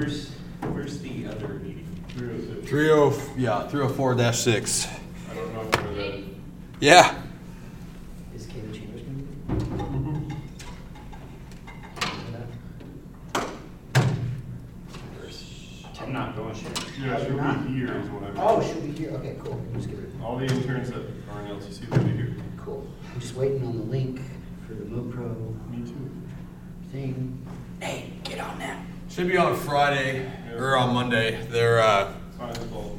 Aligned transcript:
Where's, 0.00 0.30
where's 0.72 0.98
the 1.02 1.26
other 1.26 1.48
meeting? 1.58 1.86
Three 2.08 2.30
oh 2.32 2.40
six. 2.40 2.68
Three 2.70 2.90
oh, 2.90 3.12
yeah, 3.36 3.68
three 3.68 3.82
oh 3.82 3.88
four 3.90 4.14
dash 4.14 4.38
six. 4.38 4.88
I 5.30 5.34
don't 5.34 5.52
know 5.52 5.60
where 5.60 5.94
that. 6.12 6.24
Yeah. 6.80 7.20
Is 8.34 8.46
Kayla 8.46 8.74
Chambers 8.74 9.02
gonna 9.02 9.18
be? 9.18 10.34
I'm 16.00 16.12
not 16.14 16.34
going. 16.34 16.56
Yeah, 16.98 17.22
she'll 17.22 17.36
be 17.68 17.74
here 17.74 17.98
is 17.98 18.08
what 18.08 18.22
I 18.22 18.26
meant. 18.28 18.38
Oh, 18.38 18.62
she'll 18.62 18.80
be 18.80 18.92
here, 18.92 19.10
okay, 19.10 19.36
cool, 19.44 19.62
just 19.74 19.90
give 19.90 19.98
her, 19.98 20.24
All 20.24 20.38
the 20.38 20.46
interns 20.46 20.88
that 20.92 21.02
are 21.30 21.42
in 21.42 21.48
LTC 21.48 21.90
will 21.90 21.98
be 22.04 22.12
here. 22.12 22.36
cool. 22.56 22.86
I'm 23.12 23.20
just 23.20 23.34
waiting 23.34 23.66
on 23.66 23.76
the 23.76 23.84
link 23.84 24.18
for 24.66 24.72
the 24.72 24.84
MoPro 24.84 25.68
Me 25.70 25.84
too. 25.86 26.10
thing. 26.90 27.46
Hey, 27.80 28.14
get 28.24 28.40
on 28.40 28.58
that. 28.60 28.82
Should 29.10 29.26
be 29.26 29.36
on 29.36 29.56
Friday 29.56 30.24
or 30.56 30.76
on 30.76 30.94
Monday. 30.94 31.44
They're 31.50 31.80
uh, 31.80 32.12
It's 32.28 32.36
fine, 32.36 32.50
it's 32.50 32.72
all. 32.72 32.96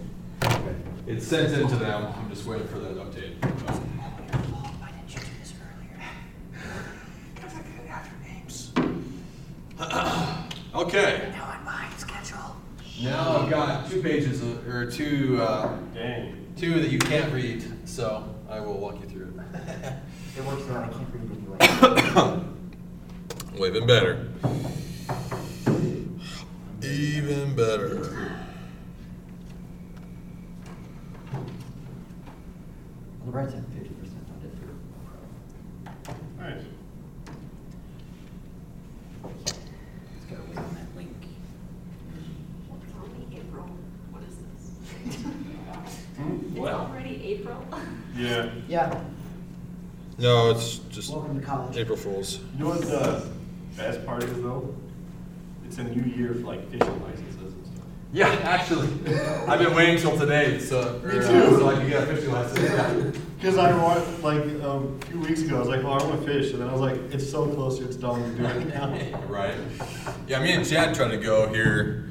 it's 1.08 1.26
sent 1.26 1.54
in 1.54 1.70
to 1.70 1.76
them. 1.78 2.14
I'm 2.18 2.30
just 2.30 2.46
waiting 2.46 2.68
for 2.68 2.80
that 2.80 2.98
update. 2.98 3.42
Why 3.42 4.92
didn't 4.92 5.14
you 5.14 5.20
do 5.22 5.26
this 5.40 5.54
earlier? 5.64 6.04
Because 7.34 7.56
I 7.56 7.60
couldn't 7.62 7.88
have 7.88 8.12
your 8.12 8.20
names. 8.30 8.74
okay. 10.76 11.30
Now 11.32 11.56
I'm 11.58 11.64
behind 11.64 11.98
schedule. 11.98 12.58
Now 13.02 13.38
I've 13.38 13.50
got 13.50 13.90
two 13.90 14.02
pages 14.04 14.42
of, 14.42 14.68
or 14.68 14.92
two 14.92 15.40
uh, 15.42 15.78
Dang. 15.94 16.54
two 16.58 16.82
that 16.82 16.90
you 16.92 17.00
can't 17.00 17.32
read, 17.32 17.64
so 17.88 18.36
I 18.50 18.60
will 18.60 18.78
walk 18.78 19.00
you 19.00 19.01
through 19.12 19.34
it. 19.54 19.94
It 20.38 20.46
works 20.46 20.64
out, 20.70 20.86
I 20.86 20.88
can't 20.88 21.08
read 21.14 21.30
anyway. 21.30 21.58
Well, 23.60 23.66
even 23.68 23.86
better. 23.86 24.30
Even 26.82 27.54
better. 27.54 28.32
On 31.34 33.26
the 33.26 33.32
right 33.32 33.50
side, 33.52 33.64
fifty 33.74 33.90
percent 33.96 34.26
funded 34.30 34.52
through 34.58 34.76
MoPro. 34.96 36.16
Nice. 36.40 36.64
Just 39.46 40.30
gotta 40.30 40.42
wait 40.50 40.58
on 40.58 40.76
that 40.76 40.96
link. 40.96 41.12
It's 42.84 42.94
only 43.04 43.38
April. 43.38 43.66
What 44.12 44.24
is 44.24 44.36
this? 44.38 44.64
It's 45.08 46.58
What? 46.58 46.74
already 46.74 47.22
April? 47.26 47.66
Yeah. 48.72 48.90
Yeah, 48.90 49.02
No, 50.18 50.52
it's 50.52 50.78
just 50.90 51.12
welcome 51.12 51.38
to 51.42 51.46
college. 51.46 51.76
April 51.76 51.98
Fools. 51.98 52.40
You 52.54 52.60
know 52.64 52.70
what 52.70 52.82
the 52.84 53.28
best 53.76 54.06
part 54.06 54.24
is 54.24 54.34
though? 54.42 54.74
It's 55.66 55.78
a 55.78 55.84
new 55.84 56.10
year 56.14 56.34
for 56.36 56.40
like 56.48 56.64
fishing 56.72 57.02
licenses 57.04 57.54
and 57.54 57.66
stuff. 57.66 57.86
Yeah, 58.14 58.30
actually, 58.44 58.88
I've 59.46 59.60
been 59.60 59.76
waiting 59.76 59.98
till 59.98 60.18
today, 60.18 60.58
so 60.60 61.02
or, 61.04 61.10
uh, 61.10 61.14
too. 61.16 61.58
so 61.58 61.68
I 61.70 61.74
can 61.74 61.90
get 61.90 62.04
a 62.04 62.06
fishing 62.16 62.32
license. 62.32 63.18
Because 63.42 63.58
I 63.58 63.76
want, 63.76 64.24
like, 64.24 64.44
um, 64.64 65.00
a 65.02 65.06
few 65.08 65.20
weeks 65.22 65.42
ago, 65.42 65.56
I 65.56 65.60
was 65.62 65.68
like, 65.68 65.84
oh, 65.84 65.88
I 65.94 66.04
want 66.04 66.24
to 66.24 66.28
fish, 66.32 66.52
and 66.54 66.62
then 66.62 66.70
I 66.70 66.74
was 66.74 66.80
like, 66.82 66.94
it's 67.12 67.28
so 67.28 67.48
close 67.48 67.80
to 67.80 67.86
its 67.86 67.96
done 67.96 68.22
to 68.22 68.38
do 68.38 68.46
it 68.46 68.68
now. 68.68 68.96
Right. 69.28 69.56
Yeah, 70.28 70.44
me 70.44 70.52
and 70.54 70.64
Chad 70.64 70.94
tried 70.94 71.10
to 71.10 71.18
go 71.18 71.48
here 71.52 72.08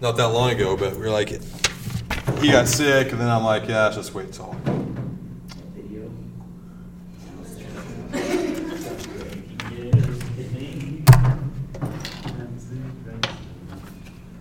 not 0.00 0.16
that 0.18 0.28
long 0.28 0.50
ago, 0.50 0.76
but 0.76 0.92
we 0.92 0.98
were 1.00 1.10
like, 1.10 1.30
he 2.40 2.52
got 2.52 2.68
sick, 2.68 3.10
and 3.10 3.20
then 3.20 3.28
I'm 3.28 3.42
like, 3.42 3.66
yeah, 3.68 3.84
let's 3.86 3.96
just 3.96 4.14
wait 4.14 4.32
till. 4.32 4.54
Video. 5.74 6.12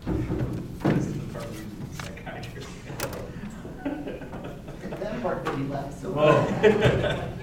This 0.08 1.06
is 1.08 1.14
the 1.14 1.34
part 1.34 1.46
where 1.46 1.62
you 1.62 1.70
psychiatrist. 1.94 2.70
That 5.02 5.22
part 5.22 5.46
made 5.46 5.58
me 5.60 5.68
laugh 5.74 6.02
so 6.02 6.12
Whoa. 6.12 6.42
hard. 6.42 7.34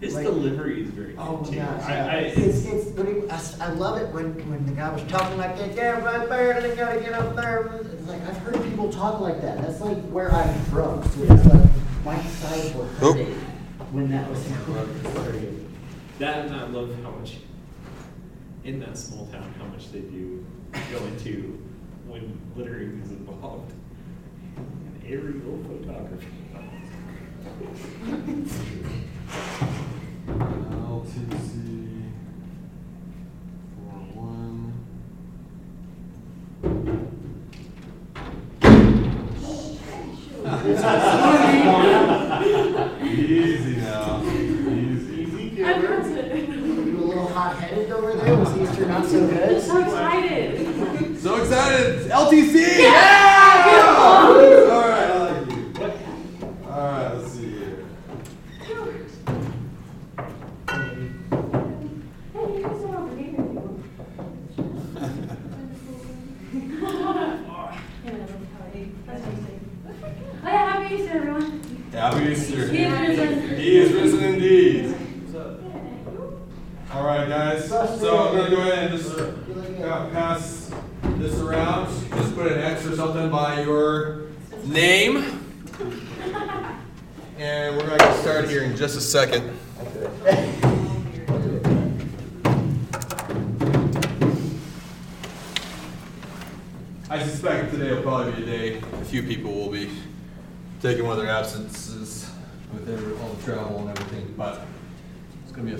His 0.00 0.14
Like- 0.14 0.24
delivery 0.26 0.82
is 0.84 0.90
very 0.90 1.12
good 1.14 1.18
Oh 1.18 1.42
too. 1.42 1.56
gosh, 1.56 1.82
I, 1.84 1.94
yeah. 1.94 2.06
I, 2.06 2.16
it's, 2.18 2.64
it's, 2.66 2.86
when 2.96 3.06
he, 3.06 3.28
I, 3.30 3.34
s- 3.34 3.58
I 3.60 3.70
love 3.72 3.98
it 4.00 4.12
when, 4.12 4.34
when 4.50 4.66
the 4.66 4.72
guy 4.72 4.90
was 4.92 5.02
talking 5.04 5.38
like 5.38 5.56
that, 5.58 5.74
yeah, 5.74 5.98
right 6.04 6.28
there, 6.28 6.60
they 6.60 6.76
gotta 6.76 7.00
get 7.00 7.14
up 7.14 7.34
there. 7.34 7.80
It's 7.82 8.06
like, 8.06 8.20
I've 8.28 8.36
heard 8.38 8.62
people 8.62 8.92
talk 8.92 9.20
like 9.20 9.40
that, 9.40 9.60
that's 9.62 9.80
like 9.80 9.98
where 10.10 10.30
I'm 10.32 10.54
from, 10.66 11.02
so 11.02 11.22
it's 11.22 11.46
like, 11.46 11.62
my 12.04 12.20
sides 12.22 12.74
were 12.74 12.86
Oh. 13.00 13.12
hurting 13.14 13.34
when 13.92 14.10
that 14.72 14.88
was 14.88 15.02
happening. 15.02 15.74
that 16.18 16.46
and 16.46 16.56
I 16.56 16.66
love 16.66 16.94
how 17.02 17.10
much, 17.10 17.36
in 18.64 18.80
that 18.80 18.98
small 18.98 19.26
town, 19.28 19.54
how 19.58 19.66
much 19.66 19.92
they 19.92 20.00
do 20.00 20.44
go 20.90 20.98
into 21.06 21.62
when 22.06 22.40
littering 22.56 23.00
is 23.04 23.10
involved. 23.10 23.72
And 24.56 25.02
aerial 25.06 25.62
photography. 25.64 26.26
LTC 30.86 31.95
four 31.95 31.95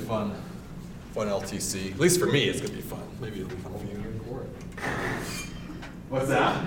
fun, 0.06 0.34
fun 1.14 1.26
LTC. 1.28 1.92
At 1.92 1.98
least 1.98 2.18
for 2.20 2.26
me, 2.26 2.44
it's 2.44 2.60
gonna 2.60 2.72
be 2.74 2.80
fun. 2.80 3.02
Maybe 3.20 3.40
it'll 3.40 3.48
be 3.50 3.56
fun 3.56 3.72
for 3.78 3.84
you. 3.86 3.92
What's 6.08 6.28
that? 6.28 6.64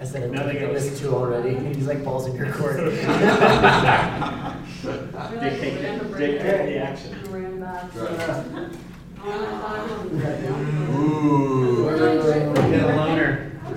I 0.00 0.04
said, 0.04 0.30
Now 0.32 0.42
I 0.42 0.46
they 0.46 0.50
think 0.52 0.58
I 0.58 0.60
gotta- 0.66 0.72
listened 0.74 0.96
to 0.98 1.14
already, 1.14 1.54
he's 1.74 1.86
like 1.86 2.04
balls 2.04 2.26
in 2.26 2.36
your 2.36 2.52
court. 2.52 2.76
Dictate, 4.84 5.80
dictate 6.18 6.40
the 6.40 6.76
action. 6.78 7.12
Ram 7.30 7.60
back. 7.60 7.84
Ooh. 10.94 11.88
Get 11.90 12.00
a 12.82 12.84
loner. 12.96 13.52
I'm 13.64 13.74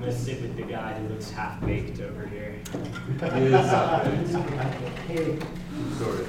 gonna 0.00 0.12
sit 0.12 0.40
with 0.40 0.56
the 0.56 0.62
guy 0.62 0.94
who 0.94 1.08
looks 1.08 1.30
half 1.30 1.60
baked 1.60 2.00
over 2.00 2.26
here. 2.26 2.54
Is, 2.64 2.68
Hey, 5.06 5.38
Sorry. 5.98 6.24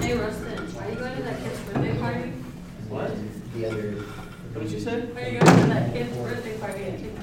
Hey 0.00 0.12
Rustin, 0.18 0.58
are 0.78 0.88
you 0.90 0.96
going 0.96 1.16
to 1.16 1.22
that 1.22 1.38
kid's 1.42 1.60
birthday 1.60 1.96
party? 1.98 2.30
What? 2.90 3.10
the 3.54 3.66
other. 3.66 3.92
What 4.52 4.62
did 4.64 4.72
you 4.72 4.80
say? 4.80 4.94
Are 5.00 5.30
you 5.30 5.38
going 5.40 5.60
to 5.60 5.66
that 5.68 5.92
kid's 5.94 6.14
birthday 6.16 6.58
party 6.58 6.84
at 6.84 6.98
Chicken 6.98 7.16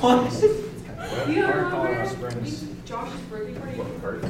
What? 0.00 0.32
You 1.28 1.42
don't 1.42 1.70
Park 1.70 1.88
remember? 1.90 2.30
Josh's 2.84 3.20
birthday 3.22 3.54
party? 3.60 3.76
What 3.78 4.00
part? 4.02 4.24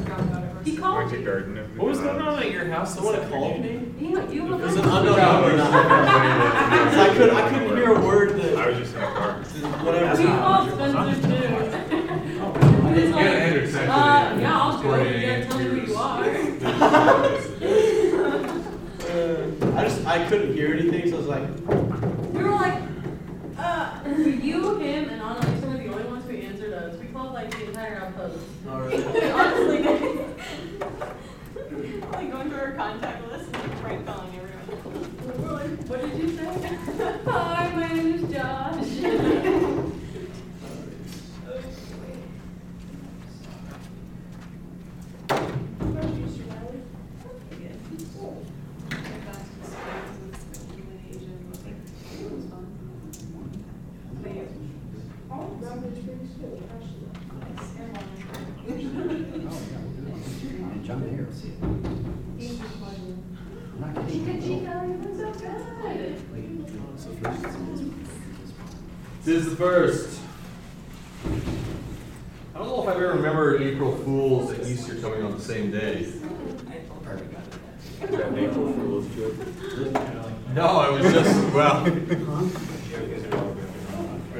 He 0.64 0.76
called 0.76 1.10
me. 1.12 1.22
garden 1.24 1.56
What 1.78 1.88
was 1.88 1.98
going 2.00 2.20
on 2.20 2.38
at 2.42 2.50
your 2.50 2.66
house? 2.66 2.94
Someone 2.94 3.16
called 3.30 3.60
me? 3.62 3.70
You, 3.98 4.08
you 4.30 4.54
It 4.54 4.60
was 4.60 4.76
an 4.76 4.84
unknown 4.84 5.56
number. 5.56 5.60
I 5.62 7.14
couldn't, 7.16 7.34
I 7.34 7.48
couldn't 7.48 7.76
hear 7.76 7.94
a 7.94 8.00
word 8.00 8.32
I 8.40 8.68
was 8.68 8.78
just 8.78 8.94
in 8.94 9.00
the 9.00 9.06
car. 9.06 9.32
whatever. 9.84 10.20
He 10.20 10.26
called 10.26 10.70
Spencer 10.70 11.28
too. 11.28 11.89
I 12.90 12.94
didn't 12.94 13.12
get 13.12 13.26
it, 13.26 13.42
Andrew, 13.42 13.66
second. 13.70 13.90
Uh, 13.90 14.38
yeah, 14.40 14.60
I'll 14.60 14.82
go. 14.82 14.88
Great 14.90 15.20
You 15.20 15.26
gotta 15.26 15.44
tell 15.46 15.58
me 15.58 15.64
who 15.64 15.76
you 15.86 15.96
are. 15.96 16.24
Uh, 19.10 19.50
I 19.76 19.78
just, 19.84 20.06
I 20.06 20.24
couldn't 20.28 20.54
hear 20.54 20.72
anything, 20.72 21.08
so 21.10 21.16
I 21.16 21.18
was 21.18 21.26
like, 21.26 21.42
We 22.32 22.42
were 22.44 22.50
like, 22.50 22.80
uh, 23.58 23.98
you, 24.06 24.76
him, 24.78 25.08
and 25.08 25.20
Anna 25.20 25.40
Lisa 25.50 25.66
were 25.66 25.76
the 25.78 25.88
only 25.88 26.04
ones 26.04 26.24
who 26.30 26.36
answered 26.36 26.72
us. 26.72 26.94
We 26.96 27.06
called 27.06 27.32
like 27.32 27.50
the 27.50 27.64
entire 27.66 27.96
outpost. 27.96 28.38
alright. 28.68 28.94
Honestly, 29.34 29.82
like 32.12 32.30
going 32.30 32.50
through 32.50 32.60
our 32.60 32.70
contact 32.72 33.26
list 33.32 33.46
and 33.52 33.56
like 33.56 33.80
prank 33.80 34.06
calling 34.06 34.32
everyone. 34.36 35.42
we're 35.42 35.52
like, 35.52 35.70
what 35.88 36.00
did 36.02 36.14
you 36.16 36.28
say? 36.36 36.46
Hi, 37.26 37.70
my 37.74 37.88
name 37.92 38.14
is 38.14 38.22
Josh. 38.32 38.86
And 60.62 60.84
John 60.84 61.00
Mayer. 61.00 61.26
I'm 63.72 63.80
not 63.80 63.94
kidding. 63.94 64.26
Chica 64.26 64.34
Chica, 64.40 64.72
you've 64.86 65.02
been 65.02 65.16
so 65.16 65.32
good. 67.12 67.92
This 69.24 69.36
is 69.46 69.49
the 69.49 69.49
first. 69.60 70.18
I 72.54 72.58
don't 72.58 72.66
know 72.66 72.82
if 72.82 72.88
I've 72.88 72.96
ever 72.96 73.12
remembered 73.12 73.60
April 73.60 73.94
Fools 73.94 74.52
and 74.52 74.66
Easter 74.66 74.94
coming 74.94 75.22
on 75.22 75.32
the 75.32 75.40
same 75.40 75.70
day. 75.70 76.10
April 78.02 78.72
Fool's 78.72 79.06
joke. 79.14 79.34
No, 80.54 80.96
it 80.96 81.02
was 81.02 81.12
just, 81.12 81.54
well, 81.54 81.76
I 81.84 81.88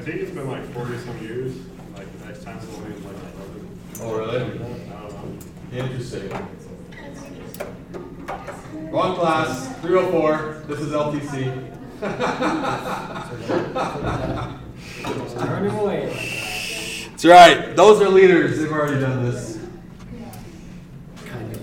think 0.00 0.22
it's 0.22 0.30
been 0.30 0.48
like 0.48 0.64
forty 0.72 0.96
some 0.96 1.18
years, 1.20 1.54
like 1.94 2.10
the 2.18 2.24
next 2.24 2.42
time's 2.42 2.64
only 2.64 2.94
like 3.00 3.16
eleven. 3.36 3.78
Oh, 4.00 4.16
really? 4.16 4.38
I 4.38 4.40
don't 4.40 4.58
know. 5.70 5.84
interesting. 5.84 6.30
Wrong 8.90 9.14
class, 9.16 9.68
304, 9.82 10.64
this 10.66 10.80
is 10.80 10.92
LTC. 10.92 11.76
Turn 15.40 15.64
him 15.64 15.76
away. 15.76 16.06
That's 17.10 17.24
right, 17.24 17.74
those 17.76 18.00
are 18.00 18.08
leaders, 18.08 18.58
they've 18.58 18.70
already 18.70 19.00
done 19.00 19.24
this. 19.30 19.58
Kind 21.24 21.52
of. 21.52 21.60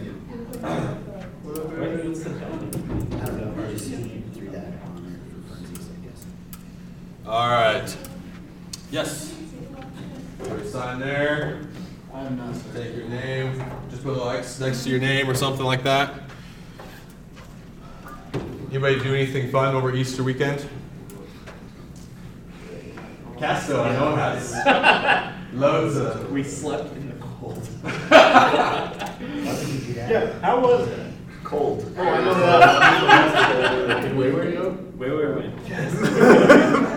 What's? 1.43 2.25
I 2.25 2.29
don't 2.29 3.55
know, 3.55 3.63
I 3.63 3.71
just 3.71 3.87
threw 3.87 4.49
that 4.49 4.65
on 4.65 5.19
for 5.47 5.53
funsies, 5.53 5.85
I 5.89 6.07
guess. 6.07 6.25
All 7.25 7.49
right. 7.49 7.97
Yes. 8.91 9.35
Put 10.39 10.51
a 10.51 10.69
sign 10.69 10.99
there. 10.99 11.67
I'm 12.13 12.37
not. 12.37 12.55
Take 12.73 12.95
your 12.95 13.07
name. 13.09 13.63
Just 13.89 14.03
put 14.03 14.11
a 14.11 14.13
little 14.13 14.29
X 14.29 14.59
next 14.59 14.83
to 14.83 14.89
your 14.89 14.99
name 14.99 15.29
or 15.29 15.35
something 15.35 15.65
like 15.65 15.83
that. 15.83 16.13
Anybody 18.69 18.99
do 18.99 19.13
anything 19.13 19.51
fun 19.51 19.75
over 19.75 19.93
Easter 19.93 20.23
weekend? 20.23 20.67
Casto, 23.39 23.83
I 23.83 23.93
know 23.93 24.15
has 24.15 24.53
loads 25.53 25.95
of. 25.97 26.31
We 26.31 26.43
slept 26.43 26.95
in 26.95 27.09
the 27.09 27.15
cold. 27.15 27.65
Why 27.83 28.89
would 29.19 29.67
you 29.67 29.79
do 29.79 29.93
that? 29.93 30.09
Yeah, 30.09 30.39
how 30.39 30.59
was 30.59 30.87
it? 30.87 31.13
Cold. 31.43 31.93
Oh, 31.97 32.01
I 32.01 32.23
know 32.23 32.33
that. 32.33 34.01
Did 34.01 34.17
Wayward 34.17 34.53
go? 34.53 34.77
Wait, 34.95 35.11
wait, 35.11 35.29
wait. 35.35 35.51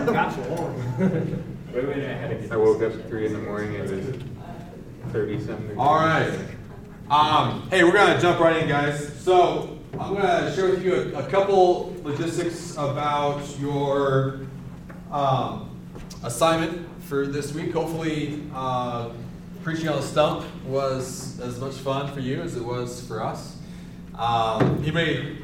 Got 0.07 0.37
warm. 0.49 0.75
Wait, 1.73 1.87
wait, 1.87 2.03
I 2.05 2.13
had 2.13 2.29
to 2.31 2.35
get. 2.35 2.51
I 2.51 2.57
woke 2.57 2.81
up 2.81 2.93
at 2.93 3.07
three 3.07 3.27
in 3.27 3.33
the 3.33 3.39
morning 3.39 3.75
and 3.75 3.89
it 3.89 4.05
was 4.05 4.15
thirty 5.13 5.39
something. 5.39 5.77
All 5.77 5.95
right. 5.95 6.33
Um, 7.09 7.67
hey, 7.69 7.83
we're 7.83 7.93
gonna 7.93 8.19
jump 8.19 8.39
right 8.39 8.57
in, 8.61 8.67
guys. 8.67 9.13
So 9.21 9.77
I'm 9.99 10.15
gonna 10.15 10.53
share 10.55 10.69
with 10.69 10.83
you 10.83 10.95
a, 11.15 11.19
a 11.19 11.29
couple 11.29 11.93
logistics 12.03 12.73
about 12.73 13.41
your 13.59 14.41
um, 15.11 15.70
assignment 16.23 16.87
for 17.03 17.25
this 17.25 17.53
week. 17.53 17.73
Hopefully, 17.73 18.43
uh, 18.53 19.09
preaching 19.63 19.87
on 19.89 19.97
the 19.97 20.05
stump 20.05 20.45
was 20.65 21.39
as 21.39 21.59
much 21.59 21.73
fun 21.75 22.11
for 22.13 22.19
you 22.19 22.41
as 22.41 22.55
it 22.55 22.63
was 22.63 23.05
for 23.07 23.23
us. 23.23 23.57
Um, 24.15 24.83
you 24.83 24.93
may. 24.93 25.37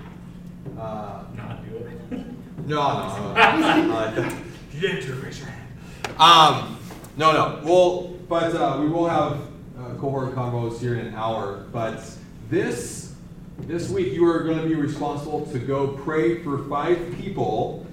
Uh, 0.78 1.24
Not 1.36 1.68
do 1.68 1.78
it. 1.78 2.12
no, 2.12 2.26
no, 2.68 2.76
no. 2.76 3.34
I 3.36 3.86
like 3.86 4.16
that. 4.16 4.34
If 4.34 4.76
you 4.76 4.82
didn't 4.82 5.06
do 5.06 5.14
it, 5.14 5.24
raise 5.24 5.40
your 5.40 5.48
hand. 5.48 6.20
Um, 6.20 6.80
no, 7.16 7.32
no. 7.32 7.62
Well, 7.64 8.14
but 8.28 8.54
uh, 8.56 8.78
we 8.82 8.90
will 8.90 9.08
have 9.08 9.40
uh, 9.80 9.96
cohort 10.00 10.36
combos 10.36 10.80
here 10.80 10.96
in 10.96 11.08
an 11.08 11.16
hour. 11.16 11.66
But 11.72 12.04
this 12.50 13.16
this 13.60 13.90
week, 13.90 14.14
you 14.14 14.28
are 14.30 14.44
going 14.44 14.60
to 14.60 14.68
be 14.68 14.76
responsible 14.76 15.46
to 15.48 15.58
go 15.58 15.88
pray 15.88 16.44
for 16.44 16.64
five 16.66 17.16
people. 17.18 17.87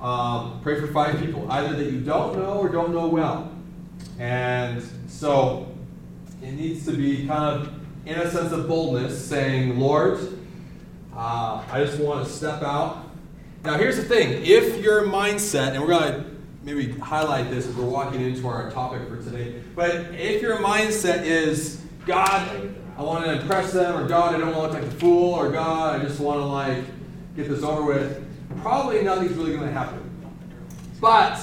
Um, 0.00 0.60
pray 0.62 0.78
for 0.80 0.88
five 0.88 1.18
people, 1.18 1.50
either 1.50 1.74
that 1.76 1.90
you 1.90 2.00
don't 2.00 2.36
know 2.36 2.58
or 2.58 2.68
don't 2.68 2.92
know 2.92 3.06
well. 3.06 3.50
And 4.18 4.82
so 5.06 5.74
it 6.42 6.52
needs 6.52 6.84
to 6.86 6.92
be 6.92 7.26
kind 7.26 7.60
of 7.60 7.72
in 8.04 8.18
a 8.18 8.30
sense 8.30 8.52
of 8.52 8.68
boldness, 8.68 9.26
saying, 9.26 9.78
Lord, 9.78 10.18
uh, 11.16 11.64
I 11.70 11.84
just 11.84 11.98
want 11.98 12.26
to 12.26 12.30
step 12.30 12.62
out. 12.62 13.08
Now, 13.64 13.78
here's 13.78 13.96
the 13.96 14.02
thing 14.02 14.44
if 14.44 14.82
your 14.82 15.06
mindset, 15.06 15.72
and 15.72 15.80
we're 15.80 15.88
going 15.88 16.12
to 16.12 16.30
maybe 16.64 16.92
highlight 16.92 17.48
this 17.50 17.66
as 17.66 17.74
we're 17.74 17.86
walking 17.86 18.20
into 18.20 18.46
our 18.46 18.70
topic 18.70 19.08
for 19.08 19.16
today, 19.22 19.62
but 19.74 19.94
if 20.14 20.42
your 20.42 20.58
mindset 20.58 21.24
is, 21.24 21.80
God, 22.04 22.74
I 22.98 23.02
want 23.02 23.24
to 23.24 23.40
impress 23.40 23.72
them, 23.72 23.96
or 23.96 24.06
God, 24.06 24.34
I 24.34 24.38
don't 24.38 24.54
want 24.54 24.72
to 24.72 24.78
look 24.78 24.82
like 24.82 24.92
a 24.92 24.96
fool, 24.96 25.32
or 25.32 25.50
God, 25.50 25.98
I 25.98 26.04
just 26.04 26.20
want 26.20 26.40
to 26.40 26.44
like 26.44 26.84
get 27.36 27.48
this 27.48 27.62
over 27.62 27.84
with, 27.84 28.22
probably 28.60 29.02
nothing's 29.02 29.32
really 29.32 29.52
going 29.52 29.66
to 29.66 29.72
happen. 29.72 30.00
But, 31.00 31.40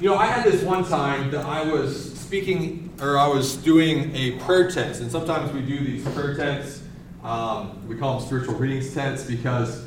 you 0.00 0.08
know, 0.08 0.16
I 0.16 0.26
had 0.26 0.44
this 0.44 0.62
one 0.62 0.84
time 0.84 1.30
that 1.30 1.44
I 1.46 1.62
was 1.64 2.14
speaking, 2.18 2.90
or 3.00 3.18
I 3.18 3.26
was 3.26 3.56
doing 3.56 4.14
a 4.14 4.32
prayer 4.40 4.70
tent, 4.70 5.00
and 5.00 5.10
sometimes 5.10 5.52
we 5.52 5.62
do 5.62 5.78
these 5.84 6.06
prayer 6.10 6.34
tents. 6.34 6.82
Um, 7.22 7.86
we 7.86 7.96
call 7.96 8.18
them 8.18 8.26
spiritual 8.26 8.54
readings 8.54 8.92
tents 8.92 9.24
because 9.24 9.84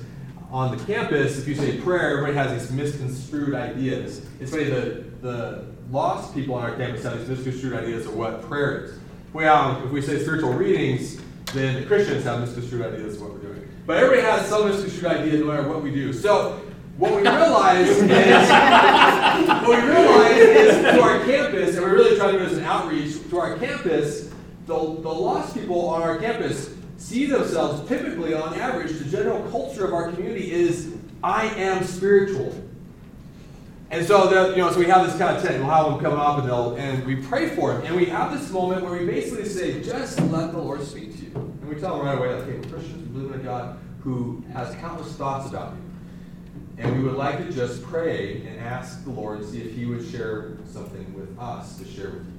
on 0.52 0.76
the 0.76 0.84
campus, 0.86 1.38
if 1.38 1.48
you 1.48 1.56
say 1.56 1.78
prayer, 1.82 2.12
everybody 2.12 2.34
has 2.36 2.62
these 2.62 2.72
misconstrued 2.72 3.56
ideas. 3.56 4.26
It's 4.40 4.52
funny, 4.52 4.66
the, 4.66 5.06
the 5.22 5.66
lost 5.92 6.34
people 6.34 6.56
on 6.56 6.64
our 6.64 6.76
campus 6.78 7.04
have 7.04 7.20
these 7.20 7.30
misconstrued 7.30 7.74
ideas 7.74 8.06
of 8.06 8.16
what 8.16 8.42
prayer 8.44 8.86
is. 8.86 9.00
Well, 9.34 9.84
if 9.84 9.92
we 9.92 10.02
say 10.02 10.22
spiritual 10.22 10.54
readings, 10.54 11.20
then 11.54 11.82
the 11.82 11.86
Christians 11.86 12.24
have 12.24 12.40
misconstrued 12.40 12.82
ideas 12.82 13.16
of 13.16 13.22
what 13.24 13.34
we're 13.34 13.40
doing. 13.40 13.65
But 13.86 13.98
everybody 13.98 14.22
has 14.22 14.48
some 14.48 14.68
misconstrued 14.68 15.06
idea 15.06 15.40
no 15.40 15.46
matter 15.46 15.68
what 15.68 15.84
we 15.84 15.92
do. 15.92 16.12
So 16.12 16.62
what 16.98 17.12
we 17.12 17.18
realize 17.22 17.88
is 17.88 18.02
what 19.62 19.68
we 19.68 19.90
realize 19.90 20.38
is 20.38 20.82
to 20.82 21.02
our 21.02 21.24
campus, 21.26 21.76
and 21.76 21.86
we're 21.86 21.94
really 21.94 22.18
trying 22.18 22.34
to 22.34 22.40
do 22.40 22.46
this 22.46 22.58
an 22.58 22.64
outreach 22.64 23.30
to 23.30 23.38
our 23.38 23.58
campus, 23.58 24.30
the, 24.66 24.74
the 24.74 24.78
lost 24.78 25.54
people 25.54 25.90
on 25.90 26.02
our 26.02 26.18
campus 26.18 26.74
see 26.98 27.26
themselves 27.26 27.88
typically 27.88 28.34
on 28.34 28.56
average, 28.56 28.98
the 28.98 29.06
general 29.06 29.48
culture 29.52 29.86
of 29.86 29.94
our 29.94 30.12
community 30.12 30.52
is 30.52 30.96
I 31.24 31.48
am 31.50 31.84
spiritual. 31.84 32.56
And 33.92 34.06
so, 34.06 34.50
you 34.50 34.58
know, 34.58 34.72
so 34.72 34.80
we 34.80 34.86
have 34.88 35.06
this 35.06 35.18
kind 35.18 35.38
of 35.38 35.44
tent. 35.44 35.64
We'll 35.64 35.74
have 35.74 35.86
them 35.86 36.00
come 36.00 36.20
up 36.20 36.44
and 36.44 36.80
and 36.80 37.06
we 37.06 37.16
pray 37.16 37.50
for 37.50 37.74
them. 37.74 37.84
And 37.86 37.96
we 37.96 38.06
have 38.06 38.38
this 38.38 38.50
moment 38.50 38.84
where 38.84 39.00
we 39.00 39.06
basically 39.06 39.46
say, 39.46 39.82
just 39.84 40.20
let 40.20 40.52
the 40.52 40.58
Lord 40.58 40.82
speak. 40.82 41.15
And 41.66 41.74
we 41.74 41.82
tell 41.82 41.98
them 41.98 42.06
right 42.06 42.16
away, 42.16 42.36
like, 42.36 42.46
hey, 42.46 42.58
we're 42.58 42.78
Christians, 42.78 43.10
we 43.10 43.20
believe 43.20 43.34
in 43.34 43.40
a 43.40 43.44
God 43.44 43.80
who 44.02 44.44
has 44.54 44.76
countless 44.76 45.14
thoughts 45.14 45.50
about 45.50 45.74
you. 45.74 45.82
And 46.78 46.96
we 46.96 47.04
would 47.04 47.16
like 47.16 47.40
to 47.40 47.52
just 47.52 47.82
pray 47.82 48.46
and 48.46 48.60
ask 48.60 49.04
the 49.04 49.10
Lord 49.10 49.40
to 49.40 49.48
see 49.48 49.62
if 49.62 49.74
He 49.74 49.86
would 49.86 50.08
share 50.08 50.58
something 50.72 51.12
with 51.16 51.36
us 51.40 51.80
to 51.80 51.86
share 51.86 52.12
with 52.12 52.28
you 52.28 52.38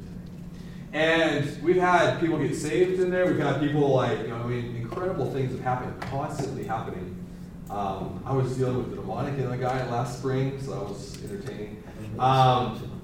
today. 0.93 0.93
And 0.93 1.61
we've 1.61 1.75
had 1.75 2.21
people 2.21 2.39
get 2.39 2.55
saved 2.55 3.01
in 3.01 3.11
there. 3.11 3.27
We've 3.27 3.41
had 3.41 3.59
people 3.59 3.89
like, 3.89 4.21
you 4.21 4.29
know, 4.29 4.37
I 4.37 4.47
mean, 4.47 4.77
incredible 4.77 5.29
things 5.33 5.51
have 5.51 5.61
happened, 5.61 6.01
constantly 6.03 6.63
happening. 6.63 7.27
Um, 7.69 8.23
I 8.25 8.33
was 8.33 8.57
dealing 8.57 8.77
with 8.77 8.91
the 8.91 8.97
demonic 8.97 9.37
in 9.41 9.51
a 9.51 9.57
guy 9.57 9.91
last 9.91 10.21
spring, 10.21 10.63
so 10.63 10.71
that 10.71 10.89
was 10.89 11.21
entertaining. 11.25 11.83
Um, 12.21 13.03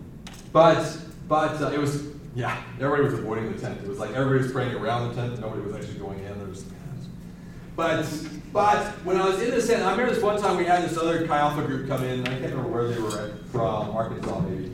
but 0.53 0.99
but 1.27 1.61
uh, 1.61 1.73
it 1.73 1.81
was 1.81 2.12
yeah, 2.35 2.63
everybody 2.81 3.05
was 3.05 3.15
avoiding 3.15 3.53
the 3.53 3.61
tent. 3.61 3.81
It 3.83 3.89
was 3.89 3.99
like 3.99 4.11
everybody 4.11 4.45
was 4.45 4.53
praying 4.53 4.75
around 4.75 5.09
the 5.09 5.15
tent. 5.15 5.39
Nobody 5.41 5.63
was 5.63 5.75
actually 5.75 5.99
going 5.99 6.19
in. 6.21 6.39
There 6.39 6.49
was, 6.49 6.65
but 7.77 8.07
but 8.53 8.87
when 9.05 9.17
I 9.17 9.29
was 9.29 9.41
in 9.43 9.51
the 9.51 9.61
tent, 9.61 9.83
I 9.83 9.93
remember 9.93 10.15
this 10.15 10.23
one 10.23 10.41
time 10.41 10.57
we 10.57 10.65
had 10.65 10.83
this 10.83 10.97
other 10.97 11.27
Chi 11.27 11.39
Alpha 11.39 11.63
group 11.63 11.89
come 11.89 12.05
in. 12.05 12.23
I 12.23 12.39
can't 12.39 12.55
remember 12.55 12.69
where 12.69 12.89
they 12.89 13.01
were 13.01 13.21
at, 13.21 13.47
from, 13.47 13.91
Arkansas 13.91 14.41
maybe, 14.41 14.73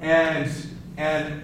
and 0.00 0.50
and 0.96 1.42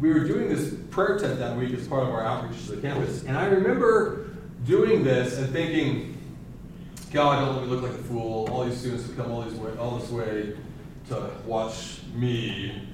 we 0.00 0.12
were 0.12 0.20
doing 0.20 0.48
this 0.48 0.74
prayer 0.90 1.18
tent 1.18 1.38
that 1.38 1.56
week 1.56 1.72
as 1.72 1.88
part 1.88 2.02
of 2.02 2.10
our 2.10 2.24
outreach 2.24 2.66
to 2.66 2.76
the 2.76 2.82
campus. 2.82 3.24
And 3.24 3.36
I 3.36 3.46
remember 3.46 4.36
doing 4.64 5.02
this 5.02 5.38
and 5.38 5.50
thinking, 5.50 6.16
God, 7.12 7.40
don't 7.44 7.56
let 7.56 7.64
me 7.64 7.70
look 7.70 7.82
like 7.82 7.92
a 7.92 8.04
fool. 8.04 8.48
All 8.50 8.64
these 8.64 8.78
students 8.78 9.06
have 9.06 9.16
come 9.16 9.32
all 9.32 9.42
this 9.42 9.54
way, 9.54 9.76
all 9.78 9.98
this 9.98 10.10
way 10.10 10.54
to 11.08 11.30
watch 11.46 12.00
me 12.14 12.88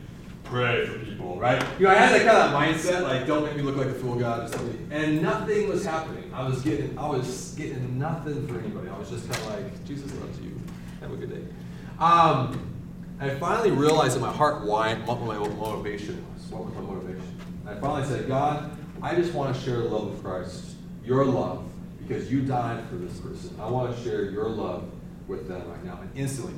pray 0.52 0.86
for 0.86 0.98
people, 0.98 1.40
right? 1.40 1.64
You 1.78 1.86
know, 1.86 1.92
I 1.92 1.94
had 1.94 2.12
that 2.12 2.26
kind 2.26 2.36
of 2.36 2.52
mindset, 2.52 3.02
like, 3.02 3.26
don't 3.26 3.42
make 3.42 3.56
me 3.56 3.62
look 3.62 3.76
like 3.76 3.86
a 3.86 3.94
fool, 3.94 4.16
God. 4.16 4.50
Let 4.50 4.64
me. 4.64 4.78
And 4.90 5.22
nothing 5.22 5.66
was 5.66 5.82
happening. 5.82 6.30
I 6.34 6.46
was 6.46 6.60
getting, 6.60 6.96
I 6.98 7.08
was 7.08 7.54
getting 7.56 7.98
nothing 7.98 8.46
for 8.46 8.58
anybody. 8.58 8.90
I 8.90 8.98
was 8.98 9.08
just 9.08 9.30
kind 9.30 9.42
of 9.46 9.50
like, 9.54 9.84
Jesus 9.86 10.12
loves 10.20 10.38
you. 10.40 10.60
Have 11.00 11.10
a 11.10 11.16
good 11.16 11.30
day. 11.30 11.52
Um, 11.98 12.70
I 13.18 13.30
finally 13.30 13.70
realized 13.70 14.14
in 14.14 14.20
my 14.20 14.32
heart 14.32 14.62
why 14.64 14.94
what 14.94 15.22
my 15.22 15.38
motivation 15.38 16.22
was. 16.34 16.44
What 16.50 16.66
was 16.66 16.74
my 16.74 16.82
motivation? 16.82 17.40
I 17.66 17.74
finally 17.76 18.04
said, 18.04 18.28
God, 18.28 18.76
I 19.00 19.14
just 19.14 19.32
want 19.32 19.56
to 19.56 19.62
share 19.62 19.78
the 19.78 19.88
love 19.88 20.12
of 20.12 20.22
Christ, 20.22 20.74
your 21.02 21.24
love, 21.24 21.64
because 21.98 22.30
you 22.30 22.42
died 22.42 22.86
for 22.90 22.96
this 22.96 23.18
person. 23.20 23.56
I 23.58 23.70
want 23.70 23.96
to 23.96 24.02
share 24.02 24.30
your 24.30 24.50
love 24.50 24.84
with 25.28 25.48
them 25.48 25.66
right 25.70 25.82
now. 25.82 25.98
And 26.02 26.10
instantly, 26.14 26.54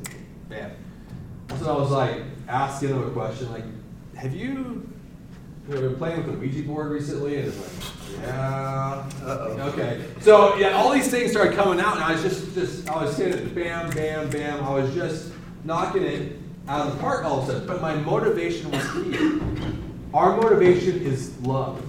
bam. 0.48 0.72
So 1.60 1.72
I 1.72 1.78
was 1.78 1.90
like 1.92 2.22
asking 2.48 2.88
them 2.88 3.06
a 3.06 3.10
question, 3.10 3.52
like, 3.52 3.64
have 4.16 4.34
you, 4.34 4.88
you 5.68 5.74
know, 5.74 5.80
been 5.80 5.96
playing 5.96 6.18
with 6.18 6.26
the 6.26 6.32
Ouija 6.32 6.62
board 6.62 6.90
recently? 6.90 7.36
And 7.36 7.48
it's 7.48 7.58
like, 7.58 7.70
yeah. 8.22 9.10
Uh-oh. 9.22 9.72
Okay. 9.72 10.04
So 10.20 10.56
yeah, 10.56 10.72
all 10.72 10.92
these 10.92 11.10
things 11.10 11.30
started 11.32 11.54
coming 11.54 11.80
out, 11.80 11.96
and 11.96 12.04
I 12.04 12.12
was 12.12 12.22
just, 12.22 12.54
just, 12.54 12.88
I 12.88 13.02
was 13.02 13.16
hitting 13.16 13.46
it, 13.46 13.54
bam, 13.54 13.90
bam, 13.90 14.30
bam. 14.30 14.62
I 14.64 14.70
was 14.70 14.94
just 14.94 15.32
knocking 15.64 16.02
it 16.02 16.38
out 16.68 16.86
of 16.86 16.94
the 16.94 17.00
park 17.00 17.24
all 17.24 17.42
of 17.42 17.48
a 17.48 17.52
sudden. 17.52 17.66
But 17.66 17.80
my 17.82 17.94
motivation 17.96 18.70
was 18.70 18.90
key. 18.92 19.40
Our 20.12 20.36
motivation 20.36 21.02
is 21.02 21.38
love. 21.40 21.84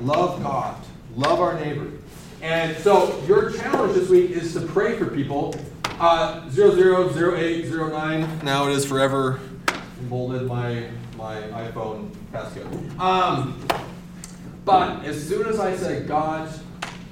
Love 0.00 0.42
God. 0.42 0.76
Love 1.16 1.40
our 1.40 1.58
neighbor. 1.58 1.90
And 2.40 2.76
so 2.78 3.20
your 3.26 3.50
challenge 3.50 3.94
this 3.94 4.08
week 4.08 4.30
is 4.30 4.52
to 4.54 4.60
pray 4.60 4.96
for 4.96 5.06
people. 5.06 5.56
Uh, 6.00 6.48
000809. 6.50 8.44
Now 8.44 8.68
it 8.68 8.72
is 8.72 8.84
forever 8.84 9.40
emboldened 10.00 10.46
my, 10.46 10.88
my 11.18 11.42
iPhone 11.48 12.10
passcode. 12.32 12.98
Um, 13.00 13.66
but 14.64 15.04
as 15.04 15.28
soon 15.28 15.48
as 15.48 15.58
I 15.58 15.76
say, 15.76 16.04
God, 16.04 16.48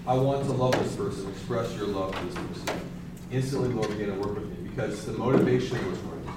I 0.06 0.14
want 0.14 0.46
to 0.46 0.52
love 0.52 0.72
this 0.78 0.94
person, 0.94 1.28
express 1.28 1.74
your 1.74 1.88
love 1.88 2.14
to 2.14 2.24
this 2.26 2.34
person, 2.36 2.80
instantly 3.32 3.70
the 3.70 3.74
Lord 3.74 3.88
began 3.88 4.14
to 4.14 4.14
work 4.14 4.36
with 4.36 4.48
me 4.48 4.68
because 4.68 5.04
the 5.04 5.12
motivation 5.12 5.84
was 5.90 5.98
right. 5.98 6.36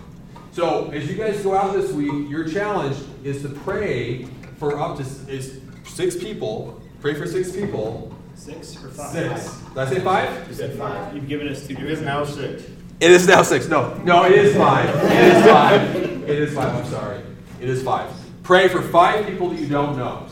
So 0.51 0.89
as 0.89 1.07
you 1.07 1.15
guys 1.15 1.41
go 1.43 1.55
out 1.55 1.73
this 1.73 1.91
week, 1.91 2.27
your 2.27 2.49
challenge 2.49 2.97
is 3.23 3.43
to 3.43 3.49
pray 3.49 4.25
for 4.57 4.79
up 4.79 4.97
to 4.97 5.03
is 5.31 5.61
six 5.85 6.17
people. 6.17 6.81
Pray 7.01 7.13
for 7.13 7.27
six 7.27 7.51
people. 7.51 8.15
Six 8.33 8.83
or 8.83 8.89
five? 8.89 9.11
Six. 9.11 9.57
Did 9.59 9.77
I 9.77 9.89
say 9.89 9.99
five? 9.99 10.47
You 10.47 10.55
said 10.55 10.75
five. 10.75 11.13
You've 11.13 11.27
given 11.27 11.47
us 11.47 11.67
two. 11.67 11.75
It 11.75 11.83
is 11.83 12.01
now 12.01 12.25
six. 12.25 12.63
It 12.99 13.11
is 13.11 13.27
now 13.27 13.43
six. 13.43 13.67
No, 13.67 13.93
no, 14.03 14.25
it 14.25 14.31
is 14.31 14.55
five. 14.57 14.89
It 14.89 15.35
is 15.35 15.45
five. 15.45 15.95
It 15.95 16.39
is 16.39 16.53
five. 16.55 16.73
I'm 16.73 16.91
sorry. 16.91 17.28
It 17.59 17.69
is 17.69 17.83
five. 17.83 18.09
Pray 18.43 18.67
for 18.69 18.81
five 18.81 19.25
people 19.27 19.49
that 19.49 19.59
you 19.59 19.67
don't 19.67 19.97
know. 19.97 20.27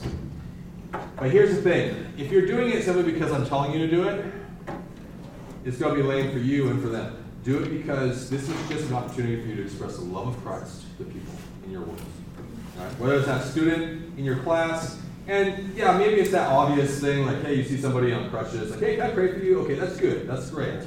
But 1.17 1.29
here's 1.29 1.55
the 1.55 1.61
thing: 1.61 2.13
if 2.17 2.31
you're 2.31 2.45
doing 2.45 2.71
it 2.71 2.83
simply 2.83 3.11
because 3.11 3.31
I'm 3.31 3.45
telling 3.45 3.73
you 3.73 3.79
to 3.79 3.87
do 3.87 4.07
it, 4.07 4.25
it's 5.65 5.77
going 5.77 5.95
to 5.95 6.01
be 6.01 6.07
lame 6.07 6.31
for 6.31 6.39
you 6.39 6.69
and 6.69 6.81
for 6.81 6.87
them. 6.87 7.23
Do 7.43 7.61
it 7.61 7.69
because 7.69 8.29
this 8.29 8.47
is 8.47 8.69
just 8.69 8.89
an 8.89 8.95
opportunity 8.95 9.41
for 9.41 9.47
you 9.47 9.55
to 9.57 9.63
express 9.63 9.97
the 9.97 10.05
love 10.05 10.27
of 10.27 10.43
Christ 10.43 10.83
to 10.97 11.03
people 11.03 11.33
in 11.65 11.71
your 11.71 11.81
world. 11.81 12.01
Right? 12.77 12.99
Whether 12.99 13.15
it's 13.17 13.25
that 13.27 13.43
student 13.43 14.17
in 14.17 14.23
your 14.23 14.37
class, 14.37 14.99
and 15.27 15.73
yeah, 15.75 15.97
maybe 15.97 16.21
it's 16.21 16.31
that 16.31 16.47
obvious 16.49 17.01
thing 17.01 17.25
like, 17.25 17.41
hey, 17.43 17.55
you 17.55 17.63
see 17.63 17.77
somebody 17.77 18.13
on 18.13 18.29
crutches, 18.29 18.71
like, 18.71 18.79
hey, 18.79 18.95
can 18.95 19.09
I 19.09 19.13
pray 19.13 19.33
for 19.33 19.39
you? 19.39 19.59
Okay, 19.61 19.75
that's 19.75 19.97
good, 19.97 20.27
that's 20.27 20.49
great. 20.49 20.79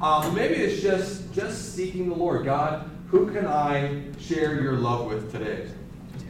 Um, 0.00 0.34
maybe 0.34 0.54
it's 0.54 0.82
just 0.82 1.32
just 1.34 1.74
seeking 1.74 2.08
the 2.08 2.14
Lord. 2.14 2.44
God, 2.44 2.90
who 3.08 3.30
can 3.30 3.46
I 3.46 4.02
share 4.18 4.60
your 4.62 4.74
love 4.74 5.06
with 5.06 5.30
today? 5.30 5.68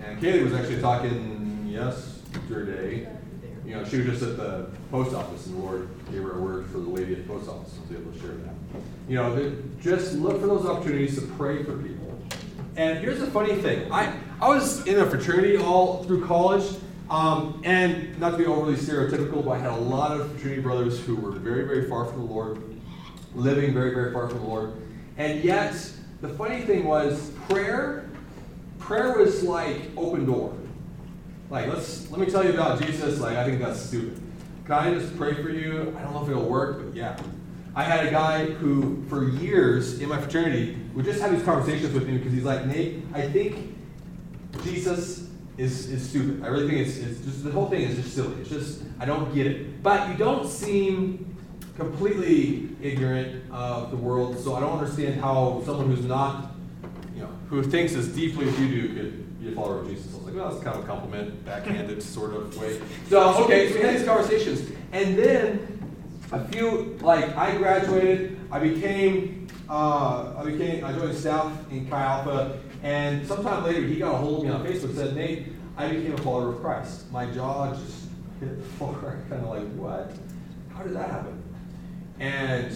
And 0.05 0.21
Kaylee 0.21 0.45
was 0.45 0.55
actually 0.55 0.81
talking 0.81 1.67
yesterday. 1.69 3.09
You 3.65 3.77
know, 3.77 3.85
she 3.85 3.99
was 3.99 4.07
just 4.07 4.23
at 4.23 4.37
the 4.37 4.69
post 4.91 5.15
office, 5.15 5.47
and 5.47 5.57
the 5.57 5.61
Lord 5.61 5.89
gave 6.11 6.23
her 6.23 6.33
a 6.33 6.41
word 6.41 6.67
for 6.67 6.79
the 6.79 6.89
lady 6.89 7.13
at 7.13 7.27
the 7.27 7.33
post 7.33 7.49
office. 7.49 7.79
I 7.79 7.89
was 7.89 8.01
able 8.01 8.13
to 8.13 8.19
share 8.19 8.31
that. 8.31 8.55
You 9.09 9.17
know, 9.17 9.53
just 9.81 10.15
look 10.15 10.41
for 10.41 10.47
those 10.47 10.67
opportunities 10.67 11.15
to 11.17 11.23
pray 11.37 11.63
for 11.63 11.77
people. 11.79 12.19
And 12.77 12.99
here's 12.99 13.21
the 13.21 13.29
funny 13.29 13.55
thing: 13.57 13.93
I 13.93 14.13
I 14.41 14.49
was 14.49 14.87
in 14.87 14.99
a 14.99 15.09
fraternity 15.09 15.57
all 15.57 16.05
through 16.05 16.27
college. 16.27 16.65
Um, 17.11 17.61
and 17.63 18.19
not 18.19 18.31
to 18.31 18.37
be 18.39 18.47
overly 18.47 18.75
stereotypical, 18.75 19.45
but 19.45 19.51
I 19.51 19.59
had 19.59 19.73
a 19.73 19.77
lot 19.77 20.19
of 20.19 20.31
fraternity 20.33 20.63
brothers 20.63 20.99
who 21.05 21.15
were 21.15 21.33
very, 21.33 21.67
very 21.67 21.87
far 21.87 22.07
from 22.07 22.27
the 22.27 22.33
Lord, 22.33 22.63
living 23.35 23.75
very, 23.75 23.93
very 23.93 24.15
far 24.15 24.31
from 24.31 24.39
the 24.39 24.47
Lord. 24.47 24.73
And 25.19 25.45
yet, 25.45 25.75
the 26.23 26.31
funny 26.31 26.63
thing 26.63 26.85
was, 26.85 27.33
prayer, 27.51 28.09
prayer 28.93 29.17
was 29.17 29.43
like 29.43 29.81
open 29.97 30.27
door. 30.27 30.55
Like, 31.49 31.67
let's 31.69 32.11
let 32.11 32.21
me 32.21 32.27
tell 32.27 32.45
you 32.45 32.51
about 32.51 32.79
Jesus. 32.83 33.21
Like, 33.21 33.39
I 33.39 33.45
think 33.45 33.59
that's 33.59 33.81
stupid. 33.81 34.21
Can 34.67 34.75
I 34.75 34.93
just 34.93 35.17
pray 35.17 35.33
for 35.43 35.49
you? 35.49 35.97
I 35.99 36.03
don't 36.03 36.13
know 36.13 36.23
if 36.23 36.29
it'll 36.29 36.49
work, 36.49 36.85
but 36.85 36.95
yeah. 36.95 37.19
I 37.75 37.85
had 37.85 38.07
a 38.07 38.11
guy 38.11 38.45
who, 38.45 39.03
for 39.09 39.31
years 39.31 39.99
in 40.01 40.11
my 40.11 40.21
fraternity, 40.21 40.79
would 40.93 41.07
just 41.07 41.23
have 41.23 41.33
these 41.33 41.43
conversations 41.43 41.95
with 41.95 42.07
me 42.07 42.19
because 42.19 42.35
he's 42.35 42.45
like, 42.45 42.67
Nate, 42.67 43.03
I 43.15 43.23
think 43.23 43.75
Jesus 44.63 45.31
is, 45.57 45.89
is 45.89 46.07
stupid. 46.11 46.45
I 46.45 46.49
really 46.49 46.69
think 46.69 46.87
it's, 46.87 46.99
it's 46.99 47.25
just 47.25 47.45
the 47.45 47.51
whole 47.51 47.71
thing 47.71 47.81
is 47.81 47.97
just 47.97 48.15
silly. 48.15 48.43
It's 48.43 48.51
just 48.51 48.83
I 49.01 49.07
don't 49.07 49.35
get 49.35 49.47
it. 49.47 49.83
But 49.83 50.11
you 50.11 50.19
don't 50.19 50.47
seem 50.47 51.35
completely 51.79 52.69
ignorant 52.83 53.51
of 53.51 53.91
the 53.91 53.97
world, 53.97 54.39
so 54.39 54.55
I 54.55 54.61
don't 54.61 54.79
understand 54.79 55.19
how 55.19 55.63
someone 55.65 55.87
who's 55.87 56.05
not, 56.05 56.52
who 57.53 57.63
thinks 57.63 57.93
as 57.93 58.09
deeply 58.09 58.49
as 58.49 58.59
you 58.59 58.67
do 58.67 58.95
could 58.95 59.39
be 59.39 59.53
a 59.53 59.55
follower 59.55 59.81
of 59.81 59.87
Jesus. 59.87 60.11
I 60.15 60.17
was 60.17 60.25
like, 60.25 60.35
well, 60.35 60.51
that's 60.51 60.65
kind 60.65 60.75
of 60.75 60.85
a 60.85 60.87
compliment, 60.87 61.45
backhanded 61.45 62.03
sort 62.03 62.33
of 62.33 62.57
way. 62.57 62.81
So 63.11 63.45
okay, 63.45 63.69
so 63.69 63.75
we 63.75 63.83
had 63.83 63.99
these 63.99 64.07
conversations, 64.07 64.71
and 64.91 65.19
then 65.19 65.69
a 66.33 66.43
few 66.49 66.97
like 67.03 67.37
I 67.37 67.55
graduated, 67.59 68.41
I 68.51 68.59
became 68.59 69.49
uh, 69.69 70.33
I 70.39 70.45
became 70.47 70.83
I 70.83 70.95
joined 70.95 71.15
staff 71.15 71.53
in 71.71 71.87
Chi 71.91 72.03
Alpha, 72.03 72.59
and 72.83 73.27
sometime 73.27 73.65
later 73.65 73.83
he 73.83 73.99
got 73.99 74.15
a 74.15 74.17
hold 74.17 74.39
of 74.39 74.45
me 74.47 74.51
on 74.51 74.65
Facebook 74.65 74.85
and 74.85 74.97
said, 74.97 75.15
Nate, 75.15 75.49
I 75.77 75.89
became 75.89 76.15
a 76.15 76.19
follower 76.23 76.55
of 76.55 76.63
Christ. 76.63 77.13
My 77.13 77.27
jaw 77.27 77.75
just 77.75 78.07
hit 78.41 78.57
the 78.57 78.65
floor, 78.79 79.19
kind 79.29 79.45
of 79.45 79.51
like 79.51 79.71
what? 79.75 80.11
How 80.75 80.85
did 80.85 80.97
that 80.97 81.11
happen? 81.11 81.43
And 82.19 82.75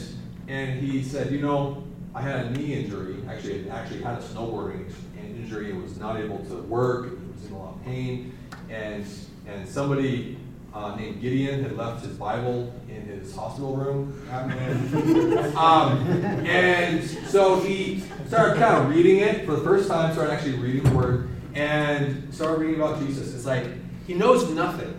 and 0.48 0.78
he 0.78 1.02
said, 1.02 1.32
you 1.32 1.40
know, 1.40 1.85
I 2.16 2.22
had 2.22 2.46
a 2.46 2.50
knee 2.50 2.72
injury. 2.72 3.16
Actually, 3.28 3.70
I 3.70 3.78
actually 3.78 4.00
had 4.00 4.18
a 4.18 4.22
snowboarding 4.22 4.90
injury 5.18 5.70
and 5.70 5.82
was 5.82 5.98
not 5.98 6.18
able 6.18 6.38
to 6.46 6.54
work. 6.62 7.10
Was 7.34 7.44
in 7.44 7.52
a 7.52 7.58
lot 7.58 7.74
of 7.74 7.84
pain, 7.84 8.32
and 8.70 9.04
and 9.46 9.68
somebody 9.68 10.38
uh, 10.72 10.96
named 10.96 11.20
Gideon 11.20 11.62
had 11.62 11.76
left 11.76 12.06
his 12.06 12.16
Bible 12.16 12.72
in 12.88 13.02
his 13.02 13.36
hospital 13.36 13.76
room. 13.76 14.26
um, 15.58 15.98
and 16.46 17.04
so 17.04 17.60
he 17.60 18.02
started 18.28 18.58
kind 18.58 18.76
of 18.76 18.88
reading 18.88 19.18
it 19.18 19.44
for 19.44 19.52
the 19.52 19.62
first 19.62 19.86
time, 19.86 20.14
started 20.14 20.32
actually 20.32 20.54
reading 20.54 20.84
the 20.84 20.96
Word, 20.96 21.28
and 21.54 22.32
started 22.32 22.60
reading 22.60 22.76
about 22.76 22.98
Jesus. 22.98 23.34
It's 23.34 23.44
like 23.44 23.66
he 24.06 24.14
knows 24.14 24.48
nothing 24.52 24.98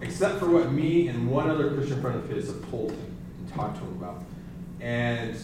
except 0.00 0.40
for 0.40 0.50
what 0.50 0.72
me 0.72 1.06
and 1.06 1.30
one 1.30 1.48
other 1.48 1.72
Christian 1.72 2.00
friend 2.00 2.18
of 2.18 2.28
his 2.28 2.48
have 2.48 2.68
told 2.68 2.90
him 2.90 3.16
and 3.38 3.54
talked 3.54 3.76
to 3.76 3.84
him 3.84 3.92
about. 3.92 4.24
And 4.80 5.36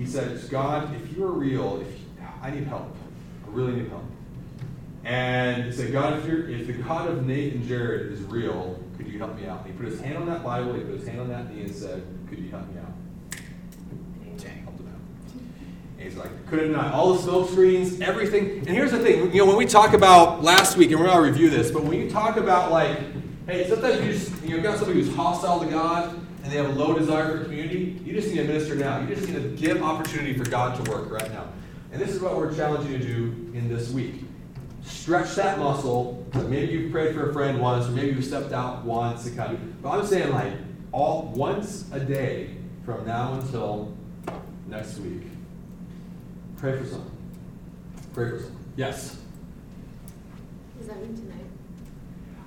he 0.00 0.06
said, 0.06 0.40
God, 0.48 0.96
if 0.96 1.14
you 1.14 1.24
are 1.24 1.30
real, 1.32 1.82
if 1.82 1.88
I 2.42 2.48
need 2.48 2.64
help. 2.64 2.96
I 3.46 3.50
really 3.50 3.74
need 3.74 3.88
help. 3.90 4.04
And 5.04 5.64
he 5.64 5.72
said, 5.72 5.92
God, 5.92 6.18
if, 6.18 6.24
you're, 6.24 6.48
if 6.48 6.66
the 6.66 6.72
God 6.72 7.08
of 7.08 7.26
Nate 7.26 7.52
and 7.52 7.68
Jared 7.68 8.10
is 8.10 8.20
real, 8.22 8.82
could 8.96 9.08
you 9.08 9.18
help 9.18 9.36
me 9.36 9.46
out? 9.46 9.58
And 9.58 9.66
he 9.66 9.72
put 9.78 9.84
his 9.84 10.00
hand 10.00 10.16
on 10.16 10.26
that 10.26 10.42
Bible, 10.42 10.72
he 10.72 10.80
put 10.80 11.00
his 11.00 11.06
hand 11.06 11.20
on 11.20 11.28
that 11.28 11.54
knee 11.54 11.60
and 11.60 11.74
said, 11.74 12.02
Could 12.30 12.38
you 12.38 12.48
help 12.48 12.66
me 12.68 12.80
out? 12.80 12.86
He's 15.98 16.16
like, 16.16 16.46
couldn't 16.46 16.68
deny 16.68 16.90
all 16.90 17.12
the 17.12 17.22
smoke 17.22 17.50
screens, 17.50 18.00
everything. 18.00 18.60
And 18.60 18.68
here's 18.68 18.90
the 18.90 19.00
thing, 19.00 19.30
you 19.34 19.40
know, 19.40 19.46
when 19.46 19.56
we 19.56 19.66
talk 19.66 19.92
about 19.92 20.42
last 20.42 20.78
week, 20.78 20.92
and 20.92 20.98
we're 20.98 21.08
gonna 21.08 21.20
review 21.20 21.50
this, 21.50 21.70
but 21.70 21.84
when 21.84 22.00
you 22.00 22.10
talk 22.10 22.38
about 22.38 22.72
like, 22.72 22.98
hey, 23.46 23.68
sometimes 23.68 24.02
you 24.02 24.12
just 24.14 24.42
you 24.42 24.56
know, 24.56 24.62
got 24.62 24.78
somebody 24.78 25.02
who's 25.02 25.14
hostile 25.14 25.60
to 25.60 25.66
God 25.66 26.18
and 26.42 26.52
they 26.52 26.56
have 26.56 26.70
a 26.70 26.72
low 26.72 26.94
desire 26.98 27.38
for 27.38 27.44
community, 27.44 28.00
you 28.04 28.12
just 28.12 28.28
need 28.28 28.38
to 28.38 28.44
minister 28.44 28.74
now. 28.74 29.00
You 29.00 29.14
just 29.14 29.28
need 29.28 29.34
to 29.34 29.48
give 29.50 29.82
opportunity 29.82 30.36
for 30.36 30.48
God 30.48 30.82
to 30.82 30.90
work 30.90 31.10
right 31.10 31.30
now. 31.32 31.48
And 31.92 32.00
this 32.00 32.10
is 32.10 32.20
what 32.20 32.36
we're 32.36 32.54
challenging 32.54 32.92
you 32.92 32.98
to 32.98 33.04
do 33.04 33.50
in 33.54 33.68
this 33.68 33.90
week. 33.90 34.24
Stretch 34.82 35.34
that 35.34 35.58
muscle. 35.58 36.26
that 36.32 36.48
Maybe 36.48 36.72
you've 36.72 36.92
prayed 36.92 37.14
for 37.14 37.30
a 37.30 37.32
friend 37.32 37.60
once, 37.60 37.86
or 37.86 37.90
maybe 37.90 38.12
you've 38.12 38.24
stepped 38.24 38.52
out 38.52 38.84
once 38.84 39.26
and 39.26 39.36
kind 39.36 39.52
of. 39.54 39.82
But 39.82 39.90
I'm 39.90 40.06
saying 40.06 40.32
like 40.32 40.54
all 40.92 41.32
once 41.34 41.86
a 41.92 42.00
day 42.00 42.56
from 42.84 43.06
now 43.06 43.34
until 43.34 43.94
next 44.68 44.98
week. 44.98 45.22
Pray 46.56 46.78
for 46.78 46.86
someone. 46.86 47.10
Pray 48.14 48.30
for 48.30 48.38
someone. 48.38 48.64
Yes. 48.76 49.16
Does 50.78 50.88
that 50.88 51.00
mean 51.00 51.14
tonight? 51.14 51.44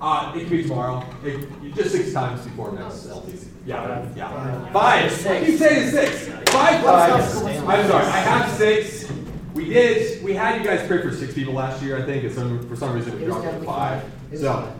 Uh, 0.01 0.33
it 0.35 0.39
could 0.39 0.49
be 0.49 0.63
tomorrow. 0.63 1.05
It, 1.23 1.75
just 1.75 1.91
six 1.91 2.11
times 2.11 2.41
before 2.41 2.71
next 2.73 3.07
LTC. 3.07 3.52
Yeah, 3.65 4.05
yeah. 4.15 4.29
Five. 4.73 5.11
Five. 5.11 5.27
I 5.27 5.45
keep 5.45 5.57
saying 5.57 5.89
six. 5.91 6.27
Five 6.51 6.83
times. 6.83 7.37
I'm 7.37 7.87
sorry. 7.87 8.05
I 8.05 8.17
have 8.19 8.51
six. 8.57 9.09
We 9.53 9.65
did. 9.65 10.23
We 10.23 10.33
had 10.33 10.59
you 10.61 10.67
guys 10.67 10.85
pray 10.87 11.01
for 11.01 11.11
six 11.15 11.33
people 11.33 11.53
last 11.53 11.81
year. 11.81 11.97
I 11.97 12.05
think. 12.05 12.23
And 12.25 12.33
some, 12.33 12.67
for 12.67 12.75
some 12.75 12.93
reason 12.93 13.15
we 13.17 13.23
It 13.23 13.27
dropped 13.27 13.45
it 13.45 13.59
to 13.59 13.65
five. 13.65 14.03
five. 14.03 14.39
So, 14.39 14.73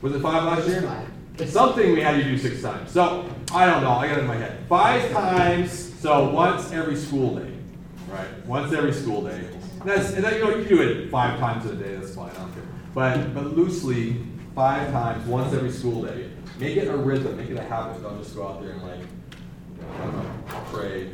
was 0.00 0.14
it 0.14 0.20
five 0.20 0.44
last 0.44 0.66
It 0.66 0.70
year? 0.70 0.82
five. 0.82 1.50
Something 1.50 1.92
we 1.92 2.00
had 2.00 2.18
you 2.18 2.24
do 2.24 2.38
six 2.38 2.62
times. 2.62 2.90
So 2.90 3.28
I 3.52 3.66
don't 3.66 3.82
know. 3.82 3.90
I 3.92 4.06
got 4.08 4.18
it 4.18 4.20
in 4.22 4.26
my 4.26 4.36
head. 4.36 4.64
Five 4.68 5.10
times. 5.12 5.92
So 6.00 6.30
once 6.30 6.70
every 6.72 6.96
school 6.96 7.36
day, 7.36 7.52
right? 8.10 8.46
Once 8.46 8.72
every 8.72 8.92
school 8.92 9.22
day. 9.22 9.40
And 9.80 9.90
that's 9.90 10.12
and 10.12 10.24
that, 10.24 10.34
you 10.34 10.40
know 10.40 10.50
you 10.56 10.64
can 10.64 10.76
do 10.76 10.82
it 10.82 11.10
five 11.10 11.38
times 11.38 11.66
a 11.66 11.74
day. 11.74 11.96
That's 11.96 12.14
fine. 12.14 12.30
I 12.30 12.34
don't 12.34 12.52
care. 12.54 12.62
But 12.94 13.34
but 13.34 13.56
loosely, 13.56 14.16
five 14.54 14.90
times, 14.92 15.26
once 15.26 15.52
every 15.54 15.70
school 15.72 16.02
day. 16.02 16.28
Make 16.58 16.76
it 16.76 16.88
a 16.88 16.96
rhythm. 16.96 17.36
Make 17.36 17.50
it 17.50 17.56
a 17.56 17.62
habit. 17.62 18.02
Don't 18.02 18.22
just 18.22 18.34
go 18.36 18.46
out 18.46 18.62
there 18.62 18.72
and 18.72 18.82
like 18.82 19.00
don't 19.98 20.16
know, 20.16 20.60
pray 20.70 21.10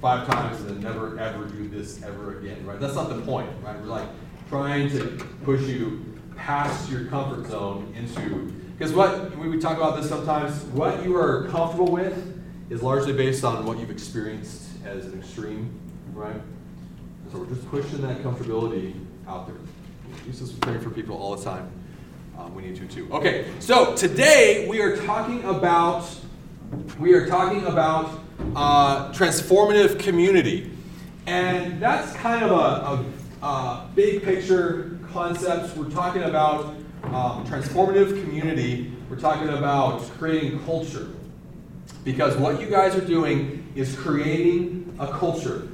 five 0.00 0.26
times 0.26 0.60
and 0.60 0.70
then 0.70 0.80
never 0.80 1.18
ever 1.18 1.44
do 1.46 1.68
this 1.68 2.02
ever 2.02 2.38
again. 2.38 2.64
Right? 2.66 2.80
That's 2.80 2.94
not 2.94 3.08
the 3.08 3.20
point. 3.22 3.50
Right? 3.62 3.78
We're 3.80 3.86
like 3.86 4.08
trying 4.48 4.90
to 4.90 5.24
push 5.44 5.62
you 5.62 6.04
past 6.36 6.90
your 6.90 7.04
comfort 7.04 7.46
zone 7.46 7.92
into 7.96 8.52
because 8.76 8.94
what 8.94 9.36
we, 9.36 9.58
talk 9.58 9.76
about 9.76 10.00
this 10.00 10.08
sometimes 10.08 10.62
what 10.72 11.04
you 11.04 11.14
are 11.14 11.46
comfortable 11.48 11.92
with 11.92 12.42
is 12.70 12.82
largely 12.82 13.12
based 13.12 13.44
on 13.44 13.66
what 13.66 13.78
you've 13.78 13.90
experienced 13.90 14.70
as 14.86 15.04
an 15.04 15.18
extreme 15.18 15.70
right 16.14 16.40
so 17.30 17.38
we're 17.38 17.46
just 17.46 17.68
pushing 17.70 18.00
that 18.00 18.22
comfortability 18.22 18.94
out 19.28 19.46
there 19.46 19.56
jesus 20.24 20.50
is 20.50 20.58
praying 20.60 20.80
for 20.80 20.88
people 20.88 21.14
all 21.16 21.36
the 21.36 21.44
time 21.44 21.70
um, 22.40 22.54
we 22.54 22.62
need 22.62 22.76
to 22.76 22.86
too 22.86 23.08
okay 23.12 23.46
so 23.58 23.94
today 23.94 24.66
we 24.68 24.80
are 24.80 24.96
talking 24.96 25.44
about 25.44 26.08
we 26.98 27.12
are 27.12 27.26
talking 27.26 27.64
about 27.66 28.18
uh, 28.56 29.12
transformative 29.12 29.98
community 29.98 30.70
and 31.26 31.80
that's 31.80 32.12
kind 32.14 32.44
of 32.44 32.50
a, 32.50 33.44
a, 33.44 33.46
a 33.46 33.88
big 33.94 34.22
picture 34.22 34.98
concept. 35.12 35.76
We're 35.76 35.90
talking 35.90 36.22
about 36.22 36.74
um, 37.04 37.46
transformative 37.46 38.20
community. 38.22 38.92
We're 39.08 39.20
talking 39.20 39.48
about 39.48 40.02
creating 40.18 40.64
culture. 40.64 41.08
Because 42.04 42.36
what 42.36 42.60
you 42.60 42.68
guys 42.68 42.94
are 42.94 43.04
doing 43.04 43.66
is 43.74 43.94
creating 43.94 44.96
a 44.98 45.06
culture. 45.08 45.68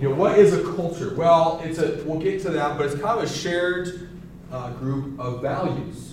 You 0.00 0.10
know, 0.10 0.14
what 0.14 0.38
is 0.38 0.52
a 0.52 0.62
culture? 0.76 1.14
Well, 1.14 1.60
it's 1.64 1.78
a, 1.78 2.02
we'll 2.04 2.20
get 2.20 2.40
to 2.42 2.50
that, 2.50 2.76
but 2.76 2.86
it's 2.86 3.00
kind 3.00 3.18
of 3.18 3.24
a 3.24 3.28
shared 3.28 4.08
uh, 4.50 4.70
group 4.70 5.18
of 5.18 5.42
values. 5.42 6.11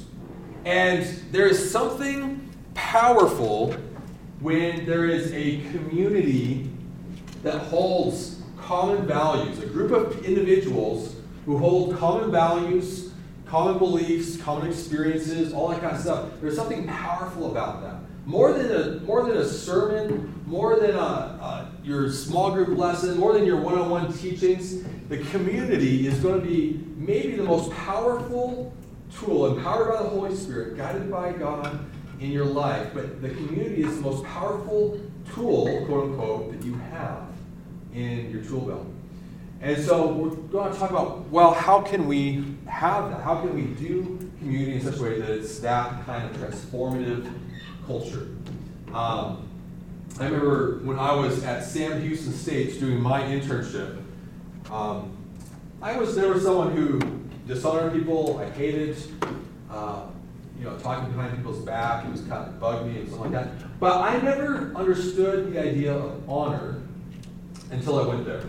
And 0.65 1.03
there 1.31 1.47
is 1.47 1.71
something 1.71 2.49
powerful 2.73 3.73
when 4.39 4.85
there 4.85 5.05
is 5.05 5.31
a 5.33 5.61
community 5.71 6.69
that 7.43 7.59
holds 7.59 8.41
common 8.57 9.05
values, 9.05 9.59
a 9.59 9.65
group 9.65 9.91
of 9.91 10.23
individuals 10.23 11.15
who 11.45 11.57
hold 11.57 11.97
common 11.97 12.31
values, 12.31 13.11
common 13.45 13.77
beliefs, 13.77 14.37
common 14.37 14.67
experiences, 14.67 15.53
all 15.53 15.69
that 15.69 15.81
kind 15.81 15.95
of 15.95 16.01
stuff. 16.01 16.29
There's 16.41 16.55
something 16.55 16.85
powerful 16.87 17.51
about 17.51 17.81
that. 17.81 17.95
More 18.25 18.53
than 18.53 18.71
a 18.71 18.99
more 19.01 19.23
than 19.23 19.37
a 19.37 19.47
sermon, 19.47 20.43
more 20.45 20.79
than 20.79 20.91
a, 20.91 20.99
a, 20.99 21.71
your 21.83 22.11
small 22.11 22.51
group 22.51 22.77
lesson, 22.77 23.17
more 23.17 23.33
than 23.33 23.45
your 23.45 23.59
one-on-one 23.59 24.13
teachings, 24.13 24.83
the 25.07 25.17
community 25.31 26.05
is 26.05 26.19
going 26.19 26.39
to 26.39 26.45
be 26.45 26.79
maybe 26.95 27.35
the 27.35 27.43
most 27.43 27.71
powerful 27.71 28.71
tool, 29.15 29.57
empowered 29.57 29.89
by 29.89 30.03
the 30.03 30.09
Holy 30.09 30.35
Spirit, 30.35 30.77
guided 30.77 31.09
by 31.11 31.31
God 31.33 31.85
in 32.19 32.31
your 32.31 32.45
life. 32.45 32.89
But 32.93 33.21
the 33.21 33.29
community 33.29 33.83
is 33.83 33.95
the 33.95 34.01
most 34.01 34.23
powerful 34.25 34.99
tool, 35.33 35.85
quote 35.85 36.11
unquote, 36.11 36.51
that 36.51 36.65
you 36.65 36.75
have 36.75 37.23
in 37.93 38.29
your 38.31 38.41
tool 38.43 38.61
belt. 38.61 38.87
And 39.61 39.83
so 39.83 40.07
we're 40.07 40.29
going 40.29 40.71
to 40.71 40.79
talk 40.79 40.89
about, 40.89 41.27
well, 41.29 41.53
how 41.53 41.81
can 41.81 42.07
we 42.07 42.45
have 42.65 43.11
that? 43.11 43.21
How 43.21 43.41
can 43.41 43.53
we 43.53 43.63
do 43.75 44.31
community 44.39 44.75
in 44.75 44.81
such 44.81 44.99
a 44.99 45.03
way 45.03 45.19
that 45.19 45.29
it's 45.29 45.59
that 45.59 46.05
kind 46.05 46.29
of 46.29 46.35
transformative 46.37 47.29
culture? 47.85 48.29
Um, 48.93 49.49
I 50.19 50.25
remember 50.25 50.79
when 50.83 50.97
I 50.97 51.13
was 51.13 51.43
at 51.43 51.63
Sam 51.63 52.01
Houston 52.01 52.33
States 52.33 52.77
doing 52.77 53.01
my 53.01 53.21
internship, 53.21 54.01
um, 54.71 55.17
I 55.81 55.97
was 55.97 56.15
never 56.15 56.39
someone 56.39 56.75
who 56.75 56.99
dishonored 57.49 57.93
people. 57.93 58.37
I 58.37 58.49
hated, 58.51 58.95
uh, 59.69 60.03
you 60.57 60.65
know, 60.65 60.77
talking 60.77 61.11
behind 61.11 61.35
people's 61.35 61.59
back. 61.65 62.05
It 62.05 62.11
was 62.11 62.21
kind 62.21 62.47
of 62.47 62.59
bugged 62.59 62.87
me 62.87 62.99
and 62.99 63.07
stuff 63.09 63.21
like 63.21 63.31
that. 63.31 63.79
But 63.79 63.99
I 64.01 64.21
never 64.21 64.71
understood 64.75 65.51
the 65.51 65.59
idea 65.59 65.93
of 65.93 66.29
honor 66.29 66.81
until 67.71 67.99
I 67.99 68.07
went 68.07 68.25
there. 68.25 68.43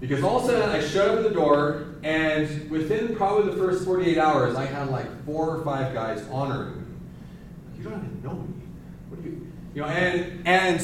Because 0.00 0.22
all 0.22 0.38
of 0.38 0.44
a 0.44 0.46
sudden 0.46 0.70
I 0.70 0.80
showed 0.80 1.18
up 1.18 1.24
at 1.24 1.28
the 1.28 1.34
door, 1.34 1.86
and 2.02 2.70
within 2.70 3.16
probably 3.16 3.50
the 3.50 3.56
first 3.56 3.84
48 3.84 4.18
hours, 4.18 4.54
I 4.54 4.64
had 4.64 4.90
like 4.90 5.24
four 5.24 5.56
or 5.56 5.64
five 5.64 5.92
guys 5.92 6.22
honoring 6.30 6.76
me. 6.76 6.86
You 7.78 7.84
don't 7.84 7.94
even 7.94 8.22
know 8.22 8.34
me. 8.34 8.54
What 9.08 9.22
do 9.22 9.30
you, 9.30 9.52
you 9.74 9.80
know? 9.80 9.88
And 9.88 10.46
and 10.46 10.80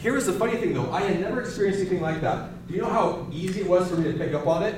here's 0.00 0.26
the 0.26 0.32
funny 0.32 0.56
thing 0.56 0.74
though, 0.74 0.90
I 0.92 1.02
had 1.02 1.20
never 1.20 1.40
experienced 1.40 1.80
anything 1.80 2.00
like 2.00 2.20
that. 2.20 2.66
Do 2.68 2.74
you 2.74 2.80
know 2.80 2.88
how 2.88 3.26
easy 3.32 3.60
it 3.62 3.66
was 3.66 3.88
for 3.88 3.96
me 3.96 4.12
to 4.12 4.16
pick 4.16 4.32
up 4.32 4.46
on 4.46 4.62
it? 4.62 4.76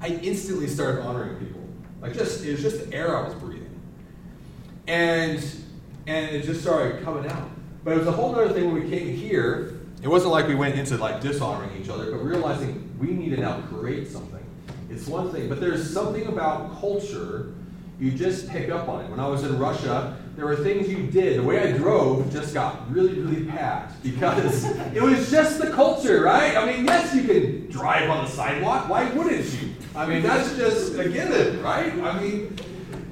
I 0.00 0.08
instantly 0.08 0.68
started 0.68 1.00
honoring 1.02 1.36
people. 1.38 1.55
Like 2.06 2.16
just 2.16 2.44
it 2.44 2.52
was 2.52 2.62
just 2.62 2.88
the 2.88 2.96
air 2.96 3.16
I 3.16 3.24
was 3.24 3.34
breathing, 3.34 3.80
and 4.86 5.44
and 6.06 6.36
it 6.36 6.44
just 6.44 6.62
started 6.62 7.02
coming 7.02 7.28
out. 7.28 7.50
But 7.82 7.94
it 7.94 7.98
was 7.98 8.06
a 8.06 8.12
whole 8.12 8.32
other 8.32 8.52
thing 8.52 8.72
when 8.72 8.82
we 8.84 8.88
came 8.88 9.16
here. 9.16 9.80
It 10.02 10.08
wasn't 10.08 10.30
like 10.30 10.46
we 10.46 10.54
went 10.54 10.78
into 10.78 10.96
like 10.98 11.20
dishonoring 11.20 11.70
each 11.82 11.88
other, 11.88 12.12
but 12.12 12.18
realizing 12.18 12.96
we 13.00 13.08
need 13.08 13.30
to 13.30 13.40
now 13.40 13.60
create 13.62 14.06
something. 14.06 14.44
It's 14.88 15.08
one 15.08 15.32
thing, 15.32 15.48
but 15.48 15.58
there's 15.58 15.92
something 15.92 16.26
about 16.26 16.78
culture 16.78 17.54
you 17.98 18.12
just 18.12 18.48
pick 18.48 18.70
up 18.70 18.88
on 18.88 19.04
it. 19.04 19.10
When 19.10 19.18
I 19.18 19.26
was 19.26 19.42
in 19.42 19.58
Russia, 19.58 20.16
there 20.36 20.44
were 20.44 20.56
things 20.56 20.88
you 20.88 21.06
did. 21.06 21.38
The 21.38 21.42
way 21.42 21.72
I 21.72 21.76
drove 21.76 22.30
just 22.30 22.52
got 22.52 22.90
really, 22.92 23.18
really 23.20 23.46
packed 23.46 24.02
because 24.02 24.64
it 24.94 25.02
was 25.02 25.30
just 25.30 25.58
the 25.58 25.70
culture, 25.70 26.22
right? 26.22 26.54
I 26.56 26.70
mean, 26.70 26.84
yes, 26.84 27.14
you 27.14 27.24
can 27.24 27.70
drive 27.70 28.10
on 28.10 28.26
the 28.26 28.30
sidewalk. 28.30 28.90
Why 28.90 29.10
wouldn't 29.12 29.46
you? 29.54 29.70
I 29.94 30.06
mean, 30.06 30.22
that's 30.22 30.54
just 30.56 30.94
a 30.98 31.08
given, 31.08 31.62
right? 31.62 31.90
I 31.90 32.20
mean, 32.20 32.54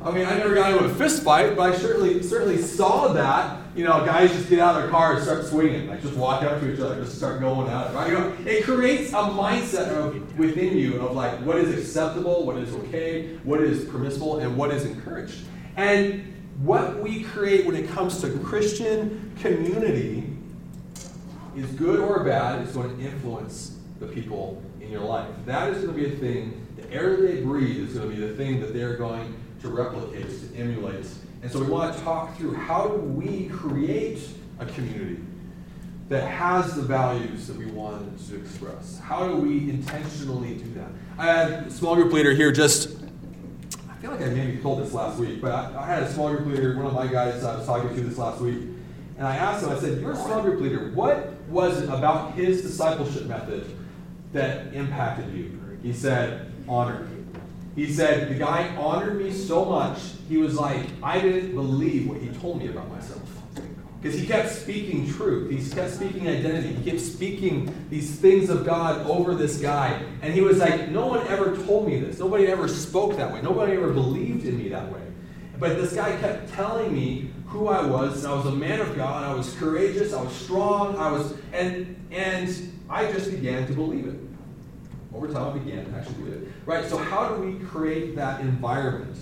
I 0.05 0.11
mean, 0.11 0.27
I 0.27 0.37
never 0.37 0.55
got 0.55 0.73
into 0.73 0.85
a 0.85 0.95
fist 0.97 1.23
fight, 1.23 1.57
but 1.57 1.73
I 1.73 1.77
certainly 1.77 2.23
certainly 2.23 2.59
saw 2.59 3.09
that. 3.15 3.63
You 3.75 3.85
know, 3.85 4.05
guys 4.05 4.31
just 4.31 4.51
get 4.51 4.61
out 4.61 4.77
of 4.77 4.83
their 4.83 4.91
car 4.91 5.15
and 5.15 5.25
start 5.25 5.47
swinging, 5.47 5.89
like 5.89 6.03
just 6.03 6.15
walk 6.15 6.43
up 6.43 6.61
to 6.61 6.73
each 6.73 6.79
other, 6.79 7.03
just 7.03 7.17
start 7.17 7.41
going 7.41 7.69
at 7.71 7.91
it. 7.91 7.95
Right? 7.95 8.09
You 8.09 8.19
know, 8.19 8.37
it 8.45 8.65
creates 8.65 9.13
a 9.13 9.17
mindset 9.17 9.89
of 9.89 10.39
within 10.39 10.77
you 10.77 11.01
of 11.01 11.17
like 11.17 11.41
what 11.41 11.57
is 11.57 11.77
acceptable, 11.77 12.45
what 12.45 12.59
is 12.59 12.73
okay, 12.75 13.39
what 13.45 13.63
is 13.63 13.87
permissible, 13.87 14.41
and 14.41 14.59
what 14.59 14.71
is 14.73 14.85
encouraged. 14.85 15.39
And 15.77 16.34
what 16.59 17.01
we 17.03 17.23
create 17.23 17.67
when 17.67 17.77
it 17.77 17.89
comes 17.89 18.21
to 18.21 18.31
Christian 18.39 19.33
community 19.41 20.31
is 21.57 21.67
good 21.73 22.01
or 22.01 22.25
bad, 22.25 22.63
is 22.67 22.75
going 22.75 22.97
to 22.97 23.05
influence 23.05 23.79
the 24.01 24.07
people 24.07 24.63
in 24.81 24.91
your 24.91 25.03
life. 25.03 25.29
That 25.47 25.71
is 25.71 25.85
going 25.85 25.97
to 25.97 26.09
be 26.09 26.15
a 26.15 26.17
thing. 26.17 26.67
The 26.77 26.91
air 26.93 27.17
they 27.17 27.43
breathe 27.43 27.89
is 27.89 27.95
going 27.95 28.11
to 28.11 28.17
be 28.17 28.27
the 28.27 28.35
thing 28.35 28.61
that 28.61 28.73
they're 28.73 28.97
going 28.97 29.35
to 29.63 29.69
replicate, 29.69 30.27
to 30.29 30.57
emulate. 30.57 31.07
And 31.43 31.51
so 31.51 31.61
we 31.61 31.67
want 31.67 31.97
to 31.97 32.03
talk 32.03 32.37
through 32.37 32.55
how 32.55 32.89
do 32.89 32.95
we 32.97 33.49
create 33.49 34.29
a 34.59 34.67
community? 34.67 35.21
that 36.09 36.27
has 36.29 36.75
the 36.75 36.83
values 36.83 37.47
that 37.47 37.57
we 37.57 37.67
want 37.67 38.19
to 38.29 38.37
express? 38.37 38.99
How 38.99 39.27
do 39.27 39.37
we 39.37 39.71
intentionally 39.71 40.55
do 40.55 40.75
that? 40.75 40.91
I 41.19 41.27
had 41.27 41.67
a 41.67 41.71
small 41.71 41.95
group 41.95 42.13
leader 42.13 42.33
here 42.33 42.53
just, 42.53 42.91
feel 44.05 44.13
like 44.13 44.23
I 44.23 44.35
maybe 44.35 44.59
told 44.59 44.83
this 44.83 44.93
last 44.93 45.19
week, 45.19 45.41
but 45.41 45.51
I, 45.51 45.83
I 45.83 45.87
had 45.87 46.03
a 46.03 46.13
small 46.13 46.29
group 46.29 46.47
leader, 46.47 46.77
one 46.77 46.85
of 46.85 46.93
my 46.93 47.07
guys 47.07 47.43
I 47.43 47.57
was 47.57 47.65
talking 47.65 47.95
to 47.95 48.01
this 48.03 48.19
last 48.19 48.39
week, 48.39 48.59
and 49.17 49.27
I 49.27 49.37
asked 49.37 49.65
him, 49.65 49.71
I 49.71 49.79
said, 49.79 49.99
You're 49.99 50.13
a 50.13 50.17
small 50.17 50.43
group 50.43 50.61
leader. 50.61 50.91
What 50.91 51.33
was 51.49 51.81
it 51.81 51.89
about 51.89 52.35
his 52.35 52.61
discipleship 52.61 53.25
method 53.25 53.65
that 54.35 54.75
impacted 54.75 55.33
you? 55.33 55.59
He 55.83 55.95
said, 55.95 56.53
Honor. 56.69 57.09
He 57.77 57.91
said, 57.91 58.29
The 58.29 58.35
guy 58.35 58.77
honored 58.77 59.19
me 59.19 59.33
so 59.33 59.65
much, 59.65 59.99
he 60.29 60.37
was 60.37 60.55
like, 60.55 60.87
I 61.03 61.19
didn't 61.19 61.55
believe 61.55 62.07
what 62.07 62.21
he 62.21 62.29
told 62.29 62.59
me 62.59 62.69
about 62.69 62.91
myself. 62.91 63.24
Because 64.05 64.21
he 64.21 64.27
kept 64.27 64.51
speaking 64.51 65.11
truth. 65.11 65.51
He 65.51 65.75
kept 65.75 65.95
speaking 65.95 66.29
identity. 66.29 66.75
He 66.75 66.91
kept 66.91 67.03
speaking 67.03 67.75
these 67.89 68.15
things 68.15 68.51
of 68.51 68.67
God 68.67 69.07
over 69.07 69.35
this 69.35 69.57
guy. 69.57 69.99
And 70.21 70.35
he 70.35 70.43
was 70.43 70.59
like, 70.59 70.91
No 70.91 71.07
one 71.07 71.27
ever 71.27 71.57
told 71.65 71.89
me 71.89 72.01
this. 72.01 72.19
Nobody 72.19 72.49
ever 72.49 72.69
spoke 72.69 73.17
that 73.17 73.33
way. 73.33 73.41
Nobody 73.41 73.73
ever 73.73 73.95
believed 73.95 74.45
in 74.45 74.59
me 74.59 74.69
that 74.69 74.93
way. 74.93 75.01
But 75.59 75.79
this 75.79 75.95
guy 75.95 76.15
kept 76.19 76.53
telling 76.53 76.93
me 76.93 77.31
who 77.47 77.69
I 77.69 77.83
was. 77.87 78.25
And 78.25 78.35
I 78.35 78.37
was 78.37 78.45
a 78.45 78.55
man 78.55 78.81
of 78.81 78.95
God. 78.95 79.25
I 79.25 79.33
was 79.33 79.55
courageous. 79.55 80.13
I 80.13 80.21
was 80.21 80.35
strong. 80.35 80.99
I 80.99 81.11
was, 81.11 81.33
and 81.55 81.97
and 82.11 82.79
I 82.91 83.11
just 83.11 83.31
began 83.31 83.67
to 83.69 83.73
believe 83.73 84.07
it. 84.07 84.21
Over 85.15 85.33
time, 85.33 85.55
I 85.55 85.59
began 85.59 85.83
to 85.87 85.97
actually 85.97 86.17
believe 86.17 86.43
it. 86.43 86.49
Right. 86.67 86.85
So 86.91 86.99
how 86.99 87.35
do 87.35 87.41
we 87.41 87.59
create 87.65 88.17
that 88.17 88.43
environment 88.43 89.17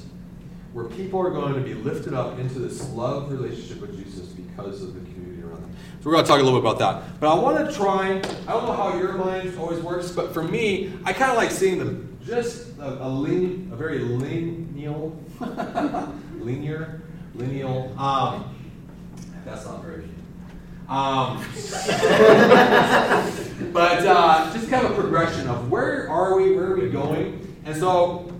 where 0.72 0.86
people 0.86 1.20
are 1.20 1.30
going 1.30 1.54
to 1.54 1.60
be 1.60 1.74
lifted 1.74 2.14
up 2.14 2.40
into 2.40 2.58
this 2.58 2.90
love 2.90 3.30
relationship 3.30 3.80
with 3.80 3.96
Jesus 3.96 4.32
because 4.56 4.82
of 4.82 4.94
the 4.94 5.00
community 5.00 5.42
around 5.42 5.62
them? 5.62 5.76
So 6.00 6.10
we're 6.10 6.12
going 6.12 6.24
to 6.24 6.30
talk 6.30 6.40
a 6.40 6.42
little 6.42 6.60
bit 6.60 6.70
about 6.70 6.78
that. 6.78 7.20
But 7.20 7.32
I 7.32 7.38
want 7.38 7.68
to 7.68 7.74
try. 7.74 8.16
I 8.16 8.52
don't 8.52 8.66
know 8.66 8.72
how 8.72 8.98
your 8.98 9.14
mind 9.14 9.56
always 9.58 9.82
works, 9.82 10.10
but 10.10 10.34
for 10.34 10.42
me, 10.42 10.92
I 11.04 11.12
kind 11.12 11.30
of 11.30 11.36
like 11.36 11.50
seeing 11.50 11.78
them 11.78 12.18
just 12.24 12.78
a, 12.78 13.06
a 13.06 13.08
lean, 13.08 13.70
a 13.72 13.76
very 13.76 14.00
lineal, 14.00 15.18
linear, 16.38 17.02
lineal. 17.34 17.94
Um, 17.98 18.54
that's 19.44 19.64
not 19.64 19.82
very. 19.82 20.04
Um, 20.88 21.38
but 23.72 24.06
uh, 24.06 24.52
just 24.52 24.68
kind 24.68 24.84
of 24.84 24.92
a 24.92 25.00
progression 25.00 25.48
of 25.48 25.70
where 25.70 26.10
are 26.10 26.36
we, 26.36 26.54
where 26.54 26.72
are 26.72 26.78
we 26.78 26.90
going, 26.90 27.56
and 27.64 27.76
so 27.76 28.30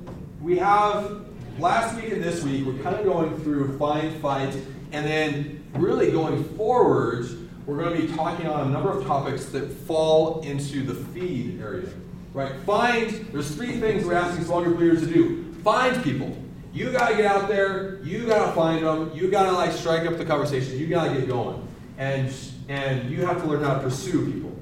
we 0.40 0.58
have 0.58 1.22
last 1.58 1.94
week 1.96 2.12
and 2.12 2.22
this 2.22 2.42
week 2.42 2.66
we're 2.66 2.82
kind 2.82 2.96
of 2.96 3.04
going 3.04 3.38
through 3.42 3.78
find, 3.78 4.20
fight, 4.20 4.54
and 4.90 5.06
then 5.06 5.61
really 5.74 6.10
going 6.10 6.44
forward 6.56 7.26
we're 7.66 7.76
going 7.76 8.00
to 8.00 8.06
be 8.06 8.12
talking 8.12 8.46
on 8.48 8.66
a 8.66 8.70
number 8.70 8.90
of 8.90 9.06
topics 9.06 9.46
that 9.46 9.68
fall 9.70 10.40
into 10.40 10.82
the 10.82 10.94
feed 10.94 11.60
area. 11.60 11.88
Right? 12.34 12.52
Find. 12.62 13.10
There's 13.32 13.54
three 13.54 13.78
things 13.78 14.04
we're 14.04 14.14
asking 14.14 14.44
small 14.44 14.62
group 14.62 14.78
leaders 14.78 15.06
to 15.06 15.12
do. 15.12 15.52
Find 15.62 16.02
people. 16.02 16.36
You 16.72 16.90
got 16.90 17.10
to 17.10 17.16
get 17.16 17.26
out 17.26 17.48
there. 17.48 18.02
You 18.02 18.26
got 18.26 18.46
to 18.46 18.52
find 18.52 18.84
them. 18.84 19.12
You 19.14 19.30
got 19.30 19.44
to 19.44 19.52
like 19.52 19.72
strike 19.72 20.06
up 20.06 20.16
the 20.16 20.24
conversation. 20.24 20.78
You 20.78 20.88
got 20.88 21.08
to 21.12 21.20
get 21.20 21.28
going, 21.28 21.66
and 21.98 22.34
and 22.68 23.10
you 23.10 23.24
have 23.26 23.40
to 23.42 23.48
learn 23.48 23.62
how 23.62 23.74
to 23.74 23.80
pursue 23.80 24.32
people. 24.32 24.56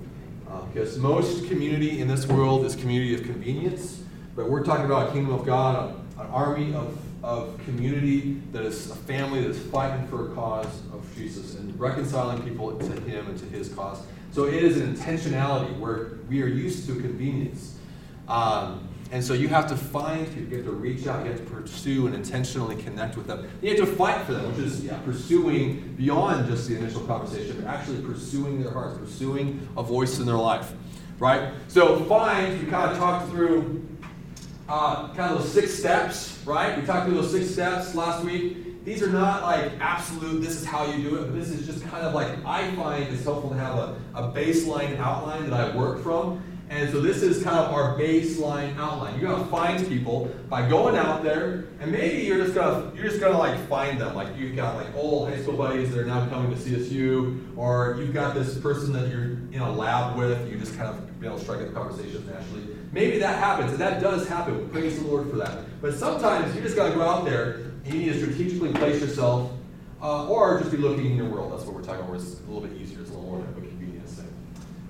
Uh, 0.50 0.62
because 0.62 0.98
most 0.98 1.46
community 1.46 2.00
in 2.00 2.08
this 2.08 2.26
world 2.26 2.66
is 2.66 2.74
community 2.74 3.14
of 3.14 3.22
convenience, 3.22 4.02
but 4.34 4.50
we're 4.50 4.64
talking 4.64 4.84
about 4.84 5.08
a 5.08 5.12
kingdom 5.12 5.32
of 5.32 5.46
God, 5.46 5.94
an 6.18 6.26
army 6.26 6.74
of, 6.74 6.98
of 7.22 7.58
community 7.64 8.40
that 8.52 8.64
is 8.64 8.90
a 8.90 8.94
family 8.94 9.42
that 9.42 9.50
is 9.50 9.58
fighting 9.66 10.06
for 10.08 10.30
a 10.30 10.34
cause 10.34 10.80
of 10.92 11.06
Jesus 11.16 11.54
and 11.56 11.78
reconciling 11.78 12.42
people 12.42 12.76
to 12.78 13.00
Him 13.02 13.26
and 13.26 13.38
to 13.38 13.44
His 13.46 13.68
cause. 13.68 14.02
So 14.32 14.46
it 14.46 14.54
is 14.54 14.78
an 14.78 14.94
intentionality 14.94 15.78
where 15.78 16.18
we 16.28 16.42
are 16.42 16.46
used 16.46 16.86
to 16.86 16.94
convenience. 16.94 17.76
Um, 18.28 18.88
and 19.12 19.24
so 19.24 19.34
you 19.34 19.48
have 19.48 19.66
to 19.68 19.76
find 19.76 20.28
you 20.36 20.56
have 20.56 20.66
to 20.66 20.70
reach 20.70 21.06
out, 21.08 21.24
you 21.24 21.32
have 21.32 21.40
to 21.40 21.50
pursue 21.50 22.06
and 22.06 22.14
intentionally 22.14 22.80
connect 22.80 23.16
with 23.16 23.26
them. 23.26 23.48
You 23.60 23.70
have 23.70 23.78
to 23.78 23.86
fight 23.86 24.24
for 24.24 24.34
them, 24.34 24.48
which 24.52 24.64
is 24.64 24.84
yeah, 24.84 24.98
pursuing 24.98 25.94
beyond 25.96 26.46
just 26.46 26.68
the 26.68 26.76
initial 26.76 27.00
conversation, 27.02 27.60
but 27.60 27.66
actually 27.66 28.02
pursuing 28.02 28.62
their 28.62 28.72
hearts, 28.72 28.98
pursuing 28.98 29.68
a 29.76 29.82
voice 29.82 30.20
in 30.20 30.26
their 30.26 30.36
life. 30.36 30.72
Right? 31.18 31.52
So 31.68 32.04
find, 32.04 32.62
we 32.62 32.70
kind 32.70 32.92
of 32.92 32.98
talked 32.98 33.30
through 33.30 33.86
uh, 34.70 35.08
kind 35.14 35.34
of 35.34 35.42
those 35.42 35.52
six 35.52 35.74
steps, 35.74 36.38
right? 36.46 36.78
We 36.78 36.86
talked 36.86 37.06
through 37.06 37.16
those 37.16 37.32
six 37.32 37.50
steps 37.50 37.94
last 37.94 38.24
week. 38.24 38.84
These 38.84 39.02
are 39.02 39.10
not 39.10 39.42
like 39.42 39.72
absolute, 39.80 40.40
this 40.40 40.56
is 40.56 40.64
how 40.64 40.86
you 40.86 41.02
do 41.02 41.16
it, 41.16 41.24
but 41.24 41.34
this 41.34 41.50
is 41.50 41.66
just 41.66 41.84
kind 41.88 42.06
of 42.06 42.14
like, 42.14 42.28
I 42.46 42.70
find 42.76 43.02
it's 43.12 43.24
helpful 43.24 43.50
to 43.50 43.56
have 43.56 43.74
a, 43.74 43.96
a 44.14 44.22
baseline 44.32 44.96
outline 44.98 45.50
that 45.50 45.52
I 45.52 45.76
work 45.76 46.02
from. 46.02 46.42
And 46.70 46.88
so 46.92 47.00
this 47.00 47.20
is 47.22 47.42
kind 47.42 47.58
of 47.58 47.72
our 47.74 47.98
baseline 47.98 48.76
outline. 48.78 49.18
You're 49.18 49.28
gonna 49.28 49.44
find 49.46 49.86
people 49.88 50.30
by 50.48 50.68
going 50.68 50.96
out 50.96 51.24
there, 51.24 51.64
and 51.80 51.90
maybe 51.90 52.22
you're 52.22 52.38
just 52.38 52.54
gonna 52.54 52.92
you're 52.94 53.08
just 53.08 53.20
gonna 53.20 53.36
like 53.36 53.58
find 53.68 54.00
them. 54.00 54.14
Like 54.14 54.28
you've 54.38 54.54
got 54.54 54.76
like 54.76 54.86
old 54.94 55.28
high 55.28 55.42
school 55.42 55.56
buddies 55.56 55.90
that 55.90 55.98
are 55.98 56.04
now 56.04 56.28
coming 56.28 56.56
to 56.56 56.56
CSU, 56.56 57.56
or 57.56 57.96
you've 57.98 58.14
got 58.14 58.34
this 58.34 58.56
person 58.58 58.92
that 58.92 59.08
you're 59.08 59.24
in 59.50 59.58
a 59.58 59.72
lab 59.72 60.16
with. 60.16 60.48
You 60.48 60.58
just 60.58 60.76
kind 60.76 60.88
of 60.90 61.20
be 61.20 61.26
able 61.26 61.38
to 61.38 61.42
strike 61.42 61.58
up 61.58 61.66
the 61.66 61.72
conversation 61.72 62.24
naturally. 62.24 62.62
Maybe 62.92 63.18
that 63.18 63.40
happens, 63.40 63.72
and 63.72 63.80
that 63.80 64.00
does 64.00 64.28
happen. 64.28 64.68
Praise 64.70 64.96
the 64.96 65.08
Lord 65.08 65.28
for 65.28 65.38
that. 65.38 65.82
But 65.82 65.94
sometimes 65.94 66.54
you 66.54 66.62
just 66.62 66.76
gotta 66.76 66.94
go 66.94 67.02
out 67.02 67.24
there 67.24 67.54
and 67.84 67.94
you 67.94 68.00
need 68.00 68.12
to 68.12 68.20
strategically 68.20 68.72
place 68.74 69.00
yourself, 69.00 69.50
uh, 70.00 70.28
or 70.28 70.60
just 70.60 70.70
be 70.70 70.76
looking 70.76 71.06
in 71.06 71.16
your 71.16 71.28
world. 71.28 71.52
That's 71.52 71.64
what 71.64 71.74
we're 71.74 71.82
talking 71.82 72.02
about. 72.02 72.10
Where 72.10 72.20
it's 72.20 72.38
a 72.38 72.44
little 72.44 72.60
bit 72.60 72.80
easier. 72.80 73.00
It's 73.00 73.10
a 73.10 73.14
little 73.14 73.28
more 73.28 73.40
of 73.40 73.58
a 73.58 73.60
convenience 73.60 74.12
thing. 74.12 74.28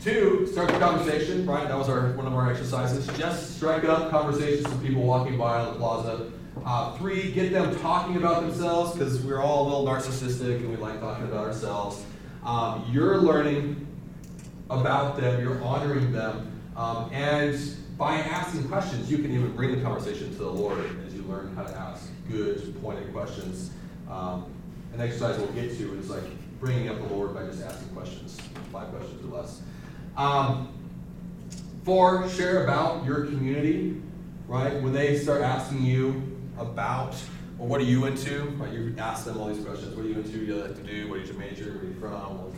Two, 0.03 0.49
start 0.51 0.69
the 0.71 0.79
conversation, 0.79 1.45
right? 1.45 1.69
That 1.69 1.77
was 1.77 1.91
our 1.91 2.13
one 2.13 2.27
of 2.27 2.33
our 2.33 2.51
exercises. 2.51 3.07
Just 3.19 3.59
strike 3.59 3.85
up 3.85 4.11
conversations 4.11 4.67
with 4.67 4.83
people 4.83 5.03
walking 5.03 5.37
by 5.37 5.61
on 5.61 5.75
the 5.75 5.79
plaza. 5.79 6.33
Uh, 6.65 6.97
three, 6.97 7.31
get 7.33 7.53
them 7.53 7.79
talking 7.81 8.17
about 8.17 8.41
themselves 8.41 8.95
because 8.95 9.21
we're 9.23 9.43
all 9.43 9.65
a 9.65 9.67
little 9.69 9.85
narcissistic 9.85 10.57
and 10.57 10.71
we 10.71 10.77
like 10.77 11.01
talking 11.01 11.25
about 11.25 11.47
ourselves. 11.47 12.03
Um, 12.43 12.87
you're 12.91 13.19
learning 13.19 13.87
about 14.71 15.21
them, 15.21 15.43
you're 15.43 15.63
honoring 15.63 16.13
them, 16.13 16.51
um, 16.77 17.11
and 17.13 17.61
by 17.99 18.15
asking 18.21 18.69
questions, 18.69 19.11
you 19.11 19.19
can 19.19 19.31
even 19.33 19.55
bring 19.55 19.77
the 19.77 19.83
conversation 19.83 20.31
to 20.31 20.39
the 20.39 20.51
Lord 20.51 20.79
as 21.07 21.13
you 21.13 21.25
learn 21.25 21.55
how 21.55 21.65
to 21.65 21.77
ask 21.77 22.09
good, 22.31 22.75
pointed 22.81 23.13
questions. 23.13 23.71
Um, 24.11 24.47
an 24.95 25.03
exercise 25.03 25.37
we'll 25.37 25.49
get 25.49 25.77
to 25.77 25.99
is 25.99 26.09
like 26.09 26.25
bringing 26.59 26.89
up 26.89 26.97
the 26.97 27.15
Lord 27.15 27.35
by 27.35 27.45
just 27.45 27.63
asking 27.63 27.89
questions, 27.89 28.41
five 28.73 28.89
questions 28.89 29.23
or 29.23 29.37
less. 29.37 29.61
Um, 30.20 30.68
four, 31.83 32.28
share 32.28 32.64
about 32.64 33.06
your 33.06 33.24
community, 33.24 34.02
right? 34.48 34.78
When 34.83 34.92
they 34.92 35.16
start 35.16 35.40
asking 35.40 35.83
you 35.83 36.37
about, 36.59 37.14
well, 37.56 37.68
what 37.68 37.80
are 37.80 37.85
you 37.85 38.04
into? 38.04 38.42
Right? 38.59 38.70
You 38.70 38.94
ask 38.98 39.24
them 39.24 39.40
all 39.40 39.48
these 39.48 39.64
questions. 39.64 39.96
What 39.96 40.04
are 40.04 40.09
you 40.09 40.16
into? 40.16 40.30
What 40.33 40.40
do 40.40 40.44
you 40.44 40.54
like 40.56 40.76
to 40.76 40.83
do? 40.83 41.09
What 41.09 41.20
is 41.20 41.30
your 41.30 41.38
major? 41.38 41.72
Where 41.72 41.85
are 41.85 41.87
you 41.87 41.94
from? 41.94 42.52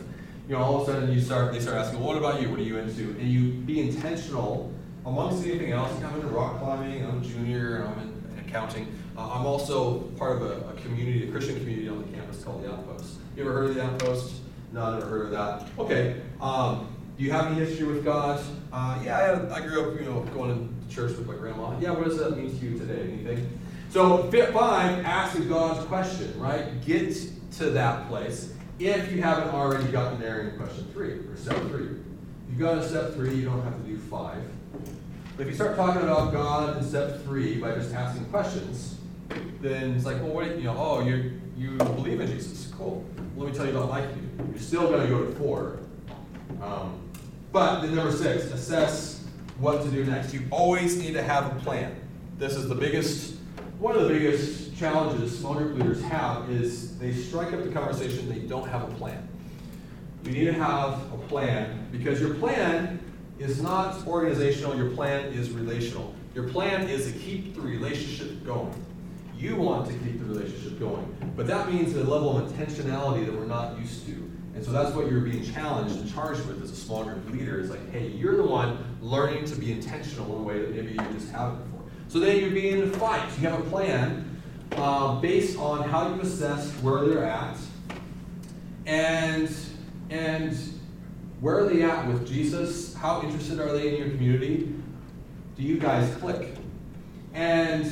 You 0.49 0.55
know, 0.55 0.61
all 0.61 0.81
of 0.81 0.89
a 0.89 0.91
sudden 0.91 1.13
you 1.13 1.21
start, 1.21 1.53
they 1.53 1.61
start 1.61 1.77
asking, 1.77 1.99
well, 1.99 2.09
what 2.09 2.17
about 2.17 2.41
you? 2.41 2.49
What 2.49 2.59
are 2.59 2.63
you 2.63 2.79
into? 2.79 3.11
And 3.11 3.31
you 3.31 3.51
be 3.51 3.79
intentional 3.79 4.69
amongst 5.05 5.45
anything 5.47 5.71
else. 5.71 5.89
I'm 6.03 6.15
into 6.15 6.27
rock 6.27 6.59
climbing. 6.59 7.05
I'm 7.05 7.21
a 7.21 7.25
junior. 7.25 7.85
I'm 7.87 7.97
in, 8.01 8.39
in 8.39 8.45
accounting. 8.45 8.93
Uh, 9.17 9.31
I'm 9.31 9.45
also 9.45 9.99
part 10.17 10.35
of 10.35 10.41
a, 10.41 10.67
a 10.67 10.73
community, 10.81 11.29
a 11.29 11.31
Christian 11.31 11.57
community 11.57 11.87
on 11.87 12.01
the 12.01 12.17
campus 12.17 12.43
called 12.43 12.61
the 12.61 12.73
Outpost. 12.73 13.19
You 13.37 13.43
ever 13.43 13.53
heard 13.53 13.69
of 13.69 13.75
the 13.75 13.83
Outpost? 13.85 14.33
No, 14.73 14.83
I've 14.83 14.95
never 14.95 15.09
heard 15.09 15.25
of 15.27 15.31
that. 15.31 15.67
Okay. 15.79 16.19
Um, 16.41 16.92
do 17.17 17.23
you 17.23 17.31
have 17.31 17.47
any 17.47 17.55
history 17.55 17.85
with 17.85 18.03
God? 18.03 18.43
Uh, 18.71 18.99
yeah, 19.03 19.47
I, 19.51 19.57
I 19.57 19.61
grew 19.61 19.91
up, 19.91 19.99
you 19.99 20.05
know, 20.05 20.21
going 20.33 20.51
to 20.89 20.95
church 20.95 21.15
with 21.17 21.27
my 21.27 21.35
grandma. 21.35 21.77
Yeah, 21.79 21.91
what 21.91 22.05
does 22.05 22.17
that 22.17 22.37
mean 22.37 22.57
to 22.59 22.65
you 22.65 22.77
today? 22.77 23.01
Anything? 23.01 23.59
So, 23.89 24.29
fit 24.31 24.51
five, 24.51 25.05
asking 25.05 25.49
God's 25.49 25.85
question, 25.85 26.33
right? 26.39 26.83
Get 26.83 27.15
to 27.57 27.69
that 27.71 28.07
place 28.07 28.53
if 28.79 29.11
you 29.11 29.21
haven't 29.21 29.49
already 29.53 29.91
gotten 29.91 30.19
there 30.19 30.41
in 30.41 30.57
question 30.57 30.87
three 30.91 31.11
or 31.11 31.35
step 31.35 31.57
three. 31.67 31.85
If 31.85 32.53
you 32.53 32.59
got 32.59 32.75
to 32.75 32.89
step 32.89 33.13
three, 33.13 33.35
you 33.35 33.45
don't 33.45 33.61
have 33.61 33.77
to 33.77 33.87
do 33.87 33.97
five. 33.97 34.41
But 35.37 35.43
if 35.43 35.49
you 35.49 35.55
start 35.55 35.75
talking 35.75 36.01
about 36.01 36.31
God 36.31 36.77
in 36.77 36.83
step 36.83 37.23
three 37.23 37.59
by 37.59 37.75
just 37.75 37.93
asking 37.93 38.25
questions, 38.25 38.97
then 39.61 39.93
it's 39.95 40.05
like, 40.05 40.17
well, 40.17 40.33
what, 40.33 40.57
you 40.57 40.63
know, 40.63 40.75
oh, 40.77 41.01
you 41.01 41.39
you 41.55 41.77
believe 41.77 42.19
in 42.19 42.27
Jesus. 42.27 42.71
Cool. 42.75 43.05
Let 43.37 43.49
me 43.49 43.55
tell 43.55 43.65
you 43.65 43.77
about 43.77 43.89
my 43.89 44.01
community. 44.01 44.43
You're 44.51 44.59
still 44.59 44.89
going 44.89 45.01
to 45.01 45.07
go 45.07 45.25
to 45.25 45.31
four. 45.35 45.79
Um, 46.61 47.02
but 47.53 47.81
then 47.81 47.95
number 47.95 48.11
six, 48.11 48.45
assess 48.45 49.23
what 49.59 49.83
to 49.83 49.91
do 49.91 50.03
next. 50.03 50.33
You 50.33 50.41
always 50.49 50.97
need 50.97 51.13
to 51.13 51.21
have 51.21 51.55
a 51.55 51.59
plan. 51.59 51.95
This 52.39 52.55
is 52.55 52.67
the 52.67 52.75
biggest, 52.75 53.35
one 53.77 53.95
of 53.95 54.01
the 54.01 54.09
biggest 54.09 54.75
challenges 54.75 55.37
small 55.37 55.53
group 55.53 55.77
leaders 55.77 56.01
have 56.01 56.49
is 56.49 56.97
they 56.97 57.13
strike 57.13 57.53
up 57.53 57.63
the 57.63 57.69
conversation, 57.69 58.27
they 58.27 58.39
don't 58.39 58.67
have 58.67 58.91
a 58.91 58.93
plan. 58.95 59.29
You 60.23 60.31
need 60.31 60.45
to 60.45 60.53
have 60.53 60.93
a 61.13 61.17
plan 61.27 61.87
because 61.91 62.19
your 62.19 62.33
plan 62.35 62.99
is 63.37 63.61
not 63.61 64.07
organizational, 64.07 64.75
your 64.75 64.89
plan 64.89 65.25
is 65.25 65.51
relational. 65.51 66.15
Your 66.33 66.49
plan 66.49 66.89
is 66.89 67.11
to 67.11 67.19
keep 67.19 67.53
the 67.53 67.61
relationship 67.61 68.43
going. 68.43 68.73
You 69.37 69.57
want 69.57 69.87
to 69.87 69.93
keep 69.93 70.17
the 70.17 70.25
relationship 70.25 70.79
going, 70.79 71.33
but 71.35 71.45
that 71.47 71.71
means 71.71 71.93
a 71.95 72.03
level 72.03 72.35
of 72.35 72.51
intentionality 72.51 73.27
that 73.27 73.35
we're 73.35 73.45
not 73.45 73.77
used 73.77 74.07
to 74.07 74.32
And 74.55 74.63
so 74.63 74.71
that's 74.71 74.95
what 74.95 75.09
you're 75.09 75.21
being 75.21 75.43
challenged 75.43 75.95
and 75.95 76.13
charged 76.13 76.45
with 76.45 76.61
as 76.61 76.71
a 76.71 76.75
small 76.75 77.03
group 77.03 77.27
leader. 77.31 77.59
Is 77.59 77.69
like, 77.69 77.91
hey, 77.91 78.07
you're 78.07 78.37
the 78.37 78.43
one 78.43 78.97
learning 79.01 79.45
to 79.45 79.55
be 79.55 79.71
intentional 79.71 80.35
in 80.35 80.41
a 80.41 80.43
way 80.43 80.59
that 80.59 80.75
maybe 80.75 80.91
you 80.91 81.13
just 81.13 81.31
haven't 81.31 81.63
before. 81.63 81.81
So 82.07 82.19
then 82.19 82.39
you're 82.39 82.51
being 82.51 82.81
in 82.81 82.89
a 82.89 82.91
fight. 82.93 83.27
You 83.39 83.47
have 83.49 83.59
a 83.59 83.69
plan 83.69 84.41
uh, 84.73 85.19
based 85.19 85.57
on 85.57 85.89
how 85.89 86.13
you 86.13 86.21
assess 86.21 86.71
where 86.81 87.05
they're 87.05 87.25
at, 87.25 87.57
and 88.85 89.53
and 90.09 90.55
where 91.41 91.59
are 91.59 91.67
they 91.67 91.81
at 91.81 92.07
with 92.07 92.27
Jesus? 92.27 92.93
How 92.93 93.21
interested 93.21 93.59
are 93.59 93.73
they 93.73 93.89
in 93.89 93.97
your 93.97 94.09
community? 94.09 94.73
Do 95.57 95.63
you 95.63 95.79
guys 95.79 96.13
click? 96.15 96.55
And 97.33 97.85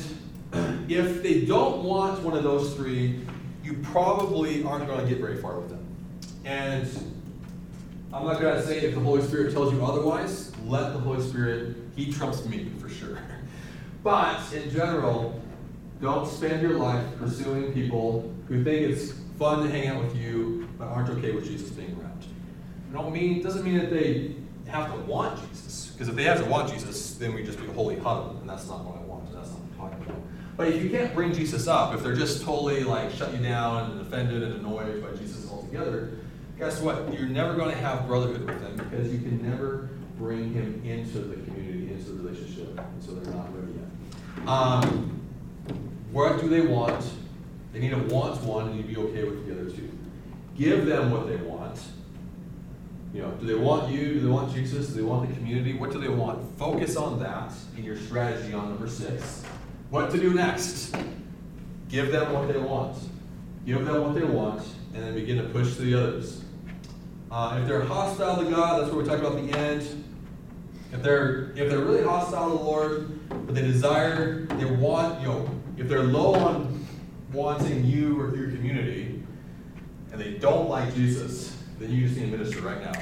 if 0.88 1.22
they 1.22 1.44
don't 1.44 1.82
want 1.82 2.22
one 2.22 2.36
of 2.36 2.44
those 2.44 2.74
three, 2.74 3.20
you 3.62 3.74
probably 3.82 4.64
aren't 4.64 4.86
going 4.86 5.00
to 5.00 5.06
get 5.06 5.18
very 5.18 5.36
far 5.36 5.58
with 5.58 5.68
them. 5.68 5.81
And 6.44 6.88
I'm 8.12 8.26
not 8.26 8.40
going 8.40 8.54
to 8.54 8.62
say 8.62 8.80
if 8.80 8.94
the 8.94 9.00
Holy 9.00 9.22
Spirit 9.22 9.52
tells 9.52 9.72
you 9.72 9.84
otherwise, 9.84 10.52
let 10.66 10.92
the 10.92 10.98
Holy 10.98 11.22
Spirit, 11.22 11.76
He 11.96 12.12
trumps 12.12 12.44
me 12.44 12.70
for 12.80 12.88
sure. 12.88 13.18
But 14.02 14.52
in 14.52 14.68
general, 14.68 15.40
don't 16.00 16.28
spend 16.28 16.60
your 16.60 16.76
life 16.76 17.06
pursuing 17.20 17.72
people 17.72 18.34
who 18.48 18.64
think 18.64 18.90
it's 18.90 19.12
fun 19.38 19.62
to 19.62 19.70
hang 19.70 19.86
out 19.86 20.02
with 20.02 20.16
you, 20.16 20.68
but 20.76 20.88
aren't 20.88 21.08
okay 21.10 21.30
with 21.30 21.44
Jesus 21.44 21.70
being 21.70 21.96
around. 22.00 22.24
It 22.24 22.92
don't 22.92 23.12
mean 23.12 23.40
doesn't 23.42 23.64
mean 23.64 23.78
that 23.78 23.90
they 23.90 24.34
have 24.66 24.92
to 24.92 24.98
want 25.02 25.40
Jesus. 25.48 25.90
Because 25.92 26.08
if 26.08 26.16
they 26.16 26.24
have 26.24 26.42
to 26.42 26.50
want 26.50 26.72
Jesus, 26.72 27.14
then 27.14 27.34
we 27.34 27.44
just 27.44 27.60
be 27.60 27.66
a 27.68 27.72
holy 27.72 27.96
huddle, 27.96 28.36
and 28.40 28.50
that's 28.50 28.66
not 28.66 28.84
what 28.84 28.96
I 28.96 29.04
want. 29.04 29.32
That's 29.32 29.50
not 29.50 29.60
what 29.60 29.92
I'm 29.92 29.92
talking 29.92 30.06
about. 30.10 30.22
But 30.56 30.68
if 30.68 30.82
you 30.82 30.90
can't 30.90 31.14
bring 31.14 31.32
Jesus 31.32 31.68
up, 31.68 31.94
if 31.94 32.02
they're 32.02 32.16
just 32.16 32.42
totally 32.42 32.82
like 32.82 33.10
shut 33.12 33.32
you 33.32 33.38
down 33.38 33.92
and 33.92 34.00
offended 34.00 34.42
and 34.42 34.54
annoyed 34.54 35.02
by 35.02 35.16
Jesus 35.16 35.48
altogether, 35.50 36.10
guess 36.62 36.80
what? 36.80 37.12
You're 37.12 37.26
never 37.26 37.54
going 37.54 37.70
to 37.70 37.76
have 37.76 38.06
brotherhood 38.06 38.46
with 38.46 38.60
them 38.60 38.76
because 38.76 39.12
you 39.12 39.18
can 39.18 39.42
never 39.42 39.90
bring 40.16 40.52
him 40.52 40.80
into 40.84 41.18
the 41.18 41.34
community, 41.34 41.92
into 41.92 42.12
the 42.12 42.22
relationship, 42.22 42.78
and 42.78 43.02
so 43.02 43.14
they're 43.14 43.34
not 43.34 43.48
ready 43.52 43.72
yet. 43.72 44.48
Um, 44.48 45.20
what 46.12 46.40
do 46.40 46.48
they 46.48 46.60
want? 46.60 47.04
They 47.72 47.80
need 47.80 47.90
to 47.90 48.14
want 48.14 48.40
one, 48.44 48.68
and 48.68 48.76
you'd 48.76 48.86
be 48.86 48.96
okay 48.96 49.24
with 49.24 49.44
the 49.44 49.60
other 49.60 49.70
two. 49.72 49.90
Give 50.56 50.86
them 50.86 51.10
what 51.10 51.26
they 51.26 51.34
want. 51.34 51.80
You 53.12 53.22
know, 53.22 53.32
do 53.32 53.46
they 53.46 53.56
want 53.56 53.90
you? 53.90 54.14
Do 54.14 54.20
they 54.20 54.28
want 54.28 54.54
Jesus? 54.54 54.86
Do 54.86 54.94
they 54.94 55.02
want 55.02 55.28
the 55.28 55.34
community? 55.34 55.72
What 55.72 55.90
do 55.90 55.98
they 55.98 56.08
want? 56.08 56.56
Focus 56.58 56.96
on 56.96 57.18
that 57.18 57.52
in 57.76 57.82
your 57.82 57.96
strategy 57.96 58.54
on 58.54 58.68
number 58.68 58.88
six. 58.88 59.42
What 59.90 60.12
to 60.12 60.16
do 60.16 60.32
next? 60.32 60.94
Give 61.88 62.12
them 62.12 62.32
what 62.32 62.46
they 62.46 62.58
want. 62.58 62.96
Give 63.66 63.84
them 63.84 64.00
what 64.00 64.14
they 64.14 64.22
want, 64.22 64.62
and 64.94 65.02
then 65.02 65.14
begin 65.14 65.38
to 65.38 65.44
push 65.44 65.74
to 65.74 65.82
the 65.82 65.94
others. 65.94 66.42
Uh, 67.32 67.60
if 67.62 67.66
they're 67.66 67.80
hostile 67.80 68.44
to 68.44 68.50
God, 68.50 68.82
that's 68.82 68.92
what 68.92 69.02
we 69.02 69.08
talked 69.08 69.20
about 69.20 69.38
at 69.38 69.50
the 69.50 69.58
end. 69.58 70.04
If 70.92 71.02
they're 71.02 71.52
if 71.52 71.70
they're 71.70 71.78
really 71.78 72.04
hostile 72.04 72.50
to 72.50 72.58
the 72.58 72.62
Lord, 72.62 73.28
but 73.46 73.54
they 73.54 73.62
desire, 73.62 74.44
they 74.44 74.66
want, 74.66 75.18
you 75.22 75.28
know, 75.28 75.50
if 75.78 75.88
they're 75.88 76.02
low 76.02 76.34
on 76.34 76.86
wanting 77.32 77.86
you 77.86 78.20
or 78.20 78.36
your 78.36 78.50
community, 78.50 79.22
and 80.12 80.20
they 80.20 80.32
don't 80.32 80.68
like 80.68 80.94
Jesus, 80.94 81.56
then 81.78 81.90
you 81.90 82.06
just 82.06 82.20
need 82.20 82.30
to 82.30 82.36
minister 82.36 82.60
right 82.60 82.82
now. 82.82 82.92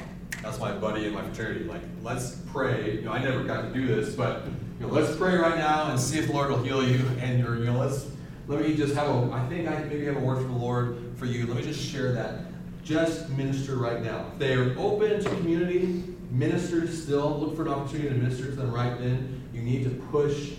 That's 0.41 0.59
my 0.59 0.71
buddy 0.71 1.07
in 1.07 1.13
my 1.13 1.23
fraternity. 1.23 1.65
Like, 1.65 1.81
let's 2.01 2.37
pray. 2.53 2.95
You 2.95 3.01
know, 3.01 3.11
I 3.11 3.21
never 3.21 3.43
got 3.43 3.63
to 3.63 3.73
do 3.73 3.85
this, 3.85 4.15
but 4.15 4.45
you 4.79 4.87
know, 4.87 4.93
let's 4.93 5.13
pray 5.17 5.35
right 5.35 5.57
now 5.57 5.91
and 5.91 5.99
see 5.99 6.19
if 6.19 6.27
the 6.27 6.33
Lord 6.33 6.51
will 6.51 6.63
heal 6.63 6.87
you. 6.87 7.05
And 7.19 7.45
or 7.45 7.57
you 7.57 7.65
know, 7.65 7.77
let's 7.77 8.07
let 8.47 8.61
me 8.61 8.77
just 8.77 8.95
have 8.95 9.09
a. 9.09 9.33
I 9.33 9.45
think 9.49 9.67
I 9.67 9.83
maybe 9.83 10.05
have 10.05 10.15
a 10.15 10.21
word 10.21 10.37
from 10.37 10.53
the 10.53 10.57
Lord 10.57 11.11
for 11.17 11.25
you. 11.25 11.47
Let 11.47 11.57
me 11.57 11.63
just 11.63 11.85
share 11.85 12.13
that. 12.13 12.50
Just 12.83 13.29
minister 13.29 13.75
right 13.75 14.01
now. 14.01 14.25
If 14.33 14.39
they 14.39 14.53
are 14.53 14.77
open 14.77 15.23
to 15.23 15.29
community, 15.29 16.03
minister 16.31 16.87
still. 16.87 17.39
Look 17.39 17.55
for 17.55 17.63
an 17.63 17.67
opportunity 17.69 18.09
to 18.09 18.15
minister 18.15 18.45
to 18.45 18.51
them 18.51 18.71
right 18.71 18.97
then. 18.97 19.43
You 19.53 19.61
need 19.61 19.83
to 19.83 19.89
push 20.11 20.53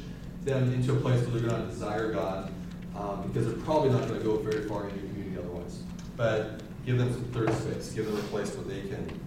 them 0.45 0.73
into 0.73 0.93
a 0.93 0.97
place 0.97 1.21
where 1.23 1.41
they're 1.41 1.49
going 1.49 1.63
to 1.63 1.69
desire 1.69 2.13
God, 2.13 2.53
um, 2.97 3.23
because 3.27 3.47
they're 3.47 3.63
probably 3.65 3.91
not 3.91 4.07
going 4.09 4.19
to 4.19 4.25
go 4.25 4.37
very 4.39 4.69
far 4.69 4.89
in 4.89 4.95
your 4.95 5.09
community 5.09 5.39
otherwise. 5.39 5.83
But 6.17 6.61
give 6.85 6.99
them 6.99 7.13
some 7.13 7.25
third 7.25 7.53
space. 7.55 7.93
Give 7.93 8.07
them 8.07 8.17
a 8.17 8.23
place 8.29 8.55
where 8.55 8.65
they 8.65 8.89
can 8.89 9.21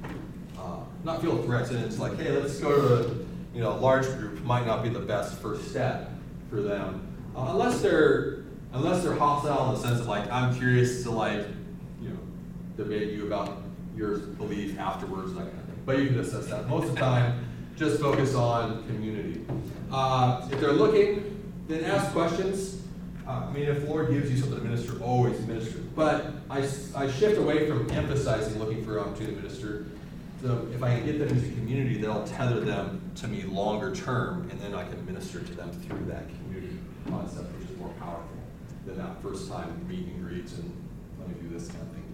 uh, 0.58 0.80
not 1.04 1.22
feel 1.22 1.42
threatened. 1.44 1.84
It's 1.84 2.00
like, 2.00 2.18
hey, 2.18 2.32
let's 2.32 2.60
go 2.60 2.76
to 2.76 2.96
a 2.96 3.14
you 3.54 3.62
know 3.62 3.76
large 3.78 4.06
group. 4.06 4.44
Might 4.44 4.66
not 4.66 4.84
be 4.84 4.90
the 4.90 5.00
best 5.00 5.40
first 5.40 5.70
step 5.70 6.12
for 6.50 6.62
them, 6.62 7.08
uh, 7.36 7.48
unless 7.50 7.82
they're 7.82 8.44
unless 8.74 9.04
they're 9.04 9.16
hostile 9.16 9.70
in 9.70 9.82
the 9.82 9.88
sense 9.88 10.00
of 10.02 10.08
like 10.08 10.30
I'm 10.32 10.56
curious 10.56 11.04
to 11.04 11.12
like 11.12 11.46
debate 12.78 13.14
you 13.14 13.28
about 13.28 13.62
your 13.96 14.18
belief 14.18 14.78
afterwards, 14.80 15.34
that 15.34 15.42
kind 15.42 15.60
of 15.60 15.66
thing. 15.66 15.82
But 15.86 16.00
you 16.00 16.08
can 16.08 16.20
assess 16.20 16.48
that. 16.48 16.68
Most 16.68 16.90
of 16.90 16.96
the 16.96 17.02
time, 17.02 17.46
just 17.76 18.00
focus 18.00 18.36
on 18.36 18.86
community. 18.88 19.46
Uh, 19.92 20.48
if 20.52 20.60
they're 20.60 20.72
looking, 20.72 21.54
then 21.68 21.84
ask 21.84 22.12
questions. 22.12 22.82
Uh, 23.28 23.48
I 23.50 23.52
mean, 23.52 23.64
if 23.64 23.82
the 23.82 23.90
Lord 23.90 24.12
gives 24.12 24.30
you 24.30 24.38
something 24.38 24.60
to 24.60 24.64
minister, 24.64 25.02
always 25.02 25.40
minister. 25.48 25.80
But 25.96 26.34
I, 26.50 26.68
I 26.96 27.10
shift 27.10 27.38
away 27.38 27.68
from 27.68 27.90
emphasizing 27.92 28.60
looking 28.60 28.86
for 28.86 28.98
an 28.98 29.06
opportunity 29.06 29.36
to 29.36 29.42
minister. 29.42 29.88
So 30.42 30.68
if 30.74 30.84
I 30.84 30.98
can 30.98 31.06
get 31.06 31.20
them 31.20 31.30
into 31.30 31.50
community, 31.56 31.98
that'll 31.98 32.28
tether 32.28 32.60
them 32.60 33.02
to 33.16 33.28
me 33.28 33.44
longer 33.44 33.96
term, 33.96 34.48
and 34.52 34.60
then 34.62 34.76
I 34.76 34.84
can 34.84 35.04
minister 35.06 35.40
to 35.40 35.54
them 35.54 35.72
through 35.72 36.06
that 36.06 36.28
community 36.28 36.78
concept, 37.10 37.52
which 37.58 37.70
is 37.70 37.78
more 37.78 37.90
powerful 38.00 38.30
than 38.86 38.98
that 38.98 39.22
first 39.22 39.50
time 39.50 39.88
meet 39.88 40.06
and 40.06 40.24
greet 40.24 40.52
and 40.52 40.72
let 41.20 41.30
me 41.30 41.36
do 41.42 41.50
this 41.50 41.68
kind 41.68 41.82
of 41.82 41.90
thing. 41.90 42.05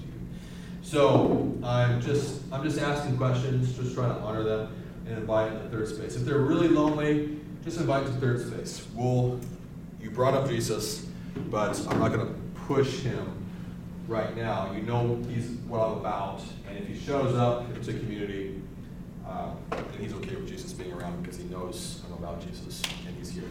So 0.91 1.58
I'm 1.63 2.01
just 2.01 2.41
I'm 2.51 2.65
just 2.65 2.77
asking 2.77 3.15
questions, 3.15 3.77
just 3.77 3.95
trying 3.95 4.13
to 4.13 4.19
honor 4.19 4.43
them 4.43 4.75
and 5.06 5.19
invite 5.19 5.54
them 5.54 5.63
to 5.63 5.69
third 5.69 5.88
space. 5.88 6.17
If 6.17 6.25
they're 6.25 6.39
really 6.39 6.67
lonely, 6.67 7.39
just 7.63 7.80
invite 7.80 8.06
to 8.08 8.12
third 8.12 8.45
space. 8.45 8.86
We'll 8.93 9.39
you 10.01 10.12
brought 10.12 10.34
up 10.34 10.49
Jesus, 10.49 11.08
but 11.49 11.80
I'm 11.88 11.97
not 11.97 12.12
going 12.12 12.27
to 12.27 12.34
push 12.67 12.99
him 12.99 13.25
right 14.10 14.36
now. 14.36 14.73
You 14.73 14.82
know 14.82 15.23
he's 15.30 15.51
what 15.65 15.80
I'm 15.80 15.93
about, 15.93 16.41
and 16.67 16.77
if 16.77 16.89
he 16.89 16.99
shows 16.99 17.38
up 17.38 17.73
into 17.73 17.93
community, 17.93 18.62
uh, 19.25 19.51
then 19.69 19.86
he's 19.97 20.12
okay 20.15 20.36
with 20.36 20.49
Jesus 20.49 20.73
being 20.73 20.91
around 20.91 21.23
because 21.23 21.38
he 21.38 21.45
knows 21.45 22.01
I'm 22.06 22.21
about 22.21 22.45
Jesus 22.45 22.82
and 23.08 23.15
he's 23.15 23.30
here. 23.30 23.49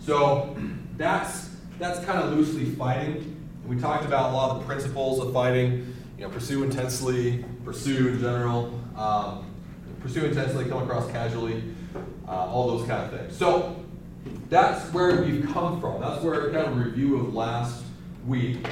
So 0.00 0.54
that's 0.98 1.48
that's 1.78 2.04
kind 2.04 2.18
of 2.18 2.34
loosely 2.34 2.66
fighting. 2.66 3.40
We 3.66 3.78
talked 3.78 4.04
about 4.04 4.32
a 4.32 4.34
lot 4.34 4.50
of 4.50 4.58
the 4.58 4.66
principles 4.66 5.18
of 5.18 5.32
fighting. 5.32 5.94
You 6.16 6.24
know, 6.24 6.30
pursue 6.30 6.62
intensely, 6.62 7.44
pursue 7.64 8.08
in 8.08 8.20
general, 8.20 8.80
um, 8.96 9.52
pursue 10.00 10.26
intensely, 10.26 10.64
come 10.66 10.82
across 10.82 11.10
casually, 11.10 11.62
uh, 12.28 12.30
all 12.30 12.76
those 12.76 12.86
kind 12.86 13.02
of 13.02 13.18
things. 13.18 13.36
So 13.36 13.84
that's 14.48 14.92
where 14.92 15.22
we've 15.22 15.44
come 15.52 15.80
from. 15.80 16.00
That's 16.00 16.22
where 16.22 16.52
kind 16.52 16.66
of 16.66 16.76
review 16.76 17.16
of 17.16 17.34
last 17.34 17.84
week. 18.26 18.64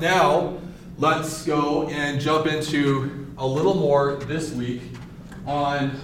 Now, 0.00 0.58
let's 0.98 1.44
go 1.44 1.88
and 1.88 2.20
jump 2.20 2.46
into 2.46 3.32
a 3.38 3.46
little 3.46 3.74
more 3.74 4.16
this 4.16 4.52
week 4.52 4.82
on 5.46 5.98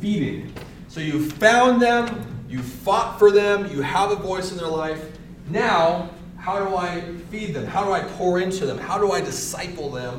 feeding. 0.00 0.52
So 0.88 1.00
you 1.00 1.30
found 1.30 1.80
them, 1.80 2.44
you 2.48 2.58
fought 2.60 3.18
for 3.18 3.30
them, 3.30 3.70
you 3.70 3.80
have 3.82 4.10
a 4.10 4.16
voice 4.16 4.50
in 4.50 4.58
their 4.58 4.66
life. 4.66 5.00
Now, 5.48 6.10
how 6.50 6.58
do 6.68 6.74
I 6.74 7.00
feed 7.30 7.54
them? 7.54 7.64
How 7.64 7.84
do 7.84 7.92
I 7.92 8.00
pour 8.00 8.40
into 8.40 8.66
them? 8.66 8.76
How 8.76 8.98
do 8.98 9.12
I 9.12 9.20
disciple 9.20 9.88
them 9.88 10.18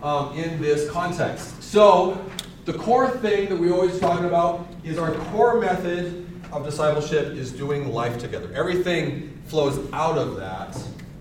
um, 0.00 0.32
in 0.38 0.62
this 0.62 0.88
context? 0.88 1.60
So, 1.60 2.24
the 2.66 2.74
core 2.74 3.10
thing 3.10 3.48
that 3.48 3.56
we 3.56 3.72
always 3.72 3.98
talk 3.98 4.20
about 4.20 4.64
is 4.84 4.96
our 4.96 5.12
core 5.32 5.60
method 5.60 6.24
of 6.52 6.64
discipleship 6.64 7.34
is 7.34 7.50
doing 7.50 7.92
life 7.92 8.16
together. 8.16 8.52
Everything 8.54 9.42
flows 9.46 9.92
out 9.92 10.16
of 10.16 10.36
that 10.36 10.80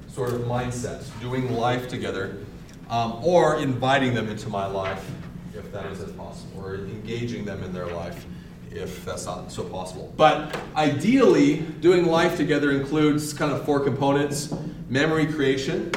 sort 0.09 0.31
of 0.31 0.41
mindset, 0.41 1.03
doing 1.19 1.51
life 1.55 1.87
together, 1.87 2.37
um, 2.91 3.19
or 3.23 3.57
inviting 3.57 4.13
them 4.13 4.29
into 4.29 4.47
my 4.47 4.67
life 4.67 5.09
if 5.55 5.71
that 5.71 5.87
is 5.87 6.03
possible, 6.11 6.63
or 6.63 6.75
engaging 6.75 7.45
them 7.45 7.63
in 7.63 7.73
their 7.73 7.87
life 7.87 8.27
if 8.71 9.05
that's 9.05 9.25
not 9.25 9.51
so 9.51 9.63
possible. 9.63 10.13
But 10.15 10.57
ideally, 10.75 11.57
doing 11.81 12.05
life 12.05 12.37
together 12.37 12.71
includes 12.71 13.33
kind 13.33 13.51
of 13.51 13.65
four 13.65 13.79
components 13.79 14.53
memory 14.89 15.25
creation. 15.27 15.91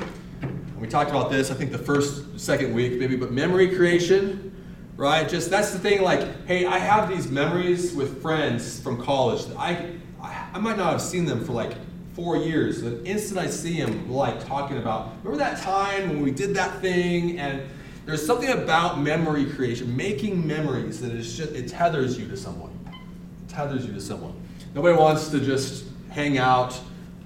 We 0.79 0.89
talked 0.89 1.11
about 1.11 1.31
this, 1.31 1.51
I 1.51 1.55
think, 1.55 1.71
the 1.71 1.79
first, 1.79 2.41
second 2.41 2.75
week, 2.75 2.99
maybe, 2.99 3.15
but 3.15 3.31
memory 3.31 3.77
creation, 3.77 4.53
right? 4.97 5.29
Just 5.29 5.49
that's 5.49 5.71
the 5.71 5.79
thing, 5.79 6.03
like, 6.03 6.47
hey, 6.47 6.67
I 6.67 6.79
have 6.79 7.09
these 7.09 7.31
memories 7.31 7.95
with 7.95 8.21
friends 8.21 8.81
from 8.81 9.01
college 9.01 9.47
that 9.47 9.57
I, 9.57 9.93
I, 10.21 10.49
I 10.55 10.59
might 10.59 10.77
not 10.77 10.91
have 10.91 11.01
seen 11.01 11.25
them 11.25 11.45
for 11.45 11.53
like 11.53 11.75
four 12.15 12.37
years. 12.37 12.83
The 12.83 13.03
instant 13.05 13.39
I 13.39 13.47
see 13.47 13.81
them, 13.81 14.11
like 14.11 14.45
talking 14.47 14.79
about, 14.79 15.13
remember 15.23 15.39
that 15.39 15.63
time 15.63 16.09
when 16.09 16.23
we 16.23 16.31
did 16.33 16.55
that 16.55 16.81
thing? 16.81 17.39
And 17.39 17.63
there's 18.05 18.25
something 18.25 18.51
about 18.51 19.01
memory 19.01 19.47
creation, 19.47 19.97
making 19.97 20.47
memories 20.47 21.01
that 21.01 21.13
is 21.13 21.37
just, 21.37 21.53
it 21.53 21.69
tethers 21.69 22.19
you 22.19 22.27
to 22.29 22.37
someone. 22.37 22.73
It 22.87 23.49
tethers 23.49 23.87
you 23.87 23.93
to 23.93 24.01
someone. 24.01 24.35
Nobody 24.75 24.97
wants 24.97 25.29
to 25.29 25.41
just 25.41 25.85
hang 26.11 26.39
out, 26.39 26.79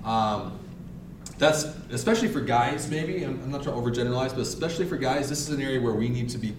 um, 0.05 0.59
that's 1.39 1.65
especially 1.91 2.29
for 2.29 2.41
guys, 2.41 2.91
maybe. 2.91 3.23
I'm, 3.25 3.41
I'm 3.43 3.51
not 3.51 3.63
trying 3.63 3.75
to 3.77 3.81
overgeneralize, 3.81 4.31
but 4.31 4.41
especially 4.41 4.87
for 4.87 4.97
guys, 4.97 5.29
this 5.29 5.41
is 5.41 5.51
an 5.51 5.61
area 5.61 5.81
where 5.81 5.93
we 5.93 6.09
need 6.09 6.29
to 6.31 6.39
be 6.39 6.55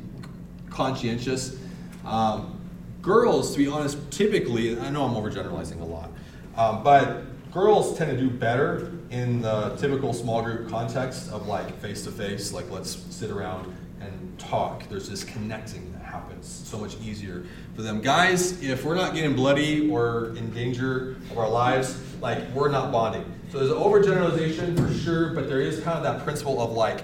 conscientious. 0.69 1.57
Um, 2.05 2.59
girls, 3.01 3.51
to 3.53 3.57
be 3.57 3.67
honest, 3.67 3.97
typically, 4.11 4.79
I 4.79 4.89
know 4.89 5.03
I'm 5.03 5.15
overgeneralizing 5.15 5.81
a 5.81 5.85
lot, 5.85 6.09
um, 6.55 6.83
but 6.83 7.23
girls 7.51 7.97
tend 7.97 8.11
to 8.11 8.17
do 8.17 8.29
better 8.29 8.91
in 9.09 9.41
the 9.41 9.75
typical 9.77 10.13
small 10.13 10.41
group 10.41 10.69
context 10.69 11.31
of 11.31 11.47
like 11.47 11.79
face 11.79 12.03
to 12.03 12.11
face, 12.11 12.51
like 12.51 12.69
let's 12.69 12.97
sit 13.09 13.31
around 13.31 13.73
and 14.07 14.39
talk. 14.39 14.87
There's 14.89 15.09
this 15.09 15.23
connecting 15.23 15.91
that 15.93 16.03
happens 16.03 16.47
so 16.47 16.77
much 16.77 16.97
easier 17.01 17.45
for 17.75 17.81
them. 17.81 18.01
Guys, 18.01 18.61
if 18.61 18.85
we're 18.85 18.95
not 18.95 19.13
getting 19.13 19.35
bloody 19.35 19.89
or 19.89 20.35
in 20.35 20.51
danger 20.51 21.11
of 21.31 21.37
our 21.37 21.49
lives, 21.49 21.99
like 22.21 22.49
we're 22.53 22.69
not 22.69 22.91
bonding. 22.91 23.25
So 23.51 23.59
there's 23.59 23.71
overgeneralization 23.71 24.77
for 24.77 24.93
sure, 24.93 25.33
but 25.33 25.47
there 25.47 25.61
is 25.61 25.79
kind 25.81 25.97
of 25.97 26.03
that 26.03 26.23
principle 26.23 26.61
of 26.61 26.71
like 26.71 27.03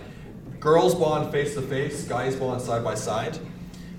girls 0.59 0.95
bond 0.95 1.31
face 1.31 1.53
to 1.55 1.61
face, 1.61 2.03
guys 2.05 2.35
bond 2.35 2.61
side 2.61 2.83
by 2.83 2.95
side. 2.95 3.37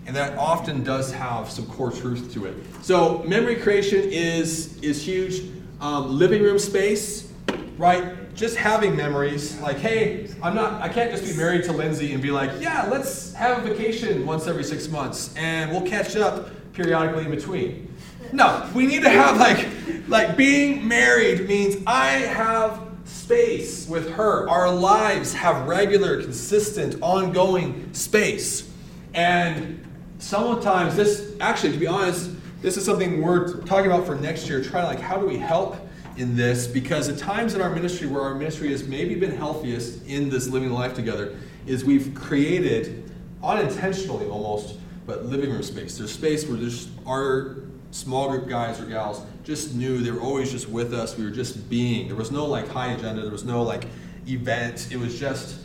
And 0.07 0.15
that 0.17 0.37
often 0.37 0.85
does 0.85 1.13
have 1.13 1.51
some 1.51 1.67
core 1.67 1.91
truth 1.91 2.33
to 2.35 2.45
it. 2.45 2.55
So 2.83 3.23
memory 3.23 3.57
creation 3.57 4.01
is 4.03 4.79
is 4.83 5.03
huge. 5.03 5.51
Um, 5.81 6.19
living 6.19 6.43
room 6.43 6.59
space, 6.59 7.33
right? 7.79 8.24
Just 8.35 8.57
having 8.57 8.97
memories. 8.97 9.59
Like, 9.61 9.77
hey, 9.79 10.29
I'm 10.43 10.55
not. 10.55 10.83
I 10.83 10.89
can't 10.89 11.11
just 11.11 11.25
be 11.25 11.37
married 11.37 11.65
to 11.65 11.73
Lindsay 11.73 12.13
and 12.13 12.23
be 12.23 12.31
like, 12.31 12.51
yeah, 12.61 12.89
let's 12.91 13.33
have 13.35 13.65
a 13.65 13.69
vacation 13.69 14.27
once 14.27 14.47
every 14.47 14.65
six 14.65 14.89
months, 14.89 15.35
and 15.37 15.71
we'll 15.71 15.89
catch 15.89 16.17
up 16.17 16.51
periodically 16.73 17.25
in 17.25 17.31
between. 17.31 17.95
No, 18.33 18.69
we 18.75 18.87
need 18.87 19.03
to 19.03 19.11
have 19.11 19.39
like, 19.39 19.69
like 20.09 20.37
being 20.37 20.87
married 20.87 21.47
means 21.49 21.77
I 21.87 22.09
have 22.09 22.81
space 23.05 23.89
with 23.89 24.11
her. 24.11 24.49
Our 24.49 24.75
lives 24.75 25.33
have 25.35 25.69
regular, 25.69 26.21
consistent, 26.21 26.97
ongoing 27.01 27.93
space, 27.95 28.69
and 29.13 29.85
sometimes 30.19 30.97
this 30.97 31.37
actually 31.41 31.73
to 31.73 31.79
be 31.79 31.87
honest 31.87 32.31
this 32.63 32.79
is 32.79 32.85
something 32.85 33.21
we're 33.21 33.61
talking 33.63 33.91
about 33.91 34.07
for 34.07 34.15
next 34.15 34.49
year 34.49 34.63
trying 34.63 34.85
to 34.85 34.89
like 34.89 35.01
how 35.01 35.19
do 35.19 35.27
we 35.27 35.37
help 35.37 35.77
in 36.17 36.37
this 36.37 36.67
because 36.67 37.09
at 37.09 37.19
times 37.19 37.55
in 37.55 37.61
our 37.61 37.71
ministry 37.71 38.07
where 38.07 38.23
our 38.23 38.35
ministry 38.35 38.71
has 38.71 38.87
maybe 38.87 39.15
been 39.15 39.37
healthiest 39.37 40.05
in 40.07 40.29
this 40.29 40.49
living 40.49 40.71
life 40.71 40.95
together 40.95 41.37
is 41.67 41.85
we've 41.85 42.15
created 42.15 43.11
unintentionally 43.43 44.27
almost 44.27 44.79
but 45.07 45.27
living 45.27 45.51
room 45.51 45.63
space. 45.63 45.99
There's 45.99 46.13
space 46.13 46.47
where 46.47 46.57
there's 46.57 46.89
our 47.07 47.57
small 47.91 48.29
group 48.31 48.49
guys 48.49 48.81
or 48.81 48.87
gals 48.87 49.23
just 49.45 49.75
knew 49.75 49.99
they 49.99 50.11
were 50.11 50.21
always 50.21 50.51
just 50.51 50.69
with 50.69 50.95
us. 50.95 51.17
We 51.17 51.25
were 51.25 51.31
just 51.31 51.69
being. 51.69 52.09
There 52.09 52.17
was 52.17 52.31
no 52.31 52.47
like 52.47 52.69
high 52.69 52.93
agenda. 52.93 53.23
There 53.23 53.31
was 53.31 53.45
no 53.45 53.63
like 53.63 53.87
event. 54.27 54.89
It 54.91 54.97
was 54.97 55.19
just 55.19 55.61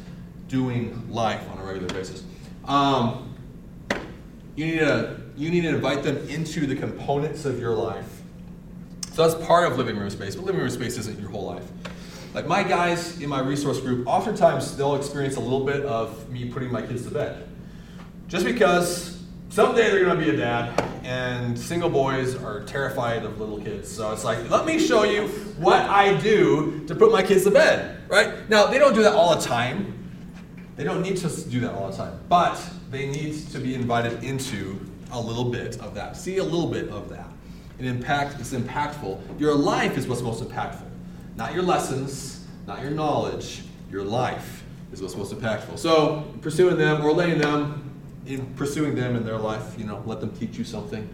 doing 0.48 1.10
life 1.10 1.50
on 1.52 1.60
a 1.60 1.64
regular 1.64 1.88
basis. 1.88 2.24
Um, 2.66 3.34
you 4.56 4.66
need 4.66 4.80
to 4.80 5.22
you 5.38 5.50
need 5.50 5.62
to 5.62 5.70
invite 5.70 6.04
them 6.04 6.18
into 6.28 6.68
the 6.68 6.76
components 6.76 7.46
of 7.46 7.60
your 7.60 7.74
life. 7.74 8.19
So 9.20 9.28
that's 9.28 9.46
part 9.46 9.70
of 9.70 9.78
living 9.78 9.98
room 9.98 10.10
space, 10.10 10.38
but 10.38 10.46
living 10.46 10.62
room 10.62 10.70
space 10.70 10.98
isn't 10.98 11.20
your 11.20 11.30
whole 11.30 11.44
life. 11.44 11.70
Like 12.34 12.48
my 12.48 12.64
guys 12.64 13.20
in 13.20 13.28
my 13.28 13.42
resource 13.42 13.82
group, 13.82 14.08
oftentimes 14.08 14.78
they'll 14.78 14.96
experience 14.96 15.36
a 15.36 15.42
little 15.42 15.66
bit 15.66 15.82
of 15.82 16.30
me 16.30 16.46
putting 16.46 16.72
my 16.72 16.82
kids 16.82 17.04
to 17.04 17.12
bed. 17.12 17.46
Just 18.30 18.46
because 18.46 19.22
someday 19.50 19.92
they're 19.92 20.06
gonna 20.06 20.22
be 20.22 20.30
a 20.30 20.38
dad, 20.38 20.82
and 21.04 21.60
single 21.60 21.90
boys 21.90 22.34
are 22.34 22.64
terrified 22.64 23.26
of 23.26 23.42
little 23.42 23.60
kids. 23.60 23.92
So 23.92 24.10
it's 24.14 24.24
like, 24.24 24.50
let 24.50 24.66
me 24.66 24.80
show 24.80 25.04
you 25.04 25.28
what 25.58 25.82
I 25.82 26.16
do 26.22 26.86
to 26.88 26.96
put 26.96 27.12
my 27.12 27.22
kids 27.22 27.44
to 27.44 27.52
bed, 27.52 28.00
right? 28.08 28.50
Now, 28.50 28.68
they 28.68 28.80
don't 28.80 28.94
do 28.94 29.04
that 29.04 29.16
all 29.16 29.36
the 29.36 29.42
time. 29.42 29.96
They 30.78 30.86
don't 30.86 31.02
need 31.02 31.18
to 31.18 31.50
do 31.50 31.60
that 31.60 31.74
all 31.74 31.92
the 31.92 31.98
time, 31.98 32.18
but 32.30 32.58
they 32.90 33.12
need 33.12 33.50
to 33.50 33.60
be 33.60 33.76
invited 33.76 34.24
into 34.24 34.80
a 35.12 35.20
little 35.20 35.52
bit 35.52 35.78
of 35.82 35.94
that. 35.96 36.16
See 36.16 36.38
a 36.38 36.44
little 36.46 36.68
bit 36.68 36.88
of 36.88 37.10
that. 37.10 37.29
It 37.80 37.86
impact 37.86 38.40
is 38.42 38.54
impactful. 38.54 39.40
Your 39.40 39.56
life 39.56 39.98
is 39.98 40.08
what's 40.08 40.22
most 40.22 40.44
impactful. 40.44 40.86
Not 41.36 41.54
your 41.54 41.64
lessons, 41.64 42.46
not 42.68 42.82
your 42.82 42.92
knowledge. 42.92 43.62
Your 43.90 44.04
life 44.04 44.64
is 44.92 45.02
what's 45.02 45.16
most 45.16 45.34
impactful. 45.34 45.80
So 45.80 46.26
pursuing 46.42 46.78
them 46.78 47.02
or 47.02 47.14
letting 47.14 47.40
them 47.40 47.90
in 48.26 48.46
pursuing 48.56 48.96
them 48.96 49.16
in 49.16 49.26
their 49.26 49.38
life, 49.38 49.76
you 49.78 49.86
know, 49.86 50.04
let 50.06 50.20
them 50.20 50.32
teach 50.38 50.58
you 50.58 50.64
something. 50.64 51.08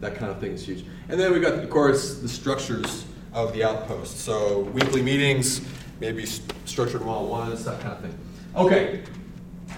That 0.00 0.14
kind 0.14 0.30
of 0.30 0.38
thing 0.38 0.52
is 0.52 0.64
huge. 0.64 0.84
And 1.08 1.18
then 1.18 1.32
we 1.32 1.40
got, 1.40 1.54
of 1.54 1.68
course, 1.70 2.20
the 2.20 2.28
structures 2.28 3.04
of 3.32 3.52
the 3.52 3.64
outpost. 3.64 4.20
So 4.20 4.60
weekly 4.72 5.02
meetings, 5.02 5.62
maybe 6.00 6.26
structured 6.64 7.04
one-on-ones, 7.04 7.64
that 7.64 7.80
kind 7.80 7.92
of 7.92 8.00
thing. 8.00 8.18
Okay, 8.56 9.02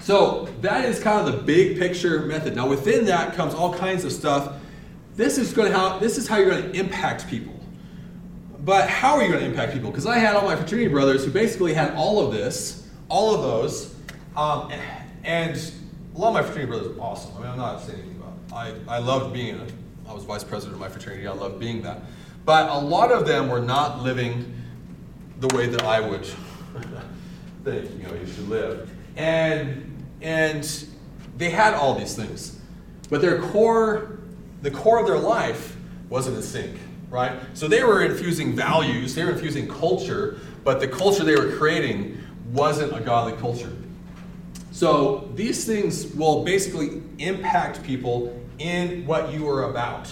so 0.01 0.49
that 0.61 0.85
is 0.85 0.99
kind 0.99 1.27
of 1.27 1.33
the 1.33 1.41
big 1.43 1.77
picture 1.77 2.21
method. 2.21 2.55
Now 2.55 2.67
within 2.67 3.05
that 3.05 3.33
comes 3.33 3.53
all 3.53 3.73
kinds 3.73 4.03
of 4.05 4.11
stuff. 4.11 4.53
This 5.15 5.37
is 5.37 5.53
going 5.53 5.71
to 5.71 5.77
how 5.77 5.99
this 5.99 6.17
is 6.17 6.27
how 6.27 6.37
you're 6.37 6.49
going 6.49 6.71
to 6.71 6.79
impact 6.79 7.27
people. 7.27 7.53
But 8.59 8.89
how 8.89 9.15
are 9.15 9.23
you 9.23 9.29
going 9.29 9.41
to 9.41 9.45
impact 9.49 9.73
people? 9.73 9.91
Because 9.91 10.05
I 10.05 10.17
had 10.17 10.35
all 10.35 10.45
my 10.45 10.55
fraternity 10.55 10.87
brothers 10.87 11.25
who 11.25 11.31
basically 11.31 11.73
had 11.73 11.93
all 11.95 12.25
of 12.25 12.33
this, 12.33 12.87
all 13.09 13.35
of 13.35 13.41
those, 13.41 13.93
um, 14.37 14.71
and 15.23 15.55
a 16.15 16.17
lot 16.17 16.29
of 16.29 16.33
my 16.33 16.41
fraternity 16.41 16.67
brothers 16.71 16.97
are 16.97 17.01
awesome. 17.01 17.35
I 17.35 17.41
mean, 17.41 17.49
I'm 17.49 17.57
not 17.57 17.81
saying 17.81 17.99
anything 17.99 18.21
about. 18.21 18.73
It. 18.73 18.87
I 18.89 18.95
I 18.95 18.97
loved 18.99 19.33
being 19.33 19.55
it. 19.55 19.73
I 20.07 20.13
was 20.13 20.23
vice 20.23 20.43
president 20.43 20.75
of 20.75 20.79
my 20.79 20.89
fraternity. 20.89 21.27
I 21.27 21.33
loved 21.33 21.59
being 21.59 21.81
that. 21.83 22.01
But 22.45 22.69
a 22.69 22.77
lot 22.77 23.11
of 23.11 23.25
them 23.25 23.49
were 23.49 23.61
not 23.61 24.01
living 24.01 24.53
the 25.39 25.47
way 25.55 25.67
that 25.67 25.83
I 25.83 25.99
would 25.99 26.25
think 27.63 27.91
you 27.97 28.07
know 28.07 28.13
you 28.13 28.25
should 28.25 28.49
live, 28.49 28.89
and 29.17 30.05
and 30.21 30.85
they 31.37 31.49
had 31.49 31.73
all 31.73 31.95
these 31.95 32.15
things, 32.15 32.59
but 33.09 33.21
their 33.21 33.41
core, 33.41 34.19
the 34.63 34.71
core 34.71 34.99
of 34.99 35.05
their 35.05 35.19
life 35.19 35.75
wasn't 36.09 36.37
in 36.37 36.41
sync, 36.41 36.75
right? 37.09 37.37
So 37.53 37.67
they 37.67 37.83
were 37.83 38.03
infusing 38.03 38.55
values, 38.55 39.13
they 39.13 39.23
were 39.23 39.31
infusing 39.31 39.67
culture, 39.67 40.39
but 40.63 40.79
the 40.79 40.87
culture 40.87 41.23
they 41.23 41.35
were 41.35 41.55
creating 41.57 42.17
wasn't 42.51 42.95
a 42.95 43.01
godly 43.01 43.37
culture. 43.39 43.71
So 44.71 45.29
these 45.35 45.65
things 45.65 46.07
will 46.15 46.43
basically 46.43 47.03
impact 47.19 47.83
people 47.83 48.41
in 48.57 49.05
what 49.05 49.33
you 49.33 49.47
are 49.49 49.69
about. 49.69 50.11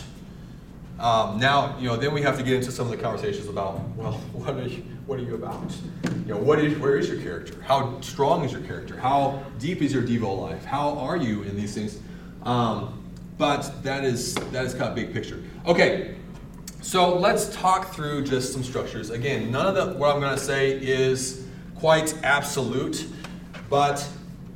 Um, 1.00 1.40
now, 1.40 1.78
you 1.80 1.88
know, 1.88 1.96
then 1.96 2.14
we 2.14 2.22
have 2.22 2.38
to 2.38 2.44
get 2.44 2.54
into 2.56 2.72
some 2.72 2.86
of 2.86 2.92
the 2.92 3.02
conversations 3.02 3.48
about, 3.48 3.80
well, 3.96 4.12
what 4.34 4.56
are 4.56 4.68
you, 4.68 4.84
what 5.08 5.18
are 5.18 5.24
you 5.24 5.34
about? 5.36 5.74
You 6.04 6.34
know, 6.34 6.38
what 6.38 6.60
is, 6.60 6.78
where 6.78 6.98
is 6.98 7.10
your 7.10 7.22
character? 7.22 7.60
How 7.62 8.00
strong 8.02 8.44
is 8.44 8.52
your 8.52 8.62
character? 8.62 8.98
How 8.98 9.44
deep 9.60 9.82
is 9.82 9.94
your 9.94 10.04
Devo 10.04 10.38
life? 10.38 10.66
How 10.66 10.98
are 11.00 11.18
you 11.18 11.44
in 11.44 11.56
these 11.56 11.74
things? 11.74 12.00
Um, 12.44 13.01
but 13.42 13.82
that 13.82 14.06
is 14.06 14.36
that 14.36 14.66
is 14.66 14.76
kind 14.76 14.88
of 14.88 14.94
big 14.94 15.12
picture. 15.12 15.42
Okay, 15.66 16.14
so 16.80 17.18
let's 17.18 17.50
talk 17.56 17.92
through 17.92 18.24
just 18.24 18.54
some 18.54 18.64
structures. 18.64 19.10
Again, 19.10 19.50
none 19.50 19.66
of 19.66 19.74
the 19.74 19.98
what 19.98 20.14
I'm 20.14 20.22
going 20.22 20.38
to 20.38 20.44
say 20.44 20.74
is 20.74 21.48
quite 21.74 22.14
absolute, 22.24 23.08
but 23.68 24.08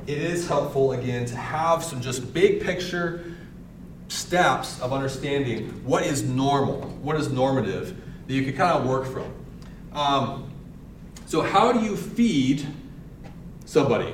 it 0.05 0.19
is 0.19 0.47
helpful 0.47 0.91
again 0.91 1.25
to 1.25 1.35
have 1.35 1.83
some 1.83 1.99
just 1.99 2.31
big 2.31 2.61
picture 2.61 3.35
steps 4.07 4.79
of 4.81 4.93
understanding 4.93 5.83
what 5.83 6.03
is 6.03 6.21
normal, 6.21 6.81
what 7.01 7.15
is 7.15 7.31
normative, 7.31 7.99
that 8.27 8.33
you 8.35 8.43
can 8.43 8.55
kind 8.55 8.77
of 8.77 8.87
work 8.87 9.07
from. 9.07 9.33
Um, 9.93 10.51
so, 11.25 11.41
how 11.41 11.71
do 11.71 11.79
you 11.79 11.97
feed 11.97 12.67
somebody? 13.65 14.13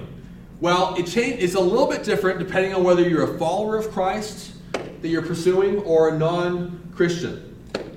Well, 0.62 0.96
it 0.96 1.18
it's 1.18 1.56
a 1.56 1.60
little 1.60 1.88
bit 1.88 2.06
different 2.06 2.40
depending 2.40 2.74
on 2.74 2.86
whether 2.86 3.02
you're 3.02 3.36
a 3.36 3.38
follower 3.38 3.76
of 3.76 3.92
Christ 3.92 4.51
that 5.02 5.08
you're 5.08 5.22
pursuing 5.22 5.80
or 5.80 6.10
a 6.10 6.18
non 6.18 6.92
Christian. 6.96 7.48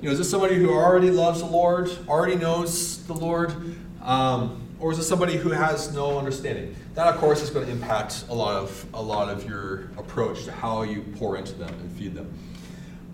You 0.01 0.09
know, 0.09 0.11
is 0.11 0.17
this 0.17 0.29
somebody 0.29 0.55
who 0.55 0.71
already 0.71 1.11
loves 1.11 1.39
the 1.39 1.47
Lord, 1.47 1.89
already 2.07 2.35
knows 2.35 3.03
the 3.05 3.13
Lord, 3.13 3.53
um, 4.01 4.61
or 4.79 4.91
is 4.91 4.99
it 4.99 5.03
somebody 5.03 5.37
who 5.37 5.49
has 5.49 5.93
no 5.93 6.17
understanding? 6.17 6.75
That, 6.95 7.07
of 7.07 7.17
course, 7.17 7.41
is 7.41 7.49
going 7.49 7.65
to 7.65 7.71
impact 7.71 8.25
a 8.29 8.33
lot 8.33 8.55
of 8.55 8.85
a 8.93 9.01
lot 9.01 9.29
of 9.29 9.47
your 9.47 9.85
approach 9.97 10.45
to 10.45 10.51
how 10.51 10.83
you 10.83 11.01
pour 11.17 11.37
into 11.37 11.53
them 11.53 11.69
and 11.69 11.91
feed 11.91 12.13
them. 12.13 12.33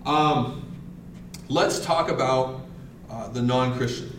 Um, 0.04 0.70
let's 1.48 1.84
talk 1.84 2.10
about 2.10 2.62
uh, 3.10 3.28
the 3.28 3.42
non-Christian, 3.42 4.18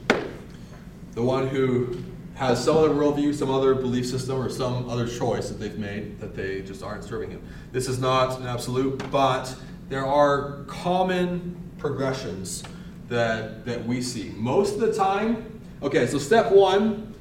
the 1.13 1.21
one 1.21 1.47
who 1.47 2.03
has 2.35 2.63
some 2.63 2.77
other 2.77 2.89
worldview, 2.89 3.33
some 3.33 3.49
other 3.49 3.75
belief 3.75 4.05
system, 4.05 4.41
or 4.41 4.49
some 4.49 4.89
other 4.89 5.07
choice 5.07 5.49
that 5.49 5.59
they've 5.59 5.77
made 5.77 6.19
that 6.19 6.35
they 6.35 6.61
just 6.61 6.83
aren't 6.83 7.03
serving 7.03 7.31
Him. 7.31 7.41
This 7.71 7.87
is 7.87 7.99
not 7.99 8.39
an 8.39 8.47
absolute, 8.47 9.09
but 9.11 9.55
there 9.89 10.05
are 10.05 10.63
common 10.67 11.55
progressions 11.77 12.63
that 13.09 13.65
that 13.65 13.85
we 13.85 14.01
see 14.01 14.33
most 14.37 14.75
of 14.75 14.79
the 14.81 14.93
time. 14.93 15.61
Okay, 15.81 16.07
so 16.07 16.17
step 16.17 16.51
one 16.51 17.13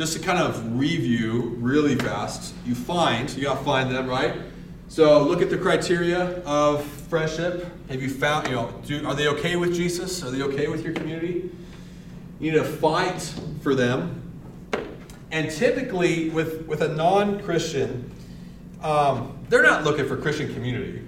just 0.00 0.14
to 0.14 0.18
kind 0.18 0.38
of 0.38 0.78
review 0.78 1.54
really 1.58 1.94
fast, 1.94 2.54
you 2.64 2.74
find, 2.74 3.28
you 3.36 3.42
got 3.42 3.58
to 3.58 3.64
find 3.66 3.94
them, 3.94 4.08
right? 4.08 4.34
So 4.88 5.22
look 5.22 5.42
at 5.42 5.50
the 5.50 5.58
criteria 5.58 6.40
of 6.44 6.82
friendship. 6.84 7.66
Have 7.90 8.00
you 8.00 8.08
found, 8.08 8.48
you 8.48 8.54
know, 8.54 8.72
do, 8.86 9.06
are 9.06 9.14
they 9.14 9.28
okay 9.28 9.56
with 9.56 9.74
Jesus? 9.74 10.24
Are 10.24 10.30
they 10.30 10.40
okay 10.42 10.68
with 10.68 10.82
your 10.82 10.94
community? 10.94 11.50
You 12.38 12.52
need 12.52 12.56
to 12.58 12.64
fight 12.64 13.20
for 13.60 13.74
them. 13.74 14.29
And 15.32 15.50
typically, 15.50 16.30
with, 16.30 16.66
with 16.66 16.82
a 16.82 16.88
non 16.88 17.40
Christian, 17.40 18.10
um, 18.82 19.38
they're 19.48 19.62
not 19.62 19.84
looking 19.84 20.06
for 20.06 20.16
Christian 20.16 20.52
community. 20.52 21.02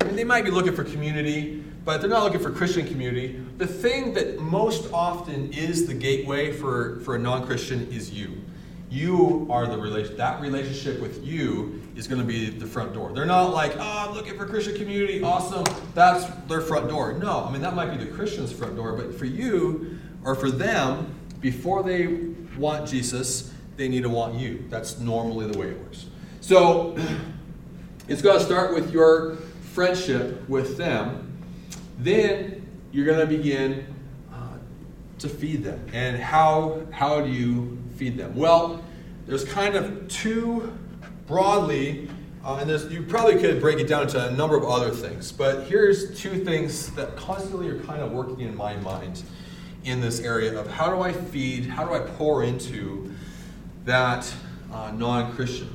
I 0.00 0.04
mean, 0.04 0.16
they 0.16 0.24
might 0.24 0.44
be 0.44 0.50
looking 0.50 0.74
for 0.74 0.84
community, 0.84 1.62
but 1.84 2.00
they're 2.00 2.10
not 2.10 2.24
looking 2.24 2.40
for 2.40 2.50
Christian 2.50 2.86
community. 2.86 3.40
The 3.58 3.66
thing 3.66 4.14
that 4.14 4.38
most 4.38 4.92
often 4.92 5.52
is 5.52 5.86
the 5.86 5.94
gateway 5.94 6.52
for, 6.52 7.00
for 7.00 7.16
a 7.16 7.18
non 7.18 7.46
Christian 7.46 7.86
is 7.90 8.10
you. 8.10 8.42
You 8.90 9.46
are 9.50 9.66
the 9.66 9.78
relation. 9.78 10.16
That 10.18 10.40
relationship 10.40 11.00
with 11.00 11.24
you 11.24 11.82
is 11.96 12.06
going 12.06 12.20
to 12.20 12.26
be 12.26 12.50
the 12.50 12.66
front 12.66 12.92
door. 12.92 13.12
They're 13.14 13.24
not 13.24 13.54
like, 13.54 13.74
oh, 13.76 14.06
I'm 14.08 14.14
looking 14.14 14.36
for 14.36 14.46
Christian 14.46 14.76
community. 14.76 15.22
Awesome. 15.22 15.64
That's 15.94 16.26
their 16.46 16.60
front 16.60 16.88
door. 16.88 17.14
No, 17.14 17.44
I 17.44 17.50
mean 17.50 17.62
that 17.62 17.74
might 17.74 17.96
be 17.96 18.04
the 18.04 18.10
Christian's 18.10 18.52
front 18.52 18.76
door, 18.76 18.92
but 18.92 19.18
for 19.18 19.24
you 19.24 19.98
or 20.24 20.34
for 20.34 20.50
them, 20.50 21.14
before 21.40 21.82
they 21.82 22.04
want 22.56 22.88
Jesus, 22.88 23.52
they 23.76 23.88
need 23.88 24.02
to 24.02 24.08
want 24.08 24.34
you. 24.34 24.64
That's 24.68 24.98
normally 24.98 25.50
the 25.50 25.58
way 25.58 25.68
it 25.68 25.78
works. 25.78 26.06
So 26.40 26.96
it's 28.08 28.22
going 28.22 28.38
to 28.38 28.44
start 28.44 28.74
with 28.74 28.92
your 28.92 29.36
friendship 29.72 30.48
with 30.48 30.76
them. 30.76 31.38
Then 31.98 32.66
you're 32.92 33.06
going 33.06 33.20
to 33.20 33.26
begin 33.26 33.86
uh, 34.32 34.58
to 35.18 35.28
feed 35.28 35.64
them. 35.64 35.84
And 35.92 36.16
how 36.16 36.82
how 36.90 37.20
do 37.20 37.30
you 37.30 37.78
feed 37.96 38.16
them? 38.16 38.34
Well, 38.36 38.82
there's 39.26 39.44
kind 39.44 39.76
of 39.76 40.08
two 40.08 40.76
broadly, 41.26 42.10
uh, 42.44 42.58
and 42.60 42.92
you 42.92 43.02
probably 43.02 43.40
could 43.40 43.60
break 43.60 43.78
it 43.78 43.86
down 43.86 44.02
into 44.02 44.26
a 44.26 44.30
number 44.32 44.56
of 44.56 44.64
other 44.64 44.90
things, 44.90 45.30
but 45.30 45.64
here's 45.64 46.18
two 46.20 46.44
things 46.44 46.90
that 46.90 47.16
constantly 47.16 47.68
are 47.68 47.78
kind 47.84 48.02
of 48.02 48.12
working 48.12 48.40
in 48.40 48.56
my 48.56 48.76
mind 48.78 49.22
in 49.84 50.00
this 50.00 50.20
area 50.20 50.58
of 50.58 50.68
how 50.68 50.94
do 50.94 51.00
I 51.00 51.12
feed, 51.12 51.66
how 51.66 51.84
do 51.84 51.94
I 51.94 52.00
pour 52.00 52.44
into 52.44 53.12
that 53.84 54.32
uh, 54.72 54.92
non 54.92 55.34
Christian? 55.34 55.68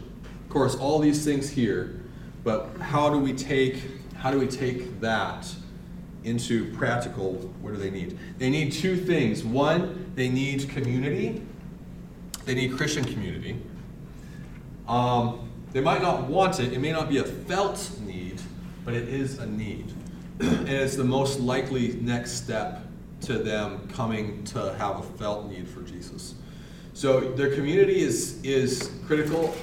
Of 0.46 0.50
course, 0.50 0.76
all 0.76 1.00
these 1.00 1.26
things 1.26 1.50
here, 1.50 2.02
but 2.44 2.70
how 2.80 3.10
do 3.10 3.20
we 3.20 3.34
take 3.34 3.82
how 4.16 4.32
do 4.32 4.40
we 4.40 4.48
take 4.48 5.00
that 5.02 5.54
into 6.24 6.72
practical? 6.74 7.34
What 7.62 7.72
do 7.72 7.78
they 7.78 7.92
need? 7.92 8.18
They 8.40 8.50
need 8.50 8.72
two 8.72 8.98
things. 8.98 9.44
One, 9.44 10.12
they 10.16 10.28
need 10.28 10.70
community. 10.70 11.44
They 12.46 12.56
need 12.56 12.76
Christian 12.76 13.04
community. 13.04 13.62
Um, 14.88 15.52
they 15.72 15.82
might 15.82 16.02
not 16.02 16.24
want 16.24 16.60
it. 16.60 16.74
It 16.74 16.80
may 16.80 16.92
not 16.92 17.10
be 17.10 17.18
a 17.18 17.24
felt 17.24 17.92
need, 18.02 18.42
but 18.84 18.96
it 18.96 19.08
is 19.10 19.38
a 19.38 19.46
need, 19.46 19.94
and 20.40 20.70
it's 20.70 20.96
the 20.96 21.04
most 21.04 21.40
likely 21.40 21.94
next 22.02 22.32
step 22.32 22.87
to 23.22 23.34
them 23.40 23.88
coming 23.90 24.44
to 24.46 24.74
have 24.76 25.00
a 25.00 25.04
felt 25.18 25.50
need 25.50 25.68
for 25.68 25.82
Jesus. 25.82 26.36
So 26.94 27.20
their 27.20 27.54
community 27.54 28.02
is 28.02 28.42
is 28.44 28.92
critical. 29.06 29.56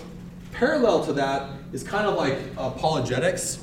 Parallel 0.53 1.05
to 1.07 1.13
that 1.15 1.51
is 1.73 1.83
kind 1.83 2.07
of 2.07 2.15
like 2.15 2.39
apologetics. 2.57 3.59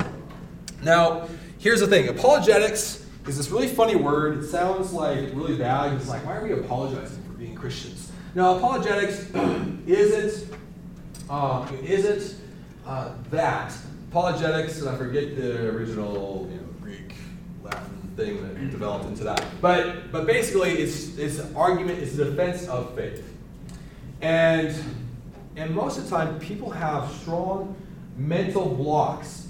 Now, 0.84 1.28
here's 1.58 1.80
the 1.80 1.88
thing 1.88 2.10
apologetics 2.10 3.02
is 3.28 3.38
this 3.38 3.50
really 3.50 3.68
funny 3.68 3.96
word. 3.96 4.40
It 4.40 4.48
sounds 4.48 4.94
like 4.94 5.20
really 5.34 5.58
bad. 5.58 5.94
It's 5.94 6.10
like, 6.10 6.26
why 6.26 6.38
are 6.38 6.44
we 6.44 6.54
apologizing 6.54 7.24
for 7.24 7.34
being 7.34 7.56
Christians? 7.56 8.12
Now, 8.34 8.58
apologetics 8.58 9.30
isn't, 9.88 10.58
uh, 11.30 11.68
isn't 11.84 12.36
uh, 12.86 13.14
that. 13.30 13.74
Apologetics, 14.10 14.80
and 14.82 14.90
I 14.90 14.98
forget 14.98 15.36
the 15.38 15.70
original 15.70 16.50
you 16.52 16.58
know, 16.58 16.61
thing 18.16 18.42
that 18.42 18.72
developed 18.72 19.06
into 19.06 19.24
that. 19.24 19.44
But, 19.62 20.12
but 20.12 20.26
basically, 20.26 20.72
it's, 20.72 21.18
it's 21.18 21.40
an 21.40 21.56
argument, 21.56 22.00
it's 22.00 22.18
a 22.18 22.26
defense 22.26 22.68
of 22.68 22.96
faith. 22.96 23.28
And, 24.22 24.76
and 25.56 25.74
most 25.74 25.98
of 25.98 26.06
the 26.06 26.10
time, 26.10 26.40
people 26.40 26.70
have 26.70 27.12
strong 27.12 27.76
mental 28.18 28.70
blocks 28.70 29.42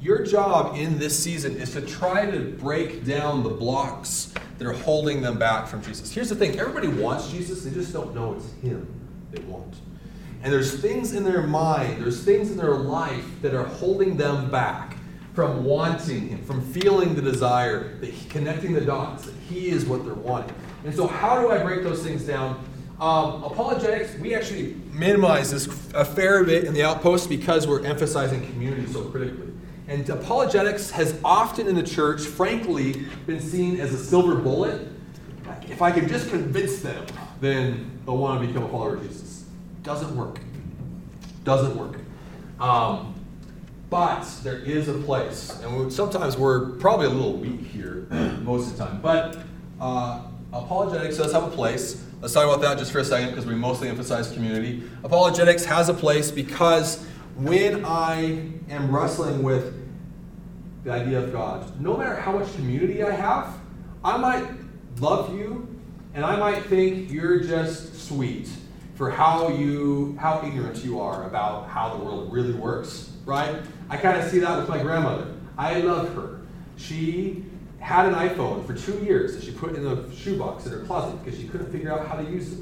your 0.00 0.24
job 0.24 0.76
in 0.76 0.98
this 0.98 1.18
season 1.18 1.56
is 1.56 1.72
to 1.72 1.82
try 1.82 2.30
to 2.30 2.40
break 2.58 3.04
down 3.04 3.42
the 3.42 3.50
blocks 3.50 4.32
that 4.58 4.66
are 4.66 4.72
holding 4.72 5.20
them 5.20 5.38
back 5.38 5.66
from 5.66 5.82
Jesus. 5.82 6.10
Here's 6.10 6.30
the 6.30 6.34
thing 6.34 6.58
everybody 6.58 6.88
wants 6.88 7.30
Jesus, 7.30 7.64
they 7.64 7.70
just 7.70 7.92
don't 7.92 8.14
know 8.14 8.34
it's 8.34 8.50
Him 8.62 8.88
they 9.30 9.42
want. 9.42 9.74
And 10.42 10.50
there's 10.50 10.80
things 10.80 11.12
in 11.12 11.22
their 11.22 11.42
mind, 11.42 12.02
there's 12.02 12.24
things 12.24 12.50
in 12.50 12.56
their 12.56 12.76
life 12.76 13.26
that 13.42 13.54
are 13.54 13.66
holding 13.66 14.16
them 14.16 14.50
back 14.50 14.89
from 15.34 15.64
wanting 15.64 16.28
Him, 16.28 16.42
from 16.44 16.60
feeling 16.72 17.14
the 17.14 17.22
desire, 17.22 17.96
that 17.98 18.10
he, 18.10 18.28
connecting 18.28 18.72
the 18.72 18.80
dots, 18.80 19.24
that 19.24 19.34
He 19.48 19.68
is 19.68 19.84
what 19.86 20.04
they're 20.04 20.14
wanting. 20.14 20.54
And 20.84 20.94
so, 20.94 21.06
how 21.06 21.40
do 21.40 21.50
I 21.50 21.62
break 21.62 21.82
those 21.82 22.02
things 22.02 22.24
down? 22.24 22.64
Um, 23.00 23.42
apologetics, 23.44 24.14
we 24.18 24.34
actually 24.34 24.74
minimize 24.92 25.50
this 25.50 25.66
a 25.94 26.04
fair 26.04 26.44
bit 26.44 26.64
in 26.64 26.74
the 26.74 26.82
outpost 26.82 27.30
because 27.30 27.66
we're 27.66 27.84
emphasizing 27.84 28.44
community 28.46 28.86
so 28.92 29.04
critically. 29.04 29.52
And 29.88 30.08
apologetics 30.08 30.90
has 30.90 31.18
often 31.24 31.66
in 31.66 31.74
the 31.74 31.82
church, 31.82 32.20
frankly, 32.20 33.06
been 33.26 33.40
seen 33.40 33.80
as 33.80 33.94
a 33.94 33.98
silver 33.98 34.36
bullet. 34.36 34.86
If 35.62 35.82
I 35.82 35.90
can 35.90 36.08
just 36.08 36.28
convince 36.28 36.80
them, 36.80 37.06
then 37.40 37.98
they'll 38.04 38.18
want 38.18 38.42
to 38.42 38.46
become 38.46 38.64
a 38.64 38.68
follower 38.68 38.96
of 38.96 39.02
Jesus. 39.08 39.46
Doesn't 39.82 40.14
work. 40.14 40.38
Doesn't 41.42 41.76
work. 41.76 41.96
Um, 42.60 43.14
but 43.90 44.24
there 44.44 44.58
is 44.58 44.88
a 44.88 44.94
place, 44.94 45.60
and 45.62 45.84
we, 45.84 45.90
sometimes 45.90 46.36
we're 46.36 46.70
probably 46.76 47.06
a 47.06 47.10
little 47.10 47.36
weak 47.36 47.60
here 47.60 48.06
most 48.42 48.70
of 48.70 48.78
the 48.78 48.84
time. 48.84 49.00
But 49.02 49.38
uh, 49.80 50.22
apologetics 50.52 51.16
does 51.16 51.32
have 51.32 51.42
a 51.42 51.50
place. 51.50 52.06
Let's 52.20 52.32
talk 52.32 52.44
about 52.44 52.60
that 52.62 52.78
just 52.78 52.92
for 52.92 53.00
a 53.00 53.04
second 53.04 53.30
because 53.30 53.46
we 53.46 53.54
mostly 53.56 53.88
emphasize 53.88 54.30
community. 54.30 54.88
Apologetics 55.02 55.64
has 55.64 55.88
a 55.88 55.94
place 55.94 56.30
because 56.30 57.04
when 57.34 57.84
I 57.84 58.50
am 58.68 58.94
wrestling 58.94 59.42
with 59.42 59.74
the 60.84 60.92
idea 60.92 61.18
of 61.18 61.32
God, 61.32 61.80
no 61.80 61.96
matter 61.96 62.14
how 62.14 62.32
much 62.32 62.54
community 62.54 63.02
I 63.02 63.10
have, 63.10 63.58
I 64.04 64.16
might 64.16 64.46
love 65.00 65.34
you 65.34 65.66
and 66.14 66.24
I 66.24 66.36
might 66.36 66.64
think 66.64 67.10
you're 67.10 67.40
just 67.40 68.06
sweet 68.06 68.48
for 68.94 69.10
how 69.10 69.48
you 69.48 70.16
how 70.20 70.42
ignorant 70.44 70.84
you 70.84 71.00
are 71.00 71.26
about 71.26 71.68
how 71.68 71.96
the 71.96 72.04
world 72.04 72.32
really 72.32 72.52
works, 72.52 73.10
right? 73.24 73.56
I 73.90 73.96
kind 73.96 74.16
of 74.18 74.30
see 74.30 74.38
that 74.38 74.56
with 74.56 74.68
my 74.68 74.80
grandmother. 74.80 75.26
I 75.58 75.80
love 75.80 76.14
her. 76.14 76.40
She 76.76 77.44
had 77.80 78.06
an 78.06 78.14
iPhone 78.14 78.64
for 78.64 78.72
two 78.72 78.96
years 79.04 79.34
that 79.34 79.42
she 79.42 79.50
put 79.50 79.74
in 79.74 79.84
a 79.84 80.14
shoebox 80.14 80.66
in 80.66 80.72
her 80.72 80.80
closet 80.80 81.22
because 81.22 81.38
she 81.38 81.48
couldn't 81.48 81.72
figure 81.72 81.92
out 81.92 82.06
how 82.06 82.16
to 82.16 82.22
use 82.22 82.52
it. 82.52 82.58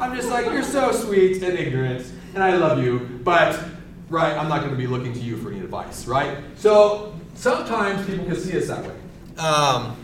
I'm 0.00 0.16
just 0.16 0.28
like, 0.28 0.46
you're 0.46 0.64
so 0.64 0.90
sweet 0.90 1.40
and 1.42 1.56
ignorant, 1.56 2.10
and 2.34 2.42
I 2.42 2.56
love 2.56 2.82
you, 2.82 3.20
but 3.22 3.62
right, 4.08 4.36
I'm 4.36 4.48
not 4.48 4.58
going 4.60 4.72
to 4.72 4.76
be 4.76 4.88
looking 4.88 5.12
to 5.12 5.20
you 5.20 5.36
for 5.36 5.50
any 5.50 5.60
advice, 5.60 6.06
right? 6.06 6.38
So 6.56 7.14
sometimes 7.34 8.04
people 8.06 8.24
can 8.24 8.34
see 8.34 8.58
us 8.58 8.66
that 8.66 8.82
way. 8.82 8.94
Um, 9.38 9.96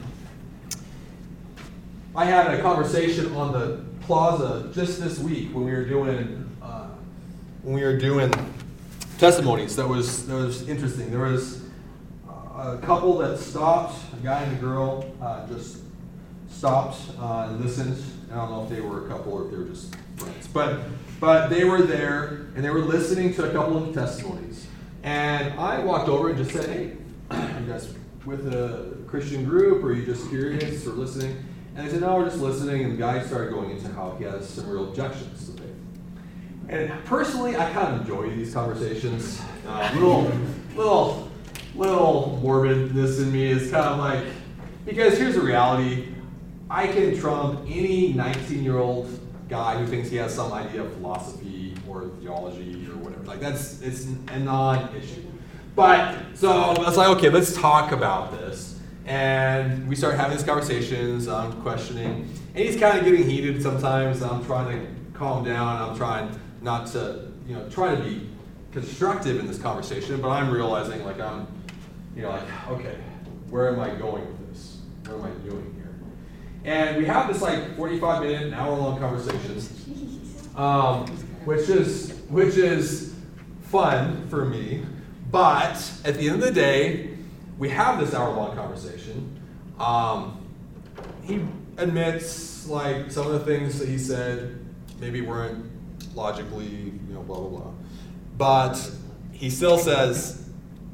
I 2.14 2.24
had 2.24 2.54
a 2.54 2.62
conversation 2.62 3.34
on 3.34 3.52
the 3.52 3.84
plaza 4.02 4.70
just 4.72 5.00
this 5.00 5.18
week 5.18 5.52
when 5.52 5.64
we 5.64 5.72
were 5.72 5.84
doing 5.84 6.56
uh, 6.62 6.88
when 7.62 7.74
we 7.74 7.82
were 7.82 7.98
doing 7.98 8.32
testimonies. 9.18 9.74
That 9.76 9.88
was 9.88 10.26
that 10.26 10.34
was 10.34 10.68
interesting. 10.68 11.10
There 11.10 11.20
was 11.20 11.62
a 12.56 12.78
couple 12.78 13.18
that 13.18 13.38
stopped, 13.38 13.96
a 14.14 14.24
guy 14.24 14.42
and 14.42 14.56
a 14.56 14.60
girl, 14.60 15.12
uh, 15.20 15.46
just 15.48 15.78
stopped 16.48 17.00
uh, 17.20 17.48
and 17.48 17.60
listened. 17.60 18.02
I 18.32 18.36
don't 18.36 18.50
know 18.50 18.64
if 18.64 18.70
they 18.70 18.80
were 18.80 19.06
a 19.06 19.08
couple 19.08 19.32
or 19.32 19.44
if 19.44 19.50
they 19.50 19.56
were 19.58 19.64
just 19.64 19.94
friends, 20.16 20.46
but 20.48 20.80
but 21.20 21.48
they 21.48 21.64
were 21.64 21.82
there 21.82 22.48
and 22.54 22.64
they 22.64 22.70
were 22.70 22.80
listening 22.80 23.34
to 23.34 23.48
a 23.48 23.52
couple 23.52 23.76
of 23.76 23.94
testimonies. 23.94 24.66
And 25.02 25.58
I 25.58 25.80
walked 25.80 26.08
over 26.08 26.30
and 26.30 26.38
just 26.38 26.52
said, 26.52 26.68
"Hey, 26.68 26.96
you 27.60 27.66
guys 27.66 27.92
with 28.24 28.46
a 28.52 28.96
Christian 29.06 29.44
group, 29.44 29.82
or 29.82 29.88
are 29.88 29.94
you 29.94 30.06
just 30.06 30.28
curious 30.28 30.86
or 30.86 30.90
listening?" 30.90 31.44
And 31.74 31.86
they 31.86 31.90
said, 31.90 32.02
"No, 32.02 32.16
we're 32.16 32.26
just 32.26 32.40
listening." 32.40 32.84
And 32.84 32.92
the 32.92 32.98
guy 32.98 33.24
started 33.24 33.52
going 33.52 33.70
into 33.70 33.92
how 33.92 34.16
he 34.18 34.24
has 34.24 34.48
some 34.48 34.68
real 34.68 34.88
objections. 34.88 35.57
And 36.68 36.92
personally, 37.06 37.56
I 37.56 37.72
kind 37.72 37.94
of 37.94 38.00
enjoy 38.02 38.28
these 38.30 38.52
conversations. 38.52 39.40
Uh, 39.66 39.90
little, 39.94 40.30
little, 40.76 41.30
little 41.74 42.40
morbidness 42.42 43.22
in 43.22 43.32
me 43.32 43.46
is 43.46 43.70
kind 43.70 43.86
of 43.86 43.98
like 43.98 44.24
because 44.84 45.16
here's 45.16 45.34
the 45.34 45.40
reality: 45.40 46.08
I 46.68 46.86
can 46.86 47.18
trump 47.18 47.60
any 47.66 48.12
19-year-old 48.12 49.18
guy 49.48 49.78
who 49.78 49.86
thinks 49.86 50.10
he 50.10 50.16
has 50.16 50.34
some 50.34 50.52
idea 50.52 50.82
of 50.82 50.92
philosophy 50.94 51.74
or 51.88 52.10
theology 52.20 52.86
or 52.90 52.96
whatever. 52.96 53.24
Like 53.24 53.40
that's 53.40 53.80
it's 53.80 54.06
a 54.28 54.38
non-issue. 54.38 55.24
But 55.74 56.18
so 56.34 56.50
I 56.50 56.78
was 56.80 56.98
like, 56.98 57.08
okay, 57.16 57.30
let's 57.30 57.56
talk 57.56 57.92
about 57.92 58.32
this. 58.32 58.78
And 59.06 59.88
we 59.88 59.96
start 59.96 60.16
having 60.16 60.36
these 60.36 60.44
conversations. 60.44 61.28
I'm 61.28 61.62
questioning, 61.62 62.28
and 62.54 62.64
he's 62.64 62.78
kind 62.78 62.98
of 62.98 63.04
getting 63.06 63.24
heated 63.24 63.62
sometimes. 63.62 64.22
I'm 64.22 64.44
trying 64.44 64.78
to 64.78 64.86
calm 65.14 65.44
down. 65.44 65.80
I'm 65.80 65.96
trying 65.96 66.38
not 66.62 66.86
to, 66.88 67.30
you 67.46 67.54
know, 67.56 67.68
try 67.68 67.94
to 67.94 68.02
be 68.02 68.28
constructive 68.72 69.38
in 69.38 69.46
this 69.46 69.58
conversation. 69.58 70.20
But 70.20 70.30
I'm 70.30 70.50
realizing, 70.50 71.04
like, 71.04 71.20
I'm, 71.20 71.46
you 72.16 72.22
know, 72.22 72.30
like, 72.30 72.68
okay, 72.70 72.96
where 73.50 73.68
am 73.72 73.80
I 73.80 73.90
going 73.90 74.26
with 74.26 74.48
this? 74.50 74.78
What 75.06 75.20
am 75.20 75.24
I 75.24 75.48
doing 75.48 75.74
here? 75.74 75.94
And 76.64 76.96
we 76.96 77.04
have 77.06 77.28
this 77.28 77.40
like 77.40 77.76
45 77.76 78.22
minute, 78.22 78.42
an 78.48 78.54
hour 78.54 78.76
long 78.76 78.98
conversations. 78.98 79.72
um, 80.56 81.06
which 81.44 81.68
is 81.68 82.12
which 82.28 82.56
is 82.56 83.14
fun 83.62 84.26
for 84.28 84.44
me. 84.44 84.84
But 85.30 85.76
at 86.04 86.14
the 86.14 86.28
end 86.28 86.42
of 86.42 86.48
the 86.48 86.52
day, 86.52 87.16
we 87.58 87.68
have 87.70 88.00
this 88.00 88.14
hour-long 88.14 88.56
conversation. 88.56 89.38
Um, 89.78 90.44
he 91.22 91.40
admits 91.76 92.66
like 92.66 93.10
some 93.10 93.26
of 93.26 93.32
the 93.32 93.40
things 93.40 93.78
that 93.78 93.88
he 93.88 93.98
said 93.98 94.58
maybe 95.00 95.20
weren't 95.20 95.67
logically, 96.18 96.66
you 96.66 97.14
know, 97.14 97.22
blah 97.22 97.38
blah 97.38 97.48
blah. 97.48 97.72
But 98.36 98.90
he 99.32 99.48
still 99.48 99.78
says, 99.78 100.48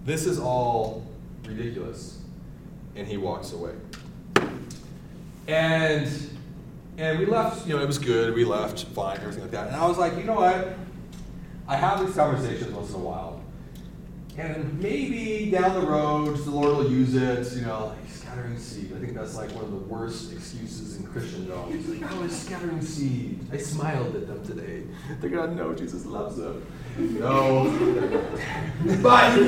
"This 0.05 0.27
is 0.27 0.39
all 0.39 1.07
ridiculous," 1.47 2.19
and 2.95 3.07
he 3.09 3.17
walks 3.17 3.53
away. 3.53 3.73
And 5.49 6.09
and 6.99 7.19
we 7.19 7.27
left. 7.27 7.67
You 7.67 7.75
know, 7.75 7.83
it 7.83 7.87
was 7.87 7.99
good. 7.99 8.35
We 8.35 8.45
left 8.45 8.85
fine, 8.95 9.19
everything 9.19 9.43
like 9.43 9.51
that. 9.53 9.67
And 9.69 9.77
I 9.77 9.87
was 9.87 9.99
like, 9.99 10.17
you 10.17 10.25
know 10.25 10.35
what? 10.35 10.77
I 11.67 11.77
have 11.77 12.05
these 12.05 12.15
conversations 12.15 12.73
once 12.73 12.91
in 12.91 12.97
a 12.97 12.99
while. 12.99 13.41
And 14.37 14.81
maybe 14.81 15.51
down 15.51 15.81
the 15.81 15.87
road, 15.87 16.37
the 16.37 16.51
Lord 16.51 16.77
will 16.77 16.91
use 16.91 17.15
it, 17.15 17.57
you 17.57 17.65
know, 17.67 17.95
scattering 18.35 18.59
seed. 18.59 18.93
I 18.97 18.99
think 18.99 19.15
that's 19.15 19.37
like 19.37 19.51
one 19.53 19.65
of 19.65 19.71
the 19.71 19.77
worst 19.77 20.33
excuses 20.33 20.97
in 20.97 21.07
Christendom. 21.07 21.71
He's 21.71 21.89
like, 21.89 22.13
oh, 22.13 22.25
it's 22.25 22.37
scattering 22.37 22.83
seed. 22.83 23.47
I 23.53 23.59
smiled 23.59 24.17
at 24.17 24.27
them 24.27 24.45
today. 24.45 24.83
They're 25.21 25.31
to 25.31 25.55
know 25.55 25.73
Jesus 25.73 26.05
loves 26.05 26.37
them. 26.37 26.67
No. 26.99 27.71
but 29.03 29.39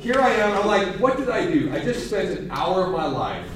here 0.00 0.18
I 0.18 0.30
am. 0.30 0.58
I'm 0.58 0.66
like, 0.66 0.98
what 0.98 1.16
did 1.16 1.30
I 1.30 1.48
do? 1.48 1.72
I 1.72 1.78
just 1.78 2.08
spent 2.08 2.36
an 2.36 2.50
hour 2.50 2.86
of 2.86 2.92
my 2.92 3.06
life 3.06 3.48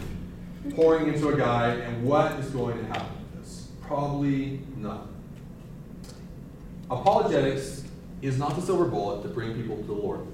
pouring 0.77 1.13
into 1.13 1.31
a 1.31 1.37
guy, 1.37 1.75
and 1.75 2.05
what 2.05 2.33
is 2.39 2.51
going 2.51 2.79
to 2.79 2.85
happen 2.85 3.13
with 3.33 3.43
this? 3.43 3.69
Probably 3.83 4.61
none. 4.77 5.09
Apologetics 6.89 7.85
is 8.23 8.39
not 8.39 8.55
the 8.55 8.63
silver 8.63 8.85
bullet 8.85 9.23
to 9.23 9.29
bring 9.29 9.55
people 9.55 9.77
to 9.77 9.83
the 9.83 9.93
Lord. 9.93 10.27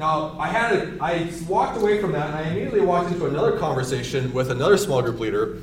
Now, 0.00 0.34
I 0.38 0.48
had 0.48 0.72
a, 0.72 0.96
I 0.98 1.30
walked 1.46 1.76
away 1.76 2.00
from 2.00 2.12
that, 2.12 2.28
and 2.28 2.36
I 2.36 2.50
immediately 2.50 2.80
walked 2.80 3.12
into 3.12 3.26
another 3.26 3.58
conversation 3.58 4.32
with 4.32 4.50
another 4.50 4.78
small 4.78 5.02
group 5.02 5.20
leader, 5.20 5.58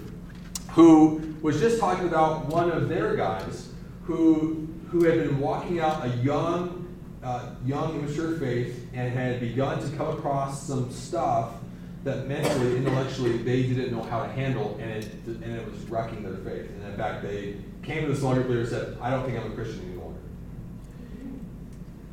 who 0.73 1.35
was 1.41 1.59
just 1.59 1.79
talking 1.79 2.07
about 2.07 2.45
one 2.45 2.69
of 2.69 2.87
their 2.87 3.15
guys 3.15 3.69
who 4.03 4.67
who 4.89 5.05
had 5.05 5.15
been 5.15 5.39
walking 5.39 5.79
out 5.79 6.05
a 6.05 6.09
young, 6.17 6.87
uh, 7.23 7.49
young 7.65 7.95
immature 7.95 8.37
faith 8.37 8.87
and 8.93 9.11
had 9.11 9.39
begun 9.39 9.79
to 9.81 9.97
come 9.97 10.15
across 10.15 10.67
some 10.67 10.91
stuff 10.91 11.55
that 12.03 12.27
mentally, 12.27 12.77
intellectually, 12.77 13.37
they 13.39 13.63
didn't 13.63 13.91
know 13.91 14.03
how 14.03 14.21
to 14.21 14.31
handle, 14.31 14.77
and 14.79 14.91
it 14.91 15.11
and 15.25 15.55
it 15.55 15.65
was 15.65 15.79
wrecking 15.89 16.21
their 16.21 16.35
faith. 16.35 16.69
And 16.69 16.83
in 16.83 16.95
fact, 16.95 17.23
they 17.23 17.55
came 17.81 18.03
to 18.03 18.09
the 18.13 18.15
small 18.15 18.35
group 18.35 18.49
leader 18.49 18.61
and 18.61 18.69
said, 18.69 18.97
"I 19.01 19.09
don't 19.09 19.25
think 19.25 19.39
I'm 19.39 19.51
a 19.51 19.55
Christian 19.55 19.83
anymore." 19.87 20.13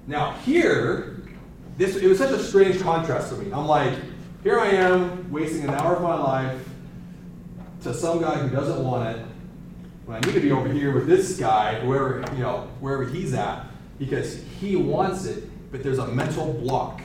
Now 0.06 0.32
here, 0.46 1.23
this 1.76 1.96
it 1.96 2.06
was 2.06 2.18
such 2.18 2.30
a 2.30 2.42
strange 2.42 2.80
contrast 2.80 3.28
for 3.28 3.36
me. 3.36 3.52
I'm 3.52 3.66
like, 3.66 3.92
here 4.42 4.60
I 4.60 4.68
am 4.68 5.30
wasting 5.30 5.64
an 5.64 5.70
hour 5.70 5.96
of 5.96 6.02
my 6.02 6.16
life 6.16 6.68
to 7.82 7.92
some 7.92 8.20
guy 8.20 8.36
who 8.36 8.48
doesn't 8.48 8.82
want 8.82 9.16
it, 9.16 9.24
when 10.06 10.16
I 10.16 10.20
need 10.26 10.34
to 10.34 10.40
be 10.40 10.52
over 10.52 10.68
here 10.68 10.92
with 10.92 11.06
this 11.06 11.38
guy, 11.38 11.80
whoever 11.80 12.24
you 12.32 12.42
know, 12.42 12.68
wherever 12.80 13.04
he's 13.04 13.34
at, 13.34 13.66
because 13.98 14.42
he 14.60 14.76
wants 14.76 15.26
it, 15.26 15.44
but 15.70 15.82
there's 15.82 15.98
a 15.98 16.06
mental 16.08 16.52
block. 16.54 17.00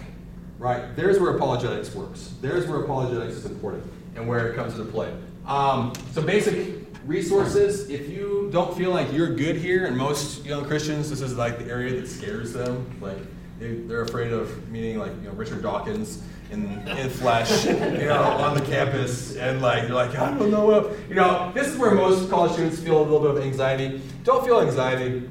Right? 0.58 0.94
There's 0.96 1.20
where 1.20 1.36
apologetics 1.36 1.96
works. 1.96 2.34
There's 2.42 2.68
where 2.68 2.82
apologetics 2.82 3.36
is 3.36 3.46
important 3.46 3.90
and 4.16 4.28
where 4.28 4.52
it 4.52 4.56
comes 4.56 4.78
into 4.78 4.92
play. 4.92 5.14
Um, 5.48 5.94
so 6.12 6.22
basic 6.22 6.86
resources, 7.06 7.90
if 7.90 8.10
you 8.10 8.50
don't 8.52 8.78
feel 8.78 8.92
like 8.92 9.12
you're 9.14 9.34
good 9.34 9.56
here, 9.56 9.86
and 9.86 9.98
most 9.98 10.46
young 10.46 10.66
Christians, 10.66 11.10
this 11.10 11.22
is 11.22 11.38
like 11.38 11.58
the 11.60 11.66
area 11.66 12.00
that 12.00 12.08
scares 12.10 12.52
them. 12.52 12.86
Like 13.00 13.18
they, 13.60 13.74
they're 13.74 14.02
afraid 14.02 14.32
of 14.32 14.70
meeting 14.70 14.98
like 14.98 15.12
you 15.22 15.30
know 15.30 15.34
Richard 15.34 15.62
Dawkins 15.62 16.24
in, 16.52 16.88
in 16.88 17.10
flesh, 17.10 17.66
you 17.66 17.74
know, 17.74 18.24
on 18.24 18.56
the 18.56 18.62
campus, 18.62 19.36
and 19.36 19.62
like 19.62 19.84
you're 19.84 19.96
like 19.96 20.18
I 20.18 20.38
don't 20.38 20.50
know 20.50 20.66
what 20.66 20.98
you 21.08 21.16
know. 21.16 21.52
This 21.54 21.68
is 21.68 21.78
where 21.78 21.94
most 21.94 22.30
college 22.30 22.54
students 22.54 22.80
feel 22.80 23.00
a 23.00 23.04
little 23.04 23.20
bit 23.20 23.32
of 23.32 23.44
anxiety. 23.44 24.02
Don't 24.24 24.44
feel 24.46 24.62
anxiety. 24.62 25.30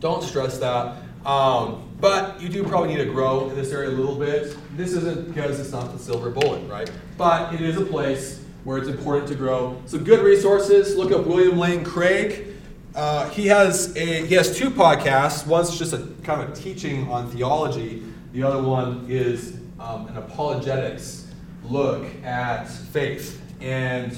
Don't 0.00 0.22
stress 0.22 0.58
that. 0.58 0.96
Um, 1.24 1.90
but 2.00 2.40
you 2.40 2.50
do 2.50 2.62
probably 2.64 2.90
need 2.90 3.02
to 3.02 3.10
grow 3.10 3.48
in 3.48 3.56
this 3.56 3.72
area 3.72 3.88
a 3.88 3.92
little 3.92 4.14
bit. 4.14 4.56
This 4.76 4.92
isn't 4.92 5.28
because 5.28 5.58
it's 5.58 5.72
not 5.72 5.90
the 5.92 5.98
silver 5.98 6.30
bullet, 6.30 6.68
right? 6.68 6.90
But 7.16 7.54
it 7.54 7.62
is 7.62 7.78
a 7.78 7.84
place 7.84 8.44
where 8.64 8.76
it's 8.78 8.88
important 8.88 9.28
to 9.28 9.34
grow. 9.34 9.80
So 9.86 9.98
good 9.98 10.20
resources. 10.20 10.96
Look 10.96 11.12
up 11.12 11.26
William 11.26 11.58
Lane 11.58 11.82
Craig. 11.82 12.53
Uh, 12.94 13.28
he 13.30 13.48
has 13.48 13.94
a 13.96 14.24
he 14.26 14.34
has 14.34 14.56
two 14.56 14.70
podcasts. 14.70 15.46
One's 15.46 15.76
just 15.76 15.92
a 15.92 16.08
kind 16.22 16.40
of 16.40 16.50
a 16.50 16.54
teaching 16.54 17.10
on 17.10 17.28
theology. 17.28 18.04
The 18.32 18.42
other 18.44 18.62
one 18.62 19.06
is 19.08 19.58
um, 19.80 20.06
an 20.06 20.16
apologetics 20.16 21.26
look 21.64 22.06
at 22.24 22.68
faith. 22.68 23.40
And 23.60 24.16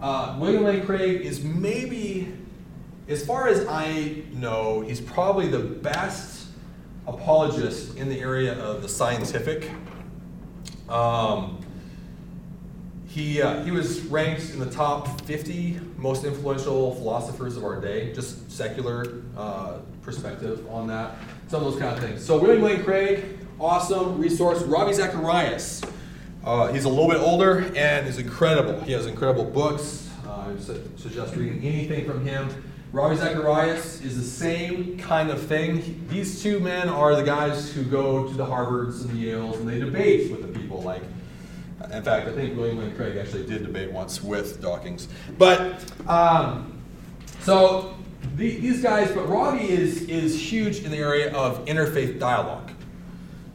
uh, 0.00 0.36
William 0.38 0.64
Lane 0.64 0.84
Craig 0.84 1.22
is 1.22 1.42
maybe, 1.42 2.32
as 3.08 3.24
far 3.24 3.48
as 3.48 3.66
I 3.66 4.22
know, 4.32 4.82
he's 4.82 5.00
probably 5.00 5.48
the 5.48 5.58
best 5.58 6.48
apologist 7.06 7.96
in 7.96 8.08
the 8.08 8.20
area 8.20 8.52
of 8.58 8.82
the 8.82 8.88
scientific. 8.88 9.70
Um, 10.88 11.55
he, 13.16 13.40
uh, 13.40 13.64
he 13.64 13.70
was 13.70 14.02
ranked 14.02 14.50
in 14.50 14.58
the 14.58 14.70
top 14.70 15.22
50 15.22 15.80
most 15.96 16.24
influential 16.24 16.94
philosophers 16.96 17.56
of 17.56 17.64
our 17.64 17.80
day, 17.80 18.12
just 18.12 18.50
secular 18.50 19.22
uh, 19.38 19.78
perspective 20.02 20.68
on 20.70 20.86
that, 20.88 21.16
some 21.48 21.64
of 21.64 21.72
those 21.72 21.80
kind 21.80 21.96
of 21.96 22.04
things. 22.04 22.22
So, 22.22 22.38
William 22.38 22.60
Lane 22.60 22.84
Craig, 22.84 23.24
awesome 23.58 24.20
resource. 24.20 24.60
Ravi 24.64 24.92
Zacharias, 24.92 25.80
uh, 26.44 26.70
he's 26.70 26.84
a 26.84 26.90
little 26.90 27.08
bit 27.08 27.16
older 27.16 27.72
and 27.74 28.06
is 28.06 28.18
incredible. 28.18 28.78
He 28.82 28.92
has 28.92 29.06
incredible 29.06 29.46
books. 29.46 30.10
Uh, 30.26 30.52
I 30.54 30.60
su- 30.60 30.86
suggest 30.96 31.36
reading 31.36 31.64
anything 31.64 32.04
from 32.04 32.22
him. 32.22 32.50
Ravi 32.92 33.16
Zacharias 33.16 34.02
is 34.02 34.18
the 34.18 34.24
same 34.24 34.98
kind 34.98 35.30
of 35.30 35.40
thing. 35.42 36.06
These 36.10 36.42
two 36.42 36.60
men 36.60 36.90
are 36.90 37.16
the 37.16 37.24
guys 37.24 37.72
who 37.72 37.82
go 37.82 38.28
to 38.28 38.34
the 38.34 38.44
Harvards 38.44 39.00
and 39.00 39.10
the 39.18 39.26
Yales 39.26 39.56
and 39.56 39.66
they 39.66 39.80
debate 39.80 40.30
with 40.30 40.42
the 40.42 40.60
people. 40.60 40.82
Like, 40.82 41.02
in 41.92 42.02
fact, 42.02 42.28
I 42.28 42.32
think 42.32 42.56
William 42.56 42.78
Lane 42.78 42.94
Craig 42.96 43.16
actually 43.16 43.46
did 43.46 43.62
debate 43.62 43.92
once 43.92 44.22
with 44.22 44.60
Dawkins. 44.60 45.08
But 45.38 45.84
um, 46.08 46.80
so 47.40 47.94
the, 48.36 48.58
these 48.58 48.82
guys, 48.82 49.12
but 49.12 49.28
Ravi 49.28 49.68
is 49.68 50.02
is 50.02 50.40
huge 50.40 50.84
in 50.84 50.90
the 50.90 50.98
area 50.98 51.32
of 51.34 51.64
interfaith 51.66 52.18
dialogue. 52.18 52.70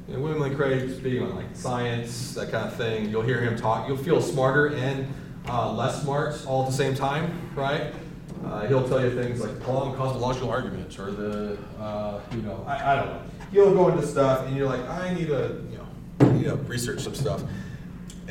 William 0.08 0.42
Lane 0.42 0.56
Craig 0.56 0.90
speaking 0.92 1.24
on 1.24 1.36
like 1.36 1.46
science, 1.54 2.34
that 2.34 2.52
kind 2.52 2.68
of 2.68 2.76
thing. 2.76 3.10
You'll 3.10 3.22
hear 3.22 3.40
him 3.40 3.56
talk. 3.56 3.88
You'll 3.88 3.98
feel 3.98 4.22
smarter 4.22 4.76
and 4.76 5.08
uh, 5.48 5.72
less 5.72 6.02
smart 6.02 6.46
all 6.46 6.64
at 6.64 6.70
the 6.70 6.76
same 6.76 6.94
time, 6.94 7.50
right? 7.56 7.94
Uh, 8.46 8.68
he'll 8.68 8.88
tell 8.88 9.02
you 9.02 9.12
things 9.12 9.40
like 9.40 9.68
long 9.68 9.96
cosmological 9.96 10.50
arguments 10.50 10.98
or 10.98 11.12
the, 11.12 11.58
uh, 11.80 12.20
you 12.32 12.42
know, 12.42 12.64
I, 12.68 12.94
I 12.94 12.96
don't 12.96 13.06
know. 13.08 13.22
He'll 13.52 13.74
go 13.74 13.90
into 13.90 14.06
stuff 14.06 14.48
and 14.48 14.56
you're 14.56 14.68
like, 14.68 14.82
I 14.90 15.14
need 15.14 15.28
to, 15.28 15.62
you 15.70 15.78
know, 15.78 16.32
need 16.32 16.46
to 16.46 16.56
research 16.56 17.02
some 17.02 17.16
stuff. 17.16 17.44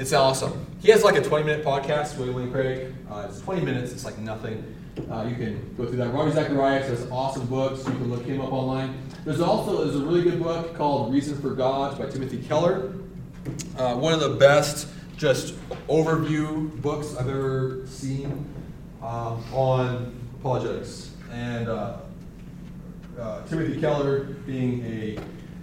It's 0.01 0.15
awesome. 0.15 0.67
He 0.81 0.91
has 0.93 1.05
like 1.05 1.17
a 1.17 1.21
20 1.21 1.45
minute 1.45 1.63
podcast, 1.63 2.17
William 2.17 2.35
Lane 2.35 2.51
Craig. 2.51 2.95
Uh, 3.11 3.27
it's 3.29 3.43
20 3.43 3.61
minutes, 3.61 3.93
it's 3.93 4.03
like 4.03 4.17
nothing. 4.17 4.75
Uh, 5.11 5.27
you 5.29 5.37
can 5.37 5.75
go 5.77 5.85
through 5.85 5.99
that. 5.99 6.15
Ravi 6.15 6.33
Zacharias 6.33 6.89
has 6.89 7.07
awesome 7.11 7.45
books. 7.45 7.81
You 7.87 7.93
can 7.93 8.11
look 8.11 8.25
him 8.25 8.41
up 8.41 8.51
online. 8.51 8.99
There's 9.27 9.43
also 9.43 9.85
there's 9.85 9.97
a 9.97 10.03
really 10.03 10.23
good 10.23 10.43
book 10.43 10.75
called 10.75 11.13
Reason 11.13 11.39
for 11.39 11.51
God 11.51 11.99
by 11.99 12.09
Timothy 12.09 12.39
Keller. 12.39 12.95
Uh, 13.77 13.95
one 13.97 14.15
of 14.15 14.21
the 14.21 14.31
best 14.31 14.89
just 15.19 15.55
overview 15.89 16.81
books 16.81 17.15
I've 17.17 17.29
ever 17.29 17.83
seen 17.87 18.47
um, 19.03 19.45
on 19.53 20.19
apologetics. 20.41 21.11
And 21.31 21.69
uh, 21.69 21.99
uh, 23.19 23.47
Timothy 23.49 23.79
Keller, 23.79 24.21
being 24.47 24.83
a 24.87 25.19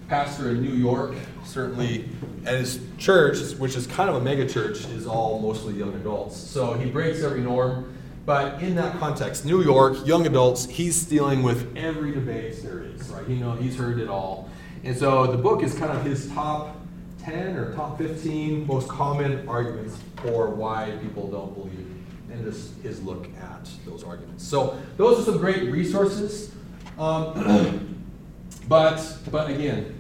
pastor 0.08 0.52
in 0.52 0.62
New 0.62 0.74
York, 0.74 1.16
certainly, 1.44 2.10
and 2.46 2.58
his 2.58 2.80
church, 2.98 3.40
which 3.58 3.76
is 3.76 3.88
kind 3.88 4.10
of 4.10 4.16
a 4.16 4.22
mega 4.22 4.48
church, 4.48 4.86
is 4.86 5.06
all 5.06 5.40
mostly 5.40 5.74
young 5.74 5.94
adults. 5.96 6.38
So 6.38 6.74
he 6.74 6.90
breaks 6.90 7.22
every 7.24 7.42
norm. 7.42 7.94
But 8.26 8.62
in 8.62 8.76
that 8.76 9.00
context, 9.00 9.46
New 9.46 9.64
York, 9.64 10.06
young 10.06 10.26
adults, 10.28 10.66
he's 10.66 11.06
dealing 11.06 11.44
with 11.44 11.76
every 11.78 12.12
debate 12.12 12.62
there 12.62 12.84
is, 12.84 13.08
right? 13.10 13.28
You 13.28 13.38
know, 13.38 13.54
he's 13.54 13.78
heard 13.78 14.00
it 14.00 14.10
all. 14.10 14.50
And 14.84 14.98
so 14.98 15.28
the 15.28 15.38
book 15.38 15.64
is 15.64 15.74
kind 15.74 15.92
of 15.92 16.04
his 16.04 16.30
top 16.32 16.76
10 17.24 17.56
or 17.56 17.74
top 17.74 17.98
15 17.98 18.68
most 18.68 18.90
common 18.90 19.48
arguments 19.48 19.98
for 20.18 20.50
why 20.50 20.98
people 21.02 21.30
don't 21.32 21.54
believe 21.54 21.88
and 22.32 22.44
his 22.44 23.04
look 23.04 23.28
at 23.42 23.70
those 23.86 24.04
arguments. 24.04 24.46
So 24.46 24.78
those 24.98 25.20
are 25.20 25.24
some 25.24 25.38
great 25.38 25.72
resources. 25.72 26.52
Um, 26.98 28.06
but 28.68 29.18
but 29.32 29.50
again, 29.50 29.97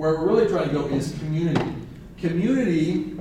where 0.00 0.14
we're 0.14 0.28
really 0.28 0.48
trying 0.48 0.66
to 0.66 0.74
go 0.74 0.86
is 0.86 1.14
community. 1.18 1.74
Community, 2.16 3.20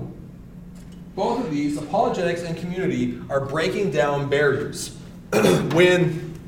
both 1.13 1.43
of 1.43 1.51
these, 1.51 1.77
apologetics 1.77 2.43
and 2.43 2.57
community, 2.57 3.19
are 3.30 3.41
breaking 3.41 3.91
down 3.91 4.30
barriers. 4.30 4.95
when 5.73 6.39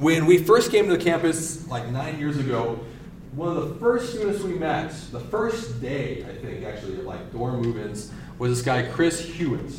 When 0.00 0.26
we 0.26 0.38
first 0.38 0.72
came 0.72 0.88
to 0.88 0.96
the 0.96 1.02
campus, 1.02 1.68
like 1.68 1.86
nine 1.90 2.18
years 2.18 2.38
ago, 2.38 2.80
one 3.36 3.56
of 3.56 3.68
the 3.68 3.74
first 3.76 4.14
students 4.14 4.42
we 4.42 4.54
met, 4.54 4.90
the 5.12 5.20
first 5.20 5.80
day, 5.80 6.24
I 6.28 6.34
think, 6.44 6.64
actually, 6.64 6.96
like 6.96 7.32
dorm 7.32 7.62
move-ins, 7.62 8.10
was 8.40 8.56
this 8.56 8.64
guy, 8.64 8.82
Chris 8.82 9.20
Hewitt. 9.20 9.74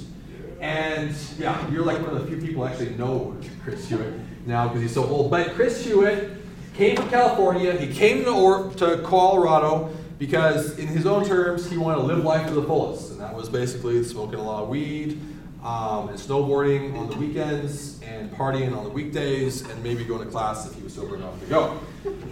And 0.62 1.14
yeah, 1.38 1.70
you're 1.70 1.84
like 1.84 2.00
one 2.00 2.16
of 2.16 2.22
the 2.22 2.28
few 2.28 2.42
people 2.42 2.66
actually 2.66 2.92
know 2.92 3.36
Chris 3.66 3.90
Hewitt 3.90 4.14
now 4.46 4.70
because 4.70 4.82
he's 4.82 4.94
so 4.94 5.04
old. 5.04 5.30
But 5.30 5.56
Chris 5.56 5.84
Hewitt 5.84 6.39
came 6.74 6.96
from 6.96 7.10
California. 7.10 7.74
He 7.74 7.94
came 7.94 8.24
to, 8.26 8.32
or- 8.32 8.70
to 8.76 9.02
Colorado 9.04 9.90
because, 10.18 10.78
in 10.78 10.88
his 10.88 11.06
own 11.06 11.26
terms, 11.26 11.70
he 11.70 11.78
wanted 11.78 12.02
to 12.02 12.04
live 12.08 12.24
life 12.24 12.48
to 12.48 12.54
the 12.54 12.64
fullest. 12.64 13.12
And 13.12 13.20
that 13.22 13.34
was 13.34 13.50
basically 13.50 14.04
smoking 14.04 14.40
a 14.40 14.44
lot 14.44 14.64
of 14.64 14.70
weed, 14.70 15.20
um, 15.64 16.10
and 16.10 16.18
snowboarding 16.18 16.98
on 16.98 17.10
the 17.10 17.16
weekends, 17.18 18.02
and 18.02 18.32
partying 18.32 18.76
on 18.76 18.84
the 18.84 18.90
weekdays, 18.90 19.62
and 19.70 19.84
maybe 19.84 20.04
going 20.06 20.24
to 20.24 20.30
class 20.30 20.66
if 20.68 20.76
he 20.76 20.82
was 20.82 20.94
sober 20.94 21.16
enough 21.16 21.40
to 21.40 21.46
go. 21.48 21.80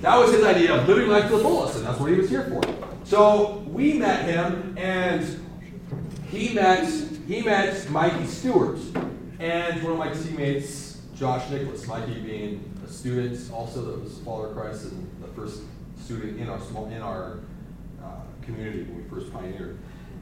That 0.02 0.18
was 0.18 0.32
his 0.34 0.44
idea 0.44 0.76
of 0.76 0.88
living 0.88 1.08
life 1.10 1.30
to 1.30 1.38
the 1.38 1.44
fullest, 1.44 1.78
and 1.78 1.86
that's 1.86 2.00
what 2.00 2.10
he 2.12 2.18
was 2.18 2.30
here 2.30 2.44
for. 2.44 2.62
So 3.04 3.64
we 3.68 3.94
met 3.94 4.26
him, 4.26 4.76
and 4.78 5.42
he 6.30 6.54
met 6.54 6.90
he 7.28 7.42
met 7.42 7.90
Mikey 7.90 8.26
Stewart 8.26 8.80
and 9.40 9.84
one 9.84 9.92
of 9.94 9.98
my 9.98 10.14
teammates, 10.14 11.00
Josh 11.16 11.50
Nicholas. 11.50 11.86
Mikey 11.88 12.20
being 12.22 12.64
a 13.08 13.10
student 13.10 13.52
also 13.54 13.82
that 13.84 14.04
was 14.04 14.18
follower 14.20 14.54
Christ 14.54 14.86
and 14.86 15.10
the 15.22 15.28
first 15.30 15.62
student 16.04 16.40
in 16.40 16.50
our 16.50 16.60
small 16.60 16.88
in 16.88 17.02
our 17.02 17.40
uh, 18.04 18.08
community 18.42 18.84
when 18.84 19.04
we 19.04 19.10
first 19.10 19.32
pioneered. 19.32 19.78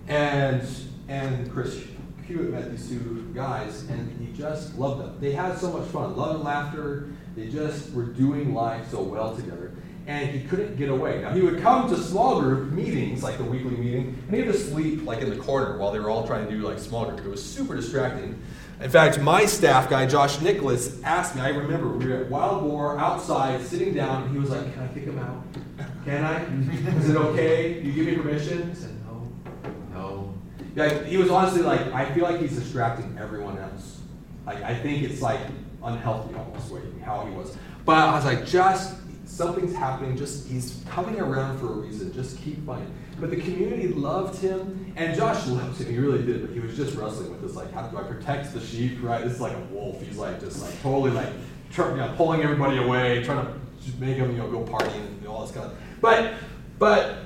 And 0.08 0.68
and 1.08 1.52
Chris 1.52 1.84
Hewitt 2.28 2.52
met 2.52 2.72
these 2.72 2.88
two 2.88 3.32
guys 3.34 3.84
and 3.90 4.20
he 4.20 4.36
just 4.38 4.78
loved 4.78 5.02
them. 5.02 5.18
They 5.20 5.32
had 5.32 5.58
so 5.58 5.72
much 5.72 5.88
fun, 5.90 6.16
love 6.16 6.36
and 6.36 6.44
laughter. 6.44 7.10
They 7.36 7.48
just 7.48 7.92
were 7.94 8.06
doing 8.06 8.54
life 8.54 8.90
so 8.92 9.02
well 9.02 9.36
together 9.36 9.72
and 10.08 10.30
he 10.30 10.48
couldn't 10.48 10.76
get 10.76 10.90
away. 10.90 11.22
Now 11.22 11.34
he 11.34 11.42
would 11.42 11.62
come 11.62 11.90
to 11.90 11.98
small 11.98 12.40
group 12.40 12.72
meetings, 12.72 13.24
like 13.24 13.38
the 13.38 13.44
weekly 13.44 13.76
meeting, 13.76 14.20
and 14.28 14.36
he 14.36 14.44
would 14.44 14.54
just 14.54 14.70
sleep 14.70 15.04
like 15.06 15.22
in 15.22 15.30
the 15.32 15.38
corner 15.38 15.78
while 15.80 15.92
they 15.92 16.00
were 16.00 16.12
all 16.12 16.28
trying 16.28 16.46
to 16.46 16.52
do 16.52 16.62
like 16.62 16.78
small 16.78 17.06
group. 17.06 17.26
It 17.26 17.30
was 17.30 17.44
super 17.44 17.76
distracting. 17.76 18.40
In 18.82 18.90
fact, 18.90 19.20
my 19.22 19.46
staff 19.46 19.90
guy, 19.90 20.06
Josh 20.06 20.42
Nicholas, 20.42 21.02
asked 21.04 21.36
me, 21.36 21.42
I 21.42 21.50
remember 21.50 21.88
we 21.88 22.08
were 22.08 22.24
at 22.24 22.30
Wild 22.30 22.64
Boar 22.64 23.00
outside 23.00 23.62
sitting 23.62 23.94
down, 23.94 24.24
and 24.24 24.32
he 24.34 24.38
was 24.38 24.50
like, 24.50 24.74
Can 24.74 24.84
I 24.84 24.88
kick 24.90 25.04
him 25.04 25.18
out? 25.18 25.44
Can 26.04 26.24
I? 26.24 26.98
Is 26.98 27.10
it 27.10 27.16
okay? 27.16 27.82
Do 27.82 27.90
you 27.90 27.94
give 27.94 28.06
me 28.06 28.22
permission? 28.22 28.70
I 28.72 28.74
said, 28.74 28.92
No, 29.94 30.34
no. 30.76 31.04
He 31.06 31.16
was 31.16 31.30
honestly 31.30 31.62
like, 31.62 31.82
I 31.94 32.14
feel 32.14 32.24
like 32.24 32.42
he's 32.42 32.56
distracting 32.56 33.18
everyone 33.18 33.58
else. 33.58 34.02
Like 34.46 34.62
I 34.62 34.76
think 34.76 35.04
it's 35.04 35.22
like 35.22 35.40
unhealthy 35.84 36.36
almost 36.36 36.70
way 36.70 36.82
how 37.04 37.26
he 37.26 37.32
was. 37.34 37.56
But 37.86 37.98
I 37.98 38.14
was 38.14 38.26
like, 38.26 38.46
just 38.46 38.96
something's 39.26 39.76
happening. 39.76 40.18
Just 40.18 40.48
he's 40.48 40.84
coming 40.90 41.20
around 41.20 41.60
for 41.60 41.68
a 41.68 41.76
reason. 41.78 42.14
Just 42.14 42.38
keep 42.42 42.66
fighting. 42.66 42.94
But 43.20 43.30
the 43.30 43.38
community 43.38 43.88
loved 43.88 44.42
him, 44.42 44.94
and 44.98 45.16
Josh 45.16 45.48
loved 45.48 45.80
him. 45.80 45.90
He 45.90 45.98
really 45.98 46.24
did. 46.24 46.42
But 46.42 46.52
he 46.52 46.60
was 46.60 46.76
just 46.76 46.96
wrestling 46.96 47.32
with 47.32 47.42
this, 47.42 47.56
like, 47.56 47.72
how 47.72 47.88
do 47.88 47.98
I 47.98 48.04
protect 48.04 48.54
the 48.54 48.60
sheep? 48.60 49.00
Right? 49.02 49.24
This 49.24 49.34
is 49.34 49.42
like 49.42 49.54
a 49.54 49.62
wolf. 49.74 50.02
He's 50.02 50.18
like 50.18 50.40
just 50.40 50.62
like 50.62 50.82
totally 50.82 51.12
like 51.12 51.30
you 51.78 51.84
know, 51.96 52.14
pulling 52.18 52.42
everybody 52.42 52.78
away, 52.78 53.24
trying 53.24 53.46
to 53.46 53.54
just 53.84 54.00
make 54.00 54.18
them 54.18 54.32
you 54.32 54.38
know 54.38 54.50
go 54.50 54.64
partying 54.64 55.08
and 55.08 55.28
all 55.28 55.46
this 55.46 55.56
kind 55.56 55.72
of. 55.72 55.78
But 56.02 56.34
but 56.80 57.18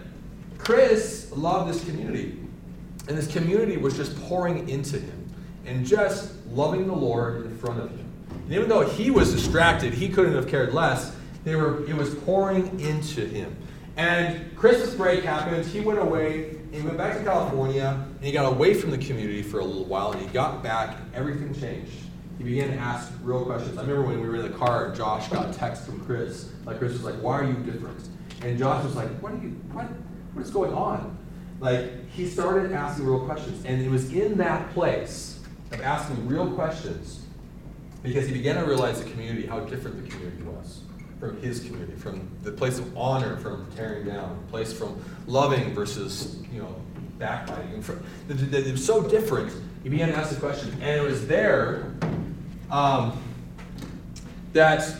Chris 0.57 1.31
loved 1.35 1.73
this 1.73 1.83
community, 1.85 2.39
and 3.07 3.17
this 3.17 3.27
community 3.27 3.77
was 3.77 3.95
just 3.95 4.19
pouring 4.23 4.69
into 4.69 4.99
him 4.99 5.19
and 5.65 5.85
just 5.85 6.33
loving 6.47 6.87
the 6.87 6.95
Lord 6.95 7.45
in 7.45 7.55
front 7.57 7.79
of 7.79 7.89
him. 7.91 8.05
And 8.45 8.53
even 8.53 8.69
though 8.69 8.87
he 8.87 9.11
was 9.11 9.33
distracted, 9.33 9.93
he 9.93 10.09
couldn't 10.09 10.33
have 10.33 10.47
cared 10.47 10.73
less. 10.73 11.15
They 11.43 11.55
were, 11.55 11.85
it 11.85 11.95
was 11.95 12.13
pouring 12.13 12.79
into 12.79 13.25
him. 13.25 13.55
And 13.99 14.55
Christmas 14.55 14.95
break 14.95 15.25
happened. 15.25 15.65
He 15.65 15.81
went 15.81 15.99
away. 15.99 16.57
He 16.71 16.79
went 16.79 16.97
back 16.97 17.17
to 17.17 17.23
California. 17.25 18.07
And 18.15 18.23
he 18.23 18.31
got 18.31 18.49
away 18.49 18.73
from 18.73 18.91
the 18.91 18.97
community 18.97 19.43
for 19.43 19.59
a 19.59 19.65
little 19.65 19.83
while. 19.83 20.13
And 20.13 20.21
he 20.21 20.27
got 20.27 20.63
back. 20.63 20.97
And 20.97 21.13
everything 21.13 21.53
changed. 21.53 21.91
He 22.37 22.45
began 22.45 22.69
to 22.69 22.77
ask 22.77 23.11
real 23.21 23.43
questions. 23.43 23.77
I 23.77 23.81
remember 23.81 24.03
when 24.03 24.21
we 24.21 24.29
were 24.29 24.37
in 24.37 24.49
the 24.49 24.57
car 24.57 24.95
Josh 24.95 25.27
got 25.27 25.53
a 25.53 25.57
text 25.57 25.83
from 25.85 25.99
Chris. 26.05 26.49
Like 26.63 26.79
Chris 26.79 26.93
was 26.93 27.03
like, 27.03 27.15
"Why 27.15 27.39
are 27.39 27.43
you 27.43 27.55
different?" 27.55 28.07
And 28.41 28.57
Josh 28.57 28.85
was 28.85 28.95
like, 28.95 29.09
"What 29.19 29.33
are 29.33 29.37
you? 29.37 29.49
What? 29.73 29.87
What 30.31 30.45
is 30.45 30.49
going 30.49 30.73
on?" 30.73 31.17
Like 31.59 32.09
he 32.09 32.25
started 32.25 32.71
asking 32.71 33.05
real 33.05 33.25
questions, 33.25 33.65
and 33.65 33.81
it 33.81 33.89
was 33.89 34.13
in 34.13 34.37
that 34.37 34.73
place 34.73 35.41
of 35.73 35.81
asking 35.81 36.25
real 36.25 36.49
questions 36.51 37.25
because 38.01 38.27
he 38.27 38.31
began 38.31 38.55
to 38.55 38.65
realize 38.65 39.03
the 39.03 39.09
community, 39.09 39.45
how 39.45 39.59
different 39.59 40.01
the 40.01 40.09
community 40.09 40.43
was 40.43 40.83
from 41.19 41.39
his 41.41 41.59
community, 41.59 41.93
from 41.93 42.29
the 42.43 42.51
place 42.51 42.79
of 42.79 42.97
honor, 42.97 43.37
from 43.37 43.69
tearing 43.75 44.05
down, 44.05 44.41
place 44.49 44.71
from 44.71 45.03
loving 45.27 45.73
versus 45.73 46.41
you 46.51 46.61
know 46.61 46.75
backbiting. 47.17 47.77
Was 47.77 48.85
so 48.85 49.07
different. 49.07 49.51
He 49.83 49.89
began 49.89 50.09
to 50.09 50.15
ask 50.15 50.33
the 50.33 50.39
question, 50.39 50.71
and 50.81 50.99
it 50.99 51.03
was 51.03 51.27
there 51.27 51.91
um, 52.71 53.21
that 54.53 54.95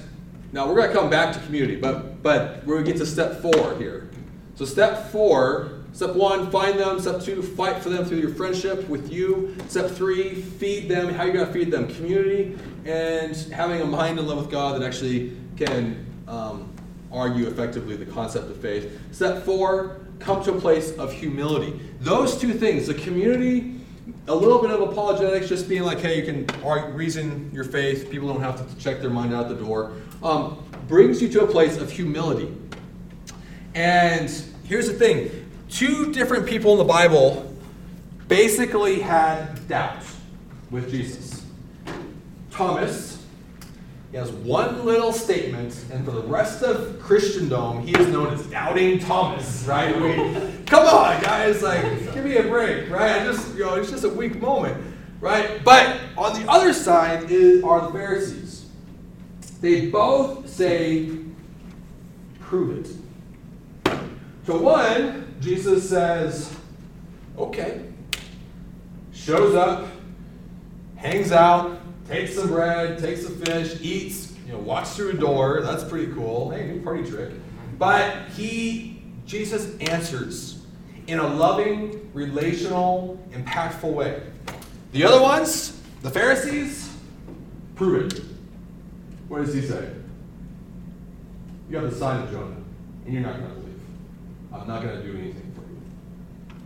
now 0.52 0.68
we're 0.68 0.76
going 0.76 0.90
to 0.90 0.96
come 0.96 1.10
back 1.10 1.34
to 1.34 1.40
community, 1.42 1.78
but 1.78 2.22
but 2.22 2.66
we're 2.66 2.76
going 2.76 2.86
to 2.86 2.92
get 2.92 3.00
to 3.00 3.06
step 3.06 3.42
four 3.42 3.78
here. 3.78 4.10
So 4.56 4.66
step 4.66 5.12
four. 5.12 5.76
Step 5.92 6.16
one, 6.16 6.52
find 6.52 6.80
them. 6.80 7.00
Step 7.00 7.20
two, 7.20 7.42
fight 7.42 7.82
for 7.82 7.90
them 7.90 8.06
through 8.06 8.20
your 8.20 8.30
friendship 8.30 8.88
with 8.88 9.12
you. 9.12 9.56
Step 9.68 9.90
three, 9.90 10.36
feed 10.36 10.88
them. 10.88 11.10
How 11.10 11.24
you 11.24 11.34
going 11.34 11.48
to 11.48 11.52
feed 11.52 11.72
them? 11.72 11.94
Community 11.96 12.56
and 12.86 13.36
having 13.52 13.82
a 13.82 13.86
mind 13.86 14.20
in 14.20 14.28
love 14.28 14.38
with 14.38 14.52
God 14.52 14.80
that 14.80 14.86
actually 14.86 15.36
can 15.58 16.06
um, 16.30 16.74
argue 17.12 17.48
effectively 17.48 17.96
the 17.96 18.06
concept 18.06 18.50
of 18.50 18.58
faith. 18.58 19.00
Step 19.12 19.44
four, 19.44 20.02
come 20.20 20.44
to 20.44 20.54
a 20.54 20.60
place 20.60 20.96
of 20.98 21.12
humility. 21.12 21.80
Those 22.00 22.40
two 22.40 22.54
things, 22.54 22.88
the 22.88 22.94
community, 22.94 23.76
a 24.28 24.36
little 24.36 24.62
bit 24.62 24.72
of 24.72 24.82
apologetics, 24.82 25.50
just 25.50 25.68
being 25.68 25.84
like, 25.84 26.00
hey, 26.00 26.20
you 26.20 26.26
can 26.26 26.64
argue, 26.64 26.94
reason 26.94 27.50
your 27.54 27.64
faith, 27.64 28.10
people 28.10 28.28
don't 28.28 28.42
have 28.42 28.58
to 28.58 28.78
check 28.78 29.02
their 29.02 29.10
mind 29.10 29.34
out 29.34 29.50
the 29.50 29.56
door, 29.56 29.94
um, 30.24 30.64
brings 30.88 31.22
you 31.22 31.30
to 31.30 31.44
a 31.44 31.48
place 31.48 31.78
of 31.78 31.92
humility. 31.92 32.54
And 33.74 34.30
here's 34.64 34.88
the 34.88 34.94
thing 34.94 35.32
two 35.70 36.12
different 36.14 36.48
people 36.48 36.72
in 36.74 36.78
the 36.78 36.84
Bible 36.84 37.46
basically 38.28 39.00
had 39.00 39.68
doubts 39.68 40.18
with 40.70 40.92
Jesus. 40.92 41.46
Thomas, 42.52 43.19
he 44.12 44.18
has 44.18 44.32
one 44.32 44.86
little 44.86 45.14
statement, 45.14 45.86
and 45.92 46.04
for 46.04 46.12
the 46.12 46.24
rest 46.24 46.64
of 46.64 47.00
Christendom, 47.00 47.86
he 47.86 47.94
is 47.94 48.08
known 48.08 48.34
as 48.34 48.46
Doubting 48.48 48.98
Thomas, 48.98 49.66
right? 49.68 49.96
I 49.96 50.00
mean, 50.00 50.66
come 50.66 50.88
on, 50.88 51.22
guys, 51.22 51.62
like, 51.62 51.84
give 52.14 52.26
me 52.26 52.38
a 52.38 52.44
break, 52.44 52.90
right? 52.90 53.22
I 53.22 53.24
just, 53.24 53.54
you 53.56 53.66
know, 53.66 53.76
it's 53.76 53.92
just 53.92 54.04
a 54.04 54.10
weak 54.10 54.42
moment, 54.42 54.84
right? 55.22 55.64
But 55.64 56.00
on 56.18 56.42
the 56.42 56.50
other 56.50 56.74
side 56.74 57.30
is, 57.30 57.64
are 57.64 57.82
the 57.82 57.92
Pharisees. 57.92 58.66
They 59.62 59.88
both 59.92 60.50
say, 60.50 61.12
prove 62.40 62.80
it. 62.80 63.94
To 64.48 64.58
one, 64.58 65.36
Jesus 65.40 65.88
says, 65.88 66.52
okay, 67.38 67.86
shows 69.14 69.54
up, 69.54 69.88
hangs 70.96 71.32
out, 71.32 71.79
takes 72.10 72.34
some 72.34 72.48
bread, 72.48 72.98
takes 72.98 73.24
some 73.24 73.36
fish, 73.40 73.80
eats, 73.82 74.34
you 74.46 74.54
know, 74.54 74.60
walks 74.60 74.96
through 74.96 75.12
a 75.12 75.14
door. 75.14 75.62
That's 75.62 75.84
pretty 75.84 76.12
cool. 76.14 76.50
Hey, 76.50 76.66
new 76.66 76.82
party 76.82 77.10
trick. 77.10 77.32
But 77.78 78.28
he, 78.30 79.02
Jesus 79.26 79.78
answers 79.78 80.66
in 81.08 81.20
a 81.20 81.28
loving, 81.28 82.10
relational, 82.14 83.24
impactful 83.32 83.92
way. 83.94 84.24
The 84.92 85.04
other 85.04 85.22
ones, 85.22 85.80
the 86.02 86.10
Pharisees, 86.10 86.92
prove 87.76 88.12
it. 88.12 88.24
What 89.28 89.46
does 89.46 89.54
he 89.54 89.62
say? 89.62 89.92
You 91.70 91.78
have 91.78 91.92
the 91.92 91.96
sign 91.96 92.24
of 92.24 92.32
Jonah, 92.32 92.56
and 93.06 93.14
you're 93.14 93.22
not 93.22 93.38
going 93.38 93.50
to 93.50 93.56
believe. 93.60 93.82
I'm 94.52 94.68
not 94.68 94.82
going 94.82 95.00
to 95.00 95.04
do 95.04 95.16
anything 95.16 95.52
for 95.54 95.62
you. 95.62 95.80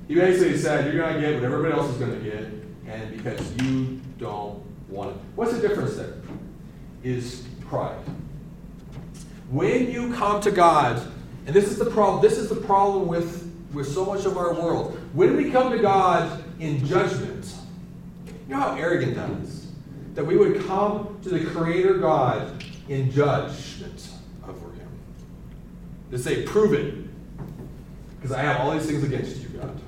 He 0.08 0.16
basically 0.16 0.58
said, 0.58 0.94
You're 0.94 1.04
going 1.04 1.16
to 1.16 1.22
get 1.22 1.36
what 1.36 1.44
everybody 1.44 1.74
else 1.74 1.92
is 1.92 1.98
going 1.98 2.18
to 2.18 2.30
get, 2.30 2.46
and 2.88 3.18
because 3.18 3.54
you 3.58 4.00
don't 4.18 4.64
What's 4.94 5.54
the 5.54 5.68
difference 5.68 5.96
there? 5.96 6.14
Is 7.04 7.46
pride. 7.68 7.98
When 9.50 9.92
you 9.92 10.14
come 10.14 10.42
to 10.42 10.52
God, 10.52 11.06
and 11.46 11.56
this 11.56 11.66
is 11.66 11.78
the 11.78 11.86
problem, 11.86 12.22
this 12.22 12.38
is 12.38 12.50
the 12.50 12.56
problem 12.56 13.08
with, 13.08 13.52
with 13.74 13.92
so 13.92 14.06
much 14.06 14.26
of 14.26 14.38
our 14.38 14.54
world. 14.54 14.98
When 15.14 15.36
we 15.36 15.52
come 15.52 15.72
to 15.72 15.80
God 15.80 16.44
in 16.60 16.86
judgment, 16.86 17.54
you 18.48 18.56
know 18.56 18.62
how 18.62 18.76
arrogant 18.76 19.16
that 19.16 19.30
is? 19.42 19.68
That 20.16 20.26
we 20.26 20.38
would 20.38 20.66
come 20.66 21.20
to 21.24 21.30
the 21.30 21.44
Creator 21.44 21.96
God 21.96 22.64
in 22.88 23.12
judgment 23.12 24.10
over 24.48 24.72
Him. 24.74 24.88
To 26.12 26.20
say, 26.20 26.44
prove 26.44 26.74
it. 26.74 26.96
Because 28.16 28.32
I 28.32 28.42
have 28.42 28.62
all 28.62 28.72
these 28.72 28.86
things 28.86 29.04
against 29.04 29.38
you, 29.42 29.50
God. 29.50 29.80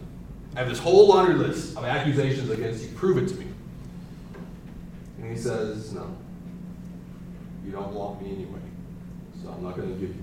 I 0.55 0.59
have 0.59 0.69
this 0.69 0.79
whole 0.79 1.07
laundry 1.07 1.35
list 1.35 1.77
of 1.77 1.85
accusations 1.85 2.49
against 2.49 2.83
you. 2.83 2.89
Prove 2.95 3.17
it 3.17 3.27
to 3.29 3.35
me. 3.35 3.44
And 5.25 5.35
he 5.35 5.41
says, 5.41 5.91
No. 5.93 6.15
You 7.65 7.71
don't 7.71 7.93
want 7.93 8.21
me 8.21 8.31
anyway. 8.31 8.59
so 9.41 9.49
I'm 9.49 9.63
not 9.63 9.75
going 9.75 9.91
to 9.91 9.95
give 9.95 10.15
you. 10.15 10.21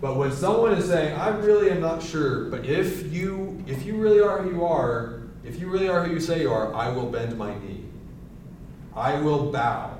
But 0.00 0.16
when 0.16 0.32
someone 0.32 0.72
is 0.72 0.86
saying, 0.86 1.14
I 1.14 1.28
really 1.28 1.70
am 1.70 1.82
not 1.82 2.02
sure, 2.02 2.46
but 2.46 2.64
if 2.64 3.12
you 3.12 3.62
if 3.66 3.84
you 3.84 3.96
really 3.96 4.20
are 4.20 4.40
who 4.40 4.50
you 4.50 4.64
are, 4.64 5.24
if 5.44 5.60
you 5.60 5.68
really 5.68 5.88
are 5.88 6.04
who 6.04 6.14
you 6.14 6.20
say 6.20 6.40
you 6.40 6.50
are, 6.50 6.74
I 6.74 6.88
will 6.88 7.10
bend 7.10 7.36
my 7.36 7.52
knee. 7.58 7.84
I 8.96 9.20
will 9.20 9.52
bow. 9.52 9.98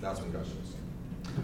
That's 0.00 0.20
when 0.20 0.30
God 0.30 0.46
shows. 0.46 0.74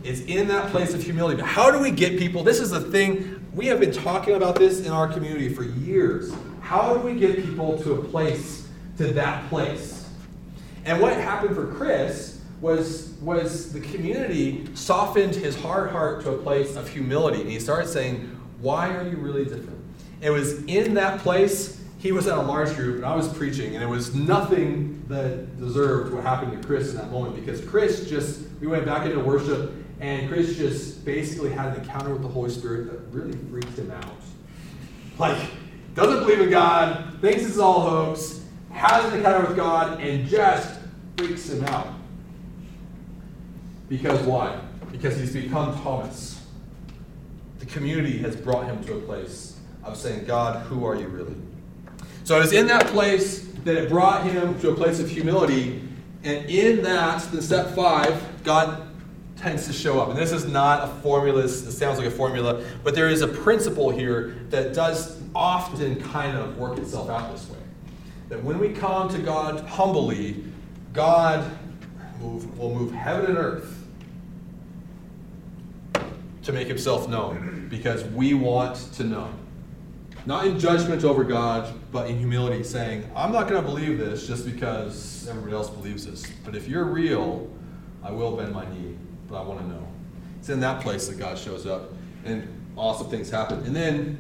It's 0.05 0.21
in 0.21 0.47
that 0.49 0.71
place 0.71 0.95
of 0.95 1.03
humility. 1.03 1.41
But 1.41 1.49
how 1.49 1.73
do 1.73 1.81
we 1.81 1.91
get 1.91 2.17
people? 2.17 2.45
This 2.45 2.61
is 2.61 2.71
the 2.71 2.81
thing, 2.81 3.45
we 3.53 3.67
have 3.67 3.81
been 3.81 3.93
talking 3.93 4.35
about 4.35 4.55
this 4.55 4.87
in 4.87 4.93
our 4.93 5.13
community 5.13 5.49
for 5.49 5.65
years. 5.65 6.33
How 6.61 6.95
do 6.95 7.01
we 7.01 7.19
get 7.19 7.45
people 7.45 7.77
to 7.83 7.95
a 7.95 8.05
place, 8.05 8.69
to 8.99 9.09
that 9.15 9.49
place? 9.49 9.94
And 10.85 11.01
what 11.01 11.15
happened 11.15 11.55
for 11.55 11.67
Chris 11.75 12.41
was, 12.61 13.15
was 13.21 13.73
the 13.73 13.81
community 13.81 14.69
softened 14.75 15.35
his 15.35 15.57
hard 15.57 15.91
heart 15.91 16.23
to 16.25 16.33
a 16.33 16.39
place 16.39 16.77
of 16.77 16.89
humility. 16.89 17.41
And 17.41 17.51
he 17.51 17.61
started 17.61 17.89
saying, 17.89 18.21
Why 18.61 18.95
are 18.95 19.07
you 19.07 19.17
really 19.17 19.45
different? 19.45 19.83
It 20.21 20.31
was 20.31 20.65
in 20.65 20.95
that 20.95 21.21
place, 21.21 21.83
he 21.99 22.13
was 22.13 22.27
at 22.27 22.39
a 22.39 22.43
large 22.43 22.75
group, 22.75 22.97
and 22.97 23.05
I 23.05 23.15
was 23.15 23.33
preaching, 23.33 23.75
and 23.75 23.83
it 23.83 23.87
was 23.87 24.15
nothing 24.15 25.05
that 25.09 25.59
deserved 25.59 26.15
what 26.15 26.23
happened 26.23 26.61
to 26.61 26.67
Chris 26.67 26.91
in 26.91 26.97
that 26.97 27.11
moment 27.11 27.35
because 27.35 27.63
Chris 27.63 28.09
just, 28.09 28.43
we 28.61 28.67
went 28.67 28.85
back 28.85 29.07
into 29.07 29.21
worship, 29.21 29.73
and 30.01 30.29
Chris 30.29 30.57
just 30.57 31.05
basically 31.05 31.51
had 31.51 31.75
an 31.75 31.83
encounter 31.83 32.11
with 32.11 32.23
the 32.23 32.29
Holy 32.29 32.51
Spirit 32.51 32.91
that 32.91 32.99
really 33.17 33.37
freaked 33.51 33.79
him 33.79 33.91
out. 33.91 34.17
Like, 35.19 35.39
doesn't 35.95 36.21
believe 36.21 36.41
in 36.41 36.51
God, 36.51 37.19
thinks 37.21 37.45
it's 37.45 37.59
all 37.59 37.81
hoax, 37.83 38.44
has 38.75 39.05
an 39.07 39.19
encounter 39.19 39.47
with 39.47 39.57
God, 39.57 40.01
and 40.01 40.29
just 40.29 40.79
freaks 41.17 41.49
him 41.49 41.65
out. 41.65 41.89
Because 43.89 44.21
why? 44.27 44.61
Because 44.91 45.17
he's 45.17 45.33
become 45.33 45.81
Thomas. 45.83 46.45
The 47.61 47.67
community 47.67 48.19
has 48.19 48.37
brought 48.37 48.67
him 48.67 48.83
to 48.85 48.95
a 48.95 49.01
place 49.01 49.59
of 49.85 49.97
saying, 49.97 50.25
God, 50.27 50.67
who 50.67 50.85
are 50.85 50.97
you 50.97 51.07
really? 51.07 51.35
So 52.25 52.37
it 52.37 52.41
was 52.41 52.53
in 52.53 52.67
that 52.67 52.87
place 52.89 53.47
that 53.65 53.77
it 53.77 53.89
brought 53.89 54.25
him 54.25 54.59
to 54.61 54.71
a 54.71 54.75
place 54.75 55.01
of 55.01 55.09
humility. 55.09 55.83
And 56.23 56.49
in 56.49 56.83
that, 56.83 57.23
the 57.31 57.43
step 57.43 57.75
five, 57.75 58.23
God 58.45 58.89
tends 59.37 59.67
to 59.67 59.73
show 59.73 60.01
up. 60.01 60.09
And 60.09 60.19
this 60.19 60.33
is 60.33 60.47
not 60.47 60.85
a 60.85 60.93
formula, 61.03 61.43
it 61.43 61.49
sounds 61.49 61.99
like 61.99 62.09
a 62.09 62.11
formula, 62.11 62.65
but 62.83 62.95
there 62.95 63.09
is 63.09 63.21
a 63.21 63.29
principle 63.29 63.91
here 63.91 64.37
that 64.51 64.73
does 64.73 65.21
often 65.35 66.01
kind 66.01 66.37
of 66.37 66.57
work 66.57 66.79
itself 66.79 67.11
out 67.11 67.33
this 67.33 67.49
way. 67.51 67.59
That 68.29 68.43
when 68.43 68.59
we 68.59 68.71
come 68.71 69.09
to 69.11 69.19
God 69.19 69.61
humbly, 69.67 70.45
God 70.93 71.51
move, 72.21 72.59
will 72.59 72.75
move 72.75 72.93
heaven 72.93 73.27
and 73.27 73.39
earth 73.39 73.85
to 76.43 76.53
make 76.53 76.69
himself 76.69 77.09
known 77.09 77.69
because 77.71 78.05
we 78.05 78.35
want 78.35 78.77
to 78.95 79.05
know. 79.05 79.31
Not 80.27 80.47
in 80.47 80.59
judgment 80.59 81.05
over 81.05 81.23
God, 81.23 81.73
but 81.93 82.09
in 82.09 82.19
humility, 82.19 82.63
saying, 82.65 83.09
I'm 83.15 83.31
not 83.31 83.47
going 83.49 83.63
to 83.63 83.67
believe 83.69 83.99
this 83.99 84.27
just 84.27 84.47
because 84.47 85.29
everybody 85.29 85.53
else 85.55 85.69
believes 85.69 86.07
this. 86.07 86.25
But 86.45 86.55
if 86.55 86.67
you're 86.67 86.85
real, 86.85 87.51
I 88.03 88.11
will 88.11 88.37
bend 88.37 88.55
my 88.55 88.65
knee, 88.73 88.97
but 89.29 89.37
I 89.37 89.45
want 89.45 89.61
to 89.61 89.67
know. 89.67 89.87
It's 90.39 90.49
in 90.49 90.61
that 90.61 90.83
place 90.83 91.09
that 91.09 91.19
God 91.19 91.39
shows 91.39 91.67
up 91.67 91.91
and 92.25 92.47
awesome 92.77 93.09
things 93.09 93.31
happen. 93.31 93.63
And 93.65 93.77
then, 93.77 94.19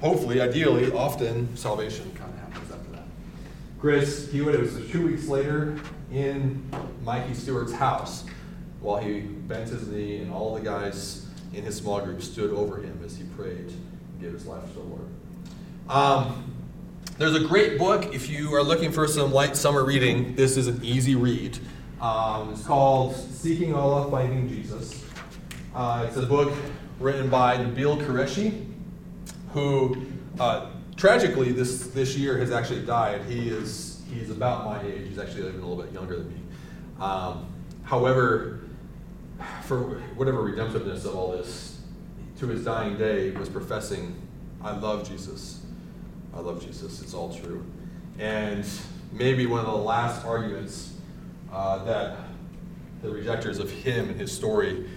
hopefully, 0.00 0.40
ideally, 0.40 0.90
often, 0.92 1.54
salvation 1.56 2.10
kind 2.14 2.32
of 2.32 2.38
happens 2.38 2.70
after 2.70 2.92
that. 2.92 3.04
Chris 3.82 4.30
Hewitt, 4.30 4.54
it 4.54 4.60
was 4.60 4.74
two 4.92 5.08
weeks 5.08 5.26
later 5.26 5.76
in 6.12 6.64
Mikey 7.02 7.34
Stewart's 7.34 7.72
house 7.72 8.24
while 8.80 8.98
he 8.98 9.22
bent 9.22 9.70
his 9.70 9.88
knee 9.88 10.18
and 10.18 10.32
all 10.32 10.54
the 10.54 10.60
guys 10.60 11.26
in 11.52 11.64
his 11.64 11.78
small 11.78 12.00
group 12.00 12.22
stood 12.22 12.52
over 12.52 12.76
him 12.76 13.00
as 13.04 13.16
he 13.16 13.24
prayed 13.36 13.56
and 13.56 14.20
gave 14.20 14.32
his 14.32 14.46
life 14.46 14.64
to 14.68 14.74
the 14.74 14.80
Lord. 14.82 15.08
Um, 15.88 16.54
there's 17.18 17.34
a 17.34 17.40
great 17.40 17.76
book 17.76 18.14
if 18.14 18.30
you 18.30 18.54
are 18.54 18.62
looking 18.62 18.92
for 18.92 19.08
some 19.08 19.32
light 19.32 19.56
summer 19.56 19.84
reading. 19.84 20.36
This 20.36 20.56
is 20.56 20.68
an 20.68 20.78
easy 20.84 21.16
read. 21.16 21.58
Um, 22.00 22.52
it's 22.52 22.64
called 22.64 23.16
Seeking 23.16 23.74
Allah, 23.74 24.08
Finding 24.12 24.48
Jesus. 24.48 25.04
Uh, 25.74 26.04
it's 26.06 26.16
a 26.16 26.22
book 26.22 26.52
written 27.00 27.28
by 27.28 27.56
Nabil 27.56 28.00
Qureshi, 28.06 28.64
who 29.52 30.06
uh, 30.38 30.70
tragically 31.02 31.50
this, 31.50 31.88
this 31.88 32.16
year 32.16 32.38
has 32.38 32.52
actually 32.52 32.80
died. 32.82 33.20
He 33.24 33.48
is 33.48 34.02
he's 34.14 34.30
about 34.30 34.64
my 34.64 34.80
age. 34.82 35.08
He's 35.08 35.18
actually 35.18 35.48
even 35.48 35.60
a 35.60 35.66
little 35.66 35.82
bit 35.82 35.92
younger 35.92 36.18
than 36.18 36.28
me. 36.28 36.40
Um, 37.00 37.52
however, 37.82 38.60
for 39.64 39.98
whatever 40.14 40.38
redemptiveness 40.44 41.04
of 41.04 41.16
all 41.16 41.32
this, 41.32 41.80
to 42.38 42.46
his 42.46 42.64
dying 42.64 42.96
day, 42.98 43.32
was 43.32 43.48
professing, 43.48 44.14
I 44.62 44.76
love 44.78 45.08
Jesus. 45.08 45.64
I 46.36 46.38
love 46.38 46.64
Jesus. 46.64 47.02
It's 47.02 47.14
all 47.14 47.34
true. 47.34 47.66
And 48.20 48.64
maybe 49.10 49.46
one 49.46 49.58
of 49.58 49.66
the 49.66 49.72
last 49.72 50.24
arguments 50.24 50.94
uh, 51.52 51.82
that 51.84 52.16
the 53.02 53.10
rejectors 53.10 53.58
of 53.58 53.72
him 53.72 54.08
and 54.08 54.20
his 54.20 54.30
story 54.30 54.88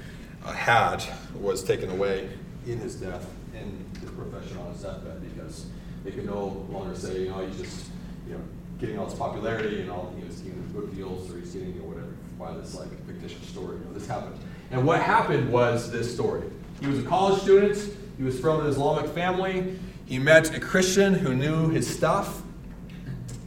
uh, 0.45 0.51
had 0.51 1.03
was 1.34 1.64
taken 1.64 1.89
away 1.89 2.30
in 2.68 2.78
his 2.78 2.93
death, 2.93 3.28
in 3.56 3.84
his 3.99 4.12
profession 4.12 4.56
on 4.60 4.72
his 4.72 4.84
deathbed, 4.84 5.20
because 5.36 5.66
they 6.06 6.12
could 6.12 6.26
no 6.26 6.66
longer 6.70 6.95
say, 6.95 7.24
you 7.24 7.30
know, 7.30 7.45
he's 7.45 7.60
just, 7.60 7.88
you 8.28 8.36
know, 8.36 8.41
getting 8.80 8.97
all 8.99 9.08
this 9.08 9.18
popularity 9.18 9.82
and 9.82 9.89
all, 9.89 10.14
he 10.18 10.24
was 10.24 10.38
getting 10.38 10.62
book 10.68 10.95
deals 10.95 11.32
or 11.34 11.39
he's 11.39 11.51
getting, 11.51 11.74
you 11.74 11.80
know, 11.80 11.88
whatever, 11.88 12.14
by 12.39 12.53
this 12.53 12.76
like 12.76 12.89
fictitious 13.08 13.47
story. 13.49 13.78
You 13.78 13.86
know, 13.86 13.93
this 13.93 14.08
happened. 14.08 14.38
And 14.72 14.86
what 14.86 15.01
happened 15.01 15.51
was 15.51 15.91
this 15.91 16.14
story. 16.14 16.43
He 16.80 16.88
was 16.88 16.99
a 16.99 17.03
college 17.03 17.41
student. 17.41 17.78
He 18.18 18.24
was 18.24 18.39
from 18.39 18.62
an 18.62 18.68
Islamic 18.68 19.10
family. 19.12 19.80
He 20.06 20.20
met 20.20 20.56
a 20.56 20.60
Christian 20.60 21.16
who 21.16 21.34
knew 21.34 21.70
his 21.70 21.91
stuff 21.91 22.43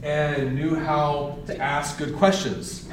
and 0.03 0.57
knew 0.57 0.75
how 0.75 1.39
to 1.47 1.57
ask 1.59 1.99
good 1.99 2.17
questions. 2.17 2.89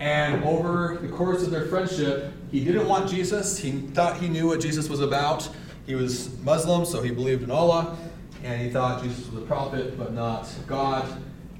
And 0.00 0.42
over 0.44 0.98
the 1.00 1.08
course 1.08 1.42
of 1.42 1.50
their 1.50 1.66
friendship, 1.66 2.32
he 2.50 2.64
didn't 2.64 2.88
want 2.88 3.10
Jesus. 3.10 3.58
He 3.58 3.72
thought 3.72 4.18
he 4.18 4.28
knew 4.28 4.46
what 4.46 4.60
Jesus 4.60 4.88
was 4.88 5.00
about. 5.00 5.48
He 5.86 5.94
was 5.94 6.38
Muslim, 6.40 6.84
so 6.84 7.02
he 7.02 7.10
believed 7.10 7.42
in 7.42 7.50
Allah. 7.50 7.96
And 8.44 8.62
he 8.62 8.70
thought 8.70 9.02
Jesus 9.02 9.28
was 9.32 9.42
a 9.42 9.46
prophet, 9.46 9.98
but 9.98 10.12
not 10.12 10.48
God. 10.68 11.04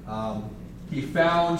Um, 0.07 0.49
he 0.89 1.01
found, 1.01 1.59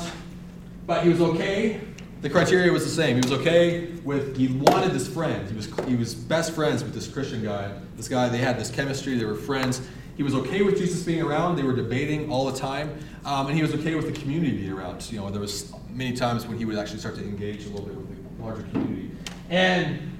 but 0.88 1.04
he 1.04 1.10
was 1.10 1.20
okay 1.20 1.82
the 2.26 2.32
criteria 2.32 2.72
was 2.72 2.84
the 2.84 2.90
same. 2.90 3.22
He 3.22 3.30
was 3.30 3.40
okay 3.40 3.86
with, 4.04 4.36
he 4.36 4.48
wanted 4.48 4.94
this 4.94 5.08
friend. 5.08 5.48
He 5.48 5.56
was, 5.56 5.70
he 5.88 5.96
was 5.96 6.16
best 6.16 6.54
friends 6.54 6.84
with 6.84 6.92
this 6.92 7.08
Christian 7.08 7.44
guy. 7.44 7.72
This 7.98 8.08
guy, 8.08 8.30
they 8.30 8.40
had 8.40 8.58
this 8.58 8.72
chemistry, 8.72 9.16
they 9.16 9.26
were 9.26 9.36
friends. 9.36 9.88
He 10.18 10.24
was 10.24 10.34
okay 10.34 10.64
with 10.64 10.76
Jesus 10.76 11.04
being 11.04 11.22
around. 11.22 11.56
They 11.56 11.62
were 11.62 11.76
debating 11.76 12.32
all 12.32 12.50
the 12.50 12.58
time. 12.58 12.98
Um, 13.26 13.46
and 13.46 13.56
he 13.56 13.62
was 13.62 13.76
okay 13.76 13.94
with 13.94 14.12
the 14.12 14.20
community 14.20 14.58
being 14.58 14.72
around. 14.72 15.12
You 15.12 15.20
know, 15.20 15.30
there 15.30 15.40
was 15.40 15.72
many 15.92 16.14
times 16.14 16.48
when 16.48 16.58
he 16.58 16.66
would 16.66 16.78
actually 16.80 16.98
start 16.98 17.14
to 17.18 17.22
engage 17.22 17.66
a 17.66 17.70
little 17.70 17.86
bit 17.86 17.96
with 17.96 18.38
the 18.38 18.44
larger 18.44 18.64
community. 18.72 19.12
And, 19.52 20.18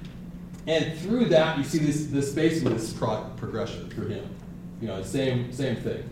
and 0.68 0.96
through 1.00 1.24
that, 1.30 1.58
you 1.58 1.64
see 1.64 1.78
this, 1.78 2.06
this 2.06 2.32
basically 2.32 2.74
this 2.74 2.92
pro- 2.92 3.28
progression 3.36 3.90
through 3.90 4.08
him. 4.10 4.28
You 4.80 4.88
know, 4.88 5.02
same, 5.02 5.52
same 5.52 5.76
thing. 5.76 6.08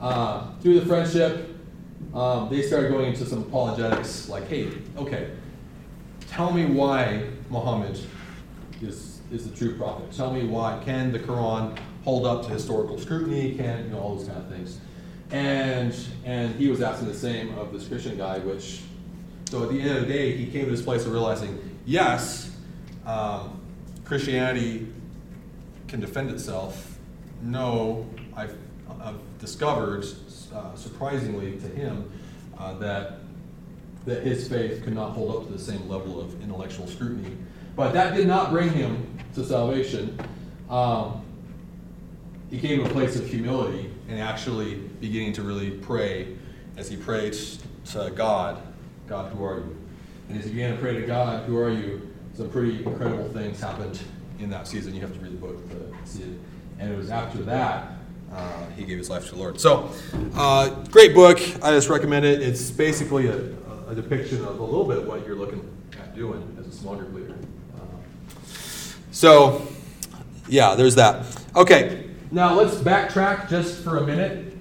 Uh, 0.00 0.50
through 0.60 0.80
the 0.80 0.86
friendship, 0.86 1.56
um, 2.12 2.48
they 2.50 2.62
started 2.62 2.90
going 2.90 3.06
into 3.06 3.24
some 3.24 3.42
apologetics, 3.42 4.28
like, 4.28 4.48
hey, 4.48 4.70
okay, 4.96 5.30
tell 6.28 6.52
me 6.52 6.66
why 6.66 7.28
Muhammad 7.48 7.98
is, 8.80 9.20
is 9.30 9.48
the 9.48 9.56
true 9.56 9.76
prophet. 9.76 10.10
Tell 10.12 10.32
me 10.32 10.44
why. 10.44 10.80
Can 10.84 11.12
the 11.12 11.20
Quran 11.20 11.78
hold 12.04 12.26
up 12.26 12.44
to 12.46 12.48
historical 12.48 12.98
scrutiny? 12.98 13.54
Can, 13.54 13.84
you 13.84 13.90
know, 13.90 14.00
all 14.00 14.16
those 14.16 14.26
kind 14.26 14.40
of 14.40 14.48
things. 14.48 14.78
And, 15.30 15.94
and 16.24 16.54
he 16.56 16.68
was 16.68 16.82
asking 16.82 17.08
the 17.08 17.14
same 17.14 17.56
of 17.58 17.72
this 17.72 17.86
Christian 17.86 18.18
guy, 18.18 18.38
which, 18.40 18.80
so 19.48 19.62
at 19.62 19.70
the 19.70 19.80
end 19.80 19.90
of 19.96 20.06
the 20.06 20.12
day, 20.12 20.36
he 20.36 20.50
came 20.50 20.64
to 20.64 20.70
this 20.70 20.82
place 20.82 21.06
of 21.06 21.12
realizing, 21.12 21.58
yes, 21.86 22.54
um, 23.06 23.60
Christianity 24.04 24.88
can 25.88 26.00
defend 26.00 26.30
itself. 26.30 26.91
No, 27.42 28.06
I've, 28.36 28.56
I've 29.00 29.18
discovered 29.38 30.06
uh, 30.54 30.74
surprisingly 30.74 31.58
to 31.58 31.66
him, 31.66 32.10
uh, 32.58 32.74
that 32.74 33.18
that 34.04 34.22
his 34.22 34.48
faith 34.48 34.82
could 34.82 34.94
not 34.94 35.10
hold 35.10 35.36
up 35.36 35.46
to 35.46 35.52
the 35.52 35.58
same 35.58 35.88
level 35.88 36.20
of 36.20 36.42
intellectual 36.42 36.86
scrutiny. 36.86 37.36
But 37.76 37.92
that 37.92 38.14
did 38.14 38.26
not 38.26 38.50
bring 38.50 38.70
him 38.70 39.18
to 39.34 39.44
salvation. 39.44 40.18
Um, 40.68 41.24
he 42.50 42.58
came 42.58 42.80
to 42.80 42.86
a 42.86 42.92
place 42.92 43.16
of 43.16 43.26
humility 43.26 43.90
and 44.08 44.20
actually 44.20 44.74
beginning 45.00 45.32
to 45.34 45.42
really 45.42 45.70
pray 45.70 46.36
as 46.76 46.88
he 46.88 46.96
prayed 46.96 47.36
to 47.92 48.10
God, 48.14 48.60
God, 49.06 49.32
who 49.32 49.44
are 49.44 49.58
you? 49.58 49.76
And 50.28 50.38
as 50.38 50.44
he 50.44 50.50
began 50.50 50.74
to 50.74 50.80
pray 50.80 50.94
to 50.94 51.06
God, 51.06 51.44
who 51.46 51.56
are 51.56 51.70
you? 51.70 52.10
Some 52.34 52.50
pretty 52.50 52.84
incredible 52.84 53.28
things 53.28 53.60
happened 53.60 54.00
in 54.38 54.50
that 54.50 54.66
season. 54.66 54.94
You 54.94 55.02
have 55.02 55.14
to 55.14 55.20
read 55.20 55.32
the 55.32 55.36
book 55.36 55.70
to 55.70 55.94
see 56.04 56.22
it. 56.22 56.38
And 56.82 56.92
it 56.92 56.96
was 56.96 57.10
after 57.10 57.38
that 57.44 57.92
uh, 58.32 58.66
he 58.76 58.82
gave 58.82 58.98
his 58.98 59.08
life 59.08 59.26
to 59.26 59.30
the 59.30 59.36
Lord. 59.36 59.60
So, 59.60 59.88
uh, 60.34 60.70
great 60.90 61.14
book. 61.14 61.38
I 61.62 61.70
just 61.70 61.88
recommend 61.88 62.24
it. 62.24 62.42
It's 62.42 62.72
basically 62.72 63.28
a, 63.28 63.36
a 63.88 63.94
depiction 63.94 64.44
of 64.44 64.58
a 64.58 64.64
little 64.64 64.84
bit 64.84 65.04
what 65.06 65.24
you're 65.24 65.36
looking 65.36 65.70
at 66.00 66.16
doing 66.16 66.56
as 66.58 66.66
a 66.66 66.72
small 66.72 66.96
group 66.96 67.14
leader. 67.14 67.36
Uh, 67.76 67.84
so, 69.12 69.64
yeah, 70.48 70.74
there's 70.74 70.96
that. 70.96 71.24
Okay, 71.54 72.10
now 72.32 72.52
let's 72.52 72.74
backtrack 72.74 73.48
just 73.48 73.84
for 73.84 73.98
a 73.98 74.02
minute 74.04 74.56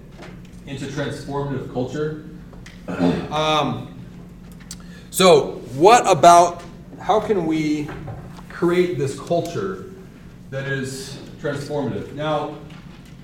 into 0.67 0.85
transformative 0.85 1.73
culture. 1.73 2.29
um, 3.33 3.99
so, 5.09 5.53
what 5.73 6.05
about 6.05 6.61
how 6.99 7.19
can 7.19 7.47
we 7.47 7.89
create 8.49 8.99
this 8.99 9.19
culture 9.19 9.91
that 10.51 10.67
is 10.67 11.20
transformative? 11.41 12.13
Now, 12.13 12.57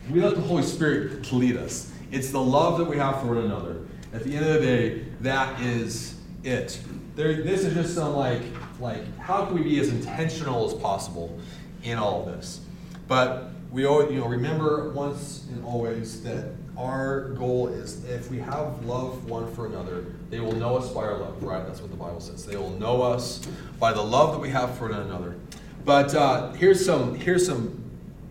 we 0.10 0.22
let 0.22 0.36
the 0.36 0.42
Holy 0.42 0.64
Spirit 0.64 1.32
lead 1.32 1.58
us. 1.58 1.92
It's 2.12 2.32
the 2.32 2.42
love 2.42 2.78
that 2.80 2.86
we 2.86 2.98
have 2.98 3.22
for 3.22 3.28
one 3.28 3.38
another. 3.40 3.82
At 4.14 4.24
the 4.24 4.36
end 4.36 4.46
of 4.46 4.54
the 4.54 4.60
day, 4.62 5.06
that 5.22 5.60
is 5.62 6.20
it. 6.44 6.80
There, 7.16 7.44
this 7.44 7.64
is 7.64 7.74
just 7.74 7.96
some 7.96 8.16
like, 8.16 8.42
like, 8.80 9.18
how 9.20 9.46
can 9.46 9.56
we 9.56 9.64
be 9.64 9.80
as 9.80 9.90
intentional 9.90 10.66
as 10.66 10.74
possible 10.74 11.38
in 11.84 11.98
all 11.98 12.22
of 12.28 12.36
this? 12.36 12.62
But 13.08 13.52
we 13.72 13.86
always, 13.86 14.12
you 14.12 14.20
know, 14.20 14.28
remember 14.28 14.90
once 14.92 15.46
and 15.52 15.64
always 15.66 16.24
that 16.24 16.52
our 16.78 17.30
goal 17.30 17.68
is 17.68 18.06
if 18.06 18.30
we 18.30 18.38
have 18.38 18.86
love 18.86 19.30
one 19.30 19.52
for 19.54 19.66
another, 19.66 20.06
they 20.30 20.40
will 20.40 20.54
know 20.54 20.78
us 20.78 20.90
by 20.92 21.02
our 21.02 21.18
love, 21.18 21.42
right? 21.44 21.66
That's 21.66 21.82
what 21.82 21.90
the 21.90 21.98
Bible 21.98 22.22
says. 22.22 22.46
They 22.46 22.56
will 22.56 22.72
know 22.72 23.02
us 23.02 23.46
by 23.80 23.94
the 23.94 24.02
love 24.02 24.34
that 24.34 24.40
we 24.40 24.50
have 24.52 24.78
for 24.78 24.90
one 24.90 25.02
another. 25.02 25.36
But 25.84 26.14
uh, 26.14 26.52
here's 26.54 26.86
some 26.86 27.16
here's 27.16 27.46
some 27.46 27.77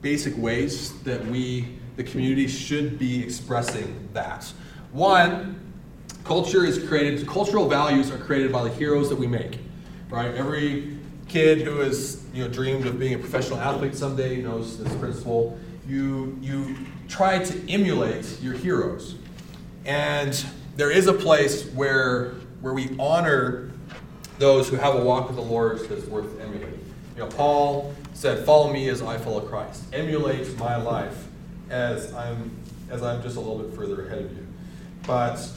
basic 0.06 0.38
ways 0.38 0.92
that 1.02 1.26
we, 1.26 1.66
the 1.96 2.04
community, 2.04 2.46
should 2.46 2.96
be 2.96 3.20
expressing 3.24 4.08
that. 4.12 4.44
One, 4.92 5.60
culture 6.22 6.64
is 6.64 6.78
created. 6.86 7.26
Cultural 7.26 7.68
values 7.68 8.12
are 8.12 8.18
created 8.18 8.52
by 8.52 8.62
the 8.62 8.70
heroes 8.70 9.08
that 9.08 9.18
we 9.18 9.26
make, 9.26 9.58
right? 10.08 10.32
Every 10.32 10.96
kid 11.26 11.62
who 11.62 11.78
has 11.78 12.24
you 12.32 12.44
know 12.44 12.48
dreamed 12.48 12.86
of 12.86 13.00
being 13.00 13.14
a 13.14 13.18
professional 13.18 13.58
athlete 13.58 13.96
someday 13.96 14.40
knows 14.40 14.78
this 14.78 14.94
principle. 14.94 15.58
You 15.88 16.38
you 16.40 16.76
try 17.08 17.42
to 17.42 17.54
emulate 17.68 18.40
your 18.40 18.54
heroes, 18.54 19.16
and 19.86 20.32
there 20.76 20.92
is 20.92 21.08
a 21.08 21.14
place 21.14 21.68
where 21.70 22.34
where 22.60 22.74
we 22.74 22.94
honor 23.00 23.72
those 24.38 24.68
who 24.68 24.76
have 24.76 24.94
a 24.94 25.02
walk 25.02 25.26
with 25.26 25.34
the 25.36 25.42
Lord 25.42 25.80
that's 25.88 26.06
worth 26.06 26.40
emulating. 26.40 26.94
You 27.16 27.24
know, 27.24 27.28
Paul 27.28 27.92
said, 28.16 28.44
"Follow 28.44 28.72
me 28.72 28.88
as 28.88 29.02
I 29.02 29.18
follow 29.18 29.40
Christ. 29.40 29.84
Emulate 29.92 30.58
my 30.58 30.76
life 30.76 31.26
as 31.70 32.12
I'm 32.14 32.50
as 32.90 33.02
I'm 33.02 33.22
just 33.22 33.36
a 33.36 33.40
little 33.40 33.58
bit 33.58 33.76
further 33.76 34.06
ahead 34.06 34.18
of 34.18 34.32
you." 34.32 34.46
But 35.06 35.48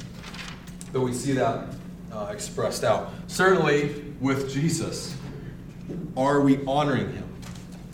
but 0.91 1.01
we 1.01 1.13
see 1.13 1.33
that 1.33 1.65
uh, 2.11 2.29
expressed 2.31 2.83
out. 2.83 3.11
Certainly 3.27 4.03
with 4.19 4.51
Jesus, 4.51 5.15
are 6.17 6.41
we 6.41 6.63
honoring 6.65 7.11
him? 7.13 7.25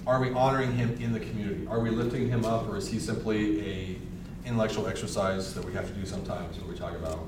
Are 0.08 0.20
we 0.20 0.32
honoring 0.32 0.74
him 0.74 0.98
in 1.02 1.14
the 1.14 1.20
community? 1.20 1.68
Are 1.68 1.80
we 1.80 1.90
lifting 1.90 2.28
him 2.28 2.46
up, 2.46 2.68
or 2.68 2.78
is 2.78 2.88
he 2.88 3.00
simply 3.00 3.62
a 3.62 3.98
intellectual 4.46 4.88
exercise 4.88 5.54
that 5.54 5.66
we 5.66 5.74
have 5.74 5.88
to 5.88 5.94
do 5.94 6.06
sometimes 6.06 6.60
when 6.60 6.70
we 6.70 6.78
talk 6.78 6.94
about, 6.94 7.20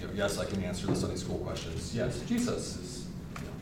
you 0.00 0.06
know, 0.06 0.12
yes, 0.14 0.38
I 0.38 0.44
can 0.44 0.62
answer 0.64 0.86
the 0.86 0.96
Sunday 0.96 1.16
school 1.16 1.38
questions. 1.38 1.94
Yes, 1.94 2.20
Jesus 2.26 2.76
is 2.76 3.06
you 3.36 3.44
know, 3.44 3.52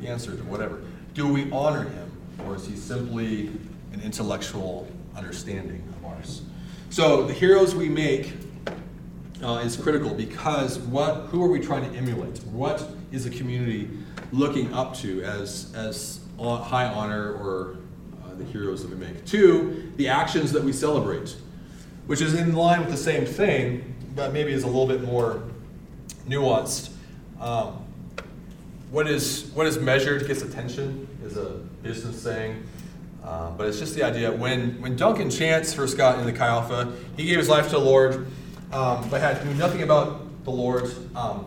the 0.00 0.08
answer 0.08 0.36
to 0.36 0.42
whatever. 0.44 0.82
Do 1.14 1.26
we 1.32 1.50
honor 1.50 1.82
him, 1.82 2.13
or 2.46 2.56
is 2.56 2.66
he 2.66 2.76
simply 2.76 3.48
an 3.92 4.00
intellectual 4.02 4.88
understanding 5.16 5.82
of 5.96 6.04
ours? 6.04 6.42
So 6.90 7.26
the 7.26 7.32
heroes 7.32 7.74
we 7.74 7.88
make 7.88 8.32
uh, 9.42 9.60
is 9.64 9.76
critical 9.76 10.14
because 10.14 10.78
what 10.78 11.26
who 11.26 11.42
are 11.42 11.48
we 11.48 11.60
trying 11.60 11.90
to 11.90 11.96
emulate? 11.96 12.38
What 12.44 12.88
is 13.12 13.24
the 13.24 13.30
community 13.30 13.90
looking 14.32 14.72
up 14.72 14.94
to 14.98 15.22
as 15.22 15.72
as 15.74 16.20
high 16.38 16.86
honor 16.86 17.32
or 17.32 17.76
uh, 18.24 18.34
the 18.36 18.44
heroes 18.44 18.82
that 18.82 18.90
we 18.90 18.96
make? 18.96 19.24
Two, 19.24 19.92
the 19.96 20.08
actions 20.08 20.52
that 20.52 20.62
we 20.62 20.72
celebrate, 20.72 21.36
which 22.06 22.20
is 22.20 22.34
in 22.34 22.54
line 22.54 22.80
with 22.80 22.90
the 22.90 22.96
same 22.96 23.26
thing, 23.26 23.94
but 24.14 24.32
maybe 24.32 24.52
is 24.52 24.62
a 24.62 24.66
little 24.66 24.86
bit 24.86 25.02
more 25.02 25.42
nuanced. 26.28 26.90
Um, 27.40 27.84
what 28.90 29.08
is 29.08 29.50
what 29.54 29.66
is 29.66 29.78
measured 29.78 30.26
gets 30.26 30.42
attention 30.42 31.08
is 31.24 31.36
a 31.36 31.60
business 31.84 32.20
saying. 32.20 32.64
Um, 33.22 33.56
but 33.56 33.68
it's 33.68 33.78
just 33.78 33.94
the 33.94 34.02
idea 34.02 34.32
when 34.32 34.80
when 34.80 34.96
Duncan 34.96 35.30
Chance 35.30 35.72
first 35.72 35.96
got 35.96 36.18
into 36.18 36.32
Chi 36.32 36.46
Alpha, 36.46 36.92
he 37.16 37.26
gave 37.26 37.38
his 37.38 37.48
life 37.48 37.66
to 37.66 37.72
the 37.72 37.78
Lord 37.78 38.26
um, 38.74 39.08
but 39.08 39.20
had 39.20 39.44
knew 39.46 39.54
nothing 39.54 39.82
about 39.82 40.44
the 40.44 40.50
Lord, 40.50 40.92
um, 41.14 41.46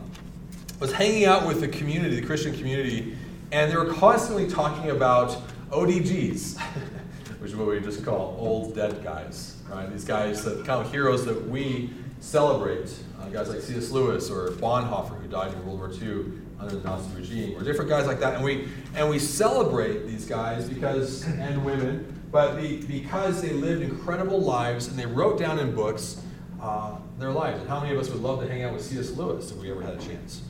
was 0.79 0.93
hanging 0.93 1.25
out 1.25 1.45
with 1.45 1.59
the 1.59 1.67
community, 1.67 2.19
the 2.19 2.25
Christian 2.25 2.55
community, 2.55 3.17
and 3.51 3.69
they 3.69 3.75
were 3.75 3.93
constantly 3.93 4.49
talking 4.49 4.91
about 4.91 5.37
ODGs, 5.69 6.57
which 7.39 7.51
is 7.51 7.57
what 7.57 7.67
we 7.67 7.81
just 7.81 8.05
call 8.05 8.37
old 8.39 8.75
dead 8.75 9.03
guys, 9.03 9.57
right? 9.69 9.91
These 9.91 10.05
guys 10.05 10.43
that 10.45 10.65
kind 10.65 10.85
of 10.85 10.89
heroes 10.89 11.25
that 11.25 11.49
we 11.49 11.89
celebrate, 12.21 12.93
uh, 13.19 13.27
guys 13.27 13.49
like 13.49 13.59
C.S. 13.59 13.91
Lewis 13.91 14.29
or 14.29 14.51
Bonhoeffer, 14.51 15.21
who 15.21 15.27
died 15.27 15.51
in 15.51 15.65
World 15.65 15.79
War 15.79 15.91
II 15.91 16.31
under 16.59 16.75
the 16.75 16.83
Nazi 16.83 17.15
regime, 17.15 17.57
or 17.57 17.63
different 17.63 17.89
guys 17.89 18.07
like 18.07 18.19
that, 18.19 18.35
and 18.35 18.43
we 18.43 18.67
and 18.95 19.09
we 19.09 19.19
celebrate 19.19 20.07
these 20.07 20.25
guys 20.25 20.69
because 20.69 21.23
and 21.25 21.63
women, 21.63 22.21
but 22.31 22.55
because 22.87 23.41
they 23.41 23.51
lived 23.51 23.81
incredible 23.81 24.39
lives 24.39 24.87
and 24.87 24.97
they 24.97 25.05
wrote 25.05 25.39
down 25.39 25.59
in 25.59 25.73
books 25.75 26.21
uh, 26.61 26.95
their 27.19 27.31
lives. 27.31 27.59
And 27.59 27.69
how 27.69 27.79
many 27.79 27.93
of 27.93 27.99
us 27.99 28.09
would 28.09 28.21
love 28.21 28.41
to 28.41 28.47
hang 28.47 28.63
out 28.63 28.73
with 28.73 28.83
C.S. 28.83 29.11
Lewis 29.11 29.51
if 29.51 29.57
we 29.57 29.71
ever 29.71 29.81
had 29.81 29.93
a 29.93 29.99
chance? 30.05 30.41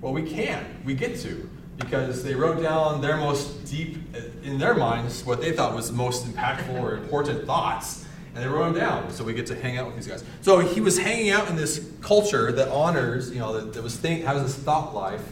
Well, 0.00 0.12
we 0.12 0.22
can. 0.22 0.64
We 0.84 0.94
get 0.94 1.18
to 1.20 1.48
because 1.78 2.22
they 2.22 2.34
wrote 2.34 2.62
down 2.62 3.00
their 3.00 3.16
most 3.16 3.64
deep, 3.66 3.98
in 4.42 4.58
their 4.58 4.74
minds, 4.74 5.24
what 5.24 5.40
they 5.40 5.52
thought 5.52 5.74
was 5.74 5.88
the 5.88 5.96
most 5.96 6.26
impactful 6.26 6.80
or 6.80 6.96
important 6.96 7.44
thoughts, 7.46 8.06
and 8.34 8.42
they 8.42 8.48
wrote 8.48 8.72
them 8.72 8.80
down. 8.80 9.10
So 9.10 9.24
we 9.24 9.34
get 9.34 9.46
to 9.46 9.60
hang 9.60 9.76
out 9.76 9.86
with 9.86 9.96
these 9.96 10.06
guys. 10.06 10.24
So 10.40 10.60
he 10.60 10.80
was 10.80 10.98
hanging 10.98 11.30
out 11.30 11.48
in 11.48 11.56
this 11.56 11.90
culture 12.00 12.50
that 12.52 12.68
honors, 12.68 13.30
you 13.30 13.40
know, 13.40 13.60
that, 13.60 13.74
that 13.74 13.82
was 13.82 13.96
think 13.96 14.24
has 14.24 14.42
this 14.42 14.54
thought 14.54 14.94
life 14.94 15.22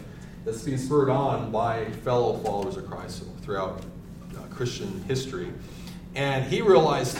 that's 0.44 0.62
being 0.62 0.78
spurred 0.78 1.08
on 1.08 1.50
by 1.50 1.86
fellow 2.04 2.38
followers 2.38 2.76
of 2.76 2.86
Christ 2.86 3.24
throughout 3.42 3.82
uh, 4.36 4.40
Christian 4.54 5.02
history. 5.04 5.52
And 6.14 6.44
he 6.44 6.60
realized, 6.60 7.18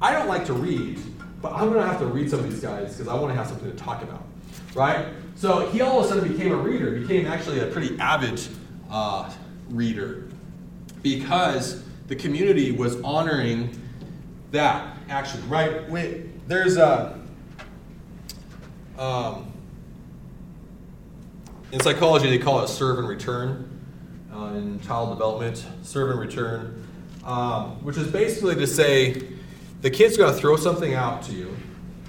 I 0.00 0.12
don't 0.12 0.28
like 0.28 0.46
to 0.46 0.52
read, 0.52 0.98
but 1.40 1.52
I'm 1.52 1.70
going 1.70 1.80
to 1.80 1.86
have 1.86 2.00
to 2.00 2.06
read 2.06 2.30
some 2.30 2.40
of 2.40 2.50
these 2.50 2.60
guys 2.60 2.94
because 2.94 3.08
I 3.08 3.14
want 3.14 3.28
to 3.28 3.34
have 3.34 3.46
something 3.46 3.70
to 3.70 3.76
talk 3.76 4.02
about, 4.02 4.24
right? 4.74 5.06
So 5.36 5.68
he 5.70 5.80
all 5.80 6.00
of 6.00 6.06
a 6.06 6.08
sudden 6.08 6.30
became 6.30 6.52
a 6.52 6.56
reader, 6.56 6.98
became 7.00 7.26
actually 7.26 7.60
a 7.60 7.66
pretty 7.66 7.98
avid 7.98 8.40
uh, 8.90 9.30
reader 9.68 10.28
because 11.02 11.82
the 12.08 12.16
community 12.16 12.72
was 12.72 13.00
honoring 13.02 13.78
that 14.50 14.96
action, 15.08 15.46
right? 15.48 15.88
Wait, 15.90 16.48
there's 16.48 16.76
a. 16.76 17.18
Um, 18.98 19.51
in 21.72 21.80
psychology, 21.80 22.28
they 22.28 22.38
call 22.38 22.62
it 22.62 22.68
serve 22.68 22.98
and 22.98 23.08
return. 23.08 23.68
Uh, 24.32 24.54
in 24.54 24.80
child 24.80 25.10
development, 25.10 25.66
serve 25.82 26.10
and 26.10 26.18
return, 26.18 26.86
um, 27.22 27.84
which 27.84 27.98
is 27.98 28.08
basically 28.08 28.54
to 28.54 28.66
say 28.66 29.28
the 29.82 29.90
kid's 29.90 30.16
going 30.16 30.32
to 30.32 30.38
throw 30.38 30.56
something 30.56 30.94
out 30.94 31.22
to 31.22 31.32
you, 31.32 31.54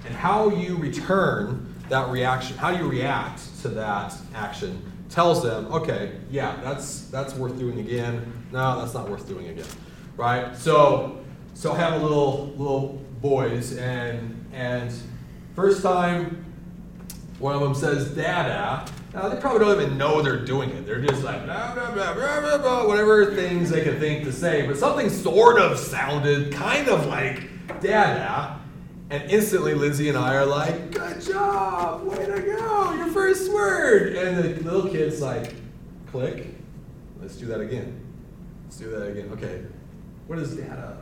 and 0.06 0.16
how 0.16 0.50
you 0.50 0.78
return 0.78 1.74
that 1.90 2.10
reaction, 2.10 2.56
how 2.56 2.70
you 2.70 2.88
react 2.88 3.42
to 3.62 3.68
that 3.68 4.14
action, 4.34 4.82
tells 5.10 5.44
them, 5.44 5.66
okay, 5.74 6.14
yeah, 6.32 6.58
that's 6.64 7.08
that's 7.08 7.34
worth 7.36 7.60
doing 7.60 7.80
again. 7.80 8.32
No, 8.54 8.80
that's 8.80 8.94
not 8.94 9.10
worth 9.10 9.28
doing 9.28 9.50
again, 9.50 9.68
right? 10.16 10.56
So, 10.56 11.26
so 11.56 11.74
I 11.74 11.78
have 11.78 12.02
a 12.02 12.04
little 12.04 12.54
little 12.56 13.02
boys, 13.22 13.78
and 13.78 14.46
and 14.54 14.94
first 15.58 15.84
time, 15.84 16.46
one 17.40 17.54
of 17.54 17.60
them 17.60 17.76
says 17.76 18.16
"dada." 18.16 18.86
Now 19.14 19.30
they 19.30 19.40
probably 19.40 19.60
don't 19.60 19.82
even 19.82 19.98
know 19.98 20.22
they're 20.22 20.44
doing 20.44 20.72
it. 20.72 20.86
They're 20.86 21.02
just 21.02 21.24
like 21.24 21.46
blah, 21.46 21.74
blah, 21.76 21.94
blah, 21.94 22.14
blah, 22.14 22.58
blah, 22.58 22.88
whatever 22.88 23.36
things 23.36 23.70
they 23.70 23.84
can 23.84 24.00
think 24.00 24.24
to 24.24 24.32
say, 24.32 24.66
but 24.66 24.78
something 24.78 25.10
sort 25.10 25.60
of 25.60 25.78
sounded 25.78 26.52
kind 26.52 26.88
of 26.88 27.06
like 27.06 27.48
Dada. 27.80 28.60
And 29.10 29.30
instantly, 29.30 29.76
Lindsay 29.76 30.10
and 30.10 30.18
I 30.18 30.36
are 30.36 30.46
like, 30.46 30.90
good 30.90 31.22
job, 31.22 32.04
way 32.04 32.26
to 32.26 32.42
go, 32.42 32.94
your 32.94 33.10
first 33.10 33.52
word. 33.52 34.16
And 34.16 34.44
the 34.44 34.64
little 34.64 34.90
kid's 34.90 35.22
like, 35.22 35.54
click, 36.08 36.48
let's 37.22 37.36
do 37.36 37.46
that 37.48 37.60
again. 37.60 38.00
Let's 38.64 38.78
do 38.78 38.90
that 38.90 39.08
again. 39.10 39.30
Okay, 39.34 39.62
what 40.26 40.40
is 40.40 40.56
data? 40.56 40.98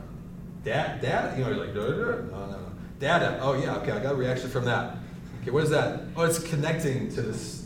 Dad, 0.62 1.00
data? 1.00 1.34
You 1.38 1.44
know, 1.44 1.50
you're 1.50 1.64
like, 1.64 1.74
no, 1.74 1.88
no, 1.88 2.20
no, 2.20 2.46
no. 2.50 2.72
Data. 2.98 3.38
Oh 3.40 3.54
yeah, 3.54 3.76
okay, 3.76 3.92
I 3.92 4.02
got 4.02 4.12
a 4.12 4.16
reaction 4.16 4.50
from 4.50 4.66
that. 4.66 4.96
Okay, 5.40 5.50
what 5.50 5.64
is 5.64 5.70
that? 5.70 6.02
Oh, 6.14 6.24
it's 6.24 6.38
connecting 6.38 7.08
to 7.14 7.22
this, 7.22 7.61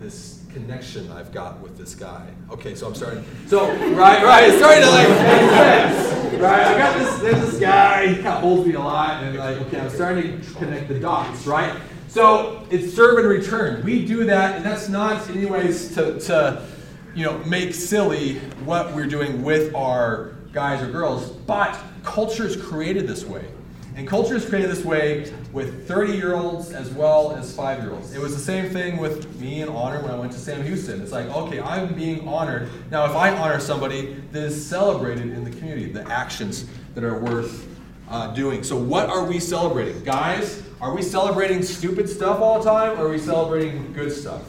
this 0.00 0.40
connection 0.52 1.12
I've 1.12 1.30
got 1.30 1.60
with 1.60 1.76
this 1.76 1.94
guy. 1.94 2.26
Okay, 2.50 2.74
so 2.74 2.88
I'm 2.88 2.94
starting. 2.94 3.24
So 3.46 3.68
right, 3.92 4.24
right, 4.24 4.52
starting 4.54 4.82
to 4.82 4.90
like 4.90 5.08
make 5.08 5.50
sense. 5.50 6.40
Right, 6.40 6.66
I 6.66 6.78
got 6.78 6.98
this. 6.98 7.18
There's 7.20 7.50
this 7.50 7.60
guy. 7.60 8.08
He 8.08 8.14
kind 8.14 8.28
of 8.28 8.40
holds 8.40 8.66
me 8.66 8.74
a 8.74 8.80
lot, 8.80 9.22
and 9.22 9.36
like, 9.36 9.58
okay, 9.58 9.78
I'm 9.78 9.90
starting 9.90 10.40
to 10.40 10.54
connect 10.54 10.88
the 10.88 10.98
dots. 10.98 11.46
Right. 11.46 11.78
So 12.08 12.66
it's 12.70 12.94
serve 12.94 13.18
and 13.18 13.28
return. 13.28 13.84
We 13.84 14.04
do 14.04 14.24
that, 14.24 14.56
and 14.56 14.64
that's 14.64 14.88
not 14.88 15.28
in 15.28 15.38
any 15.38 15.46
ways 15.46 15.94
to, 15.94 16.18
to 16.20 16.66
you 17.14 17.24
know, 17.24 17.38
make 17.44 17.74
silly 17.74 18.38
what 18.64 18.94
we're 18.94 19.06
doing 19.06 19.42
with 19.42 19.74
our 19.74 20.34
guys 20.52 20.82
or 20.82 20.90
girls, 20.90 21.30
but 21.30 21.78
culture 22.02 22.46
is 22.46 22.56
created 22.56 23.06
this 23.06 23.24
way. 23.24 23.44
And 23.96 24.06
culture 24.06 24.36
is 24.36 24.48
created 24.48 24.70
this 24.70 24.84
way 24.84 25.32
with 25.52 25.86
30 25.88 26.12
year 26.12 26.34
olds 26.34 26.70
as 26.70 26.90
well 26.90 27.34
as 27.34 27.54
5 27.54 27.82
year 27.82 27.92
olds. 27.92 28.14
It 28.14 28.20
was 28.20 28.34
the 28.34 28.42
same 28.42 28.70
thing 28.70 28.98
with 28.98 29.38
me 29.40 29.62
and 29.62 29.70
honor 29.70 30.00
when 30.00 30.10
I 30.10 30.18
went 30.18 30.32
to 30.32 30.38
Sam 30.38 30.62
Houston. 30.64 31.02
It's 31.02 31.12
like, 31.12 31.26
okay, 31.26 31.60
I'm 31.60 31.94
being 31.94 32.26
honored. 32.26 32.68
Now, 32.90 33.04
if 33.04 33.16
I 33.16 33.30
honor 33.30 33.60
somebody, 33.60 34.14
that 34.32 34.42
is 34.42 34.66
celebrated 34.66 35.30
in 35.32 35.44
the 35.44 35.50
community, 35.50 35.90
the 35.90 36.08
actions 36.08 36.66
that 36.94 37.04
are 37.04 37.18
worth 37.18 37.66
uh, 38.08 38.32
doing. 38.34 38.62
So, 38.62 38.76
what 38.76 39.08
are 39.08 39.24
we 39.24 39.40
celebrating? 39.40 40.02
Guys, 40.04 40.62
are 40.80 40.94
we 40.94 41.02
celebrating 41.02 41.62
stupid 41.62 42.08
stuff 42.08 42.40
all 42.40 42.58
the 42.62 42.70
time 42.70 42.98
or 42.98 43.06
are 43.06 43.10
we 43.10 43.18
celebrating 43.18 43.92
good 43.92 44.12
stuff? 44.12 44.42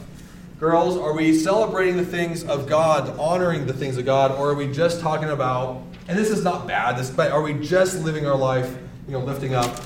Girls, 0.58 0.96
are 0.96 1.12
we 1.12 1.36
celebrating 1.36 1.96
the 1.96 2.04
things 2.04 2.44
of 2.44 2.68
God, 2.68 3.18
honoring 3.18 3.66
the 3.66 3.72
things 3.72 3.98
of 3.98 4.04
God, 4.04 4.30
or 4.32 4.50
are 4.50 4.54
we 4.54 4.72
just 4.72 5.00
talking 5.00 5.28
about, 5.28 5.82
and 6.06 6.16
this 6.16 6.30
is 6.30 6.44
not 6.44 6.68
bad, 6.68 6.96
this, 6.96 7.10
but 7.10 7.32
are 7.32 7.42
we 7.42 7.54
just 7.54 8.04
living 8.04 8.26
our 8.26 8.36
life, 8.36 8.78
you 9.06 9.12
know, 9.12 9.20
lifting 9.20 9.54
up, 9.54 9.76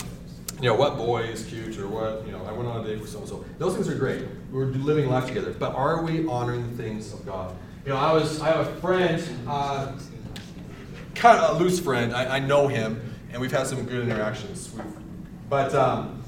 you 0.60 0.68
know, 0.68 0.74
what 0.74 0.96
boy 0.96 1.22
is 1.22 1.44
cute 1.44 1.78
or 1.78 1.88
what, 1.88 2.26
you 2.26 2.32
know, 2.32 2.44
I 2.44 2.52
went 2.52 2.68
on 2.68 2.84
a 2.84 2.88
date 2.88 3.00
with 3.00 3.10
so 3.10 3.18
and 3.18 3.28
so. 3.28 3.44
Those 3.58 3.74
things 3.74 3.88
are 3.88 3.94
great. 3.94 4.22
We're 4.50 4.66
living 4.66 5.08
life 5.08 5.26
together, 5.26 5.52
but 5.52 5.74
are 5.74 6.02
we 6.02 6.26
honoring 6.26 6.70
the 6.70 6.82
things 6.82 7.12
of 7.12 7.24
God? 7.26 7.54
You 7.84 7.90
know, 7.92 7.98
I 7.98 8.12
was, 8.12 8.40
I 8.40 8.48
have 8.48 8.66
a 8.66 8.74
friend, 8.80 9.22
uh, 9.46 9.92
kind 11.14 11.38
of 11.38 11.56
a 11.56 11.62
loose 11.62 11.80
friend. 11.80 12.14
I, 12.14 12.36
I 12.36 12.38
know 12.38 12.68
him, 12.68 13.00
and 13.32 13.40
we've 13.40 13.52
had 13.52 13.66
some 13.66 13.84
good 13.84 14.08
interactions. 14.08 14.72
We've, 14.74 14.84
but 15.48 15.74
um, 15.74 16.24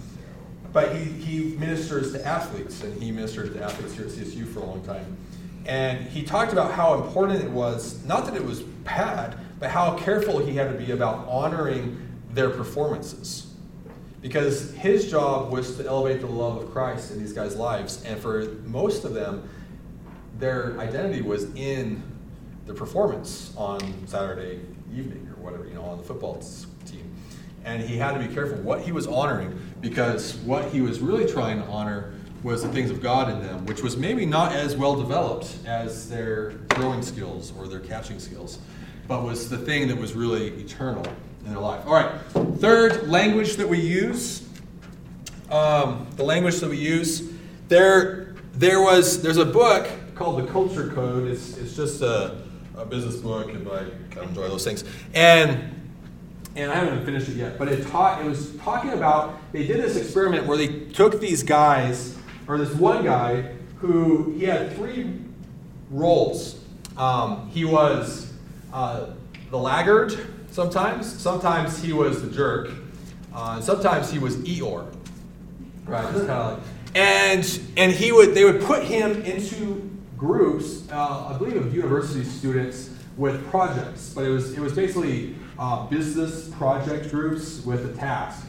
but 0.73 0.95
he, 0.95 1.05
he 1.05 1.57
ministers 1.57 2.13
to 2.13 2.25
athletes, 2.27 2.83
and 2.83 3.03
he 3.03 3.11
ministered 3.11 3.53
to 3.55 3.63
athletes 3.63 3.95
here 3.95 4.05
at 4.05 4.13
CSU 4.13 4.47
for 4.47 4.61
a 4.61 4.65
long 4.65 4.83
time. 4.85 5.17
And 5.67 6.07
he 6.07 6.23
talked 6.23 6.53
about 6.53 6.73
how 6.73 6.95
important 7.03 7.43
it 7.43 7.51
was, 7.51 8.05
not 8.05 8.27
that 8.27 8.35
it 8.35 8.45
was 8.45 8.61
bad, 8.61 9.37
but 9.59 9.71
how 9.71 9.97
careful 9.99 10.39
he 10.39 10.55
had 10.55 10.71
to 10.73 10.79
be 10.79 10.93
about 10.93 11.27
honoring 11.29 12.08
their 12.39 12.51
performances. 12.51 13.49
Because 14.23 14.73
his 14.75 15.11
job 15.11 15.51
was 15.51 15.77
to 15.77 15.85
elevate 15.85 16.21
the 16.21 16.29
love 16.29 16.63
of 16.63 16.71
Christ 16.71 17.11
in 17.11 17.19
these 17.19 17.33
guys' 17.33 17.57
lives. 17.57 18.05
And 18.05 18.21
for 18.21 18.45
most 18.65 19.05
of 19.05 19.13
them, 19.13 19.49
their 20.39 20.79
identity 20.79 21.21
was 21.21 21.53
in 21.57 22.01
the 22.67 22.75
performance 22.75 23.53
on 23.57 23.81
Saturday 24.07 24.61
evening 24.95 25.29
or 25.37 25.43
whatever, 25.43 25.67
you 25.67 25.75
know, 25.75 25.83
on 25.83 25.99
the 25.99 26.05
football 26.05 26.41
team. 26.87 27.13
And 27.65 27.83
he 27.83 27.97
had 27.97 28.13
to 28.13 28.21
be 28.21 28.33
careful 28.33 28.59
what 28.59 28.83
he 28.83 28.93
was 28.93 29.09
honoring 29.09 29.59
because 29.81 30.37
what 30.37 30.67
he 30.67 30.81
was 30.81 31.01
really 31.01 31.27
trying 31.27 31.61
to 31.61 31.67
honor 31.67 32.15
was 32.45 32.63
the 32.63 32.69
things 32.69 32.89
of 32.89 33.03
God 33.03 33.33
in 33.33 33.43
them, 33.43 33.67
which 33.67 33.83
was 33.83 33.97
maybe 33.97 34.25
not 34.25 34.53
as 34.53 34.77
well 34.77 34.95
developed 34.95 35.59
as 35.67 36.09
their 36.09 36.53
throwing 36.71 37.03
skills 37.03 37.53
or 37.59 37.67
their 37.67 37.81
catching 37.81 38.21
skills, 38.21 38.61
but 39.09 39.25
was 39.25 39.49
the 39.49 39.59
thing 39.59 39.89
that 39.89 39.97
was 39.97 40.15
really 40.15 40.51
eternal 40.61 41.05
in 41.49 41.55
their 41.55 41.63
life. 41.63 41.87
All 41.87 41.95
right, 41.95 42.11
third 42.59 43.09
language 43.09 43.57
that 43.57 43.67
we 43.67 43.81
use. 43.81 44.47
Um, 45.51 46.07
the 46.17 46.23
language 46.23 46.57
that 46.57 46.69
we 46.69 46.77
use. 46.77 47.33
There, 47.69 48.35
there 48.53 48.83
was. 48.83 49.23
There's 49.23 49.39
a 49.39 49.47
book 49.47 49.89
called 50.15 50.47
the 50.47 50.53
Culture 50.53 50.91
Code. 50.91 51.27
It's, 51.27 51.57
it's 51.57 51.75
just 51.75 52.03
a, 52.03 52.43
a 52.77 52.85
business 52.85 53.17
book, 53.17 53.49
and 53.49 53.67
I 53.67 53.85
kind 54.11 54.19
of 54.19 54.29
enjoy 54.29 54.49
those 54.49 54.65
things. 54.65 54.85
And 55.15 55.75
and 56.55 56.71
I 56.71 56.75
haven't 56.75 57.07
finished 57.07 57.31
it 57.31 57.37
yet, 57.37 57.59
but 57.59 57.69
it 57.69 57.87
taught. 57.87 58.21
It 58.21 58.29
was 58.29 58.55
talking 58.57 58.91
about. 58.91 59.39
They 59.53 59.67
did 59.67 59.83
this 59.83 59.97
experiment 59.97 60.47
where 60.47 60.59
they 60.59 60.91
took 60.91 61.19
these 61.19 61.43
guys, 61.43 62.19
or 62.47 62.59
this 62.59 62.75
one 62.75 63.05
guy 63.05 63.55
who 63.79 64.33
he 64.33 64.45
had 64.45 64.77
three 64.77 65.19
roles. 65.91 66.63
Um, 66.99 67.49
he 67.49 67.65
was 67.65 68.35
uh, 68.71 69.07
the 69.51 69.57
laggard 69.57 70.35
sometimes. 70.59 71.07
Sometimes 71.07 71.81
he 71.81 71.93
was 71.93 72.21
the 72.21 72.29
jerk. 72.29 72.71
Uh, 73.33 73.61
sometimes 73.61 74.11
he 74.11 74.19
was 74.19 74.39
Eeyore. 74.39 74.93
Right. 75.87 76.03
Kind 76.03 76.17
of 76.17 76.59
like. 76.59 76.63
And 76.97 77.61
and 77.77 77.93
he 77.93 78.11
would 78.11 78.35
they 78.35 78.45
would 78.45 78.61
put 78.63 78.83
him 78.83 79.23
into 79.23 79.89
groups. 80.17 80.91
Uh, 80.91 81.33
I 81.33 81.39
believe 81.39 81.55
of 81.55 81.73
university 81.73 82.25
students 82.25 82.91
with 83.17 83.49
projects, 83.51 84.13
but 84.13 84.25
it 84.25 84.31
was 84.31 84.53
it 84.55 84.59
was 84.59 84.73
basically 84.73 85.37
uh, 85.61 85.87
business 85.87 86.49
project 86.49 87.09
groups 87.13 87.65
with 87.65 87.95
a 87.95 87.97
task. 87.97 88.45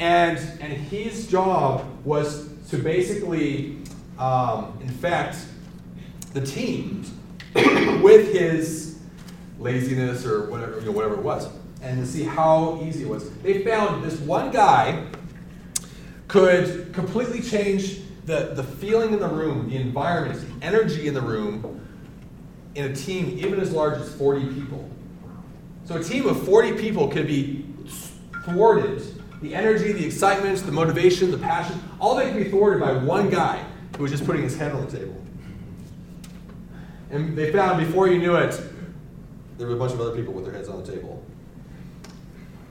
And, 0.00 0.38
and 0.60 0.72
his 0.72 1.28
job 1.28 1.84
was 2.04 2.48
to 2.70 2.76
basically 2.76 3.78
um, 4.18 4.76
infect 4.80 5.36
the 6.32 6.40
team 6.40 7.04
with 8.02 8.32
his 8.32 8.91
laziness 9.62 10.26
or 10.26 10.50
whatever, 10.50 10.80
you 10.80 10.86
know, 10.86 10.92
whatever 10.92 11.14
it 11.14 11.22
was, 11.22 11.48
and 11.80 11.98
to 12.00 12.06
see 12.06 12.24
how 12.24 12.80
easy 12.82 13.04
it 13.04 13.08
was. 13.08 13.30
They 13.38 13.64
found 13.64 14.04
this 14.04 14.18
one 14.20 14.50
guy 14.50 15.04
could 16.28 16.92
completely 16.92 17.40
change 17.40 18.00
the, 18.26 18.52
the 18.54 18.62
feeling 18.62 19.12
in 19.12 19.20
the 19.20 19.28
room, 19.28 19.68
the 19.68 19.76
environment, 19.76 20.40
the 20.60 20.66
energy 20.66 21.06
in 21.06 21.14
the 21.14 21.20
room 21.20 21.80
in 22.74 22.90
a 22.90 22.94
team 22.94 23.38
even 23.38 23.60
as 23.60 23.72
large 23.72 24.00
as 24.00 24.14
40 24.14 24.46
people. 24.54 24.88
So 25.84 25.96
a 25.96 26.02
team 26.02 26.26
of 26.26 26.42
40 26.44 26.74
people 26.74 27.08
could 27.08 27.26
be 27.26 27.66
thwarted. 28.44 29.02
The 29.42 29.54
energy, 29.54 29.92
the 29.92 30.06
excitement, 30.06 30.58
the 30.60 30.72
motivation, 30.72 31.30
the 31.30 31.38
passion, 31.38 31.82
all 32.00 32.14
that 32.16 32.32
could 32.32 32.44
be 32.44 32.48
thwarted 32.50 32.80
by 32.80 32.92
one 32.92 33.28
guy 33.28 33.62
who 33.96 34.04
was 34.04 34.12
just 34.12 34.24
putting 34.24 34.42
his 34.42 34.56
head 34.56 34.72
on 34.72 34.86
the 34.86 34.98
table. 34.98 35.20
And 37.10 37.36
they 37.36 37.52
found 37.52 37.84
before 37.84 38.08
you 38.08 38.18
knew 38.18 38.36
it, 38.36 38.58
there 39.58 39.66
were 39.66 39.74
a 39.74 39.78
bunch 39.78 39.92
of 39.92 40.00
other 40.00 40.16
people 40.16 40.32
with 40.32 40.44
their 40.44 40.54
heads 40.54 40.68
on 40.68 40.82
the 40.82 40.92
table. 40.92 41.24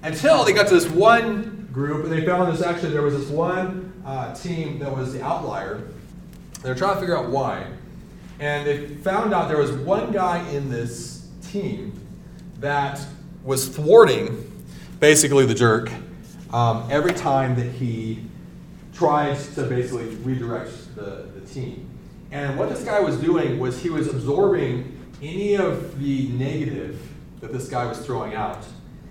Until 0.03 0.43
they 0.43 0.53
got 0.53 0.67
to 0.67 0.73
this 0.73 0.89
one 0.89 1.69
group, 1.71 2.05
and 2.05 2.11
they 2.11 2.25
found 2.25 2.51
this 2.51 2.61
actually, 2.61 2.91
there 2.91 3.01
was 3.01 3.17
this 3.17 3.29
one 3.29 3.93
uh, 4.05 4.33
team 4.33 4.79
that 4.79 4.95
was 4.95 5.13
the 5.13 5.23
outlier. 5.23 5.87
They 6.63 6.69
were 6.69 6.75
trying 6.75 6.95
to 6.95 6.99
figure 6.99 7.17
out 7.17 7.29
why. 7.29 7.67
And 8.39 8.65
they 8.65 8.87
found 8.87 9.33
out 9.33 9.47
there 9.47 9.59
was 9.59 9.71
one 9.71 10.11
guy 10.11 10.47
in 10.49 10.69
this 10.69 11.27
team 11.43 11.99
that 12.59 13.05
was 13.43 13.67
thwarting 13.67 14.47
basically 14.99 15.45
the 15.45 15.53
jerk 15.53 15.91
um, 16.51 16.87
every 16.89 17.13
time 17.13 17.55
that 17.55 17.71
he 17.71 18.23
tried 18.93 19.37
to 19.55 19.63
basically 19.63 20.07
redirect 20.17 20.95
the, 20.95 21.27
the 21.33 21.41
team. 21.41 21.87
And 22.31 22.57
what 22.57 22.69
this 22.69 22.83
guy 22.83 22.99
was 22.99 23.17
doing 23.17 23.59
was 23.59 23.81
he 23.81 23.89
was 23.89 24.07
absorbing 24.07 24.90
any 25.21 25.55
of 25.55 25.99
the 25.99 26.27
negative 26.29 26.99
that 27.39 27.51
this 27.51 27.69
guy 27.69 27.85
was 27.85 27.99
throwing 28.05 28.33
out. 28.33 28.65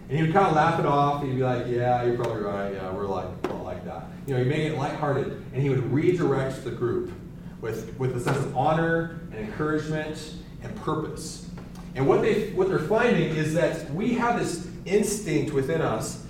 And 0.09 0.19
he 0.19 0.25
would 0.25 0.33
kind 0.33 0.47
of 0.47 0.55
laugh 0.55 0.81
it 0.81 0.87
off. 0.87 1.23
He'd 1.23 1.37
be 1.37 1.43
like, 1.43 1.67
"Yeah, 1.69 2.05
you're 2.05 2.17
probably 2.17 2.43
right. 2.43 2.73
Yeah, 2.73 2.93
we're 2.93 3.07
like, 3.07 3.29
like 3.63 3.85
that." 3.85 4.09
You 4.27 4.35
know, 4.35 4.43
he 4.43 4.49
made 4.49 4.73
it 4.73 4.77
lighthearted, 4.77 5.29
and 5.53 5.63
he 5.63 5.71
would 5.71 5.93
redirect 5.93 6.65
the 6.65 6.73
group 6.73 7.13
with 7.61 7.97
with 7.99 8.17
a 8.17 8.21
sense 8.21 8.39
of 8.39 8.57
honor 8.57 9.21
and 9.31 9.47
encouragement 9.47 10.35
and 10.63 10.75
purpose. 10.77 11.49
And 11.95 12.09
what 12.09 12.23
they 12.23 12.51
what 12.51 12.69
they're 12.69 12.79
finding 12.79 13.37
is 13.37 13.55
that 13.55 13.89
we 13.93 14.15
have 14.15 14.39
this 14.39 14.69
instinct 14.85 15.53
within 15.53 15.81
us. 15.81 16.27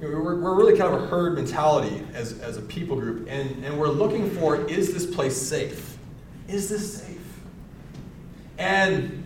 We're, 0.00 0.20
we're 0.20 0.54
really 0.54 0.76
kind 0.76 0.94
of 0.94 1.02
a 1.02 1.06
herd 1.06 1.34
mentality 1.34 2.02
as, 2.12 2.38
as 2.40 2.56
a 2.56 2.62
people 2.62 2.96
group, 3.00 3.26
and, 3.28 3.64
and 3.64 3.78
we're 3.78 3.88
looking 3.88 4.28
for 4.30 4.68
is 4.68 4.92
this 4.92 5.06
place 5.06 5.36
safe? 5.36 5.96
Is 6.46 6.68
this 6.68 7.02
safe? 7.02 7.20
And 8.58 9.23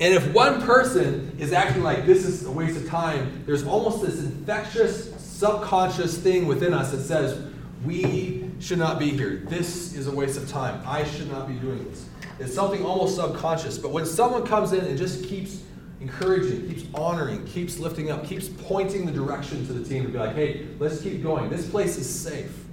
and 0.00 0.14
if 0.14 0.32
one 0.32 0.60
person 0.62 1.36
is 1.38 1.52
acting 1.52 1.82
like 1.82 2.04
this 2.04 2.24
is 2.24 2.44
a 2.44 2.50
waste 2.50 2.76
of 2.76 2.88
time, 2.88 3.44
there's 3.46 3.64
almost 3.64 4.04
this 4.04 4.20
infectious, 4.20 5.14
subconscious 5.20 6.18
thing 6.18 6.46
within 6.46 6.74
us 6.74 6.90
that 6.90 7.02
says, 7.02 7.40
we 7.84 8.50
should 8.60 8.78
not 8.78 8.98
be 8.98 9.10
here. 9.10 9.42
This 9.48 9.94
is 9.94 10.06
a 10.08 10.14
waste 10.14 10.36
of 10.36 10.48
time. 10.48 10.82
I 10.86 11.04
should 11.04 11.30
not 11.30 11.46
be 11.46 11.54
doing 11.54 11.84
this. 11.90 12.08
It's 12.40 12.54
something 12.54 12.84
almost 12.84 13.16
subconscious. 13.16 13.78
But 13.78 13.92
when 13.92 14.06
someone 14.06 14.44
comes 14.44 14.72
in 14.72 14.84
and 14.84 14.98
just 14.98 15.24
keeps 15.26 15.62
encouraging, 16.00 16.68
keeps 16.68 16.84
honoring, 16.94 17.44
keeps 17.46 17.78
lifting 17.78 18.10
up, 18.10 18.26
keeps 18.26 18.48
pointing 18.48 19.06
the 19.06 19.12
direction 19.12 19.64
to 19.66 19.72
the 19.72 19.88
team 19.88 20.04
to 20.04 20.08
be 20.08 20.18
like, 20.18 20.34
hey, 20.34 20.66
let's 20.78 21.00
keep 21.00 21.22
going. 21.22 21.50
This 21.50 21.68
place 21.68 21.96
is 21.98 22.08
safe. 22.08 22.64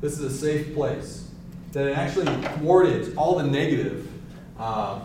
This 0.00 0.18
is 0.18 0.20
a 0.20 0.30
safe 0.30 0.74
place. 0.74 1.30
That 1.72 1.88
it 1.88 1.98
actually 1.98 2.26
thwarted 2.58 3.14
all 3.16 3.36
the 3.36 3.44
negative 3.44 4.08
uh, 4.58 5.00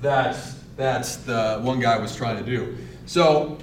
that, 0.00 0.36
that 0.76 1.04
the 1.26 1.60
one 1.62 1.80
guy 1.80 1.98
was 1.98 2.14
trying 2.14 2.42
to 2.42 2.44
do. 2.44 2.76
So 3.06 3.58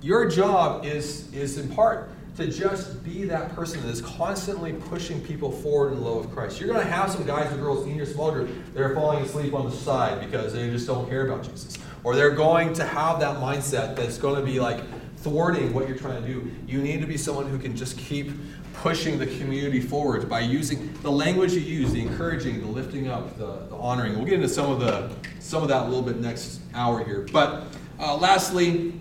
your 0.00 0.28
job 0.28 0.84
is, 0.84 1.32
is 1.32 1.58
in 1.58 1.68
part 1.68 2.10
to 2.36 2.46
just 2.50 3.04
be 3.04 3.24
that 3.24 3.54
person 3.54 3.82
that 3.82 3.90
is 3.90 4.00
constantly 4.00 4.72
pushing 4.72 5.20
people 5.20 5.52
forward 5.52 5.92
in 5.92 6.00
the 6.00 6.08
love 6.08 6.24
of 6.24 6.32
Christ. 6.32 6.60
You're 6.60 6.72
going 6.72 6.84
to 6.84 6.90
have 6.90 7.10
some 7.10 7.24
guys 7.24 7.50
and 7.52 7.60
girls 7.60 7.86
in 7.86 7.94
your 7.94 8.06
small 8.06 8.32
group 8.32 8.50
that 8.74 8.82
are 8.82 8.94
falling 8.94 9.22
asleep 9.22 9.52
on 9.52 9.68
the 9.68 9.76
side 9.76 10.20
because 10.20 10.54
they 10.54 10.70
just 10.70 10.86
don't 10.86 11.08
care 11.08 11.26
about 11.26 11.44
Jesus. 11.44 11.76
Or 12.04 12.16
they're 12.16 12.30
going 12.30 12.72
to 12.74 12.84
have 12.84 13.20
that 13.20 13.36
mindset 13.36 13.96
that's 13.96 14.16
going 14.16 14.36
to 14.36 14.42
be 14.42 14.60
like 14.60 14.80
thwarting 15.18 15.72
what 15.72 15.86
you're 15.88 15.96
trying 15.96 16.22
to 16.22 16.28
do. 16.28 16.50
You 16.66 16.80
need 16.80 17.00
to 17.00 17.06
be 17.06 17.16
someone 17.16 17.48
who 17.48 17.58
can 17.58 17.76
just 17.76 17.98
keep 17.98 18.32
pushing 18.82 19.16
the 19.16 19.26
community 19.38 19.80
forward 19.80 20.28
by 20.28 20.40
using 20.40 20.92
the 21.02 21.10
language 21.10 21.52
you 21.52 21.60
use, 21.60 21.92
the 21.92 22.02
encouraging, 22.02 22.60
the 22.60 22.66
lifting 22.66 23.06
up, 23.06 23.38
the, 23.38 23.64
the 23.68 23.76
honoring. 23.76 24.16
We'll 24.16 24.24
get 24.24 24.34
into 24.34 24.48
some 24.48 24.72
of 24.72 24.80
the 24.80 25.08
some 25.38 25.62
of 25.62 25.68
that 25.68 25.82
a 25.82 25.84
little 25.84 26.02
bit 26.02 26.18
next 26.18 26.60
hour 26.74 27.04
here. 27.04 27.24
But 27.32 27.66
uh, 28.00 28.16
lastly, 28.16 28.92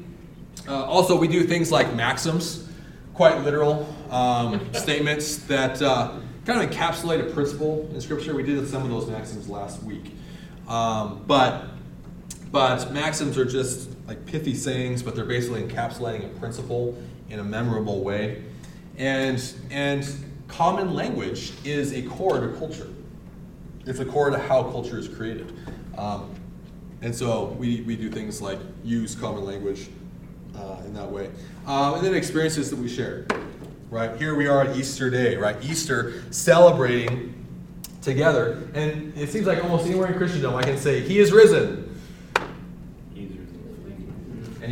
uh, 0.67 0.85
also 0.85 1.17
we 1.17 1.27
do 1.27 1.45
things 1.45 1.71
like 1.71 1.95
maxims, 1.95 2.69
quite 3.15 3.43
literal 3.43 3.91
um, 4.11 4.71
statements 4.73 5.37
that 5.47 5.81
uh, 5.81 6.19
kind 6.45 6.61
of 6.61 6.69
encapsulate 6.69 7.19
a 7.19 7.33
principle 7.33 7.89
in 7.91 7.99
Scripture. 8.01 8.35
We 8.35 8.43
did 8.43 8.67
some 8.67 8.83
of 8.83 8.89
those 8.91 9.09
maxims 9.09 9.49
last 9.49 9.81
week, 9.81 10.13
um, 10.67 11.23
but 11.25 11.69
but 12.51 12.91
maxims 12.91 13.35
are 13.35 13.45
just 13.45 13.89
like 14.07 14.27
pithy 14.27 14.53
sayings, 14.53 15.01
but 15.01 15.15
they're 15.15 15.25
basically 15.25 15.63
encapsulating 15.63 16.25
a 16.25 16.39
principle 16.39 16.95
in 17.31 17.39
a 17.39 17.43
memorable 17.43 18.03
way. 18.03 18.43
And, 19.01 19.43
and 19.71 20.07
common 20.47 20.93
language 20.93 21.53
is 21.65 21.91
a 21.93 22.03
core 22.03 22.39
to 22.39 22.55
culture. 22.59 22.87
It's 23.87 23.99
a 23.99 24.05
core 24.05 24.29
to 24.29 24.37
how 24.37 24.61
culture 24.61 24.99
is 24.99 25.07
created. 25.07 25.57
Um, 25.97 26.29
and 27.01 27.13
so 27.13 27.45
we, 27.57 27.81
we 27.81 27.95
do 27.95 28.11
things 28.11 28.43
like 28.43 28.59
use 28.83 29.15
common 29.15 29.43
language 29.43 29.89
uh, 30.55 30.83
in 30.85 30.93
that 30.93 31.11
way. 31.11 31.31
Um, 31.65 31.95
and 31.95 32.05
then 32.05 32.13
experiences 32.13 32.69
that 32.69 32.77
we 32.77 32.87
share. 32.87 33.25
Right? 33.89 34.15
Here 34.17 34.35
we 34.35 34.47
are 34.47 34.61
at 34.61 34.77
Easter 34.77 35.09
Day, 35.09 35.35
right? 35.35 35.57
Easter 35.63 36.23
celebrating 36.29 37.33
together. 38.03 38.69
And 38.75 39.17
it 39.17 39.29
seems 39.31 39.47
like 39.47 39.63
almost 39.63 39.87
anywhere 39.87 40.11
in 40.11 40.17
Christendom 40.17 40.53
I 40.53 40.61
can 40.61 40.77
say, 40.77 41.01
He 41.01 41.17
is 41.17 41.31
risen 41.31 41.87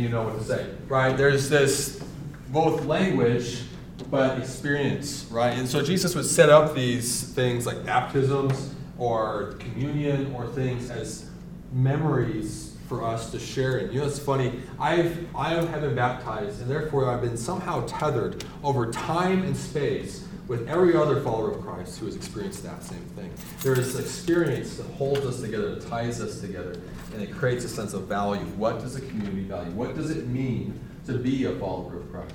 you 0.00 0.08
know 0.08 0.22
what 0.22 0.38
to 0.38 0.44
say, 0.44 0.66
right? 0.88 1.16
There's 1.16 1.48
this 1.48 2.00
both 2.48 2.86
language 2.86 3.62
but 4.10 4.38
experience, 4.38 5.26
right? 5.30 5.56
And 5.56 5.68
so 5.68 5.82
Jesus 5.82 6.14
would 6.14 6.26
set 6.26 6.48
up 6.48 6.74
these 6.74 7.22
things 7.22 7.66
like 7.66 7.84
baptisms 7.84 8.74
or 8.98 9.54
communion 9.60 10.34
or 10.34 10.46
things 10.48 10.90
as 10.90 11.30
memories 11.72 12.76
for 12.88 13.04
us 13.04 13.30
to 13.30 13.38
share 13.38 13.78
in. 13.78 13.92
You 13.92 14.00
know, 14.00 14.06
it's 14.06 14.18
funny. 14.18 14.60
I've 14.78 15.26
I 15.34 15.50
have 15.50 15.80
been 15.80 15.94
baptized, 15.94 16.60
and 16.60 16.68
therefore 16.68 17.08
I've 17.08 17.20
been 17.20 17.36
somehow 17.36 17.86
tethered 17.86 18.44
over 18.64 18.90
time 18.90 19.44
and 19.44 19.56
space 19.56 20.26
with 20.48 20.68
every 20.68 20.96
other 20.96 21.20
follower 21.20 21.52
of 21.52 21.60
Christ 21.60 22.00
who 22.00 22.06
has 22.06 22.16
experienced 22.16 22.64
that 22.64 22.82
same 22.82 23.04
thing. 23.14 23.32
There 23.62 23.78
is 23.78 23.96
experience 23.96 24.76
that 24.78 24.86
holds 24.94 25.24
us 25.24 25.40
together, 25.40 25.76
that 25.76 25.88
ties 25.88 26.20
us 26.20 26.40
together, 26.40 26.80
and 27.14 27.22
it 27.22 27.32
creates 27.32 27.64
a 27.64 27.68
sense 27.68 27.92
of 27.92 28.08
value. 28.08 28.42
What 28.56 28.80
does 28.80 28.96
a 28.96 29.00
community 29.00 29.44
value? 29.44 29.70
What 29.70 29.94
does 29.94 30.10
it 30.10 30.26
mean 30.26 30.76
to 31.06 31.16
be 31.16 31.44
a 31.44 31.52
follower 31.52 31.98
of 31.98 32.10
Christ? 32.10 32.34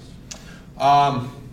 Um, 0.80 1.45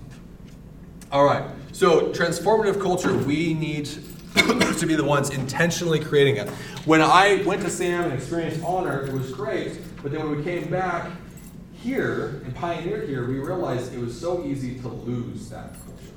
all 1.12 1.24
right. 1.24 1.44
So, 1.72 2.08
transformative 2.08 2.80
culture, 2.80 3.14
we 3.14 3.52
need 3.52 3.84
to 4.34 4.86
be 4.86 4.94
the 4.94 5.04
ones 5.04 5.28
intentionally 5.28 6.00
creating 6.00 6.36
it. 6.36 6.48
When 6.86 7.02
I 7.02 7.42
went 7.44 7.60
to 7.62 7.70
Sam 7.70 8.04
and 8.04 8.14
experienced 8.14 8.64
honor, 8.64 9.04
it 9.04 9.12
was 9.12 9.30
great. 9.30 9.78
But 10.02 10.12
then 10.12 10.26
when 10.26 10.38
we 10.38 10.42
came 10.42 10.70
back 10.70 11.10
here 11.74 12.40
and 12.44 12.54
pioneered 12.54 13.10
here, 13.10 13.28
we 13.28 13.38
realized 13.40 13.92
it 13.92 14.00
was 14.00 14.18
so 14.18 14.42
easy 14.44 14.78
to 14.80 14.88
lose 14.88 15.50
that 15.50 15.74
culture 15.84 16.14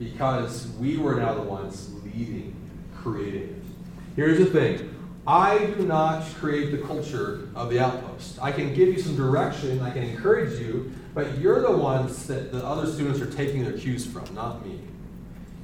because 0.00 0.66
we 0.80 0.96
were 0.96 1.14
now 1.14 1.34
the 1.34 1.42
ones 1.42 1.92
leading, 2.02 2.56
creating 2.96 3.42
it. 3.42 3.62
Here's 4.16 4.38
the 4.38 4.46
thing 4.46 4.90
I 5.28 5.58
do 5.58 5.86
not 5.86 6.24
create 6.34 6.72
the 6.72 6.78
culture 6.78 7.48
of 7.54 7.70
the 7.70 7.78
outpost. 7.78 8.38
I 8.42 8.50
can 8.50 8.74
give 8.74 8.88
you 8.88 8.98
some 8.98 9.16
direction, 9.16 9.80
I 9.80 9.90
can 9.90 10.02
encourage 10.02 10.60
you, 10.60 10.92
but 11.14 11.38
you're 11.38 11.62
the 11.62 11.76
ones 11.76 12.26
that 12.26 12.52
the 12.52 12.64
other 12.64 12.90
students 12.90 13.20
are 13.20 13.30
taking 13.30 13.64
their 13.64 13.78
cues 13.78 14.04
from, 14.04 14.34
not 14.34 14.66
me. 14.66 14.80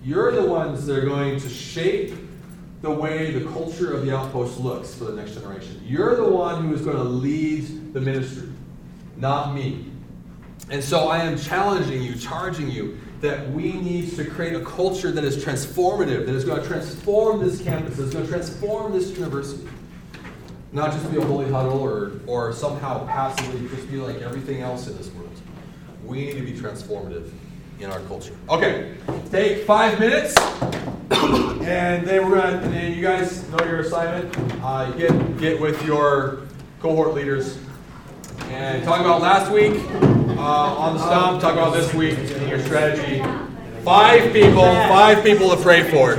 You're 0.05 0.33
the 0.33 0.45
ones 0.45 0.87
that 0.87 0.97
are 0.97 1.05
going 1.05 1.39
to 1.41 1.49
shape 1.49 2.15
the 2.81 2.91
way 2.91 3.33
the 3.33 3.51
culture 3.51 3.93
of 3.93 4.07
the 4.07 4.17
outpost 4.17 4.59
looks 4.59 4.95
for 4.95 5.05
the 5.05 5.13
next 5.13 5.33
generation. 5.33 5.83
You're 5.85 6.17
the 6.17 6.29
one 6.29 6.65
who 6.65 6.75
is 6.75 6.81
going 6.81 6.97
to 6.97 7.03
lead 7.03 7.93
the 7.93 8.01
ministry, 8.01 8.49
not 9.17 9.55
me. 9.55 9.87
And 10.71 10.83
so 10.83 11.09
I 11.09 11.19
am 11.19 11.37
challenging 11.37 12.01
you, 12.01 12.15
charging 12.15 12.71
you 12.71 12.99
that 13.21 13.51
we 13.51 13.73
need 13.73 14.17
to 14.17 14.25
create 14.25 14.55
a 14.55 14.65
culture 14.65 15.11
that 15.11 15.25
is 15.25 15.45
transformative, 15.45 16.25
that 16.27 16.35
is 16.35 16.45
going 16.45 16.63
to 16.63 16.67
transform 16.67 17.41
this 17.41 17.61
campus, 17.61 17.97
that 17.97 18.05
is 18.05 18.15
going 18.15 18.25
to 18.25 18.31
transform 18.31 18.93
this 18.93 19.11
university. 19.11 19.69
Not 20.73 20.93
just 20.93 21.11
be 21.11 21.19
a 21.19 21.25
holy 21.25 21.51
huddle 21.51 21.81
or, 21.81 22.13
or 22.27 22.53
somehow 22.53 23.05
passively 23.07 23.69
just 23.69 23.91
be 23.91 23.97
like 23.97 24.23
everything 24.23 24.63
else 24.63 24.87
in 24.87 24.97
this 24.97 25.09
world. 25.09 25.20
We 26.05 26.25
need 26.25 26.35
to 26.35 26.43
be 26.43 26.53
transformative 26.53 27.31
in 27.79 27.91
our 27.91 28.01
culture. 28.01 28.35
Okay, 28.49 28.95
take 29.31 29.65
five 29.65 29.99
minutes, 29.99 30.37
and 31.11 32.07
then 32.07 32.29
we're 32.29 32.37
gonna. 32.37 32.59
And 32.59 32.75
then 32.75 32.93
you 32.93 33.03
guys 33.03 33.49
know 33.51 33.65
your 33.65 33.81
assignment. 33.81 34.37
Uh, 34.63 34.91
get 34.93 35.39
get 35.39 35.61
with 35.61 35.85
your 35.85 36.47
cohort 36.81 37.15
leaders 37.15 37.59
and 38.49 38.83
talk 38.85 39.01
about 39.01 39.21
last 39.21 39.51
week 39.51 39.75
uh, 40.03 40.41
on 40.41 40.97
the 40.97 41.01
stump. 41.01 41.41
Talk 41.41 41.53
about 41.53 41.73
this 41.73 41.93
week 41.95 42.19
and 42.19 42.49
your 42.49 42.61
strategy. 42.61 43.23
Five 43.85 44.33
people, 44.33 44.63
five 44.63 45.25
people 45.25 45.51
to 45.51 45.57
pray 45.57 45.89
for. 45.91 46.15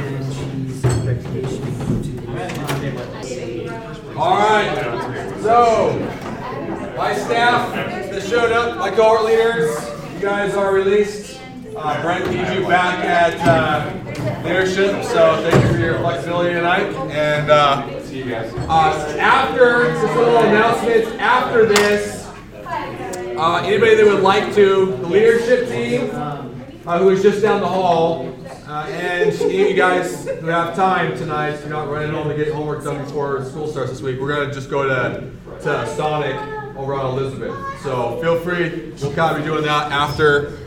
All 4.17 4.37
right. 4.37 5.33
So, 5.41 6.93
my 6.97 7.15
staff 7.15 8.00
that 8.11 8.23
showed 8.23 8.51
up, 8.51 8.77
my 8.77 8.89
cohort 8.89 9.23
leaders, 9.23 9.69
you 10.13 10.19
guys 10.19 10.53
are 10.53 10.73
released. 10.73 11.39
Uh, 11.77 12.01
Brent 12.01 12.29
needs 12.29 12.51
you 12.53 12.67
back 12.67 13.05
at 13.05 13.39
uh, 13.47 14.43
leadership, 14.43 15.01
so 15.05 15.41
thank 15.49 15.63
you 15.63 15.71
for 15.71 15.79
your 15.79 15.97
flexibility 15.99 16.53
tonight. 16.53 16.93
And 17.09 17.49
uh, 17.49 18.03
see 18.03 18.17
you 18.17 18.25
guys. 18.25 18.53
Uh, 18.53 19.17
after, 19.17 19.85
just 19.93 20.13
a 20.13 20.19
little 20.19 20.39
announcements, 20.39 21.09
after 21.19 21.65
this, 21.65 22.27
uh, 22.57 23.61
anybody 23.63 23.95
that 23.95 24.05
would 24.05 24.21
like 24.21 24.53
to, 24.55 24.87
the 24.87 25.07
leadership 25.07 25.69
team, 25.69 26.09
uh, 26.13 26.99
who 26.99 27.09
is 27.11 27.21
just 27.23 27.41
down 27.41 27.61
the 27.61 27.67
hall, 27.67 28.27
uh, 28.67 28.87
and 28.89 29.31
any 29.41 29.61
of 29.63 29.69
you 29.69 29.73
guys 29.73 30.25
who 30.25 30.47
have 30.47 30.75
time 30.75 31.17
tonight, 31.17 31.57
you're 31.61 31.69
not 31.69 31.89
running 31.89 32.11
home 32.11 32.27
to 32.27 32.35
get 32.35 32.53
homework 32.53 32.83
done 32.83 33.01
before 33.05 33.45
school 33.45 33.67
starts 33.67 33.89
this 33.89 34.01
week, 34.01 34.19
we're 34.19 34.35
going 34.35 34.49
to 34.49 34.53
just 34.53 34.69
go 34.69 34.83
to, 34.83 35.31
to 35.61 35.95
Sonic 35.95 36.60
over 36.75 36.93
on 36.93 37.17
Elizabeth. 37.17 37.55
So 37.81 38.19
feel 38.21 38.39
free, 38.39 38.93
we'll 39.01 39.13
kind 39.13 39.35
of 39.35 39.43
be 39.43 39.49
doing 39.49 39.63
that 39.63 39.91
after 39.91 40.57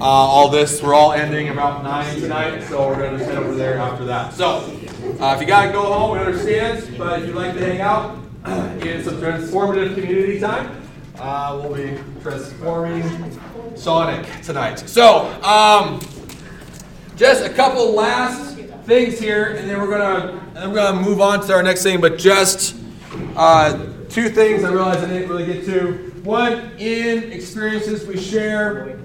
uh, 0.00 0.04
all 0.04 0.48
this. 0.48 0.82
We're 0.82 0.94
all 0.94 1.12
ending 1.12 1.48
about 1.48 1.82
9 1.82 2.20
tonight, 2.20 2.62
so 2.64 2.88
we're 2.88 2.96
going 2.96 3.18
to 3.18 3.24
head 3.24 3.38
over 3.38 3.54
there 3.54 3.78
after 3.78 4.04
that. 4.06 4.34
So 4.34 4.58
uh, 5.20 5.34
if 5.34 5.40
you 5.40 5.46
got 5.46 5.66
to 5.66 5.72
go 5.72 5.82
home, 5.92 6.12
we 6.12 6.18
understand, 6.18 6.96
but 6.98 7.20
if 7.20 7.26
you'd 7.26 7.36
like 7.36 7.54
to 7.54 7.60
hang 7.60 7.80
out 7.80 8.16
in 8.82 9.04
some 9.04 9.16
transformative 9.16 9.94
community 9.94 10.40
time, 10.40 10.82
uh, 11.18 11.60
we'll 11.62 11.74
be 11.74 11.98
transforming 12.22 13.04
Sonic 13.76 14.26
tonight. 14.42 14.78
So, 14.88 15.26
um, 15.42 16.00
just 17.16 17.44
a 17.44 17.50
couple 17.50 17.92
last 17.92 18.56
things 18.84 19.18
here, 19.18 19.54
and 19.54 19.70
then 19.70 19.80
we're 19.80 19.90
gonna 19.90 20.40
and 20.56 20.72
we're 20.72 20.78
gonna 20.78 21.00
move 21.00 21.20
on 21.20 21.46
to 21.46 21.52
our 21.52 21.62
next 21.62 21.82
thing. 21.82 22.00
But 22.00 22.18
just 22.18 22.74
uh, 23.36 23.86
two 24.12 24.28
things 24.28 24.62
I 24.62 24.70
realized 24.70 25.00
I 25.00 25.08
didn't 25.08 25.28
really 25.28 25.46
get 25.46 25.64
to. 25.64 25.92
One, 26.22 26.72
in 26.78 27.32
experiences 27.32 28.06
we 28.06 28.18
share, 28.18 29.00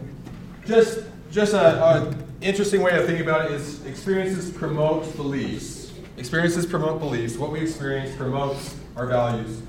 just 0.65 0.99
just 1.31 1.53
a, 1.53 1.83
a 1.83 2.15
interesting 2.41 2.81
way 2.81 2.97
of 2.97 3.05
thinking 3.05 3.25
about 3.25 3.45
it 3.45 3.51
is 3.51 3.85
experiences 3.85 4.51
promote 4.51 5.15
beliefs. 5.15 5.93
Experiences 6.17 6.65
promote 6.65 6.99
beliefs. 6.99 7.37
What 7.37 7.51
we 7.51 7.61
experience 7.61 8.15
promotes 8.15 8.75
our 8.95 9.07
values. 9.07 9.61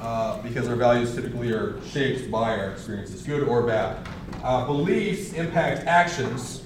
Uh, 0.00 0.40
because 0.42 0.68
our 0.68 0.76
values 0.76 1.14
typically 1.14 1.50
are 1.50 1.80
shaped 1.86 2.30
by 2.30 2.58
our 2.58 2.72
experiences, 2.72 3.22
good 3.22 3.42
or 3.42 3.62
bad. 3.62 4.06
Uh, 4.42 4.66
beliefs 4.66 5.32
impact 5.32 5.86
actions, 5.86 6.62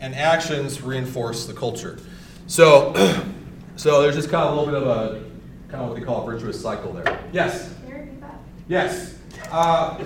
and 0.00 0.14
actions 0.16 0.82
reinforce 0.82 1.46
the 1.46 1.52
culture. 1.52 1.96
So, 2.48 2.92
so 3.76 4.02
there's 4.02 4.16
just 4.16 4.30
kind 4.30 4.48
of 4.48 4.56
a 4.56 4.60
little 4.60 4.80
bit 4.80 4.82
of 4.82 4.88
a 4.88 5.25
kind 5.68 5.82
of 5.82 5.90
what 5.90 5.98
they 5.98 6.04
call 6.04 6.26
a 6.26 6.32
virtuous 6.32 6.60
cycle 6.60 6.92
there. 6.92 7.20
Yes. 7.32 7.74
Yes. 8.68 9.18
Uh, 9.50 10.02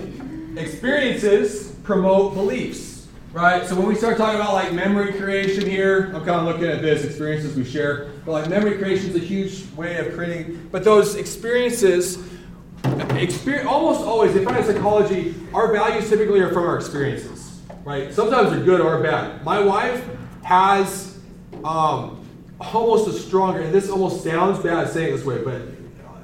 experiences 0.56 1.76
promote 1.82 2.34
beliefs, 2.34 3.06
right? 3.32 3.66
So 3.66 3.74
when 3.74 3.86
we 3.86 3.94
start 3.94 4.16
talking 4.16 4.40
about 4.40 4.54
like 4.54 4.72
memory 4.72 5.12
creation 5.12 5.68
here, 5.68 6.12
I'm 6.14 6.24
kind 6.24 6.40
of 6.40 6.44
looking 6.44 6.64
at 6.64 6.82
this 6.82 7.04
experiences 7.04 7.56
we 7.56 7.64
share. 7.64 8.10
But 8.24 8.32
like 8.32 8.48
memory 8.48 8.78
creation 8.78 9.10
is 9.10 9.16
a 9.16 9.20
huge 9.20 9.70
way 9.72 9.96
of 9.98 10.14
creating. 10.14 10.68
But 10.70 10.84
those 10.84 11.16
experiences, 11.16 12.18
experience 13.10 13.68
almost 13.68 14.00
always, 14.00 14.34
they 14.34 14.44
find 14.44 14.58
in 14.58 14.64
psychology, 14.64 15.34
our 15.54 15.72
values 15.72 16.08
typically 16.08 16.40
are 16.40 16.52
from 16.52 16.64
our 16.64 16.76
experiences, 16.76 17.60
right? 17.84 18.12
Sometimes 18.12 18.50
they're 18.50 18.64
good 18.64 18.80
or 18.80 19.02
bad. 19.02 19.44
My 19.44 19.60
wife 19.60 20.04
has 20.42 21.18
um, 21.64 22.19
almost 22.60 23.08
a 23.08 23.12
stronger, 23.12 23.60
and 23.60 23.72
this 23.72 23.88
almost 23.88 24.22
sounds 24.22 24.62
bad 24.62 24.88
saying 24.90 25.12
it 25.12 25.16
this 25.16 25.24
way, 25.24 25.42
but 25.42 25.62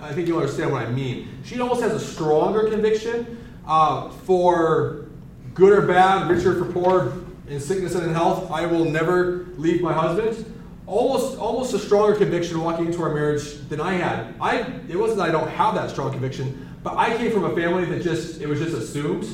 I 0.00 0.12
think 0.12 0.28
you'll 0.28 0.38
understand 0.38 0.72
what 0.72 0.82
I 0.82 0.90
mean. 0.90 1.28
She 1.44 1.60
almost 1.60 1.82
has 1.82 1.92
a 1.92 2.00
stronger 2.00 2.68
conviction 2.68 3.38
uh, 3.66 4.10
for 4.10 5.06
good 5.54 5.72
or 5.72 5.82
bad, 5.86 6.28
richer 6.28 6.54
for 6.54 6.70
poor, 6.70 7.12
in 7.48 7.60
sickness 7.60 7.94
and 7.94 8.04
in 8.04 8.12
health, 8.12 8.50
I 8.50 8.66
will 8.66 8.84
never 8.84 9.46
leave 9.56 9.80
my 9.80 9.92
husband. 9.92 10.52
Almost, 10.86 11.38
almost 11.38 11.74
a 11.74 11.78
stronger 11.78 12.16
conviction 12.16 12.60
walking 12.60 12.86
into 12.86 13.02
our 13.02 13.12
marriage 13.12 13.68
than 13.68 13.80
I 13.80 13.94
had. 13.94 14.34
I, 14.40 14.58
it 14.88 14.96
wasn't 14.96 15.18
that 15.18 15.28
I 15.28 15.32
don't 15.32 15.48
have 15.48 15.74
that 15.74 15.90
strong 15.90 16.12
conviction, 16.12 16.76
but 16.82 16.96
I 16.96 17.16
came 17.16 17.32
from 17.32 17.44
a 17.44 17.54
family 17.54 17.84
that 17.86 18.02
just, 18.02 18.40
it 18.40 18.46
was 18.46 18.60
just 18.60 18.76
assumed. 18.76 19.26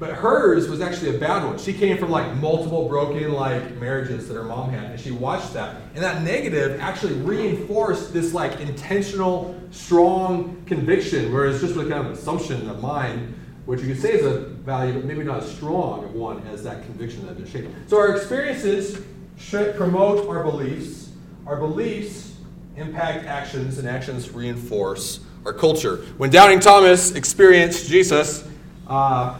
But 0.00 0.14
hers 0.14 0.66
was 0.66 0.80
actually 0.80 1.14
a 1.14 1.18
bad 1.18 1.44
one. 1.44 1.58
She 1.58 1.74
came 1.74 1.98
from 1.98 2.10
like 2.10 2.34
multiple 2.36 2.88
broken 2.88 3.32
like 3.32 3.76
marriages 3.76 4.26
that 4.28 4.34
her 4.34 4.44
mom 4.44 4.70
had, 4.70 4.92
and 4.92 4.98
she 4.98 5.10
watched 5.10 5.52
that. 5.52 5.76
And 5.94 6.02
that 6.02 6.22
negative 6.22 6.80
actually 6.80 7.12
reinforced 7.16 8.14
this 8.14 8.32
like 8.32 8.58
intentional, 8.60 9.54
strong 9.70 10.62
conviction, 10.64 11.30
whereas 11.30 11.60
just 11.60 11.76
with 11.76 11.90
kind 11.90 12.00
of 12.00 12.06
an 12.06 12.12
assumption 12.12 12.70
of 12.70 12.80
mine, 12.80 13.34
which 13.66 13.82
you 13.82 13.88
could 13.88 14.00
say 14.00 14.14
is 14.14 14.24
a 14.24 14.38
value, 14.40 14.94
but 14.94 15.04
maybe 15.04 15.22
not 15.22 15.42
as 15.42 15.54
strong 15.54 16.02
of 16.02 16.14
one 16.14 16.46
as 16.46 16.64
that 16.64 16.82
conviction 16.86 17.26
that 17.26 17.36
they're 17.36 17.46
shaped. 17.46 17.68
So 17.90 17.98
our 17.98 18.16
experiences 18.16 19.04
should 19.36 19.76
promote 19.76 20.26
our 20.28 20.42
beliefs. 20.42 21.10
Our 21.46 21.56
beliefs 21.56 22.36
impact 22.76 23.26
actions, 23.26 23.76
and 23.76 23.86
actions 23.86 24.30
reinforce 24.30 25.20
our 25.44 25.52
culture. 25.52 25.96
When 26.16 26.30
Doubting 26.30 26.60
Thomas 26.60 27.12
experienced 27.12 27.86
Jesus, 27.86 28.48
uh, 28.86 29.38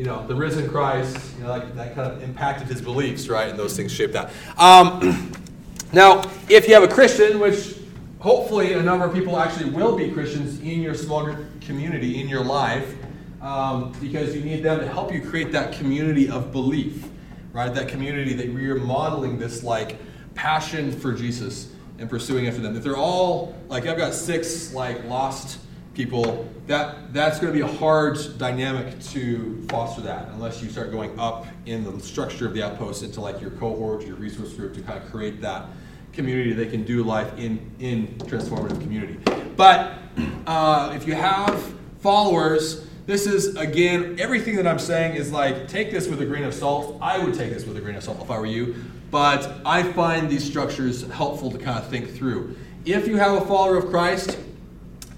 you 0.00 0.06
know, 0.06 0.26
the 0.26 0.34
risen 0.34 0.66
Christ, 0.66 1.36
you 1.36 1.44
know, 1.44 1.50
like, 1.50 1.74
that 1.74 1.94
kind 1.94 2.10
of 2.10 2.22
impacted 2.22 2.68
his 2.68 2.80
beliefs, 2.80 3.28
right? 3.28 3.50
And 3.50 3.58
those 3.58 3.76
things 3.76 3.92
shaped 3.92 4.14
that. 4.14 4.32
Um, 4.56 5.30
now, 5.92 6.22
if 6.48 6.66
you 6.66 6.72
have 6.72 6.82
a 6.82 6.88
Christian, 6.88 7.38
which 7.38 7.76
hopefully 8.18 8.72
a 8.72 8.82
number 8.82 9.04
of 9.04 9.12
people 9.12 9.38
actually 9.38 9.68
will 9.68 9.94
be 9.94 10.10
Christians 10.10 10.58
in 10.60 10.80
your 10.80 10.94
small 10.94 11.36
community, 11.60 12.18
in 12.18 12.30
your 12.30 12.42
life, 12.42 12.96
um, 13.42 13.92
because 14.00 14.34
you 14.34 14.40
need 14.40 14.62
them 14.62 14.80
to 14.80 14.88
help 14.88 15.12
you 15.12 15.20
create 15.20 15.52
that 15.52 15.74
community 15.74 16.30
of 16.30 16.50
belief, 16.50 17.06
right? 17.52 17.74
That 17.74 17.88
community 17.88 18.32
that 18.32 18.46
you're 18.46 18.76
modeling 18.76 19.38
this 19.38 19.62
like 19.62 19.98
passion 20.34 20.92
for 20.92 21.12
Jesus 21.12 21.74
and 21.98 22.08
pursuing 22.08 22.48
after 22.48 22.62
them. 22.62 22.74
If 22.74 22.82
they're 22.82 22.96
all 22.96 23.54
like 23.68 23.84
I've 23.84 23.98
got 23.98 24.14
six 24.14 24.72
like 24.72 25.04
lost 25.04 25.58
people, 25.94 26.48
that 26.66 27.12
that's 27.12 27.38
going 27.40 27.52
to 27.52 27.58
be 27.58 27.64
a 27.64 27.76
hard 27.78 28.18
dynamic 28.38 29.00
to 29.00 29.64
foster 29.68 30.00
that 30.02 30.28
unless 30.28 30.62
you 30.62 30.70
start 30.70 30.90
going 30.92 31.18
up 31.18 31.46
in 31.66 31.84
the 31.84 32.02
structure 32.02 32.46
of 32.46 32.54
the 32.54 32.62
outpost 32.62 33.02
into 33.02 33.20
like 33.20 33.40
your 33.40 33.50
cohort, 33.50 34.06
your 34.06 34.16
resource 34.16 34.52
group 34.54 34.74
to 34.74 34.82
kind 34.82 35.02
of 35.02 35.10
create 35.10 35.40
that 35.40 35.66
community 36.12 36.52
they 36.52 36.66
can 36.66 36.84
do 36.84 37.04
life 37.04 37.36
in 37.38 37.70
in 37.78 38.08
transformative 38.18 38.80
community. 38.80 39.18
But 39.56 39.98
uh, 40.46 40.92
if 40.94 41.06
you 41.06 41.14
have 41.14 41.74
followers 42.00 42.86
this 43.10 43.26
is, 43.26 43.56
again, 43.56 44.20
everything 44.20 44.54
that 44.54 44.68
I'm 44.68 44.78
saying 44.78 45.16
is 45.16 45.32
like, 45.32 45.66
take 45.66 45.90
this 45.90 46.06
with 46.06 46.20
a 46.20 46.24
grain 46.24 46.44
of 46.44 46.54
salt. 46.54 46.96
I 47.02 47.18
would 47.18 47.34
take 47.34 47.52
this 47.52 47.66
with 47.66 47.76
a 47.76 47.80
grain 47.80 47.96
of 47.96 48.04
salt 48.04 48.20
if 48.20 48.30
I 48.30 48.38
were 48.38 48.46
you. 48.46 48.76
But 49.10 49.60
I 49.66 49.82
find 49.94 50.30
these 50.30 50.44
structures 50.44 51.10
helpful 51.10 51.50
to 51.50 51.58
kind 51.58 51.76
of 51.76 51.88
think 51.88 52.14
through. 52.14 52.56
If 52.84 53.08
you 53.08 53.16
have 53.16 53.42
a 53.42 53.44
follower 53.46 53.76
of 53.78 53.90
Christ, 53.90 54.38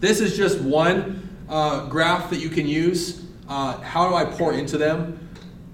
this 0.02 0.18
is 0.18 0.36
just 0.36 0.60
one 0.60 1.30
uh, 1.48 1.86
graph 1.86 2.28
that 2.30 2.40
you 2.40 2.48
can 2.48 2.66
use. 2.66 3.24
Uh, 3.48 3.80
how 3.82 4.08
do 4.08 4.16
I 4.16 4.24
pour 4.24 4.52
into 4.52 4.76
them? 4.76 5.28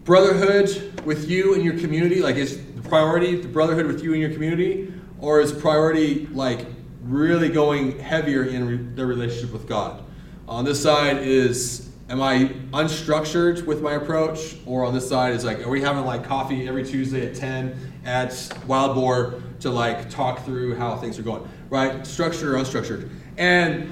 Brotherhood 0.04 1.02
with 1.06 1.30
you 1.30 1.54
and 1.54 1.64
your 1.64 1.78
community, 1.78 2.20
like 2.20 2.36
is 2.36 2.62
the 2.74 2.82
priority 2.82 3.40
the 3.40 3.48
brotherhood 3.48 3.86
with 3.86 4.02
you 4.02 4.12
and 4.12 4.20
your 4.20 4.30
community, 4.30 4.92
or 5.18 5.40
is 5.40 5.50
priority 5.50 6.26
like 6.26 6.66
really 7.04 7.48
going 7.48 7.98
heavier 8.00 8.44
in 8.44 8.68
re- 8.68 8.76
their 8.94 9.06
relationship 9.06 9.50
with 9.50 9.66
God? 9.66 10.04
On 10.46 10.62
this 10.62 10.82
side 10.82 11.22
is 11.22 11.90
am 12.10 12.20
I 12.20 12.50
unstructured 12.72 13.64
with 13.64 13.80
my 13.80 13.94
approach, 13.94 14.56
or 14.66 14.84
on 14.84 14.92
this 14.92 15.08
side 15.08 15.32
is 15.32 15.42
like, 15.42 15.66
are 15.66 15.70
we 15.70 15.80
having 15.80 16.04
like 16.04 16.22
coffee 16.22 16.68
every 16.68 16.84
Tuesday 16.84 17.26
at 17.26 17.34
10 17.34 18.02
at 18.04 18.58
Wild 18.66 18.94
Boar 18.94 19.42
to 19.60 19.70
like 19.70 20.10
talk 20.10 20.44
through 20.44 20.76
how 20.76 20.96
things 20.96 21.18
are 21.18 21.22
going, 21.22 21.48
right? 21.70 22.06
Structured 22.06 22.50
or 22.50 22.56
unstructured, 22.56 23.08
and 23.38 23.90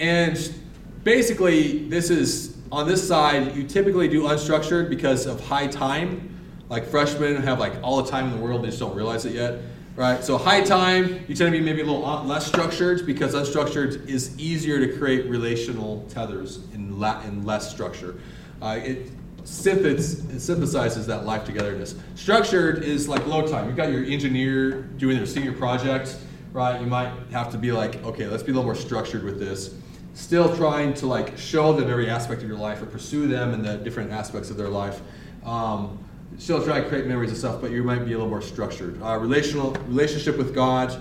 and 0.00 0.54
basically 1.02 1.88
this 1.88 2.10
is 2.10 2.56
on 2.72 2.88
this 2.88 3.06
side 3.06 3.54
you 3.54 3.64
typically 3.64 4.08
do 4.08 4.22
unstructured 4.22 4.88
because 4.88 5.26
of 5.26 5.40
high 5.40 5.66
time. 5.66 6.30
Like 6.68 6.86
freshmen 6.86 7.40
have 7.42 7.58
like 7.58 7.74
all 7.82 8.02
the 8.02 8.10
time 8.10 8.26
in 8.26 8.38
the 8.38 8.44
world, 8.44 8.62
they 8.62 8.68
just 8.68 8.80
don't 8.80 8.96
realize 8.96 9.24
it 9.24 9.32
yet 9.32 9.60
right? 9.96 10.24
So 10.24 10.38
high 10.38 10.62
time, 10.62 11.24
you 11.28 11.34
tend 11.34 11.52
to 11.52 11.58
be 11.58 11.60
maybe 11.60 11.80
a 11.80 11.84
little 11.84 12.02
less 12.24 12.46
structured 12.46 13.06
because 13.06 13.34
unstructured 13.34 14.08
is 14.08 14.36
easier 14.38 14.84
to 14.84 14.98
create 14.98 15.26
relational 15.26 16.04
tethers 16.08 16.60
in, 16.72 16.98
la- 16.98 17.22
in 17.22 17.44
less 17.44 17.70
structure. 17.70 18.16
Uh, 18.60 18.80
it 18.82 19.10
synthesizes 19.44 21.06
that 21.06 21.24
life 21.26 21.44
togetherness. 21.44 21.94
Structured 22.14 22.82
is 22.82 23.08
like 23.08 23.26
low 23.26 23.46
time. 23.46 23.66
You've 23.66 23.76
got 23.76 23.92
your 23.92 24.04
engineer 24.04 24.82
doing 24.82 25.16
their 25.16 25.26
senior 25.26 25.52
project, 25.52 26.16
right? 26.52 26.80
You 26.80 26.86
might 26.86 27.12
have 27.30 27.52
to 27.52 27.58
be 27.58 27.70
like, 27.70 28.02
okay, 28.04 28.26
let's 28.26 28.42
be 28.42 28.52
a 28.52 28.54
little 28.54 28.64
more 28.64 28.74
structured 28.74 29.22
with 29.22 29.38
this. 29.38 29.74
Still 30.14 30.56
trying 30.56 30.94
to 30.94 31.06
like 31.06 31.36
show 31.36 31.72
them 31.72 31.90
every 31.90 32.08
aspect 32.08 32.42
of 32.42 32.48
your 32.48 32.56
life 32.56 32.80
or 32.80 32.86
pursue 32.86 33.26
them 33.26 33.52
in 33.52 33.62
the 33.62 33.76
different 33.76 34.12
aspects 34.12 34.48
of 34.48 34.56
their 34.56 34.68
life. 34.68 35.00
Um, 35.44 35.98
still 36.38 36.64
try 36.64 36.80
to 36.80 36.88
create 36.88 37.06
memories 37.06 37.30
and 37.30 37.38
stuff, 37.38 37.60
but 37.60 37.70
you 37.70 37.82
might 37.82 38.04
be 38.04 38.12
a 38.12 38.16
little 38.16 38.28
more 38.28 38.42
structured. 38.42 39.02
Uh, 39.02 39.16
relational 39.16 39.72
relationship 39.88 40.36
with 40.36 40.54
God, 40.54 41.00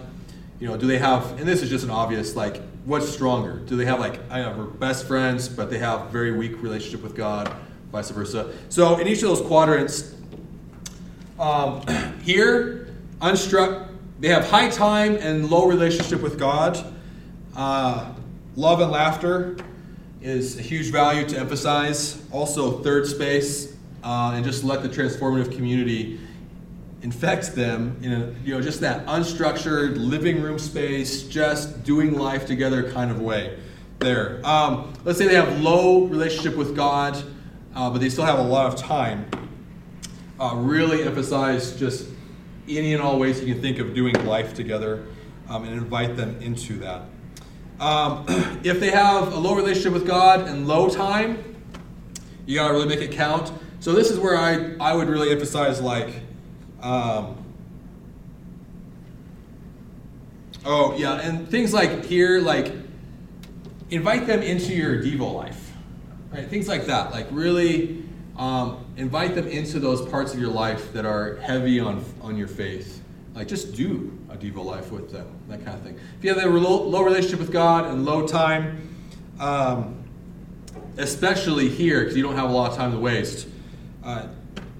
you 0.60 0.68
know, 0.68 0.78
do 0.78 0.88
they 0.88 0.98
have? 0.98 1.40
And 1.40 1.48
this 1.48 1.62
is 1.62 1.70
just 1.70 1.84
an 1.84 1.92
obvious 1.92 2.36
like, 2.36 2.62
what's 2.86 3.08
stronger? 3.08 3.60
Do 3.60 3.76
they 3.76 3.86
have 3.86 4.00
like 4.00 4.20
I 4.32 4.42
know, 4.42 4.56
we're 4.58 4.66
best 4.66 5.08
friends, 5.08 5.48
but 5.48 5.70
they 5.70 5.78
have 5.78 6.10
very 6.10 6.32
weak 6.32 6.62
relationship 6.64 7.04
with 7.04 7.16
God, 7.16 7.56
vice 7.92 8.10
versa. 8.10 8.54
So 8.70 8.98
in 8.98 9.08
each 9.08 9.22
of 9.22 9.30
those 9.30 9.42
quadrants, 9.42 10.16
um, 11.40 11.82
here, 12.24 12.96
unstruck, 13.22 13.90
they 14.20 14.30
have 14.30 14.50
high 14.50 14.70
time 14.70 15.18
and 15.18 15.50
low 15.50 15.68
relationship 15.68 16.22
with 16.22 16.40
God. 16.40 16.84
Uh, 17.56 18.14
love 18.56 18.82
and 18.82 18.92
laughter 18.92 19.58
is 20.22 20.58
a 20.58 20.62
huge 20.62 20.92
value 20.92 21.28
to 21.28 21.38
emphasize. 21.38 22.22
Also, 22.32 22.80
third 22.82 23.08
space, 23.08 23.76
uh, 24.04 24.34
and 24.36 24.46
just 24.46 24.64
let 24.64 24.82
the 24.82 24.90
transformative 24.90 25.54
community 25.56 26.20
infect 27.02 27.54
them 27.54 27.98
in 28.02 28.14
a, 28.14 28.34
you 28.46 28.54
know 28.54 28.62
just 28.62 28.80
that 28.80 29.06
unstructured 29.08 29.98
living 29.98 30.42
room 30.42 30.58
space, 30.58 31.24
just 31.24 31.84
doing 31.84 32.18
life 32.18 32.46
together 32.46 32.92
kind 32.92 33.12
of 33.12 33.22
way. 33.22 33.60
There. 34.00 34.42
Um, 34.46 34.94
let's 35.06 35.18
say 35.18 35.28
they 35.28 35.36
have 35.36 35.62
low 35.62 36.06
relationship 36.06 36.58
with 36.58 36.76
God, 36.76 37.22
uh, 37.74 37.90
but 37.90 38.00
they 38.00 38.10
still 38.10 38.26
have 38.26 38.40
a 38.40 38.44
lot 38.44 38.66
of 38.66 38.76
time. 38.78 39.26
Uh, 40.40 40.56
really 40.56 41.04
emphasize 41.04 41.78
just 41.78 42.10
any 42.68 42.94
and 42.94 43.02
all 43.02 43.20
ways 43.20 43.40
you 43.42 43.54
can 43.54 43.62
think 43.62 43.80
of 43.80 43.94
doing 43.94 44.14
life 44.26 44.54
together, 44.54 45.06
um, 45.50 45.64
and 45.64 45.74
invite 45.74 46.18
them 46.18 46.42
into 46.42 46.80
that. 46.80 47.04
Um, 47.84 48.24
if 48.64 48.80
they 48.80 48.92
have 48.92 49.34
a 49.34 49.38
low 49.38 49.56
relationship 49.56 49.92
with 49.92 50.08
God 50.08 50.48
and 50.48 50.66
low 50.70 50.88
time, 50.88 51.58
you 52.46 52.56
gotta 52.56 52.74
really 52.74 52.88
make 52.88 53.02
it 53.02 53.12
count. 53.12 53.52
So 53.82 53.92
this 53.92 54.10
is 54.10 54.18
where 54.18 54.38
I, 54.38 54.76
I 54.80 54.94
would 54.94 55.10
really 55.10 55.32
emphasize 55.32 55.82
like, 55.82 56.22
um, 56.82 57.36
oh 60.66 60.96
yeah, 60.98 61.20
and 61.20 61.50
things 61.50 61.74
like 61.74 62.06
here, 62.06 62.40
like 62.40 62.72
invite 63.92 64.28
them 64.28 64.42
into 64.42 64.74
your 64.74 65.04
Devo 65.04 65.34
life, 65.34 65.74
right? 66.32 66.48
Things 66.48 66.70
like 66.70 66.86
that, 66.86 67.12
like 67.12 67.28
really 67.32 68.06
um, 68.38 68.86
invite 68.96 69.36
them 69.36 69.50
into 69.50 69.82
those 69.82 70.08
parts 70.10 70.34
of 70.34 70.40
your 70.40 70.52
life 70.52 70.94
that 70.94 71.06
are 71.06 71.36
heavy 71.36 71.82
on 71.82 72.06
on 72.22 72.38
your 72.38 72.48
faith. 72.48 73.03
Like 73.34 73.48
just 73.48 73.74
do 73.74 74.18
a 74.30 74.38
Devo 74.38 74.64
life 74.64 74.92
with 74.92 75.12
them, 75.12 75.28
that 75.50 75.66
kind 75.66 75.78
of 75.78 75.84
thing. 75.84 76.00
If 76.18 76.24
you 76.24 76.34
have 76.34 76.44
a 76.44 76.48
low, 76.48 77.04
relationship 77.04 77.40
with 77.40 77.52
God 77.52 77.86
and 77.86 78.06
low 78.06 78.28
time, 78.28 78.90
um, 79.40 80.04
especially 80.98 81.70
here 81.70 82.02
because 82.02 82.16
you 82.16 82.22
don't 82.22 82.36
have 82.36 82.50
a 82.50 82.54
lot 82.54 82.72
of 82.72 82.78
time 82.78 82.92
to 82.92 83.00
waste 83.00 83.48
uh, 84.04 84.28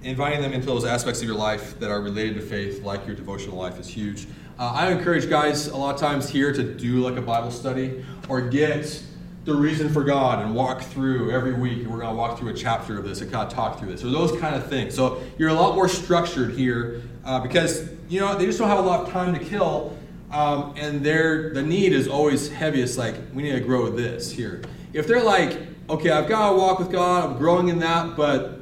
inviting 0.04 0.42
them 0.42 0.54
into 0.54 0.68
those 0.68 0.86
aspects 0.86 1.22
of 1.22 1.28
your 1.28 1.38
life 1.38 1.80
that 1.80 1.90
are 1.90 2.02
related 2.02 2.36
to 2.36 2.42
faith, 2.42 2.84
like 2.84 3.06
your 3.08 3.16
devotional 3.16 3.58
life, 3.58 3.80
is 3.80 3.88
huge. 3.88 4.28
Uh, 4.60 4.72
I 4.72 4.92
encourage 4.92 5.30
guys 5.30 5.68
a 5.68 5.78
lot 5.78 5.96
of 5.96 6.00
times 6.00 6.30
here 6.30 6.54
to 6.54 6.64
do 6.76 7.00
like 7.00 7.18
a 7.18 7.22
Bible 7.22 7.52
study 7.52 8.06
or 8.30 8.42
get 8.42 9.02
the 9.46 9.54
reason 9.54 9.90
for 9.90 10.04
God 10.04 10.46
and 10.46 10.54
walk 10.54 10.82
through 10.82 11.32
every 11.32 11.54
week. 11.54 11.88
We're 11.88 12.00
going 12.00 12.10
to 12.10 12.16
walk 12.16 12.38
through 12.38 12.50
a 12.50 12.54
chapter 12.54 12.98
of 12.98 13.06
this 13.06 13.22
and 13.22 13.32
kind 13.32 13.48
of 13.48 13.54
talk 13.54 13.80
through 13.80 13.92
this, 13.92 14.04
or 14.04 14.10
those 14.10 14.38
kind 14.40 14.56
of 14.56 14.68
things. 14.68 14.94
So 14.94 15.22
you're 15.38 15.50
a 15.50 15.54
lot 15.54 15.76
more 15.76 15.90
structured 15.90 16.52
here 16.52 17.02
uh, 17.26 17.40
because 17.40 17.90
you 18.10 18.20
know 18.20 18.38
they 18.38 18.46
just 18.46 18.60
don't 18.60 18.70
have 18.70 18.80
a 18.80 18.82
lot 18.82 19.02
of 19.02 19.10
time 19.12 19.34
to 19.34 19.44
kill, 19.44 19.98
um, 20.32 20.74
and 20.78 21.04
their 21.06 21.54
the 21.54 21.62
need 21.62 21.94
is 21.94 22.08
always 22.08 22.50
heaviest. 22.50 22.98
Like 22.98 23.16
we 23.34 23.44
need 23.44 23.54
to 23.54 23.60
grow 23.60 23.90
this 23.90 24.32
here. 24.32 24.62
If 24.94 25.08
they're 25.08 25.24
like, 25.24 25.60
okay, 25.90 26.12
I've 26.12 26.30
got 26.30 26.52
to 26.52 26.56
walk 26.56 26.80
with 26.80 26.92
God, 26.92 27.30
I'm 27.30 27.38
growing 27.38 27.70
in 27.70 27.80
that, 27.80 28.16
but 28.16 28.60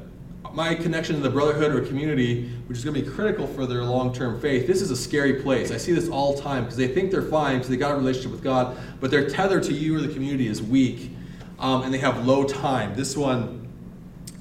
my 0.54 0.74
connection 0.74 1.16
to 1.16 1.22
the 1.22 1.30
brotherhood 1.30 1.74
or 1.74 1.86
community, 1.86 2.50
which 2.66 2.78
is 2.78 2.84
going 2.84 2.94
to 2.94 3.02
be 3.02 3.08
critical 3.08 3.46
for 3.46 3.66
their 3.66 3.84
long 3.84 4.12
term 4.12 4.40
faith, 4.40 4.66
this 4.66 4.82
is 4.82 4.90
a 4.90 4.96
scary 4.96 5.42
place. 5.42 5.70
I 5.70 5.76
see 5.76 5.92
this 5.92 6.08
all 6.08 6.34
the 6.34 6.42
time 6.42 6.64
because 6.64 6.76
they 6.76 6.88
think 6.88 7.10
they're 7.10 7.22
fine 7.22 7.56
because 7.56 7.70
they 7.70 7.76
got 7.76 7.92
a 7.92 7.96
relationship 7.96 8.32
with 8.32 8.42
God, 8.42 8.76
but 9.00 9.10
their 9.10 9.28
tether 9.28 9.60
to 9.60 9.72
you 9.72 9.96
or 9.96 10.00
the 10.00 10.12
community 10.12 10.46
is 10.46 10.62
weak 10.62 11.10
um, 11.58 11.82
and 11.82 11.94
they 11.94 11.98
have 11.98 12.26
low 12.26 12.44
time. 12.44 12.94
This 12.94 13.16
one 13.16 13.68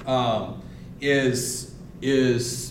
um, 0.05 0.61
is 0.99 1.73
is 2.01 2.70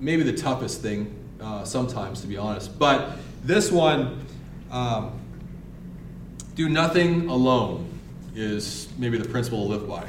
maybe 0.00 0.22
the 0.22 0.36
toughest 0.36 0.80
thing 0.82 1.14
uh, 1.40 1.64
sometimes, 1.64 2.20
to 2.20 2.26
be 2.26 2.36
honest. 2.36 2.78
But 2.78 3.18
this 3.44 3.70
one, 3.70 4.24
um, 4.70 5.18
do 6.54 6.68
nothing 6.68 7.28
alone, 7.28 7.86
is 8.34 8.88
maybe 8.98 9.18
the 9.18 9.28
principle 9.28 9.66
to 9.66 9.70
live 9.72 9.88
by. 9.88 10.06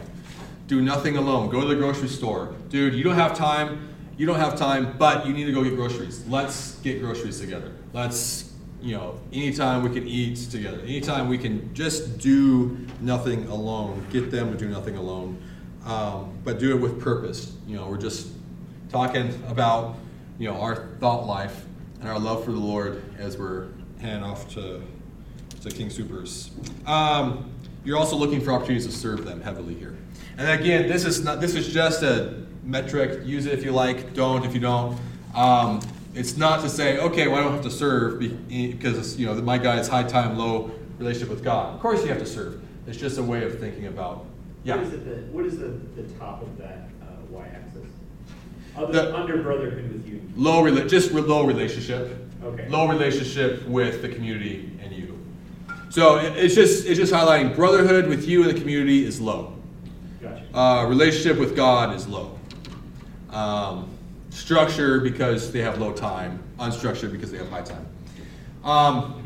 Do 0.68 0.82
nothing 0.82 1.18
alone. 1.18 1.50
Go 1.50 1.62
to 1.62 1.68
the 1.68 1.76
grocery 1.76 2.10
store, 2.10 2.54
dude. 2.70 2.94
You 2.94 3.04
don't 3.04 3.16
have 3.16 3.36
time. 3.36 3.90
You 4.18 4.26
don't 4.26 4.40
have 4.40 4.58
time, 4.58 4.98
but 4.98 5.26
you 5.26 5.34
need 5.34 5.46
to 5.46 5.52
go 5.52 5.64
get 5.64 5.76
groceries. 5.76 6.26
Let's 6.28 6.76
get 6.80 7.02
groceries 7.02 7.40
together. 7.40 7.72
Let's, 7.94 8.52
you 8.82 8.96
know, 8.96 9.20
anytime 9.32 9.82
we 9.82 9.90
can 9.90 10.08
eat 10.08 10.36
together. 10.52 10.82
Anytime 10.82 11.30
we 11.30 11.38
can 11.38 11.74
just 11.74 12.20
do 12.20 12.78
nothing 13.00 13.48
alone. 13.48 14.06
Get 14.12 14.30
them 14.30 14.52
to 14.52 14.58
do 14.58 14.68
nothing 14.68 14.98
alone, 14.98 15.42
um, 15.86 16.38
but 16.44 16.60
do 16.60 16.76
it 16.76 16.82
with 16.82 17.02
purpose. 17.02 17.56
You 17.66 17.78
know, 17.78 17.88
we're 17.88 17.98
just 17.98 18.28
talking 18.90 19.42
about 19.48 19.96
you 20.38 20.50
know 20.50 20.60
our 20.60 20.88
thought 21.00 21.26
life 21.26 21.66
and 22.00 22.10
our 22.10 22.20
love 22.20 22.44
for 22.44 22.52
the 22.52 22.58
Lord 22.58 23.04
as 23.18 23.38
we're 23.38 23.68
handing 24.02 24.24
off 24.24 24.50
to 24.54 24.82
to 25.62 25.70
King 25.70 25.90
Supers. 25.90 26.52
Um, 26.86 27.52
you're 27.84 27.98
also 27.98 28.16
looking 28.16 28.42
for 28.42 28.52
opportunities 28.52 28.86
to 28.86 28.92
serve 28.92 29.26
them 29.26 29.42
heavily 29.42 29.76
here. 29.76 29.96
And 30.38 30.50
again, 30.50 30.88
this 30.88 31.06
is 31.06 31.24
not 31.24 31.42
this 31.42 31.56
is 31.56 31.72
just 31.74 32.04
a 32.04 32.46
metric. 32.64 33.26
Use 33.26 33.46
it 33.46 33.54
if 33.54 33.64
you 33.64 33.72
like. 33.72 34.14
Don't 34.14 34.46
if 34.46 34.54
you 34.54 34.60
don't. 34.60 34.98
Um, 35.36 35.82
it's 36.16 36.38
not 36.38 36.62
to 36.62 36.70
say, 36.70 36.98
okay, 36.98 37.28
well, 37.28 37.38
I 37.38 37.44
don't 37.44 37.54
have 37.54 37.64
to 37.64 37.72
serve 37.72 38.20
because 38.20 39.18
you 39.20 39.26
know 39.26 39.36
my 39.36 39.58
guy 39.58 39.80
is 39.80 39.88
high 39.88 40.04
time, 40.04 40.38
low 40.38 40.72
relationship 40.98 41.30
with 41.30 41.44
God. 41.44 41.76
Of 41.76 41.82
course, 41.82 42.02
you 42.04 42.10
have 42.10 42.20
to 42.20 42.26
serve. 42.26 42.62
It's 42.88 42.98
just 42.98 43.18
a 43.18 43.24
way 43.24 43.44
of 43.44 43.60
thinking 43.60 43.88
about. 43.88 44.26
Yeah. 44.64 44.76
What 44.76 44.86
is, 44.86 44.94
it 44.94 45.06
the, 45.06 45.16
what 45.32 45.46
is 45.46 45.58
the, 45.58 45.68
the 45.68 46.04
top 46.20 46.42
of 46.42 46.58
that 46.58 46.90
uh, 47.02 47.06
y-axis? 47.30 47.89
Other, 48.80 48.94
The- 48.94 49.16
under 49.16 49.38
brotherhood 49.44 49.92
with 49.92 50.08
you. 50.08 50.22
Low 50.38 50.64
rela- 50.64 50.90
just 50.90 51.12
low 51.12 51.46
relationship. 51.46 52.16
Okay. 52.44 52.68
Low 52.70 52.88
relationship 52.88 53.68
with 53.68 54.02
the 54.02 54.08
community 54.10 54.72
and 54.82 54.94
you. 54.94 55.18
So 55.90 56.18
it- 56.18 56.34
it's 56.38 56.56
just 56.56 56.86
it's 56.86 56.98
just 56.98 57.12
highlighting 57.12 57.56
brotherhood 57.56 58.08
with 58.08 58.28
you 58.28 58.44
and 58.48 58.56
the 58.56 58.60
community 58.60 59.06
is 59.06 59.20
low. 59.20 59.54
Gotcha. 60.22 60.44
Uh, 60.58 60.86
relationship 60.88 61.38
with 61.38 61.56
God 61.56 61.94
is 61.96 62.08
low. 62.08 62.38
Um, 63.32 63.88
structure 64.30 65.00
because 65.02 65.52
they 65.52 65.60
have 65.62 65.80
low 65.80 65.92
time. 65.92 66.40
Unstructured 66.60 67.12
because 67.12 67.32
they 67.32 67.38
have 67.38 67.50
high 67.50 67.62
time. 67.62 67.86
Um, 68.64 69.24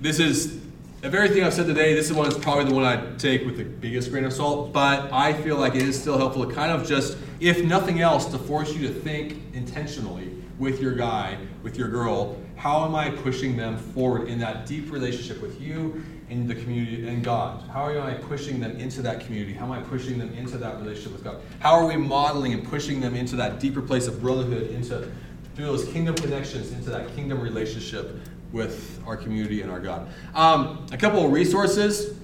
this 0.00 0.20
is 0.20 0.58
of 1.02 1.14
everything 1.14 1.42
I've 1.44 1.54
said 1.54 1.66
today. 1.66 1.94
This 1.94 2.06
is 2.10 2.12
one 2.16 2.26
is 2.28 2.34
probably 2.38 2.64
the 2.64 2.74
one 2.74 2.84
I'd 2.84 3.18
take 3.18 3.44
with 3.44 3.56
the 3.58 3.64
biggest 3.64 4.10
grain 4.10 4.24
of 4.24 4.32
salt. 4.32 4.72
But 4.72 5.12
I 5.12 5.32
feel 5.32 5.56
like 5.56 5.74
it 5.74 5.82
is 5.82 5.98
still 6.00 6.16
helpful 6.18 6.46
to 6.46 6.52
kind 6.54 6.70
of 6.72 6.86
just, 6.86 7.16
if 7.40 7.64
nothing 7.64 8.00
else, 8.00 8.26
to 8.26 8.38
force 8.38 8.74
you 8.74 8.86
to 8.88 8.94
think 8.94 9.42
intentionally 9.54 10.32
with 10.58 10.80
your 10.80 10.94
guy, 10.94 11.38
with 11.62 11.76
your 11.76 11.88
girl. 11.88 12.36
How 12.56 12.84
am 12.84 12.94
I 12.94 13.10
pushing 13.10 13.56
them 13.56 13.76
forward 13.76 14.28
in 14.28 14.38
that 14.38 14.66
deep 14.66 14.90
relationship 14.90 15.42
with 15.42 15.60
you 15.60 16.02
and 16.30 16.48
the 16.48 16.54
community 16.54 17.06
and 17.06 17.22
God? 17.22 17.68
How 17.68 17.90
am 17.90 18.02
I 18.02 18.14
pushing 18.14 18.58
them 18.58 18.72
into 18.76 19.02
that 19.02 19.20
community? 19.20 19.52
How 19.52 19.66
am 19.66 19.72
I 19.72 19.82
pushing 19.82 20.18
them 20.18 20.32
into 20.32 20.56
that 20.58 20.80
relationship 20.80 21.12
with 21.12 21.24
God? 21.24 21.40
How 21.60 21.74
are 21.74 21.86
we 21.86 21.96
modeling 21.96 22.54
and 22.54 22.66
pushing 22.66 23.00
them 23.00 23.14
into 23.14 23.36
that 23.36 23.60
deeper 23.60 23.82
place 23.82 24.06
of 24.06 24.20
brotherhood, 24.20 24.70
into 24.70 25.10
through 25.54 25.66
those 25.66 25.86
kingdom 25.86 26.14
connections, 26.14 26.72
into 26.72 26.90
that 26.90 27.14
kingdom 27.14 27.40
relationship 27.40 28.18
with 28.52 29.00
our 29.06 29.16
community 29.16 29.60
and 29.60 29.70
our 29.70 29.80
God? 29.80 30.08
Um, 30.34 30.86
a 30.92 30.96
couple 30.96 31.24
of 31.24 31.32
resources, 31.32 32.18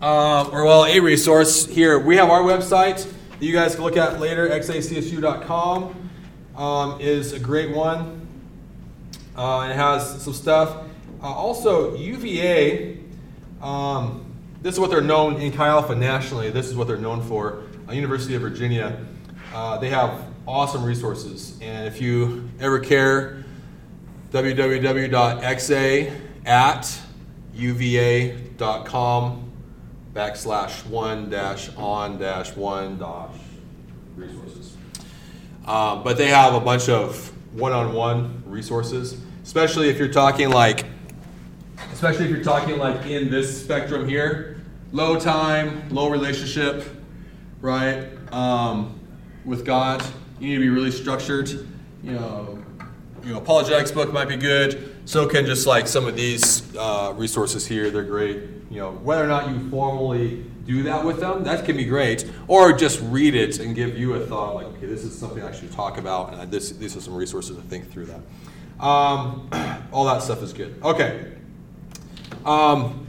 uh, 0.00 0.48
or 0.50 0.64
well, 0.64 0.84
a 0.84 1.00
resource 1.00 1.66
here. 1.66 1.98
We 1.98 2.16
have 2.16 2.30
our 2.30 2.42
website 2.42 3.12
that 3.40 3.46
you 3.46 3.52
guys 3.54 3.74
can 3.74 3.84
look 3.84 3.96
at 3.96 4.20
later. 4.20 4.48
xacsu.com 4.50 6.10
um, 6.56 7.00
is 7.00 7.32
a 7.32 7.38
great 7.38 7.74
one. 7.74 8.28
Uh, 9.34 9.68
it 9.70 9.74
has 9.74 10.22
some 10.22 10.34
stuff. 10.34 10.84
Uh, 11.22 11.26
also, 11.26 11.96
UVA, 11.96 12.98
um, 13.62 14.26
this 14.60 14.74
is 14.74 14.80
what 14.80 14.90
they're 14.90 15.00
known 15.00 15.40
in 15.40 15.52
Chi 15.52 15.66
Alpha 15.66 15.94
nationally. 15.94 16.50
This 16.50 16.66
is 16.66 16.76
what 16.76 16.86
they're 16.86 16.98
known 16.98 17.22
for. 17.22 17.62
Uh, 17.88 17.92
University 17.92 18.34
of 18.34 18.42
Virginia, 18.42 19.02
uh, 19.54 19.78
they 19.78 19.88
have 19.88 20.22
awesome 20.46 20.84
resources. 20.84 21.58
And 21.62 21.88
if 21.88 21.98
you 21.98 22.50
ever 22.60 22.78
care, 22.78 23.42
www.xa 24.32 26.12
at 26.44 27.00
uva.com 27.54 29.50
backslash 30.14 30.84
one 30.86 31.30
dash 31.30 31.74
on 31.76 32.18
dash 32.18 32.54
one 32.56 32.98
dash 32.98 33.30
resources. 34.16 34.76
Um, 35.66 36.02
but 36.02 36.16
they 36.16 36.28
have 36.28 36.54
a 36.54 36.60
bunch 36.60 36.88
of 36.88 37.32
one-on-one 37.52 38.42
resources, 38.46 39.20
especially 39.42 39.88
if 39.88 39.98
you're 39.98 40.08
talking 40.08 40.50
like, 40.50 40.84
especially 41.92 42.24
if 42.24 42.30
you're 42.30 42.44
talking 42.44 42.78
like 42.78 43.06
in 43.06 43.30
this 43.30 43.62
spectrum 43.62 44.08
here, 44.08 44.60
low 44.92 45.18
time, 45.18 45.88
low 45.90 46.08
relationship, 46.08 46.84
right? 47.60 48.08
Um, 48.32 48.98
with 49.44 49.64
God, 49.64 50.04
you 50.38 50.48
need 50.48 50.54
to 50.54 50.60
be 50.60 50.68
really 50.68 50.90
structured. 50.90 51.50
You 52.02 52.12
know, 52.12 52.64
you 53.22 53.32
know, 53.32 53.38
apologetics 53.38 53.90
book 53.90 54.12
might 54.12 54.28
be 54.28 54.36
good. 54.36 54.96
So 55.04 55.26
can 55.26 55.44
just 55.44 55.66
like 55.66 55.86
some 55.86 56.06
of 56.06 56.16
these 56.16 56.74
uh, 56.76 57.12
resources 57.16 57.66
here. 57.66 57.90
They're 57.90 58.04
great. 58.04 58.59
You 58.70 58.78
know, 58.78 58.92
whether 58.92 59.24
or 59.24 59.26
not 59.26 59.50
you 59.50 59.68
formally 59.68 60.44
do 60.64 60.84
that 60.84 61.04
with 61.04 61.18
them, 61.18 61.42
that 61.44 61.64
can 61.64 61.76
be 61.76 61.84
great. 61.84 62.30
Or 62.46 62.72
just 62.72 63.00
read 63.02 63.34
it 63.34 63.58
and 63.58 63.74
give 63.74 63.98
you 63.98 64.14
a 64.14 64.20
thought 64.20 64.54
like, 64.54 64.66
okay, 64.66 64.86
this 64.86 65.04
is 65.04 65.16
something 65.16 65.42
I 65.42 65.52
should 65.52 65.72
talk 65.72 65.98
about, 65.98 66.32
and 66.32 66.50
this, 66.50 66.70
these 66.70 66.96
are 66.96 67.00
some 67.00 67.14
resources 67.14 67.56
to 67.56 67.62
think 67.62 67.90
through 67.90 68.06
that. 68.06 68.20
Um, 68.82 69.48
all 69.92 70.04
that 70.04 70.22
stuff 70.22 70.42
is 70.42 70.52
good. 70.52 70.80
Okay. 70.82 71.32
Um, 72.44 73.06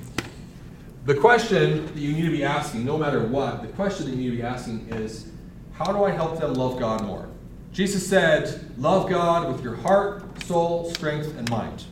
the 1.06 1.16
question 1.16 1.86
that 1.86 1.96
you 1.96 2.14
need 2.14 2.26
to 2.26 2.32
be 2.32 2.44
asking, 2.44 2.84
no 2.84 2.98
matter 2.98 3.26
what, 3.26 3.62
the 3.62 3.68
question 3.70 4.06
that 4.06 4.12
you 4.12 4.18
need 4.18 4.30
to 4.32 4.38
be 4.38 4.44
asking 4.44 4.88
is, 4.90 5.32
how 5.74 5.92
do 5.92 6.04
I 6.04 6.12
help 6.12 6.40
them 6.40 6.56
love 6.56 6.80
God 6.80 7.04
more? 7.06 7.28
Jesus 7.72 8.08
said, 8.08 8.72
love 8.78 9.10
God 9.10 9.52
with 9.52 9.64
your 9.64 9.76
heart, 9.76 10.24
soul, 10.44 10.92
strength, 10.94 11.38
and 11.38 11.50
mind. 11.50 11.86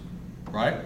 Right? 0.52 0.82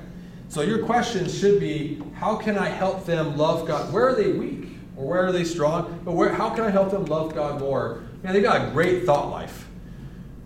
So 0.54 0.62
your 0.62 0.86
question 0.86 1.28
should 1.28 1.60
be, 1.60 2.00
how 2.14 2.36
can 2.36 2.60
I 2.60 2.70
help 2.70 3.08
them 3.08 3.36
love 3.38 3.68
God? 3.68 3.92
Where 3.92 4.08
are 4.08 4.14
they 4.14 4.34
weak? 4.34 4.68
Or 4.96 5.08
where 5.08 5.26
are 5.26 5.32
they 5.32 5.46
strong? 5.46 6.00
But 6.06 6.12
where, 6.12 6.32
how 6.32 6.52
can 6.52 6.64
I 6.64 6.70
help 6.70 6.92
them 6.92 7.06
love 7.06 7.34
God 7.34 7.60
more? 7.60 8.04
Man, 8.22 8.34
they've 8.34 8.44
got 8.44 8.68
a 8.68 8.72
great 8.72 9.04
thought 9.04 9.32
life. 9.32 9.68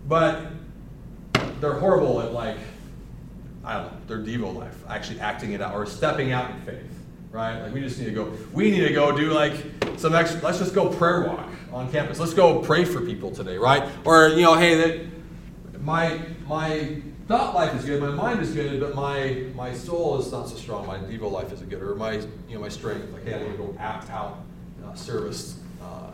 But 0.06 0.46
they're 1.60 1.74
horrible 1.74 2.22
at 2.22 2.32
like, 2.32 2.56
I 3.62 3.74
don't 3.74 3.92
know, 3.92 3.98
their 4.06 4.18
Devo 4.24 4.54
life, 4.54 4.82
actually 4.88 5.20
acting 5.20 5.52
it 5.52 5.60
out 5.60 5.74
or 5.74 5.84
stepping 5.84 6.32
out 6.32 6.52
in 6.52 6.60
faith. 6.62 7.04
Right? 7.30 7.60
Like 7.60 7.74
we 7.74 7.82
just 7.82 7.98
need 7.98 8.06
to 8.06 8.12
go, 8.12 8.32
we 8.54 8.70
need 8.70 8.88
to 8.88 8.94
go 8.94 9.14
do 9.14 9.34
like 9.34 9.52
some 9.98 10.14
extra, 10.14 10.40
let's 10.40 10.58
just 10.58 10.74
go 10.74 10.88
prayer 10.88 11.26
walk 11.26 11.50
on 11.70 11.92
campus. 11.92 12.18
Let's 12.18 12.32
go 12.32 12.60
pray 12.60 12.86
for 12.86 13.02
people 13.02 13.30
today, 13.30 13.58
right? 13.58 13.86
Or, 14.06 14.28
you 14.28 14.40
know, 14.40 14.54
hey, 14.54 14.74
that 14.76 15.82
my 15.82 16.18
my 16.46 17.02
thought 17.28 17.54
life 17.54 17.74
is 17.74 17.84
good, 17.84 18.00
my 18.00 18.08
mind 18.08 18.40
is 18.40 18.52
good, 18.52 18.80
but 18.80 18.94
my 18.94 19.44
my 19.54 19.72
soul 19.74 20.18
is 20.18 20.32
not 20.32 20.48
so 20.48 20.56
strong. 20.56 20.86
My 20.86 20.96
Devo 20.96 21.30
life 21.30 21.52
isn't 21.52 21.68
good, 21.68 21.82
or 21.82 21.94
my 21.94 22.12
you 22.12 22.54
know 22.54 22.60
my 22.60 22.70
strength. 22.70 23.12
Like, 23.12 23.24
hey, 23.24 23.34
I 23.34 23.42
need 23.42 23.52
to 23.52 23.58
go 23.58 23.76
act 23.78 24.10
out 24.10 24.42
uh, 24.84 24.94
service 24.94 25.60
uh, 25.82 26.10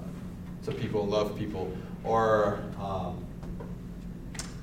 to 0.65 0.73
people, 0.73 1.07
love 1.07 1.39
people, 1.39 1.73
or 2.03 2.65
um, 2.81 3.25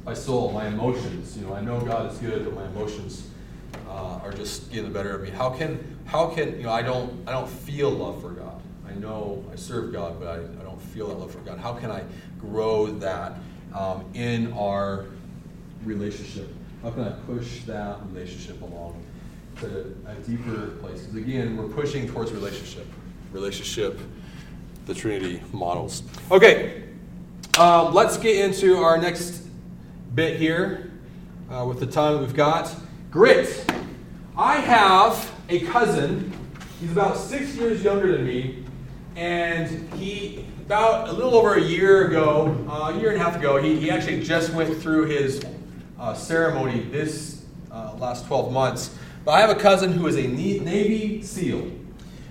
my 0.06 0.14
soul, 0.14 0.52
my 0.52 0.68
emotions. 0.68 1.38
You 1.38 1.46
know, 1.46 1.54
I 1.54 1.62
know 1.62 1.80
God 1.80 2.12
is 2.12 2.18
good, 2.18 2.44
but 2.44 2.54
my 2.54 2.66
emotions 2.66 3.30
uh, 3.88 4.20
are 4.22 4.34
just 4.34 4.70
getting 4.72 4.92
the 4.92 4.94
better 4.94 5.16
of 5.16 5.22
me. 5.22 5.30
How 5.30 5.52
can 5.52 5.98
how 6.06 6.28
can 6.28 6.58
you 6.58 6.64
know 6.64 6.72
I 6.72 6.82
don't 6.82 7.26
I 7.30 7.32
don't 7.32 7.50
feel 7.50 7.90
love 7.90 8.22
for 8.22 8.32
God. 8.32 8.62
I 8.86 8.94
know 8.96 9.46
I 9.54 9.56
serve 9.56 9.94
God, 9.94 10.20
but 10.20 10.28
I, 10.28 10.36
I 10.36 10.64
don't 10.66 10.82
feel 10.82 11.08
that 11.08 11.18
love 11.18 11.32
for 11.32 11.40
God. 11.40 11.60
How 11.60 11.74
can 11.74 11.90
I 11.90 12.04
grow 12.42 12.88
that 12.88 13.38
um, 13.74 14.04
in 14.14 14.52
our 14.52 15.06
relationship? 15.84 16.48
How 16.82 16.92
can 16.92 17.04
I 17.04 17.12
push 17.28 17.62
that 17.64 18.00
relationship 18.08 18.62
along 18.62 19.04
to 19.60 19.96
a 20.08 20.16
deeper 20.28 20.68
place? 20.80 21.02
Because 21.02 21.16
again, 21.16 21.58
we're 21.58 21.68
pushing 21.68 22.08
towards 22.08 22.32
relationship. 22.32 22.88
Relationship, 23.32 24.00
the 24.86 24.94
Trinity 24.94 25.42
models. 25.54 26.04
Okay, 26.32 26.84
um, 27.58 27.94
let's 27.94 28.18
get 28.18 28.46
into 28.46 28.78
our 28.78 28.98
next 28.98 29.44
bit 30.16 30.40
here 30.40 30.92
uh, 31.50 31.66
with 31.66 31.80
the 31.80 31.86
time 31.86 32.14
that 32.14 32.22
we've 32.22 32.36
got. 32.36 32.74
Grit. 33.10 33.66
I 34.38 34.56
have 34.56 35.32
a 35.50 35.60
cousin. 35.60 36.32
He's 36.80 36.92
about 36.92 37.18
six 37.18 37.56
years 37.56 37.84
younger 37.84 38.12
than 38.12 38.26
me, 38.26 38.64
and 39.16 39.94
he 39.94 40.46
about 40.72 41.10
a 41.10 41.12
little 41.12 41.36
over 41.36 41.56
a 41.56 41.62
year 41.62 42.08
ago, 42.08 42.56
uh, 42.70 42.94
a 42.94 42.98
year 42.98 43.12
and 43.12 43.20
a 43.20 43.24
half 43.24 43.36
ago, 43.36 43.62
he, 43.62 43.78
he 43.78 43.92
actually 43.92 44.24
just 44.24 44.54
went 44.54 44.82
through 44.82 45.08
his 45.08 45.44
uh, 46.02 46.16
ceremony 46.16 46.82
this 46.92 47.46
uh, 47.72 47.94
last 48.00 48.26
12 48.26 48.52
months. 48.52 48.98
But 49.24 49.34
I 49.34 49.42
have 49.42 49.52
a 49.52 49.56
cousin 49.56 49.94
who 49.94 50.08
is 50.08 50.18
a 50.18 50.26
Navy 50.26 51.22
SEAL. 51.22 51.72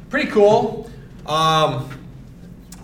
Pretty 0.08 0.28
cool. 0.28 0.90
Um, 1.24 1.88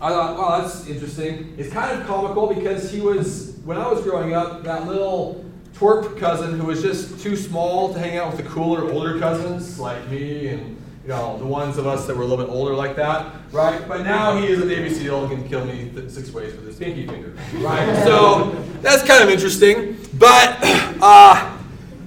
I 0.00 0.10
thought, 0.10 0.38
wow, 0.38 0.60
that's 0.60 0.86
interesting. 0.86 1.54
It's 1.58 1.72
kind 1.72 2.00
of 2.00 2.06
comical 2.06 2.54
because 2.54 2.92
he 2.92 3.00
was, 3.00 3.56
when 3.64 3.78
I 3.78 3.88
was 3.88 4.02
growing 4.02 4.34
up, 4.34 4.62
that 4.62 4.86
little 4.86 5.44
twerp 5.74 6.18
cousin 6.18 6.58
who 6.58 6.66
was 6.66 6.82
just 6.82 7.18
too 7.20 7.34
small 7.34 7.92
to 7.92 7.98
hang 7.98 8.16
out 8.16 8.34
with 8.34 8.44
the 8.44 8.48
cooler 8.48 8.90
older 8.92 9.18
cousins 9.18 9.80
like 9.80 10.08
me 10.08 10.48
and 10.48 10.80
you 11.06 11.12
know 11.12 11.38
the 11.38 11.46
ones 11.46 11.78
of 11.78 11.86
us 11.86 12.04
that 12.08 12.16
were 12.16 12.24
a 12.24 12.26
little 12.26 12.44
bit 12.44 12.52
older 12.52 12.74
like 12.74 12.96
that, 12.96 13.32
right? 13.52 13.86
But 13.86 14.02
now 14.02 14.36
he 14.36 14.48
is 14.48 14.60
a 14.60 14.64
Navy 14.64 14.92
SEAL 14.92 15.26
and 15.26 15.30
can 15.30 15.48
kill 15.48 15.64
me 15.64 15.88
th- 15.94 16.10
six 16.10 16.32
ways 16.32 16.52
with 16.56 16.66
his 16.66 16.74
pinky 16.76 17.06
finger, 17.06 17.36
right? 17.58 17.94
so 18.04 18.50
that's 18.82 19.04
kind 19.04 19.22
of 19.22 19.30
interesting. 19.30 19.96
But 20.14 20.58
uh, 21.00 21.56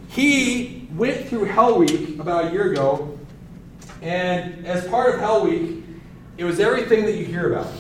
he 0.10 0.90
went 0.96 1.28
through 1.28 1.46
Hell 1.46 1.80
Week 1.80 2.20
about 2.20 2.48
a 2.48 2.52
year 2.52 2.74
ago, 2.74 3.18
and 4.02 4.68
as 4.68 4.86
part 4.90 5.14
of 5.14 5.22
Hell 5.22 5.46
Week, 5.46 5.82
it 6.38 6.44
was 6.44 6.60
everything 6.60 7.06
that 7.06 7.16
you 7.16 7.24
hear 7.24 7.54
about. 7.54 7.72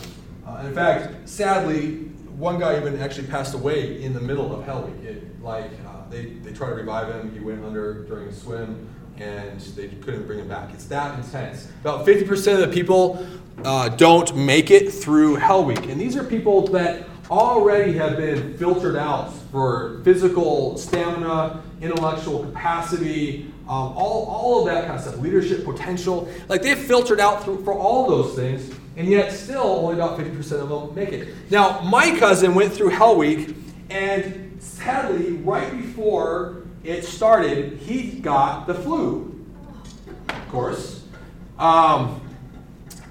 Uh, 0.47 0.63
in 0.67 0.73
fact, 0.73 1.27
sadly, 1.27 1.95
one 2.37 2.61
guy 2.61 2.77
even 2.77 2.97
actually 3.01 3.27
passed 3.27 3.55
away 3.55 4.01
in 4.01 4.13
the 4.13 4.21
middle 4.21 4.57
of 4.57 4.63
Hell 4.63 4.83
Week. 4.83 5.03
It, 5.03 5.43
like 5.43 5.71
uh, 5.85 6.09
they, 6.09 6.27
they 6.27 6.53
tried 6.53 6.69
to 6.69 6.75
revive 6.75 7.13
him. 7.13 7.33
He 7.33 7.39
went 7.39 7.65
under 7.65 8.05
during 8.05 8.29
a 8.29 8.33
swim, 8.33 8.87
and 9.19 9.59
they 9.59 9.87
couldn't 9.87 10.25
bring 10.25 10.39
him 10.39 10.47
back. 10.47 10.73
It's 10.73 10.85
that 10.85 11.17
intense. 11.19 11.67
About 11.81 12.05
50% 12.05 12.53
of 12.53 12.59
the 12.61 12.73
people 12.73 13.25
uh, 13.63 13.89
don't 13.89 14.35
make 14.35 14.71
it 14.71 14.91
through 14.91 15.35
Hell 15.35 15.65
Week, 15.65 15.85
and 15.87 15.99
these 15.99 16.15
are 16.15 16.23
people 16.23 16.67
that 16.67 17.05
already 17.29 17.93
have 17.93 18.17
been 18.17 18.57
filtered 18.57 18.95
out 18.95 19.31
for 19.51 20.01
physical 20.03 20.77
stamina, 20.77 21.61
intellectual 21.81 22.43
capacity, 22.45 23.51
um, 23.67 23.93
all, 23.95 24.25
all 24.25 24.59
of 24.59 24.73
that 24.73 24.85
kind 24.85 24.95
of 24.95 25.01
stuff, 25.01 25.17
leadership 25.17 25.63
potential. 25.63 26.27
Like 26.47 26.61
they've 26.61 26.77
filtered 26.77 27.19
out 27.19 27.43
through, 27.43 27.63
for 27.63 27.73
all 27.73 28.07
those 28.07 28.35
things, 28.35 28.73
and 28.97 29.07
yet 29.07 29.31
still 29.31 29.61
only 29.61 29.95
about 29.95 30.17
50% 30.17 30.37
of 30.53 30.69
them 30.69 30.95
make 30.95 31.09
it. 31.09 31.35
Now, 31.51 31.81
my 31.81 32.17
cousin 32.17 32.55
went 32.55 32.73
through 32.73 32.89
Hell 32.89 33.15
Week, 33.15 33.55
and 33.89 34.57
sadly, 34.59 35.33
right 35.33 35.71
before 35.71 36.63
it 36.83 37.03
started, 37.03 37.77
he 37.79 38.19
got 38.19 38.67
the 38.67 38.73
flu. 38.73 39.45
Of 40.29 40.49
course. 40.49 41.05
Um, 41.57 42.21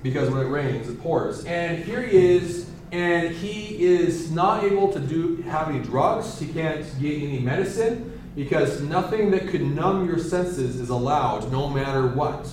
because 0.03 0.31
when 0.31 0.41
it 0.41 0.49
rains, 0.49 0.89
it 0.89 1.01
pours. 1.01 1.45
And 1.45 1.85
here 1.85 2.03
he 2.03 2.17
is, 2.17 2.71
and 2.93 3.31
he 3.31 3.85
is 3.85 4.31
not 4.31 4.65
able 4.65 4.93
to 4.93 5.01
do 5.01 5.37
have 5.43 5.69
any 5.69 5.81
drugs. 5.81 6.39
He 6.39 6.47
can't 6.47 6.85
get 7.01 7.23
any 7.23 7.41
medicine 7.41 8.19
because 8.35 8.81
nothing 8.81 9.31
that 9.33 9.49
could 9.49 9.63
numb 9.63 10.07
your 10.07 10.19
senses 10.19 10.81
is 10.81 10.91
allowed, 10.91 11.51
no 11.51 11.69
matter 11.69 12.07
what. 12.07 12.51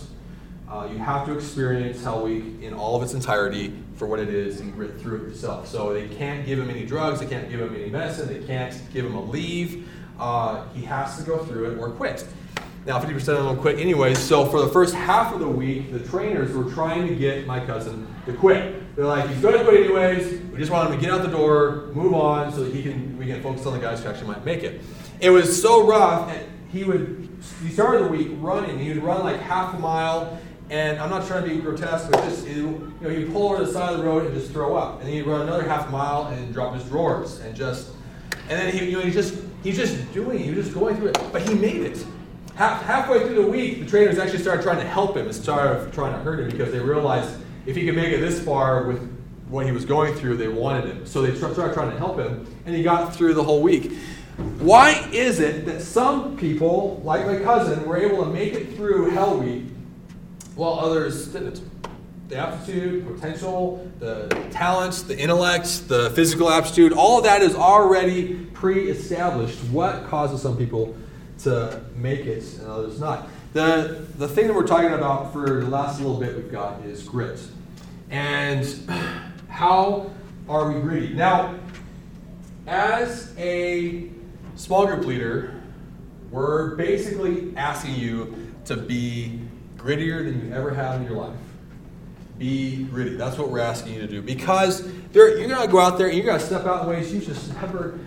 Uh, 0.70 0.90
you 0.92 0.98
have 0.98 1.26
to 1.28 1.34
experience 1.34 2.04
Hell 2.04 2.24
Week 2.26 2.44
in 2.62 2.74
all 2.74 2.96
of 2.96 3.04
its 3.04 3.14
entirety 3.14 3.74
for 3.96 4.08
what 4.08 4.20
it 4.20 4.30
is 4.30 4.60
and 4.60 4.74
grit 4.74 5.00
through 5.00 5.18
it 5.18 5.30
yourself. 5.30 5.68
So 5.68 5.94
they 5.94 6.08
can't 6.08 6.46
give 6.46 6.60
him 6.60 6.70
any 6.70 6.86
drugs, 6.86 7.20
they 7.20 7.28
can't 7.28 7.50
give 7.50 7.62
him 7.62 7.74
any 7.76 7.90
medicine, 7.90 8.28
they 8.28 8.46
can't 8.46 8.76
give 8.92 9.06
him 9.06 9.16
a 9.16 9.24
leave. 9.24 9.88
Uh, 10.20 10.68
he 10.70 10.84
has 10.86 11.18
to 11.18 11.24
go 11.24 11.44
through 11.46 11.72
it 11.72 11.78
or 11.78 11.90
quit. 11.92 12.26
Now, 12.86 13.00
50% 13.00 13.16
of 13.16 13.46
them 13.46 13.58
quit 13.58 13.80
anyway, 13.80 14.14
so 14.14 14.46
for 14.46 14.62
the 14.62 14.68
first 14.68 14.94
half 14.94 15.34
of 15.34 15.40
the 15.40 15.50
week, 15.50 15.92
the 15.92 16.00
trainers 16.00 16.56
were 16.56 16.72
trying 16.72 17.08
to 17.08 17.16
get 17.16 17.48
my 17.48 17.60
cousin 17.60 18.08
to 18.28 18.34
quit. 18.34 18.96
They're 18.96 19.06
like, 19.06 19.28
he's 19.28 19.42
going 19.42 19.58
to 19.58 19.64
quit 19.64 19.86
anyways, 19.86 20.42
we 20.52 20.60
just 20.60 20.72
want 20.72 20.90
him 20.90 21.00
to 21.00 21.04
get 21.04 21.12
out 21.12 21.24
the 21.24 21.30
door, 21.30 21.90
move 21.94 22.14
on, 22.14 22.54
so 22.54 22.64
that 22.64 22.74
he 22.74 22.84
can, 22.84 23.18
we 23.18 23.26
can 23.26 23.42
focus 23.42 23.66
on 23.66 23.74
the 23.74 23.80
guys 23.80 24.04
who 24.04 24.10
actually 24.10 24.28
might 24.28 24.46
make 24.46 24.64
it. 24.64 24.82
It 25.20 25.32
was 25.32 25.60
so 25.60 25.88
rough, 25.88 26.30
and 26.30 26.48
he 26.70 26.84
would, 26.84 27.28
he 27.64 27.72
started 27.72 28.06
the 28.06 28.10
week 28.10 28.30
running, 28.36 28.78
he 28.78 28.90
would 28.90 29.04
run 29.04 29.24
like 29.24 29.40
half 29.40 29.74
a 29.74 29.80
mile, 29.80 30.40
and 30.70 31.00
I'm 31.00 31.10
not 31.10 31.28
trying 31.28 31.44
to 31.44 31.50
be 31.50 31.62
grotesque, 31.62 32.10
but 32.12 32.24
just, 32.24 32.48
you 32.48 32.94
know, 33.02 33.10
he'd 33.10 33.32
pull 33.32 33.50
over 33.50 33.60
to 33.60 33.66
the 33.66 33.72
side 33.72 33.94
of 33.94 34.00
the 34.00 34.04
road 34.04 34.26
and 34.26 34.34
just 34.34 34.52
throw 34.52 34.76
up. 34.76 35.00
And 35.00 35.08
then 35.08 35.14
he'd 35.14 35.24
run 35.24 35.42
another 35.42 35.68
half 35.68 35.92
mile 35.92 36.28
and 36.28 36.54
drop 36.54 36.74
his 36.74 36.84
drawers 36.86 37.40
and 37.40 37.56
just, 37.56 37.92
and 38.50 38.60
then 38.60 38.74
he, 38.74 38.86
you 38.90 38.98
know, 38.98 39.02
he 39.02 39.12
just, 39.12 39.36
he's 39.66 39.78
just 39.78 40.14
doing, 40.14 40.40
it. 40.40 40.46
he 40.46 40.52
was 40.52 40.66
just 40.66 40.78
going 40.78 40.96
through 40.96 41.08
it. 41.08 41.20
But 41.34 41.42
he 41.42 41.56
made 41.56 41.82
it. 41.82 42.06
Half, 42.56 42.84
halfway 42.84 43.20
through 43.26 43.36
the 43.36 43.48
week, 43.48 43.80
the 43.80 43.86
trainers 43.86 44.18
actually 44.18 44.40
started 44.40 44.64
trying 44.64 44.78
to 44.78 44.88
help 44.88 45.18
him 45.18 45.28
instead 45.28 45.58
of 45.58 45.94
trying 45.94 46.14
to 46.14 46.20
hurt 46.20 46.40
him 46.40 46.50
because 46.50 46.72
they 46.72 46.80
realized 46.80 47.38
if 47.66 47.76
he 47.76 47.86
could 47.86 47.96
make 47.96 48.14
it 48.14 48.22
this 48.22 48.42
far 48.42 48.84
with 48.84 49.12
what 49.50 49.66
he 49.66 49.72
was 49.72 49.84
going 49.84 50.14
through, 50.16 50.38
they 50.38 50.48
wanted 50.48 50.86
him. 50.86 51.06
So 51.06 51.22
they 51.22 51.36
started 51.36 51.74
trying 51.74 51.92
to 51.92 51.98
help 51.98 52.18
him, 52.18 52.48
and 52.66 52.76
he 52.76 52.84
got 52.84 53.14
through 53.14 53.34
the 53.34 53.44
whole 53.44 53.62
week. 53.62 53.92
Why 54.60 55.08
is 55.12 55.40
it 55.40 55.66
that 55.66 55.82
some 55.82 56.38
people, 56.38 57.02
like 57.04 57.26
my 57.26 57.40
cousin, 57.40 57.86
were 57.86 57.98
able 57.98 58.24
to 58.24 58.30
make 58.30 58.54
it 58.54 58.76
through 58.76 59.10
Hell 59.12 59.40
Week 59.40 59.64
while 60.56 60.74
others 60.74 61.28
didn't? 61.28 61.62
The 62.28 62.38
aptitude, 62.38 63.06
potential, 63.06 63.90
the 64.00 64.28
talents, 64.52 65.04
the 65.04 65.18
intellects, 65.18 65.80
the 65.80 66.10
physical 66.12 66.50
aptitude, 66.50 66.92
all 66.92 67.20
of 67.20 67.24
that 67.26 67.44
is 67.44 67.56
already 67.56 68.46
pre 68.54 68.90
established. 68.90 69.60
What 69.66 70.08
causes 70.08 70.42
some 70.42 70.58
people 70.58 70.96
to 71.40 71.82
make 71.96 72.22
it 72.22 72.44
and 72.60 72.68
others 72.68 73.00
not? 73.00 73.28
The, 73.54 74.06
the 74.18 74.28
thing 74.28 74.48
that 74.48 74.54
we're 74.54 74.66
talking 74.66 74.92
about 74.92 75.32
for 75.32 75.62
the 75.62 75.70
last 75.70 76.02
little 76.02 76.20
bit 76.20 76.36
we've 76.36 76.52
got 76.52 76.84
is 76.84 77.04
grit. 77.04 77.40
And 78.10 78.66
how 79.50 80.10
are 80.50 80.72
we 80.72 80.82
gritty? 80.82 81.14
Now, 81.14 81.60
as 82.68 83.34
a 83.38 84.10
small 84.56 84.88
group 84.88 85.06
leader, 85.06 85.62
we're 86.32 86.76
basically 86.76 87.56
asking 87.56 87.96
you 87.96 88.52
to 88.66 88.76
be 88.76 89.40
grittier 89.78 90.26
than 90.26 90.48
you 90.48 90.54
ever 90.54 90.74
have 90.74 91.00
in 91.00 91.08
your 91.08 91.16
life. 91.16 91.38
Be 92.38 92.84
gritty. 92.84 93.16
That's 93.16 93.38
what 93.38 93.50
we're 93.50 93.60
asking 93.60 93.94
you 93.94 94.02
to 94.02 94.08
do. 94.08 94.22
Because 94.22 94.84
there, 95.12 95.38
you're 95.38 95.48
going 95.48 95.66
to 95.66 95.72
go 95.72 95.80
out 95.80 95.98
there 95.98 96.08
and 96.08 96.18
you're 96.18 96.26
going 96.26 96.40
to 96.40 96.46
step 96.46 96.66
out 96.66 96.84
in 96.84 96.90
ways 96.90 97.14
you 97.14 97.22
just 97.22 97.54
never, 97.56 97.98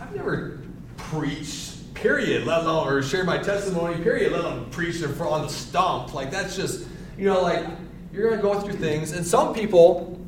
I've 0.00 0.14
never 0.14 0.60
preached, 0.96 1.92
period, 1.94 2.46
let 2.46 2.60
alone, 2.60 2.86
or 2.86 3.02
shared 3.02 3.26
my 3.26 3.38
testimony, 3.38 4.00
period, 4.02 4.32
let 4.32 4.42
alone 4.42 4.70
front 4.70 5.32
on 5.32 5.42
the 5.42 5.48
stump. 5.48 6.14
Like, 6.14 6.30
that's 6.30 6.54
just, 6.54 6.86
you 7.18 7.24
know, 7.24 7.42
like, 7.42 7.66
you're 8.12 8.28
going 8.28 8.36
to 8.36 8.42
go 8.42 8.60
through 8.60 8.74
things. 8.74 9.10
And 9.10 9.26
some 9.26 9.52
people, 9.52 10.20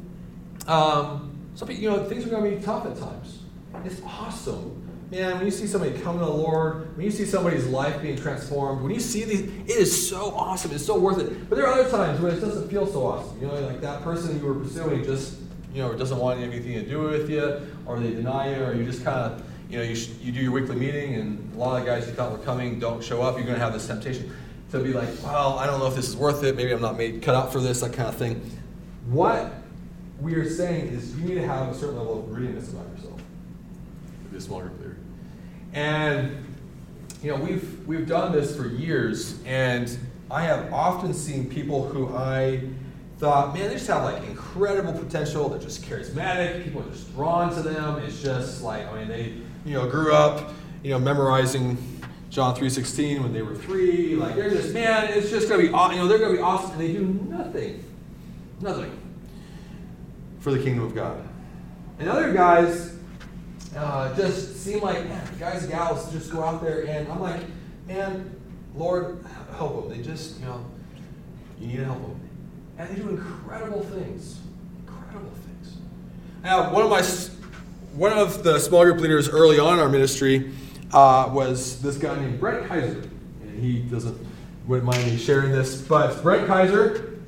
um, 0.67 1.39
some 1.55 1.69
people, 1.69 1.83
you 1.83 1.91
know, 1.91 2.05
things 2.05 2.27
are 2.27 2.31
going 2.31 2.51
to 2.51 2.57
be 2.57 2.63
tough 2.63 2.85
at 2.87 2.99
times. 2.99 3.43
It's 3.85 4.01
awesome. 4.03 4.86
Man, 5.11 5.37
when 5.37 5.45
you 5.45 5.53
see 5.53 5.69
somebody 5.69 5.97
come 6.01 6.19
to 6.19 6.25
the 6.25 6.31
Lord, 6.31 6.97
when 6.97 7.05
you 7.05 7.13
see 7.13 7.25
somebody's 7.25 7.67
life 7.67 8.03
being 8.03 8.17
transformed, 8.17 8.83
when 8.83 8.93
you 8.93 8.99
see 8.99 9.23
these, 9.23 9.43
it 9.43 9.71
is 9.71 10.09
so 10.09 10.33
awesome. 10.35 10.73
It's 10.73 10.85
so 10.85 10.99
worth 10.99 11.21
it. 11.21 11.49
But 11.49 11.57
there 11.57 11.67
are 11.67 11.79
other 11.79 11.89
times 11.89 12.21
when 12.21 12.35
it 12.35 12.41
doesn't 12.41 12.69
feel 12.69 12.87
so 12.89 13.07
awesome. 13.07 13.41
You 13.41 13.47
know, 13.47 13.55
like 13.61 13.81
that 13.83 14.03
person 14.03 14.37
you 14.41 14.45
were 14.45 14.57
pursuing 14.57 15.05
just, 15.05 15.39
you 15.73 15.81
know, 15.81 15.95
doesn't 15.95 16.19
want 16.19 16.41
anything 16.41 16.73
to 16.73 16.83
do 16.83 17.03
with 17.03 17.31
you, 17.31 17.69
or 17.87 18.01
they 18.01 18.11
deny 18.11 18.57
you, 18.57 18.65
or 18.65 18.75
you 18.75 18.85
just 18.85 19.05
kind 19.05 19.19
of, 19.19 19.45
you 19.71 19.79
know, 19.79 19.85
you, 19.85 19.95
sh- 19.95 20.11
you 20.21 20.33
do 20.33 20.41
your 20.41 20.51
weekly 20.51 20.75
meeting, 20.75 21.15
and 21.15 21.55
a 21.55 21.57
lot 21.57 21.79
of 21.79 21.85
the 21.85 21.91
guys 21.91 22.09
you 22.09 22.13
thought 22.13 22.33
were 22.33 22.45
coming 22.45 22.81
don't 22.81 23.03
show 23.03 23.23
up. 23.23 23.37
You're 23.37 23.47
going 23.47 23.59
to 23.59 23.65
have 23.65 23.75
this 23.75 23.87
temptation 23.87 24.35
to 24.73 24.81
be 24.81 24.93
like, 24.93 25.09
well, 25.23 25.57
I 25.57 25.67
don't 25.67 25.79
know 25.79 25.87
if 25.87 25.95
this 25.95 26.09
is 26.09 26.17
worth 26.17 26.43
it. 26.43 26.57
Maybe 26.57 26.73
I'm 26.73 26.83
not 26.83 26.97
made 26.97 27.23
cut 27.23 27.37
out 27.37 27.53
for 27.53 27.61
this, 27.61 27.81
that 27.81 27.93
kind 27.93 28.09
of 28.09 28.17
thing. 28.17 28.41
What 29.07 29.53
we 30.21 30.35
are 30.35 30.51
saying 30.51 30.89
is 30.89 31.17
you 31.17 31.29
need 31.29 31.35
to 31.37 31.47
have 31.47 31.69
a 31.69 31.75
certain 31.75 31.97
level 31.97 32.19
of 32.19 32.27
grittiness 32.27 32.73
about 32.73 32.89
yourself 32.97 33.16
a 34.37 34.41
small 34.41 34.61
group. 34.61 34.99
And 35.73 36.45
you 37.23 37.31
know, 37.31 37.43
we've 37.43 37.87
we've 37.87 38.07
done 38.07 38.33
this 38.33 38.57
for 38.57 38.69
years, 38.69 39.43
and 39.45 39.97
I 40.31 40.43
have 40.43 40.73
often 40.73 41.15
seen 41.15 41.49
people 41.49 41.89
who 41.89 42.15
I 42.15 42.63
thought, 43.19 43.55
man, 43.55 43.69
they 43.69 43.75
just 43.75 43.87
have 43.89 44.03
like 44.03 44.23
incredible 44.25 44.93
potential. 44.93 45.49
They're 45.49 45.59
just 45.59 45.83
charismatic. 45.83 46.65
People 46.65 46.83
are 46.83 46.91
just 46.91 47.15
drawn 47.15 47.55
to 47.55 47.63
them. 47.63 47.99
It's 47.99 48.23
just 48.23 48.63
like, 48.63 48.87
I 48.87 48.99
mean, 48.99 49.09
they 49.09 49.35
you 49.65 49.75
know 49.75 49.89
grew 49.89 50.13
up, 50.15 50.53
you 50.83 50.91
know, 50.91 50.99
memorizing 50.99 51.79
John 52.31 52.55
three 52.55 52.71
sixteen 52.71 53.23
when 53.23 53.33
they 53.33 53.43
were 53.43 53.55
three. 53.55 54.15
Like 54.15 54.37
they're 54.37 54.51
just, 54.51 54.73
man, 54.73 55.09
it's 55.13 55.31
just 55.31 55.49
gonna 55.49 55.63
be, 55.63 55.69
you 55.69 55.73
know, 55.73 56.07
they're 56.07 56.19
gonna 56.19 56.35
be 56.35 56.41
awesome, 56.41 56.73
and 56.73 56.81
they 56.81 56.93
do 56.93 57.07
nothing, 57.29 57.85
nothing 58.61 58.99
for 60.41 60.53
the 60.53 60.63
kingdom 60.63 60.85
of 60.85 60.95
God. 60.95 61.27
And 61.99 62.09
other 62.09 62.33
guys 62.33 62.96
uh, 63.75 64.15
just 64.17 64.57
seem 64.57 64.81
like 64.81 65.09
guys 65.39 65.63
and 65.63 65.73
gals 65.73 66.11
just 66.13 66.31
go 66.31 66.43
out 66.43 66.63
there, 66.63 66.87
and 66.87 67.09
I'm 67.09 67.21
like, 67.21 67.43
man, 67.87 68.35
Lord, 68.75 69.25
help 69.57 69.89
them. 69.89 69.97
They 69.97 70.05
just, 70.05 70.39
you 70.39 70.47
know, 70.47 70.65
you 71.61 71.67
need 71.69 71.77
to 71.79 71.85
help 71.85 72.03
them, 72.03 72.21
and 72.79 72.89
they 72.89 72.95
do 72.97 73.09
incredible 73.09 73.83
things, 73.83 74.39
incredible 74.81 75.33
things. 75.47 75.77
Now, 76.43 76.73
one 76.73 76.85
of 76.85 76.91
my, 76.91 77.03
one 77.99 78.13
of 78.13 78.43
the 78.45 78.59
small 78.59 78.85
group 78.85 79.01
leaders 79.01 79.29
early 79.29 79.59
on 79.59 79.75
in 79.75 79.81
our 79.81 79.89
ministry 79.89 80.53
uh, 80.93 81.29
was 81.33 81.81
this 81.83 81.97
guy 81.97 82.19
named 82.19 82.39
Brent 82.39 82.69
Kaiser, 82.69 83.03
and 83.43 83.59
he 83.63 83.81
doesn't 83.81 84.27
wouldn't 84.67 84.87
mind 84.87 85.05
me 85.07 85.17
sharing 85.17 85.53
this, 85.53 85.81
but 85.81 86.21
Brent 86.23 86.47
Kaiser, 86.49 87.21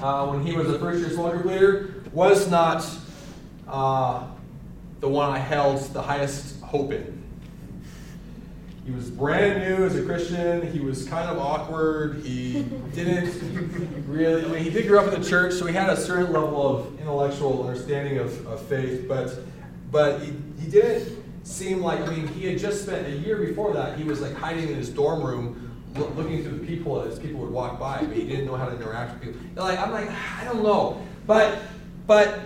uh, 0.00 0.28
when 0.28 0.46
he 0.46 0.56
was 0.56 0.68
a 0.70 0.78
first 0.78 1.00
year 1.00 1.10
small 1.10 1.30
group 1.30 1.44
leader, 1.44 2.04
was 2.12 2.50
not. 2.50 2.86
Uh, 3.66 4.26
the 5.00 5.08
one 5.08 5.30
I 5.30 5.38
held 5.38 5.80
the 5.92 6.02
highest 6.02 6.60
hope 6.60 6.92
in. 6.92 7.22
he 8.84 8.92
was 8.92 9.10
brand 9.10 9.60
new 9.60 9.84
as 9.84 9.96
a 9.96 10.04
Christian. 10.04 10.70
He 10.72 10.80
was 10.80 11.08
kind 11.08 11.28
of 11.28 11.38
awkward. 11.38 12.22
He 12.22 12.62
didn't 12.94 14.04
really, 14.06 14.44
I 14.44 14.48
mean, 14.48 14.62
he 14.62 14.70
did 14.70 14.86
grow 14.86 15.04
up 15.04 15.12
in 15.12 15.20
the 15.20 15.28
church, 15.28 15.54
so 15.54 15.66
he 15.66 15.74
had 15.74 15.90
a 15.90 15.96
certain 15.96 16.32
level 16.32 16.76
of 16.76 17.00
intellectual 17.00 17.66
understanding 17.66 18.18
of, 18.18 18.46
of 18.46 18.60
faith, 18.66 19.06
but, 19.08 19.38
but 19.90 20.20
he, 20.20 20.32
he 20.60 20.70
didn't 20.70 21.18
seem 21.44 21.80
like, 21.80 22.00
I 22.00 22.06
mean, 22.14 22.28
he 22.28 22.46
had 22.46 22.58
just 22.58 22.82
spent 22.82 23.06
a 23.06 23.10
year 23.10 23.36
before 23.38 23.72
that, 23.72 23.96
he 23.96 24.04
was 24.04 24.20
like 24.20 24.34
hiding 24.34 24.68
in 24.68 24.74
his 24.74 24.90
dorm 24.90 25.22
room, 25.22 25.78
loo- 25.94 26.12
looking 26.16 26.44
through 26.44 26.58
the 26.58 26.66
people 26.66 27.00
as 27.00 27.18
people 27.18 27.40
would 27.40 27.50
walk 27.50 27.80
by, 27.80 28.02
but 28.04 28.14
he 28.14 28.26
didn't 28.26 28.44
know 28.44 28.56
how 28.56 28.66
to 28.66 28.76
interact 28.76 29.24
with 29.24 29.34
people. 29.34 29.64
Like, 29.64 29.78
I'm 29.78 29.90
like, 29.90 30.10
I 30.10 30.44
don't 30.44 30.62
know. 30.62 31.00
But, 31.26 31.58
but 32.06 32.40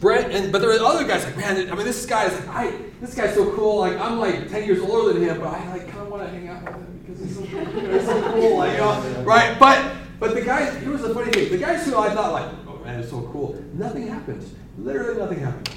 Brent, 0.00 0.32
and 0.32 0.52
but 0.52 0.60
there 0.60 0.70
were 0.70 0.78
other 0.84 1.04
guys 1.04 1.24
like, 1.24 1.36
man, 1.36 1.70
I 1.70 1.74
mean, 1.74 1.84
this 1.84 2.06
guy's 2.06 2.32
like, 2.32 2.48
I, 2.48 2.72
this 3.00 3.14
guy's 3.14 3.34
so 3.34 3.52
cool. 3.54 3.78
Like, 3.78 3.98
I'm 3.98 4.18
like 4.18 4.48
10 4.48 4.64
years 4.64 4.80
older 4.80 5.12
than 5.12 5.22
him, 5.22 5.40
but 5.40 5.48
I 5.48 5.72
like 5.72 5.88
kind 5.88 6.02
of 6.02 6.08
want 6.08 6.22
to 6.22 6.28
hang 6.28 6.48
out 6.48 6.62
with 6.62 6.74
him 6.74 6.98
because 7.04 7.20
he's 7.20 7.34
so 7.34 7.44
cool. 7.44 7.90
He's 7.90 8.06
so 8.06 8.32
cool, 8.32 8.58
like, 8.58 9.26
right? 9.26 9.58
But, 9.58 9.96
but 10.20 10.34
the 10.34 10.42
guys, 10.42 10.76
here 10.80 10.92
was 10.92 11.02
the 11.02 11.14
funny 11.14 11.32
thing. 11.32 11.50
The 11.50 11.58
guys 11.58 11.84
who 11.84 11.96
I 11.96 12.10
thought 12.10 12.32
like, 12.32 12.48
oh 12.68 12.80
man, 12.84 13.00
it's 13.00 13.10
so 13.10 13.22
cool. 13.32 13.60
Nothing 13.72 14.06
happened. 14.06 14.44
Literally 14.78 15.18
nothing 15.18 15.40
happened. 15.40 15.70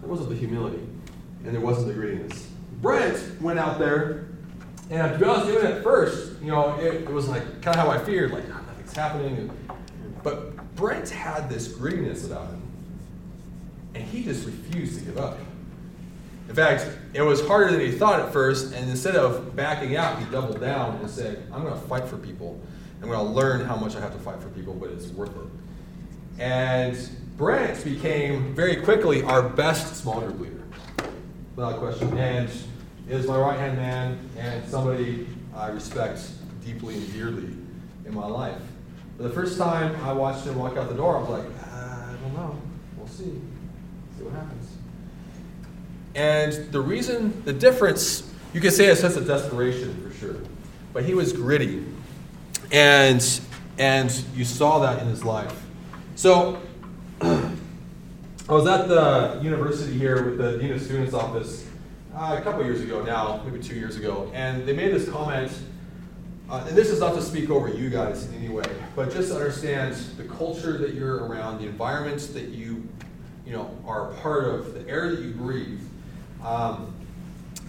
There 0.00 0.08
wasn't 0.08 0.28
the 0.28 0.36
humility, 0.36 0.86
and 1.44 1.52
there 1.52 1.60
wasn't 1.60 1.88
the 1.88 1.94
grittiness. 1.94 2.46
Brent 2.80 3.42
went 3.42 3.58
out 3.58 3.80
there, 3.80 4.28
and 4.90 5.12
to 5.12 5.18
be 5.18 5.24
honest, 5.24 5.48
even 5.48 5.66
at 5.66 5.82
first, 5.82 6.40
you 6.40 6.52
know, 6.52 6.78
it, 6.78 6.94
it 7.02 7.10
was 7.10 7.28
like 7.28 7.42
kind 7.62 7.76
of 7.76 7.84
how 7.84 7.90
I 7.90 7.98
feared, 7.98 8.30
like, 8.30 8.44
"Ah, 8.52 8.60
nothing's 8.68 8.94
happening. 8.94 9.50
But 10.22 10.76
Brent 10.76 11.08
had 11.08 11.50
this 11.50 11.66
grittiness 11.68 12.24
about 12.24 12.50
him 12.50 12.67
and 13.98 14.06
he 14.06 14.22
just 14.22 14.46
refused 14.46 15.00
to 15.00 15.04
give 15.04 15.18
up. 15.18 15.38
In 16.48 16.54
fact, 16.54 16.88
it 17.12 17.20
was 17.20 17.46
harder 17.46 17.72
than 17.72 17.80
he 17.80 17.90
thought 17.90 18.20
at 18.20 18.32
first, 18.32 18.72
and 18.72 18.88
instead 18.88 19.16
of 19.16 19.54
backing 19.54 19.96
out, 19.96 20.18
he 20.18 20.24
doubled 20.26 20.60
down 20.60 20.96
and 21.00 21.10
said, 21.10 21.44
I'm 21.52 21.62
going 21.62 21.74
to 21.74 21.86
fight 21.88 22.04
for 22.04 22.16
people. 22.16 22.60
I'm 23.02 23.08
going 23.08 23.18
to 23.18 23.32
learn 23.32 23.66
how 23.66 23.76
much 23.76 23.96
I 23.96 24.00
have 24.00 24.12
to 24.12 24.18
fight 24.18 24.40
for 24.40 24.48
people, 24.50 24.72
but 24.72 24.90
it's 24.90 25.08
worth 25.08 25.30
it. 25.30 26.40
And 26.40 26.96
Brent 27.36 27.84
became 27.84 28.54
very 28.54 28.76
quickly 28.76 29.22
our 29.24 29.42
best 29.42 29.96
small 29.96 30.20
group 30.20 30.40
leader, 30.40 30.62
without 31.56 31.78
question, 31.80 32.16
and 32.16 32.48
is 33.08 33.26
my 33.26 33.38
right 33.38 33.58
hand 33.58 33.76
man 33.76 34.18
and 34.36 34.68
somebody 34.68 35.26
I 35.56 35.68
respect 35.68 36.20
deeply 36.64 36.94
and 36.94 37.12
dearly 37.12 37.48
in 38.04 38.14
my 38.14 38.26
life. 38.26 38.60
But 39.16 39.24
the 39.24 39.34
first 39.34 39.58
time 39.58 39.96
I 40.04 40.12
watched 40.12 40.46
him 40.46 40.56
walk 40.56 40.76
out 40.76 40.88
the 40.88 40.94
door, 40.94 41.16
I 41.16 41.20
was 41.20 41.30
like, 41.30 41.44
"Ah, 41.64 42.10
I 42.10 42.12
don't 42.12 42.34
know. 42.34 42.56
We'll 42.96 43.08
see. 43.08 43.40
See 44.18 44.24
what 44.24 44.34
happens. 44.34 44.68
And 46.14 46.72
the 46.72 46.80
reason, 46.80 47.44
the 47.44 47.52
difference, 47.52 48.28
you 48.52 48.60
could 48.60 48.72
say 48.72 48.88
a 48.88 48.96
sense 48.96 49.14
of 49.14 49.26
desperation 49.26 49.94
for 50.02 50.18
sure. 50.18 50.36
But 50.92 51.04
he 51.04 51.14
was 51.14 51.32
gritty. 51.32 51.84
And 52.72 53.40
and 53.78 54.24
you 54.34 54.44
saw 54.44 54.80
that 54.80 55.00
in 55.00 55.08
his 55.08 55.24
life. 55.24 55.54
So 56.16 56.60
I 57.20 57.52
was 58.48 58.66
at 58.66 58.88
the 58.88 59.38
university 59.40 59.96
here 59.96 60.24
with 60.24 60.38
the 60.38 60.58
Dean 60.58 60.72
of 60.72 60.82
Students 60.82 61.14
office 61.14 61.64
uh, 62.12 62.36
a 62.36 62.42
couple 62.42 62.64
years 62.64 62.80
ago 62.80 63.02
now, 63.04 63.40
maybe 63.44 63.62
two 63.62 63.76
years 63.76 63.94
ago, 63.94 64.30
and 64.34 64.66
they 64.66 64.72
made 64.72 64.92
this 64.92 65.08
comment. 65.08 65.52
Uh, 66.50 66.64
and 66.66 66.76
this 66.76 66.88
is 66.88 66.98
not 66.98 67.14
to 67.14 67.20
speak 67.22 67.50
over 67.50 67.68
you 67.68 67.90
guys 67.90 68.26
in 68.26 68.34
any 68.34 68.48
way, 68.48 68.64
but 68.96 69.12
just 69.12 69.28
to 69.28 69.34
understand 69.34 69.94
the 70.16 70.24
culture 70.24 70.78
that 70.78 70.94
you're 70.94 71.26
around, 71.26 71.60
the 71.60 71.66
environments 71.66 72.28
that 72.28 72.48
you, 72.48 72.77
you 73.48 73.56
know, 73.56 73.74
are 73.86 74.12
part 74.20 74.44
of, 74.44 74.74
the 74.74 74.86
air 74.88 75.10
that 75.10 75.22
you 75.22 75.30
breathe. 75.30 75.80
Um, 76.44 76.94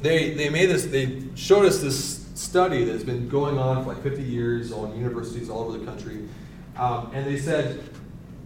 they 0.02 0.34
they 0.34 0.50
made 0.50 0.68
this. 0.68 0.86
They 0.86 1.24
showed 1.36 1.66
us 1.66 1.80
this 1.80 2.28
study 2.36 2.84
that's 2.84 3.04
been 3.04 3.30
going 3.30 3.58
on 3.58 3.84
for 3.84 3.94
like 3.94 4.04
50 4.04 4.22
years 4.22 4.72
on 4.72 4.96
universities 4.98 5.50
all 5.50 5.62
over 5.62 5.78
the 5.78 5.86
country, 5.86 6.28
um, 6.78 7.12
and 7.14 7.26
they 7.26 7.38
said 7.38 7.82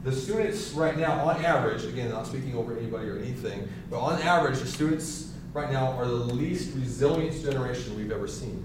the 0.04 0.12
students 0.12 0.72
right 0.72 0.98
now, 0.98 1.26
on 1.26 1.44
average, 1.44 1.86
again, 1.86 2.10
not 2.10 2.28
speaking 2.28 2.56
over 2.56 2.78
anybody 2.78 3.10
or 3.10 3.18
anything, 3.18 3.68
but 3.90 4.00
on 4.00 4.22
average, 4.22 4.60
the 4.60 4.68
students 4.68 5.34
right 5.54 5.72
now 5.72 5.94
are 5.94 6.06
the 6.06 6.14
least 6.14 6.76
resilient 6.76 7.42
generation 7.42 7.96
we've 7.96 8.12
ever 8.12 8.28
seen. 8.28 8.64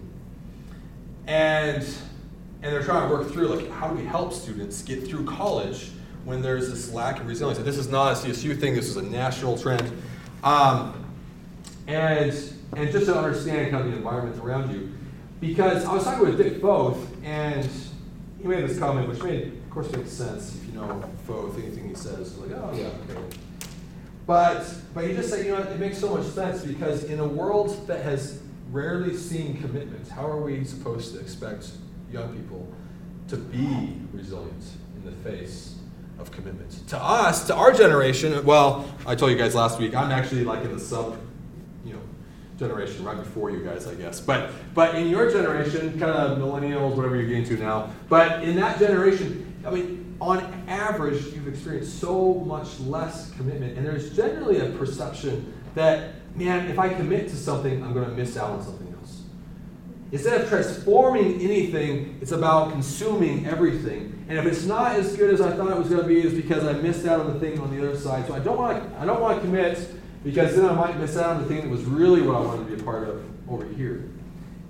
And 1.27 1.83
and 2.63 2.73
they're 2.73 2.83
trying 2.83 3.09
to 3.09 3.15
work 3.15 3.31
through 3.31 3.49
like 3.49 3.71
how 3.71 3.89
do 3.89 3.97
we 3.97 4.05
help 4.05 4.35
students 4.35 4.83
get 4.83 5.07
through 5.07 5.25
college 5.25 5.91
when 6.29 6.43
there's 6.43 6.71
this 6.71 6.93
lack 6.93 7.21
of 7.21 7.27
resilience. 7.27 7.59
This 7.61 7.79
is 7.79 7.89
not 7.89 8.13
a 8.13 8.15
CSU 8.15 8.61
thing, 8.61 8.75
this 8.75 8.87
is 8.87 8.99
a 8.99 9.03
national 9.03 9.57
trend. 9.57 9.91
Um, 10.45 11.07
and 11.87 12.35
and 12.77 12.93
just 12.93 13.07
to 13.07 13.17
understand 13.17 13.71
kind 13.71 13.87
of 13.87 13.91
the 13.91 13.97
environment 13.97 14.39
around 14.45 14.71
you. 14.71 14.93
Because 15.41 15.87
I 15.87 15.95
was 15.95 16.05
talking 16.05 16.27
with 16.27 16.37
Dick 16.37 16.61
Foth, 16.61 16.99
and 17.25 17.67
he 18.39 18.47
made 18.47 18.69
this 18.69 18.79
comment, 18.79 19.09
which 19.09 19.23
made, 19.23 19.55
of 19.55 19.71
course, 19.71 19.91
makes 19.93 20.11
sense 20.11 20.55
if 20.55 20.67
you 20.67 20.73
know 20.73 21.03
Foth, 21.27 21.57
anything 21.57 21.89
he 21.89 21.95
says, 21.95 22.37
like, 22.37 22.51
oh 22.51 22.77
yeah, 22.77 22.89
okay. 23.11 23.37
But 24.27 24.71
but 24.93 25.05
he 25.07 25.15
just 25.15 25.31
said, 25.31 25.47
you 25.47 25.53
know, 25.53 25.63
it 25.63 25.81
makes 25.81 25.97
so 25.97 26.15
much 26.15 26.27
sense 26.27 26.63
because 26.63 27.05
in 27.05 27.21
a 27.21 27.27
world 27.27 27.87
that 27.87 28.05
has 28.05 28.43
rarely 28.71 29.17
seen 29.17 29.63
commitment, 29.63 30.07
how 30.09 30.27
are 30.27 30.43
we 30.43 30.63
supposed 30.63 31.15
to 31.15 31.21
expect 31.21 31.71
young 32.13 32.37
people 32.37 32.71
to 33.29 33.39
be 33.39 33.97
resilient 34.13 34.65
in 34.95 35.05
the 35.07 35.13
face 35.31 35.78
of 36.19 36.31
commitment? 36.31 36.89
To 36.89 36.99
us, 36.99 37.47
to 37.47 37.55
our 37.55 37.73
generation, 37.73 38.45
well, 38.45 38.89
I 39.07 39.15
told 39.15 39.31
you 39.31 39.39
guys 39.39 39.55
last 39.55 39.79
week, 39.79 39.95
I'm 39.95 40.11
actually 40.11 40.45
like 40.45 40.65
in 40.65 40.73
the 40.73 40.81
sub, 40.81 41.19
you 41.85 41.95
know, 41.95 42.01
generation 42.59 43.05
right 43.05 43.17
before 43.17 43.51
you 43.51 43.65
guys, 43.65 43.87
I 43.87 43.95
guess. 43.95 44.21
But 44.21 44.51
but 44.75 44.95
in 44.95 45.09
your 45.09 45.31
generation, 45.31 45.99
kind 45.99 46.13
of 46.13 46.39
millennials, 46.39 46.97
whatever 46.97 47.17
you're 47.17 47.29
getting 47.29 47.45
to 47.45 47.57
now, 47.57 47.91
but 48.09 48.43
in 48.43 48.57
that 48.57 48.79
generation, 48.79 49.55
I 49.65 49.71
mean, 49.71 50.17
on 50.21 50.39
average, 50.67 51.27
you've 51.27 51.49
experienced 51.49 52.01
so 52.01 52.35
much 52.35 52.81
less 52.81 53.31
commitment, 53.33 53.79
and 53.79 53.87
there's 53.87 54.15
generally 54.15 54.59
a 54.59 54.71
perception 54.71 55.53
that, 55.75 56.15
man, 56.35 56.69
if 56.69 56.79
I 56.79 56.89
commit 56.89 57.29
to 57.29 57.37
something, 57.37 57.83
I'm 57.85 57.93
going 57.93 58.09
to 58.09 58.15
miss 58.15 58.37
out 58.37 58.51
on 58.51 58.63
something. 58.65 58.88
Instead 60.11 60.41
of 60.41 60.49
transforming 60.49 61.41
anything, 61.41 62.19
it's 62.23 62.33
about 62.33 62.73
consuming 62.73 63.47
everything. 63.47 64.25
And 64.29 64.39
if 64.39 64.47
it's 64.47 64.65
not 64.65 64.97
as 64.97 65.15
good 65.17 65.33
as 65.33 65.41
I 65.41 65.55
thought 65.55 65.71
it 65.71 65.77
was 65.77 65.89
going 65.89 66.01
to 66.01 66.09
be, 66.09 66.21
it's 66.21 66.35
because 66.35 66.65
I 66.65 66.73
missed 66.73 67.07
out 67.07 67.21
on 67.21 67.33
the 67.33 67.39
thing 67.39 67.59
on 67.61 67.75
the 67.75 67.87
other 67.87 67.99
side. 67.99 68.27
So 68.27 68.35
I 68.35 68.39
don't 68.39 68.57
want 68.57 68.91
to, 68.91 68.99
I 69.01 69.05
don't 69.05 69.21
want 69.21 69.39
to 69.39 69.45
commit 69.45 69.79
because 70.25 70.57
then 70.57 70.65
I 70.65 70.73
might 70.73 70.99
miss 70.99 71.17
out 71.17 71.37
on 71.37 71.43
the 71.43 71.49
thing 71.49 71.61
that 71.61 71.69
was 71.69 71.85
really 71.85 72.23
what 72.23 72.37
I 72.37 72.41
wanted 72.41 72.69
to 72.69 72.77
be 72.77 72.81
a 72.81 72.85
part 72.85 73.07
of 73.07 73.23
over 73.51 73.67
here. 73.67 74.09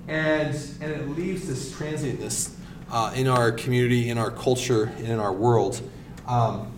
And 0.09 0.55
and 0.81 0.91
it 0.91 1.09
leaves 1.11 1.47
this 1.47 1.73
transientness 1.73 2.57
uh, 2.91 3.13
in 3.15 3.29
our 3.29 3.53
community, 3.53 4.11
in 4.11 4.19
our 4.19 4.31
culture, 4.31 4.85
and 4.97 5.07
in 5.07 5.21
our 5.21 5.33
world. 5.33 5.81
Um, 6.27 6.73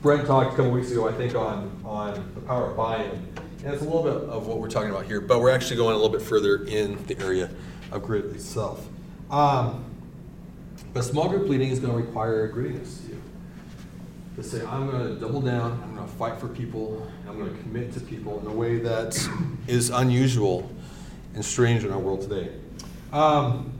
Brent 0.00 0.26
talked 0.26 0.54
a 0.54 0.56
couple 0.56 0.72
weeks 0.72 0.90
ago, 0.90 1.08
I 1.08 1.12
think, 1.12 1.34
on, 1.34 1.80
on 1.84 2.32
the 2.34 2.40
power 2.40 2.70
of 2.70 2.76
buy-in. 2.76 3.10
And 3.64 3.72
it's 3.72 3.82
a 3.82 3.84
little 3.84 4.02
bit 4.02 4.28
of 4.28 4.48
what 4.48 4.58
we're 4.58 4.68
talking 4.68 4.90
about 4.90 5.06
here, 5.06 5.20
but 5.20 5.40
we're 5.40 5.50
actually 5.50 5.76
going 5.76 5.94
a 5.94 5.96
little 5.96 6.10
bit 6.10 6.22
further 6.22 6.64
in 6.64 7.04
the 7.06 7.16
area 7.20 7.48
of 7.92 8.02
grit 8.02 8.26
itself. 8.26 8.86
Um, 9.30 9.84
but 10.92 11.02
small 11.04 11.28
group 11.28 11.48
leading 11.48 11.70
is 11.70 11.78
going 11.78 11.92
to 11.92 11.98
require 11.98 12.50
grittiness 12.52 13.04
to 13.06 13.12
you. 13.12 13.22
To 14.36 14.42
say, 14.42 14.64
I'm 14.64 14.90
going 14.90 15.06
to 15.08 15.20
double 15.20 15.40
down, 15.40 15.80
I'm 15.84 15.94
going 15.94 16.06
to 16.06 16.14
fight 16.14 16.40
for 16.40 16.48
people, 16.48 17.06
I'm 17.28 17.38
going 17.38 17.54
to 17.54 17.62
commit 17.62 17.92
to 17.94 18.00
people 18.00 18.40
in 18.40 18.46
a 18.46 18.52
way 18.52 18.78
that 18.78 19.28
is 19.66 19.90
unusual 19.90 20.70
and 21.34 21.44
strange 21.44 21.84
in 21.84 21.92
our 21.92 21.98
world 21.98 22.22
today. 22.22 22.50
Um, 23.12 23.72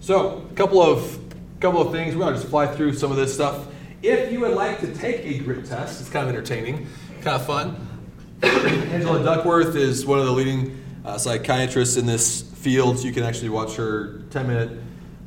so, 0.00 0.46
a 0.50 0.54
couple 0.54 0.80
of 0.80 1.18
couple 1.60 1.80
of 1.80 1.92
things. 1.92 2.14
We're 2.14 2.24
gonna 2.24 2.36
just 2.36 2.48
fly 2.48 2.66
through 2.66 2.94
some 2.94 3.10
of 3.10 3.16
this 3.16 3.34
stuff. 3.34 3.66
If 4.02 4.32
you 4.32 4.40
would 4.40 4.54
like 4.54 4.80
to 4.80 4.94
take 4.94 5.24
a 5.24 5.38
grit 5.38 5.66
test, 5.66 6.00
it's 6.00 6.08
kind 6.08 6.28
of 6.28 6.34
entertaining, 6.34 6.86
kind 7.20 7.36
of 7.36 7.46
fun. 7.46 7.88
Angela 8.42 9.22
Duckworth 9.24 9.74
is 9.74 10.06
one 10.06 10.20
of 10.20 10.26
the 10.26 10.32
leading 10.32 10.80
uh, 11.04 11.18
psychiatrists 11.18 11.96
in 11.96 12.06
this 12.06 12.47
field. 12.58 12.98
So 12.98 13.06
you 13.06 13.12
can 13.12 13.22
actually 13.22 13.50
watch 13.50 13.76
her 13.76 14.22
10-minute 14.30 14.78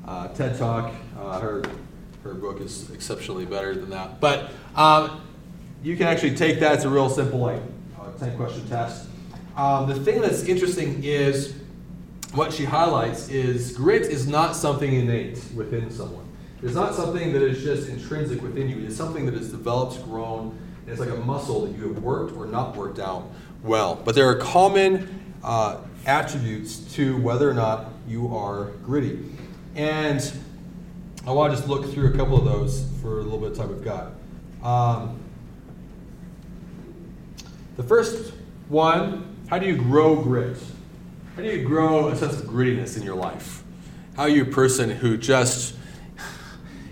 uh, 0.08 0.28
TED 0.30 0.58
Talk. 0.58 0.94
Uh, 1.18 1.40
her 1.40 1.64
her 2.24 2.34
book 2.36 2.62
is 2.62 2.90
exceptionally 2.92 3.46
better 3.46 3.74
than 3.74 3.90
that. 3.90 4.20
But 4.20 4.52
um, 4.76 5.22
you 5.84 5.98
can 5.98 6.08
actually 6.08 6.36
take 6.36 6.60
that. 6.60 6.76
It's 6.76 6.84
a 6.84 6.90
real 6.90 7.10
simple, 7.10 7.40
like, 7.40 7.62
10 8.20 8.38
question 8.38 8.68
test. 8.68 9.08
Um, 9.58 9.90
the 9.90 9.96
thing 9.96 10.22
that's 10.22 10.44
interesting 10.44 11.04
is 11.04 11.56
what 12.34 12.54
she 12.54 12.64
highlights 12.64 13.30
is 13.30 13.76
grit 13.76 14.04
is 14.04 14.28
not 14.28 14.56
something 14.56 14.94
innate 14.94 15.44
within 15.56 15.90
someone. 15.90 16.26
It's 16.62 16.76
not 16.76 16.94
something 16.94 17.34
that 17.34 17.42
is 17.42 17.64
just 17.64 17.90
intrinsic 17.90 18.42
within 18.44 18.70
you. 18.70 18.86
It's 18.86 18.96
something 18.96 19.26
that 19.26 19.34
is 19.34 19.50
developed, 19.50 20.04
grown, 20.04 20.58
it's 20.88 21.00
like 21.00 21.10
a 21.10 21.16
muscle 21.16 21.66
that 21.66 21.76
you 21.76 21.94
have 21.94 22.04
worked 22.04 22.36
or 22.36 22.46
not 22.46 22.76
worked 22.76 23.00
out 23.00 23.30
well. 23.64 23.96
But 23.96 24.16
there 24.16 24.28
are 24.30 24.36
common 24.36 25.34
uh, 25.44 25.78
attributes 26.06 26.78
to 26.96 27.18
whether 27.18 27.50
or 27.50 27.54
not 27.54 27.92
you 28.08 28.36
are 28.36 28.66
gritty. 28.84 29.24
And 29.76 30.32
I 31.26 31.32
want 31.32 31.52
to 31.52 31.58
just 31.58 31.70
look 31.70 31.92
through 31.94 32.14
a 32.14 32.18
couple 32.18 32.38
of 32.38 32.46
those 32.46 32.88
for 33.02 33.20
a 33.20 33.24
little 33.24 33.40
bit 33.40 33.52
of 33.52 33.58
time 33.58 33.70
we've 33.70 33.84
got. 33.84 34.12
Um, 34.64 35.20
the 37.78 37.84
first 37.84 38.34
one, 38.70 39.38
how 39.50 39.60
do 39.60 39.66
you 39.66 39.76
grow 39.76 40.22
grit? 40.22 40.58
how 41.36 41.42
do 41.42 41.48
you 41.48 41.66
grow 41.66 42.10
a 42.10 42.16
sense 42.16 42.40
of 42.40 42.46
grittiness 42.46 42.98
in 42.98 43.04
your 43.04 43.16
life? 43.16 43.64
How 44.16 44.24
are 44.24 44.30
you 44.30 44.44
a 44.44 44.46
person 44.46 44.90
who 44.90 45.18
just, 45.18 45.76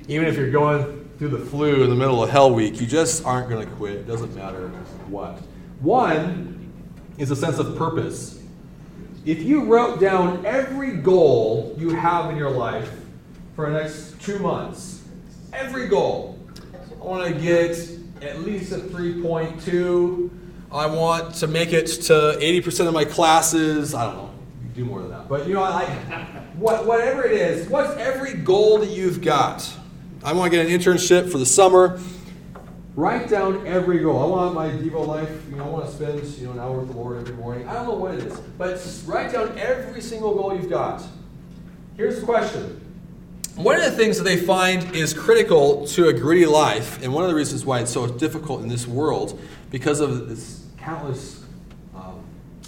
even 0.07 0.27
if 0.27 0.37
you're 0.37 0.49
going 0.49 1.09
through 1.17 1.29
the 1.29 1.45
flu 1.45 1.83
in 1.83 1.89
the 1.89 1.95
middle 1.95 2.23
of 2.23 2.29
Hell 2.29 2.53
Week, 2.53 2.79
you 2.79 2.87
just 2.87 3.25
aren't 3.25 3.49
going 3.49 3.67
to 3.67 3.75
quit. 3.75 3.95
It 3.95 4.07
doesn't 4.07 4.33
matter 4.35 4.69
what. 5.07 5.39
One 5.81 6.71
is 7.17 7.31
a 7.31 7.35
sense 7.35 7.59
of 7.59 7.77
purpose. 7.77 8.38
If 9.25 9.43
you 9.43 9.65
wrote 9.65 9.99
down 9.99 10.45
every 10.45 10.93
goal 10.93 11.75
you 11.77 11.89
have 11.89 12.31
in 12.31 12.37
your 12.37 12.51
life 12.51 12.89
for 13.55 13.69
the 13.69 13.81
next 13.81 14.19
two 14.21 14.39
months, 14.39 15.03
every 15.51 15.87
goal, 15.87 16.39
I 17.01 17.03
want 17.03 17.33
to 17.33 17.41
get 17.41 17.77
at 18.21 18.39
least 18.41 18.71
a 18.71 18.77
3.2. 18.77 20.29
I 20.71 20.85
want 20.85 21.35
to 21.35 21.47
make 21.47 21.73
it 21.73 21.87
to 21.87 22.37
80% 22.39 22.87
of 22.87 22.93
my 22.93 23.03
classes. 23.03 23.93
I 23.93 24.05
don't 24.05 24.15
know. 24.15 24.29
Do 24.73 24.85
more 24.85 25.01
than 25.01 25.09
that. 25.09 25.27
But 25.27 25.47
you 25.47 25.55
know, 25.55 25.63
I, 25.63 25.83
what, 26.55 26.85
whatever 26.85 27.25
it 27.25 27.33
is, 27.33 27.67
what's 27.67 27.97
every 27.97 28.35
goal 28.35 28.79
that 28.79 28.89
you've 28.89 29.21
got? 29.21 29.69
I 30.23 30.31
want 30.31 30.51
to 30.51 30.57
get 30.57 30.65
an 30.65 30.71
internship 30.71 31.29
for 31.29 31.37
the 31.37 31.45
summer. 31.45 31.99
Write 32.99 33.29
down 33.29 33.65
every 33.65 33.99
goal. 33.99 34.21
I 34.21 34.27
want 34.27 34.55
my 34.55 34.67
Devo 34.67 35.07
life, 35.07 35.31
you 35.49 35.55
know, 35.55 35.63
I 35.63 35.67
want 35.69 35.85
to 35.85 35.91
spend, 35.93 36.21
you 36.37 36.47
know, 36.47 36.51
an 36.51 36.59
hour 36.59 36.79
with 36.79 36.89
the 36.89 36.97
Lord 36.97 37.17
every 37.17 37.33
morning. 37.33 37.65
I 37.65 37.71
don't 37.75 37.87
know 37.87 37.93
what 37.93 38.15
it 38.15 38.25
is, 38.25 38.37
but 38.57 38.77
write 39.05 39.31
down 39.31 39.57
every 39.57 40.01
single 40.01 40.35
goal 40.35 40.53
you've 40.53 40.69
got. 40.69 41.01
Here's 41.95 42.19
the 42.19 42.25
question. 42.25 42.81
One 43.55 43.77
of 43.77 43.83
the 43.83 43.91
things 43.91 44.17
that 44.17 44.25
they 44.25 44.35
find 44.35 44.93
is 44.93 45.13
critical 45.13 45.87
to 45.87 46.09
a 46.09 46.13
gritty 46.13 46.45
life, 46.45 47.01
and 47.01 47.13
one 47.13 47.23
of 47.23 47.29
the 47.29 47.37
reasons 47.37 47.63
why 47.63 47.79
it's 47.79 47.89
so 47.89 48.05
difficult 48.05 48.63
in 48.63 48.67
this 48.67 48.85
world, 48.85 49.39
because 49.71 50.01
of 50.01 50.27
this 50.27 50.65
countless 50.77 51.45
um, 51.95 52.21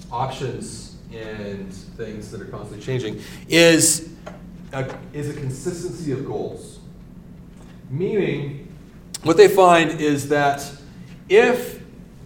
options 0.10 0.96
and 1.14 1.74
things 1.74 2.32
that 2.32 2.40
are 2.40 2.46
constantly 2.46 2.82
changing, 2.82 3.22
is 3.50 4.14
a, 4.72 4.98
is 5.12 5.28
a 5.28 5.34
consistency 5.34 6.14
of 6.14 6.26
goals. 6.26 6.80
Meaning, 7.90 8.70
what 9.24 9.38
they 9.38 9.48
find 9.48 10.02
is 10.02 10.30
that 10.30 10.70
if 11.30 11.82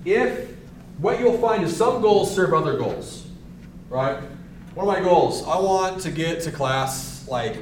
if 0.06 0.52
what 1.00 1.20
you'll 1.20 1.38
find 1.38 1.64
is 1.64 1.76
some 1.76 2.02
goals 2.02 2.34
serve 2.34 2.54
other 2.54 2.78
goals, 2.78 3.28
right? 3.90 4.18
One 4.74 4.88
of 4.88 4.94
my 4.94 5.00
goals, 5.02 5.44
I 5.44 5.60
want 5.60 6.02
to 6.02 6.12
get 6.12 6.42
to 6.44 6.52
class 6.52 7.28
like 7.28 7.58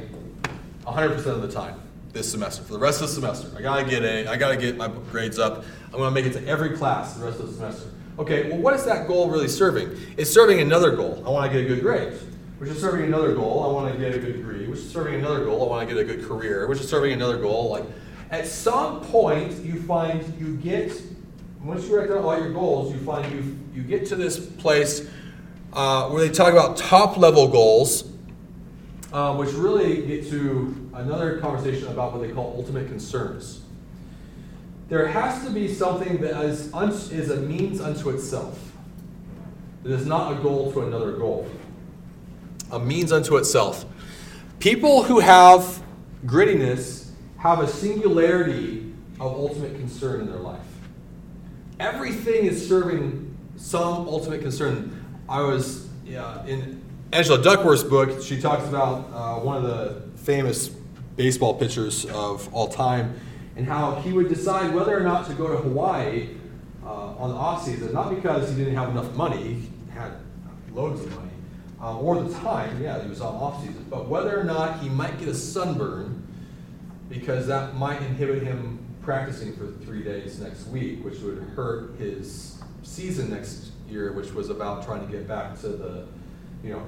100% 0.85 1.25
of 1.25 1.41
the 1.41 1.51
time 1.51 1.79
this 2.11 2.29
semester 2.29 2.63
for 2.63 2.73
the 2.73 2.79
rest 2.79 3.01
of 3.01 3.07
the 3.07 3.13
semester. 3.13 3.49
I 3.57 3.61
gotta 3.61 3.89
get 3.89 4.03
a, 4.03 4.27
I 4.27 4.35
gotta 4.35 4.57
get 4.57 4.77
my 4.77 4.87
grades 5.11 5.39
up. 5.39 5.63
I'm 5.85 5.99
gonna 5.99 6.11
make 6.11 6.25
it 6.25 6.33
to 6.33 6.47
every 6.47 6.77
class 6.77 7.13
the 7.13 7.25
rest 7.25 7.39
of 7.39 7.47
the 7.47 7.53
semester. 7.53 7.89
Okay, 8.19 8.49
well, 8.49 8.59
what 8.59 8.75
is 8.75 8.85
that 8.85 9.07
goal 9.07 9.29
really 9.29 9.47
serving? 9.47 9.97
It's 10.17 10.29
serving 10.29 10.59
another 10.59 10.95
goal. 10.95 11.23
I 11.25 11.29
want 11.29 11.51
to 11.51 11.57
get 11.57 11.65
a 11.65 11.67
good 11.67 11.81
grade, 11.81 12.13
which 12.59 12.69
is 12.69 12.79
serving 12.79 13.05
another 13.05 13.33
goal. 13.33 13.63
I 13.63 13.73
want 13.73 13.91
to 13.91 13.99
get 13.99 14.13
a 14.13 14.19
good 14.19 14.33
degree, 14.33 14.67
which 14.67 14.79
is 14.79 14.91
serving 14.91 15.15
another 15.15 15.43
goal. 15.43 15.65
I 15.65 15.69
want 15.69 15.89
to 15.89 15.95
get 15.95 15.99
a 15.99 16.05
good 16.05 16.27
career, 16.27 16.67
which 16.67 16.79
is 16.79 16.87
serving 16.87 17.11
another 17.11 17.39
goal. 17.39 17.71
Like 17.71 17.85
at 18.33 18.47
some 18.47 18.99
point, 19.01 19.63
you 19.63 19.79
find 19.83 20.21
you 20.39 20.57
get 20.57 20.91
once 21.61 21.85
you 21.87 21.97
write 21.97 22.09
down 22.09 22.25
all 22.25 22.37
your 22.37 22.51
goals, 22.51 22.91
you 22.91 22.99
find 22.99 23.31
you 23.31 23.59
you 23.75 23.83
get 23.83 24.07
to 24.07 24.15
this 24.15 24.39
place 24.39 25.07
uh, 25.71 26.09
where 26.09 26.27
they 26.27 26.33
talk 26.33 26.51
about 26.51 26.75
top 26.75 27.15
level 27.15 27.47
goals, 27.47 28.05
uh, 29.13 29.35
which 29.35 29.51
really 29.51 30.01
get 30.07 30.27
to 30.29 30.89
another 30.95 31.37
conversation 31.37 31.87
about 31.89 32.11
what 32.11 32.27
they 32.27 32.33
call 32.33 32.55
ultimate 32.57 32.87
concerns. 32.87 33.61
There 34.89 35.07
has 35.07 35.43
to 35.45 35.51
be 35.51 35.71
something 35.71 36.19
that 36.21 36.43
is, 36.43 36.73
is 37.11 37.29
a 37.29 37.37
means 37.37 37.81
unto 37.81 38.09
itself. 38.09 38.59
It 39.85 39.91
is 39.91 40.07
not 40.07 40.33
a 40.33 40.41
goal 40.41 40.71
to 40.73 40.81
another 40.81 41.13
goal. 41.13 41.47
A 42.71 42.79
means 42.79 43.11
unto 43.11 43.37
itself. 43.37 43.85
People 44.59 45.03
who 45.03 45.19
have 45.19 45.83
grittiness 46.25 47.02
have 47.43 47.59
a 47.59 47.67
singularity 47.67 48.89
of 49.19 49.33
ultimate 49.33 49.75
concern 49.75 50.21
in 50.21 50.27
their 50.27 50.39
life. 50.39 50.61
Everything 51.77 52.45
is 52.45 52.65
serving 52.65 53.37
some 53.57 54.07
ultimate 54.07 54.39
concern. 54.39 55.05
I 55.27 55.41
was 55.41 55.89
yeah, 56.05 56.45
in 56.45 56.81
Angela 57.11 57.43
Duckworth's 57.43 57.83
book, 57.83 58.21
she 58.21 58.39
talks 58.39 58.65
about 58.69 59.09
uh, 59.11 59.41
one 59.41 59.57
of 59.57 59.63
the 59.63 60.17
famous 60.19 60.69
baseball 61.17 61.53
pitchers 61.55 62.05
of 62.05 62.51
all 62.53 62.69
time 62.69 63.19
and 63.57 63.67
how 63.67 63.95
he 63.95 64.13
would 64.13 64.29
decide 64.29 64.73
whether 64.73 64.97
or 64.97 65.01
not 65.01 65.27
to 65.27 65.33
go 65.33 65.49
to 65.49 65.57
Hawaii 65.57 66.29
uh, 66.85 66.87
on 66.87 67.29
the 67.29 67.35
off 67.35 67.65
season, 67.65 67.91
not 67.91 68.09
because 68.09 68.51
he 68.51 68.55
didn't 68.55 68.75
have 68.75 68.87
enough 68.87 69.13
money, 69.15 69.55
he 69.55 69.91
had 69.91 70.13
loads 70.71 71.01
of 71.01 71.13
money, 71.13 71.31
um, 71.81 71.97
or 71.97 72.23
the 72.23 72.33
time, 72.35 72.81
yeah, 72.81 73.03
he 73.03 73.09
was 73.09 73.19
on 73.19 73.35
off 73.35 73.59
season, 73.59 73.85
but 73.89 74.07
whether 74.07 74.39
or 74.39 74.45
not 74.45 74.79
he 74.79 74.87
might 74.87 75.19
get 75.19 75.27
a 75.27 75.35
sunburn 75.35 76.22
because 77.13 77.47
that 77.47 77.75
might 77.75 78.01
inhibit 78.01 78.43
him 78.43 78.79
practicing 79.01 79.53
for 79.55 79.67
three 79.85 80.03
days 80.03 80.39
next 80.39 80.67
week, 80.67 81.03
which 81.03 81.19
would 81.19 81.39
hurt 81.55 81.95
his 81.97 82.61
season 82.81 83.29
next 83.29 83.71
year, 83.87 84.13
which 84.13 84.33
was 84.33 84.49
about 84.49 84.85
trying 84.85 85.05
to 85.05 85.11
get 85.11 85.27
back 85.27 85.59
to 85.59 85.69
the, 85.69 86.05
you 86.63 86.71
know. 86.71 86.83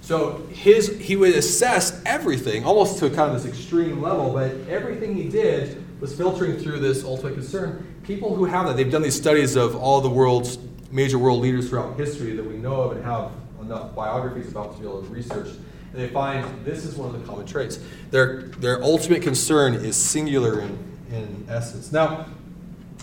So 0.00 0.46
his 0.52 0.98
he 1.00 1.16
would 1.16 1.34
assess 1.34 2.02
everything 2.04 2.64
almost 2.64 2.98
to 2.98 3.08
kind 3.08 3.34
of 3.34 3.42
this 3.42 3.50
extreme 3.50 4.02
level, 4.02 4.32
but 4.32 4.52
everything 4.68 5.16
he 5.16 5.28
did 5.28 5.82
was 6.00 6.14
filtering 6.14 6.58
through 6.58 6.80
this 6.80 7.04
ultimate 7.04 7.34
concern. 7.34 7.86
People 8.02 8.34
who 8.34 8.44
have 8.44 8.66
that, 8.66 8.76
they've 8.76 8.90
done 8.90 9.02
these 9.02 9.16
studies 9.16 9.56
of 9.56 9.74
all 9.74 10.02
the 10.02 10.10
world's 10.10 10.58
major 10.90 11.18
world 11.18 11.40
leaders 11.40 11.70
throughout 11.70 11.96
history 11.96 12.36
that 12.36 12.44
we 12.44 12.56
know 12.58 12.82
of 12.82 12.92
and 12.96 13.04
have 13.04 13.32
enough 13.60 13.94
biographies 13.94 14.48
about 14.48 14.74
to 14.74 14.82
be 14.82 14.86
able 14.86 15.02
to 15.02 15.08
research. 15.08 15.48
They 15.94 16.08
find 16.08 16.64
this 16.64 16.84
is 16.84 16.96
one 16.96 17.14
of 17.14 17.20
the 17.20 17.26
common 17.26 17.46
traits. 17.46 17.78
Their, 18.10 18.42
their 18.42 18.82
ultimate 18.82 19.22
concern 19.22 19.74
is 19.74 19.94
singular 19.96 20.60
in, 20.60 20.78
in 21.12 21.46
essence. 21.48 21.92
Now, 21.92 22.26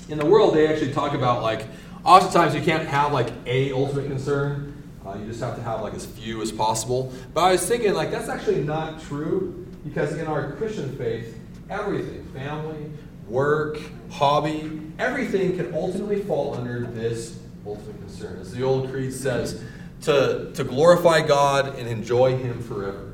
in 0.10 0.18
the 0.18 0.26
world, 0.26 0.54
they 0.56 0.68
actually 0.68 0.92
talk 0.92 1.14
about 1.14 1.42
like, 1.42 1.68
oftentimes 2.04 2.54
you 2.54 2.62
can't 2.62 2.86
have 2.86 3.14
like 3.14 3.32
a 3.46 3.72
ultimate 3.72 4.08
concern. 4.08 4.68
Uh, 5.06 5.16
you 5.16 5.26
just 5.26 5.40
have 5.40 5.56
to 5.56 5.64
have 5.64 5.82
like 5.82 5.94
as 5.94 6.06
few 6.06 6.42
as 6.42 6.52
possible. 6.52 7.14
But 7.34 7.42
I 7.46 7.52
was 7.54 7.66
thinking 7.66 7.94
like 7.94 8.12
that's 8.12 8.28
actually 8.28 8.62
not 8.62 9.02
true 9.02 9.66
because 9.86 10.14
in 10.16 10.28
our 10.28 10.52
Christian 10.54 10.96
faith, 10.98 11.40
everything, 11.70 12.26
family, 12.34 12.92
work, 13.28 13.80
hobby, 14.10 14.82
everything 15.00 15.56
can 15.56 15.74
ultimately 15.74 16.22
fall 16.24 16.56
under 16.56 16.82
this 16.82 17.40
ultimate 17.66 17.98
concern. 18.00 18.38
As 18.40 18.52
the 18.52 18.64
old 18.64 18.92
creed 18.92 19.14
says, 19.14 19.64
to, 20.02 20.52
to 20.54 20.64
glorify 20.64 21.26
God 21.26 21.78
and 21.78 21.88
enjoy 21.88 22.38
Him 22.38 22.62
forever. 22.62 23.14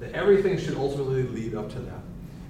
That 0.00 0.12
everything 0.12 0.58
should 0.58 0.76
ultimately 0.76 1.22
lead 1.24 1.54
up 1.54 1.70
to 1.72 1.78
that. 1.80 2.00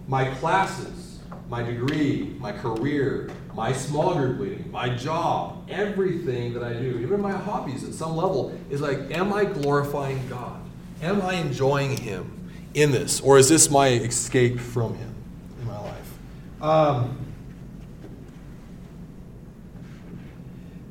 My 0.09 0.27
classes, 0.37 1.21
my 1.49 1.63
degree, 1.63 2.35
my 2.39 2.53
career, 2.53 3.31
my 3.55 3.73
small 3.73 4.15
group 4.15 4.41
leading, 4.41 4.71
my 4.71 4.89
job, 4.89 5.69
everything 5.69 6.53
that 6.55 6.63
I 6.63 6.73
do, 6.73 6.99
even 7.01 7.21
my 7.21 7.33
hobbies 7.33 7.85
at 7.85 7.95
some 7.95 8.17
level, 8.17 8.59
is 8.71 8.81
like, 8.81 9.11
am 9.11 9.33
I 9.33 9.45
glorifying 9.45 10.27
God? 10.29 10.61
Am 11.03 11.23
I 11.23 11.35
enjoying 11.35 11.97
Him 11.97 12.51
in 12.75 12.91
this? 12.91 13.21
Or 13.21 13.39
is 13.39 13.49
this 13.49 13.71
my 13.71 13.89
escape 13.89 14.59
from 14.59 14.95
Him 14.95 15.15
in 15.61 15.67
my 15.67 15.79
life? 15.79 16.19
Um, 16.61 17.24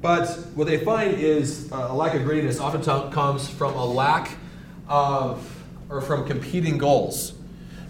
But 0.03 0.27
what 0.53 0.67
they 0.67 0.79
find 0.79 1.13
is 1.17 1.71
uh, 1.71 1.87
a 1.89 1.95
lack 1.95 2.13
of 2.13 2.25
greatness 2.25 2.59
often 2.59 2.81
comes 3.09 3.47
from 3.47 3.73
a 3.73 3.85
lack 3.85 4.35
of, 4.89 5.63
or 5.89 6.01
from 6.01 6.27
competing 6.27 6.77
goals. 6.77 7.31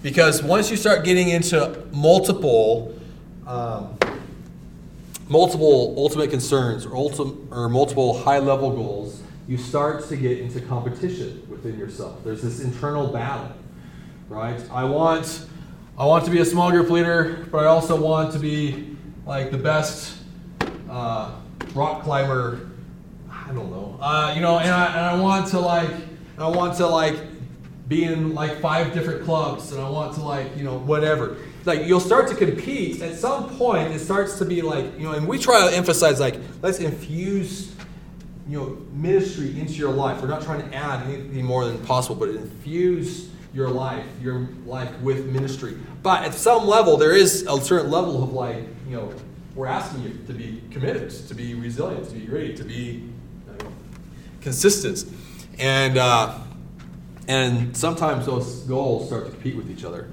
Because 0.03 0.43
once 0.43 0.69
you 0.69 0.77
start 0.77 1.03
getting 1.03 1.29
into 1.29 1.83
multiple, 1.91 2.95
um, 3.47 3.97
multiple 5.27 5.95
ultimate 5.97 6.29
concerns 6.29 6.85
or, 6.85 6.91
ultim- 6.91 7.51
or 7.51 7.67
multiple 7.67 8.21
high 8.21 8.37
level 8.37 8.69
goals, 8.69 9.23
you 9.47 9.57
start 9.57 10.07
to 10.09 10.15
get 10.15 10.37
into 10.37 10.61
competition 10.61 11.43
within 11.49 11.79
yourself. 11.79 12.23
There's 12.23 12.43
this 12.43 12.59
internal 12.59 13.07
battle, 13.07 13.51
right? 14.29 14.61
I 14.69 14.83
want, 14.83 15.47
I 15.97 16.05
want 16.05 16.25
to 16.25 16.31
be 16.31 16.41
a 16.41 16.45
small 16.45 16.69
group 16.69 16.91
leader, 16.91 17.47
but 17.51 17.63
I 17.63 17.65
also 17.65 17.99
want 17.99 18.33
to 18.33 18.39
be 18.39 18.95
like 19.25 19.49
the 19.49 19.57
best. 19.57 20.15
Uh, 20.87 21.39
rock 21.75 22.03
climber. 22.03 22.69
I 23.29 23.47
don't 23.47 23.69
know. 23.69 23.97
Uh, 24.01 24.33
you 24.35 24.41
know, 24.41 24.59
and 24.59 24.69
I, 24.69 24.87
and 24.87 25.05
I 25.05 25.21
want 25.21 25.47
to 25.49 25.59
like, 25.59 25.91
I 26.37 26.47
want 26.47 26.77
to 26.77 26.87
like 26.87 27.17
be 27.87 28.05
in 28.05 28.33
like 28.33 28.59
five 28.59 28.93
different 28.93 29.25
clubs, 29.25 29.71
and 29.71 29.81
I 29.81 29.89
want 29.89 30.15
to 30.15 30.21
like, 30.21 30.55
you 30.57 30.63
know, 30.63 30.79
whatever. 30.79 31.37
Like 31.65 31.85
you'll 31.85 31.99
start 31.99 32.27
to 32.29 32.35
compete. 32.35 33.01
At 33.01 33.15
some 33.15 33.55
point, 33.57 33.93
it 33.93 33.99
starts 33.99 34.37
to 34.39 34.45
be 34.45 34.61
like, 34.61 34.97
you 34.97 35.03
know, 35.03 35.13
and 35.13 35.27
we 35.27 35.37
try 35.37 35.69
to 35.69 35.75
emphasize 35.75 36.19
like, 36.19 36.37
let's 36.61 36.79
infuse, 36.79 37.75
you 38.47 38.57
know, 38.57 38.77
ministry 38.93 39.59
into 39.59 39.73
your 39.73 39.91
life. 39.91 40.21
We're 40.21 40.27
not 40.27 40.41
trying 40.41 40.67
to 40.69 40.75
add 40.75 41.05
anything 41.07 41.45
more 41.45 41.65
than 41.65 41.77
possible, 41.85 42.15
but 42.15 42.29
infuse 42.29 43.29
your 43.53 43.69
life, 43.69 44.05
your 44.21 44.49
life 44.65 44.89
with 45.01 45.25
ministry. 45.27 45.77
But 46.01 46.23
at 46.23 46.33
some 46.33 46.65
level, 46.65 46.97
there 46.97 47.15
is 47.15 47.45
a 47.47 47.61
certain 47.61 47.91
level 47.91 48.23
of 48.23 48.33
like, 48.33 48.63
you 48.87 48.95
know, 48.95 49.13
we're 49.55 49.67
asking 49.67 50.03
you 50.03 50.19
to 50.27 50.33
be 50.33 50.61
committed, 50.71 51.09
to 51.09 51.35
be 51.35 51.53
resilient, 51.53 52.07
to 52.09 52.15
be 52.15 52.25
great, 52.25 52.57
to 52.57 52.63
be 52.63 53.09
consistent. 54.41 55.05
And, 55.59 55.97
uh, 55.97 56.39
and 57.27 57.75
sometimes 57.75 58.25
those 58.25 58.61
goals 58.61 59.07
start 59.07 59.25
to 59.25 59.31
compete 59.31 59.55
with 59.55 59.69
each 59.69 59.85
other. 59.85 60.09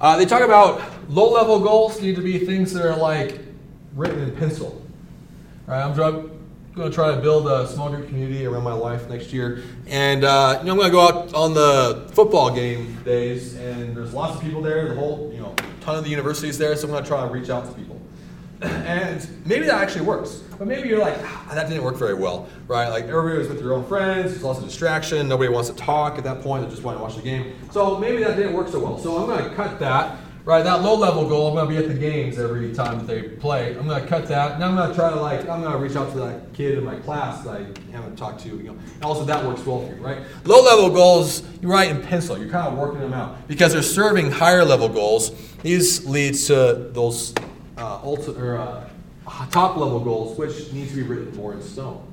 Uh, 0.00 0.16
they 0.16 0.24
talk 0.24 0.40
about 0.40 0.82
low 1.10 1.30
level 1.30 1.60
goals 1.60 2.00
need 2.00 2.16
to 2.16 2.22
be 2.22 2.38
things 2.38 2.72
that 2.72 2.86
are 2.86 2.96
like 2.96 3.38
written 3.94 4.20
in 4.20 4.34
pencil. 4.34 4.82
All 5.68 5.74
right, 5.74 5.84
I'm 5.84 5.94
going 5.94 6.90
to 6.90 6.90
try 6.90 7.14
to 7.14 7.20
build 7.20 7.46
a 7.46 7.66
small 7.68 7.90
group 7.90 8.08
community 8.08 8.46
around 8.46 8.64
my 8.64 8.72
life 8.72 9.08
next 9.10 9.32
year. 9.32 9.62
And 9.86 10.24
uh, 10.24 10.56
you 10.60 10.66
know, 10.66 10.72
I'm 10.72 10.78
going 10.78 10.88
to 10.88 10.92
go 10.92 11.00
out 11.00 11.34
on 11.34 11.52
the 11.52 12.08
football 12.12 12.50
game 12.54 12.96
days, 13.04 13.56
and 13.56 13.94
there's 13.94 14.14
lots 14.14 14.36
of 14.36 14.42
people 14.42 14.62
there. 14.62 14.88
The 14.88 14.94
whole, 14.94 15.30
you 15.34 15.40
know, 15.40 15.54
ton 15.80 15.96
of 15.96 16.04
the 16.04 16.10
universities 16.10 16.56
there, 16.56 16.74
so 16.76 16.86
I'm 16.86 16.92
going 16.92 17.02
to 17.02 17.08
try 17.08 17.26
to 17.26 17.32
reach 17.32 17.50
out 17.50 17.66
to 17.66 17.72
people. 17.72 17.89
And 18.62 19.26
maybe 19.46 19.66
that 19.66 19.80
actually 19.80 20.04
works. 20.04 20.42
But 20.58 20.68
maybe 20.68 20.88
you're 20.88 20.98
like, 20.98 21.16
ah, 21.22 21.52
that 21.54 21.68
didn't 21.68 21.82
work 21.82 21.96
very 21.96 22.14
well, 22.14 22.48
right? 22.68 22.88
Like 22.88 23.04
everybody 23.04 23.38
was 23.38 23.48
with 23.48 23.60
their 23.60 23.72
own 23.72 23.86
friends, 23.86 24.32
there's 24.32 24.42
lots 24.42 24.58
of 24.58 24.66
distraction, 24.66 25.26
nobody 25.28 25.50
wants 25.50 25.70
to 25.70 25.76
talk 25.76 26.18
at 26.18 26.24
that 26.24 26.42
point, 26.42 26.64
they 26.64 26.70
just 26.70 26.82
want 26.82 26.98
to 26.98 27.02
watch 27.02 27.16
the 27.16 27.22
game. 27.22 27.54
So 27.70 27.98
maybe 27.98 28.22
that 28.22 28.36
didn't 28.36 28.52
work 28.52 28.68
so 28.68 28.78
well. 28.78 28.98
So 28.98 29.16
I'm 29.16 29.26
going 29.26 29.48
to 29.48 29.54
cut 29.56 29.78
that, 29.80 30.18
right? 30.44 30.62
That 30.62 30.82
low 30.82 30.94
level 30.96 31.26
goal, 31.26 31.48
I'm 31.48 31.54
going 31.54 31.74
to 31.74 31.80
be 31.80 31.86
at 31.86 31.88
the 31.88 31.98
games 31.98 32.38
every 32.38 32.74
time 32.74 32.98
that 32.98 33.06
they 33.06 33.22
play. 33.22 33.74
I'm 33.74 33.88
going 33.88 34.02
to 34.02 34.06
cut 34.06 34.28
that. 34.28 34.52
And 34.52 34.62
I'm 34.62 34.76
going 34.76 34.90
to 34.90 34.94
try 34.94 35.08
to 35.08 35.16
like, 35.16 35.48
I'm 35.48 35.62
going 35.62 35.72
to 35.72 35.78
reach 35.78 35.96
out 35.96 36.12
to 36.12 36.18
that 36.18 36.52
kid 36.52 36.76
in 36.76 36.84
my 36.84 36.96
class 36.96 37.42
that 37.44 37.56
I 37.56 37.66
haven't 37.92 38.16
talked 38.16 38.40
to. 38.40 38.48
You 38.48 38.62
know. 38.62 38.78
And 38.96 39.04
also 39.04 39.24
that 39.24 39.42
works 39.42 39.64
well 39.64 39.86
for 39.86 39.94
you, 39.94 40.02
right? 40.02 40.18
Low 40.44 40.62
level 40.62 40.90
goals, 40.90 41.42
you 41.62 41.72
write 41.72 41.90
in 41.90 42.02
pencil. 42.02 42.36
You're 42.36 42.50
kind 42.50 42.68
of 42.68 42.76
working 42.76 43.00
them 43.00 43.14
out 43.14 43.48
because 43.48 43.72
they're 43.72 43.82
serving 43.82 44.30
higher 44.30 44.64
level 44.66 44.90
goals. 44.90 45.32
These 45.62 46.06
leads 46.06 46.46
to 46.48 46.90
those 46.92 47.32
uh, 47.80 47.98
ulti- 48.02 48.38
or, 48.38 48.58
uh, 48.58 48.88
top 49.50 49.76
level 49.76 50.00
goals, 50.00 50.38
which 50.38 50.72
need 50.72 50.88
to 50.88 50.94
be 50.94 51.02
written 51.02 51.34
more 51.36 51.54
in 51.54 51.62
stone. 51.62 52.06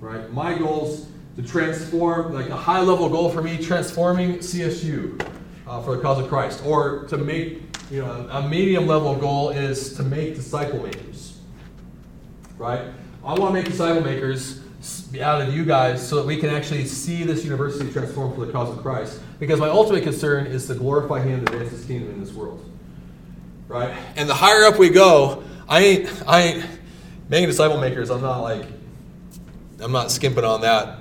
Right? 0.00 0.30
My 0.32 0.56
goals 0.56 1.08
to 1.36 1.42
transform, 1.42 2.32
like 2.32 2.48
a 2.48 2.56
high 2.56 2.80
level 2.80 3.08
goal 3.08 3.30
for 3.30 3.42
me, 3.42 3.62
transforming 3.62 4.38
CSU 4.38 5.20
uh, 5.66 5.82
for 5.82 5.96
the 5.96 6.02
cause 6.02 6.18
of 6.18 6.28
Christ, 6.28 6.62
or 6.64 7.04
to 7.08 7.18
make, 7.18 7.62
you 7.90 8.00
know, 8.00 8.28
a 8.30 8.48
medium 8.48 8.86
level 8.86 9.14
goal 9.16 9.50
is 9.50 9.94
to 9.96 10.02
make 10.02 10.34
disciple 10.34 10.82
makers. 10.82 11.38
Right? 12.56 12.82
I 13.24 13.34
want 13.34 13.50
to 13.50 13.52
make 13.52 13.66
disciple 13.66 14.02
makers 14.02 14.60
out 15.20 15.42
of 15.42 15.52
you 15.52 15.64
guys 15.64 16.06
so 16.06 16.16
that 16.16 16.26
we 16.26 16.36
can 16.36 16.50
actually 16.50 16.84
see 16.84 17.24
this 17.24 17.44
university 17.44 17.90
transform 17.90 18.34
for 18.34 18.46
the 18.46 18.52
cause 18.52 18.70
of 18.70 18.82
Christ. 18.82 19.20
Because 19.40 19.58
my 19.58 19.68
ultimate 19.68 20.04
concern 20.04 20.46
is 20.46 20.66
to 20.68 20.74
glorify 20.74 21.20
Him 21.22 21.40
and 21.40 21.48
advance 21.48 21.70
His 21.70 21.84
kingdom 21.84 22.10
in 22.10 22.20
this 22.20 22.32
world 22.32 22.64
right? 23.68 23.96
And 24.16 24.28
the 24.28 24.34
higher 24.34 24.64
up 24.64 24.78
we 24.78 24.90
go, 24.90 25.42
I 25.68 25.80
ain't, 25.80 26.22
I 26.26 26.40
ain't 26.40 26.66
making 27.28 27.48
disciple 27.48 27.78
makers. 27.78 28.10
I'm 28.10 28.22
not 28.22 28.40
like, 28.40 28.66
I'm 29.80 29.92
not 29.92 30.10
skimping 30.10 30.44
on 30.44 30.62
that 30.62 30.98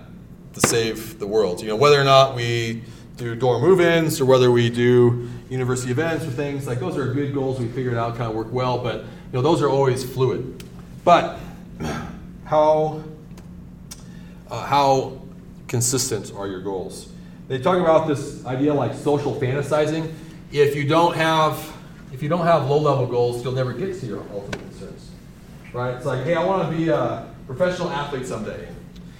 to 0.53 0.59
save 0.61 1.19
the 1.19 1.27
world. 1.27 1.61
You 1.61 1.67
know, 1.67 1.75
whether 1.75 1.99
or 1.99 2.03
not 2.03 2.35
we 2.35 2.83
do 3.17 3.35
dorm 3.35 3.61
move-ins 3.61 4.19
or 4.19 4.25
whether 4.25 4.51
we 4.51 4.69
do 4.69 5.29
university 5.49 5.91
events 5.91 6.25
or 6.25 6.31
things 6.31 6.67
like 6.67 6.79
those 6.79 6.97
are 6.97 7.13
good 7.13 7.33
goals. 7.33 7.59
We 7.59 7.67
figured 7.67 7.95
out 7.95 8.17
kind 8.17 8.29
of 8.29 8.35
work 8.35 8.51
well, 8.51 8.77
but 8.77 9.01
you 9.01 9.07
know 9.33 9.41
those 9.41 9.61
are 9.61 9.69
always 9.69 10.03
fluid. 10.03 10.63
But 11.03 11.39
how 12.45 13.03
uh, 14.49 14.65
how 14.65 15.21
consistent 15.67 16.33
are 16.35 16.47
your 16.47 16.61
goals? 16.61 17.09
They 17.47 17.59
talk 17.59 17.77
about 17.77 18.07
this 18.07 18.45
idea 18.45 18.73
like 18.73 18.93
social 18.93 19.35
fantasizing. 19.35 20.11
If 20.51 20.75
you 20.75 20.87
don't 20.87 21.15
have 21.15 21.74
if 22.11 22.23
you 22.23 22.29
don't 22.29 22.45
have 22.45 22.69
low 22.69 22.79
level 22.79 23.05
goals, 23.05 23.43
you'll 23.43 23.53
never 23.53 23.73
get 23.73 23.99
to 23.99 24.05
your 24.05 24.23
ultimate 24.33 24.59
concerns. 24.59 25.11
Right? 25.73 25.95
It's 25.95 26.05
like, 26.05 26.23
hey, 26.23 26.35
I 26.35 26.43
want 26.43 26.69
to 26.69 26.77
be 26.77 26.89
a 26.89 27.27
professional 27.47 27.89
athlete 27.89 28.25
someday. 28.25 28.69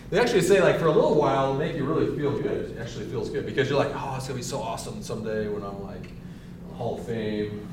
They 0.10 0.20
actually 0.20 0.42
say, 0.42 0.62
like, 0.62 0.80
for 0.80 0.86
a 0.86 0.92
little 0.92 1.16
while, 1.16 1.46
it'll 1.46 1.56
make 1.56 1.76
you 1.76 1.84
really 1.84 2.16
feel 2.18 2.32
good. 2.40 2.72
It 2.72 2.80
actually 2.80 3.06
feels 3.06 3.30
good 3.30 3.46
because 3.46 3.70
you're 3.70 3.80
like, 3.80 3.92
oh, 3.94 4.16
it's 4.16 4.28
going 4.28 4.40
to 4.40 4.44
be 4.44 4.44
so 4.44 4.62
awesome 4.62 5.02
someday 5.02 5.48
when 5.48 5.64
I'm 5.64 5.84
like 5.84 6.12
Hall 6.76 7.00
of 7.00 7.06
Fame. 7.06 7.68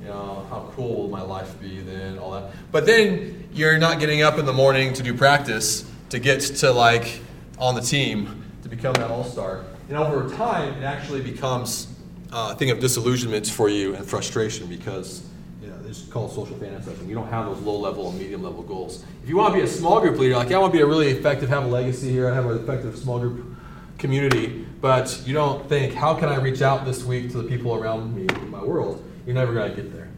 You 0.00 0.06
know, 0.06 0.46
how 0.48 0.70
cool 0.76 1.02
will 1.02 1.08
my 1.08 1.22
life 1.22 1.60
be 1.60 1.80
then, 1.80 2.18
all 2.18 2.30
that. 2.30 2.52
But 2.70 2.86
then 2.86 3.48
you're 3.52 3.78
not 3.78 3.98
getting 3.98 4.22
up 4.22 4.38
in 4.38 4.46
the 4.46 4.52
morning 4.52 4.92
to 4.94 5.02
do 5.02 5.12
practice 5.12 5.84
to 6.10 6.20
get 6.20 6.40
to 6.40 6.70
like 6.70 7.20
on 7.58 7.74
the 7.74 7.80
team 7.80 8.44
to 8.62 8.68
become 8.68 8.92
that 8.94 9.10
all 9.10 9.24
star. 9.24 9.64
And 9.88 9.96
over 9.98 10.32
time, 10.36 10.74
it 10.74 10.84
actually 10.84 11.20
becomes 11.20 11.88
uh, 12.32 12.54
thing 12.54 12.70
of 12.70 12.80
disillusionment 12.80 13.46
for 13.46 13.68
you 13.68 13.94
and 13.94 14.06
frustration 14.06 14.66
because 14.66 15.26
you 15.62 15.68
know, 15.68 15.76
it's 15.86 16.02
called 16.04 16.32
social 16.32 16.56
fantasizing. 16.56 17.08
You 17.08 17.14
don't 17.14 17.28
have 17.28 17.46
those 17.46 17.60
low 17.60 17.78
level 17.78 18.10
and 18.10 18.18
medium 18.18 18.42
level 18.42 18.62
goals. 18.62 19.04
If 19.22 19.28
you 19.28 19.36
want 19.36 19.54
to 19.54 19.60
be 19.60 19.64
a 19.64 19.68
small 19.68 20.00
group 20.00 20.18
leader, 20.18 20.36
like, 20.36 20.52
I 20.52 20.58
want 20.58 20.72
to 20.72 20.78
be 20.78 20.82
a 20.82 20.86
really 20.86 21.08
effective, 21.08 21.48
have 21.48 21.64
a 21.64 21.68
legacy 21.68 22.10
here, 22.10 22.30
I 22.30 22.34
have 22.34 22.46
an 22.46 22.58
effective 22.58 22.96
small 22.96 23.18
group 23.18 23.56
community, 23.98 24.64
but 24.80 25.22
you 25.26 25.34
don't 25.34 25.68
think, 25.68 25.94
how 25.94 26.14
can 26.14 26.28
I 26.28 26.36
reach 26.36 26.62
out 26.62 26.84
this 26.84 27.04
week 27.04 27.32
to 27.32 27.42
the 27.42 27.48
people 27.48 27.74
around 27.74 28.14
me 28.14 28.26
in 28.40 28.50
my 28.50 28.62
world? 28.62 29.02
You're 29.26 29.34
never 29.34 29.52
going 29.52 29.70
to 29.74 29.76
get 29.76 29.92
there. 29.92 30.08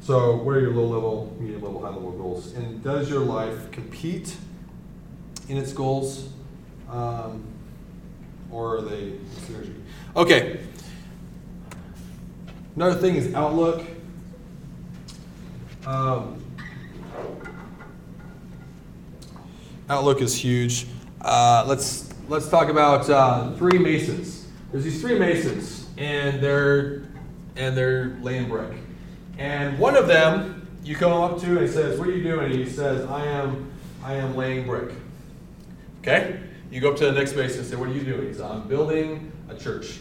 So, 0.00 0.36
what 0.36 0.56
are 0.56 0.60
your 0.60 0.72
low 0.72 0.86
level, 0.86 1.36
medium 1.40 1.62
level, 1.62 1.82
high 1.82 1.88
level 1.88 2.12
goals? 2.12 2.52
And 2.54 2.82
does 2.82 3.10
your 3.10 3.20
life 3.20 3.70
compete 3.72 4.36
in 5.48 5.56
its 5.56 5.72
goals? 5.72 6.28
Um, 6.90 7.44
or 8.52 8.76
are 8.76 8.82
they 8.82 9.18
synergy? 9.46 9.74
Okay, 10.14 10.60
Another 12.76 13.00
thing 13.00 13.14
is 13.16 13.32
outlook. 13.32 13.82
Um, 15.86 16.44
outlook 19.88 20.20
is 20.20 20.34
huge. 20.34 20.86
Uh, 21.22 21.64
let's 21.66 22.12
let's 22.28 22.50
talk 22.50 22.68
about 22.68 23.08
uh, 23.08 23.52
three 23.52 23.78
masons. 23.78 24.46
There's 24.70 24.84
these 24.84 25.00
three 25.00 25.18
masons, 25.18 25.88
and 25.96 26.38
they're 26.42 27.08
and 27.56 27.74
they're 27.74 28.18
laying 28.20 28.46
brick. 28.46 28.76
And 29.38 29.78
one 29.78 29.96
of 29.96 30.06
them, 30.06 30.68
you 30.84 30.96
come 30.96 31.12
up 31.12 31.40
to, 31.40 31.46
and 31.52 31.60
he 31.60 31.68
says, 31.68 31.98
"What 31.98 32.08
are 32.08 32.12
you 32.12 32.22
doing?" 32.22 32.52
And 32.52 32.54
he 32.54 32.68
says, 32.68 33.06
"I 33.06 33.24
am 33.24 33.72
I 34.04 34.16
am 34.16 34.36
laying 34.36 34.66
brick." 34.66 34.92
Okay. 36.00 36.40
You 36.70 36.82
go 36.82 36.90
up 36.90 36.98
to 36.98 37.06
the 37.06 37.12
next 37.12 37.36
mason 37.36 37.60
and 37.60 37.68
say, 37.68 37.76
"What 37.76 37.88
are 37.88 37.92
you 37.92 38.04
doing?" 38.04 38.26
He 38.26 38.34
says, 38.34 38.42
"I'm 38.42 38.68
building 38.68 39.32
a 39.48 39.56
church." 39.56 40.00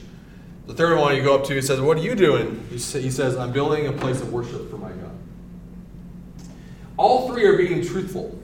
The 0.67 0.73
third 0.73 0.97
one 0.97 1.15
you 1.15 1.23
go 1.23 1.35
up 1.35 1.45
to, 1.45 1.53
he 1.53 1.61
says, 1.61 1.79
What 1.79 1.97
are 1.97 2.01
you 2.01 2.15
doing? 2.15 2.65
He 2.69 2.79
says, 2.79 3.37
I'm 3.37 3.51
building 3.51 3.87
a 3.87 3.91
place 3.91 4.21
of 4.21 4.33
worship 4.33 4.69
for 4.69 4.77
my 4.77 4.89
God. 4.89 5.11
All 6.97 7.29
three 7.29 7.45
are 7.45 7.57
being 7.57 7.85
truthful, 7.85 8.39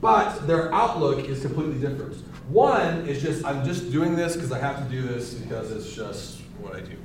but 0.00 0.46
their 0.46 0.72
outlook 0.74 1.28
is 1.28 1.40
completely 1.40 1.78
different. 1.78 2.16
One 2.48 3.06
is 3.06 3.22
just, 3.22 3.44
I'm 3.44 3.64
just 3.64 3.92
doing 3.92 4.16
this 4.16 4.34
because 4.34 4.50
I 4.50 4.58
have 4.58 4.78
to 4.78 4.90
do 4.90 5.02
this 5.02 5.34
because 5.34 5.70
it's 5.70 5.94
just 5.94 6.40
what 6.58 6.74
I 6.74 6.80
do. 6.80 6.96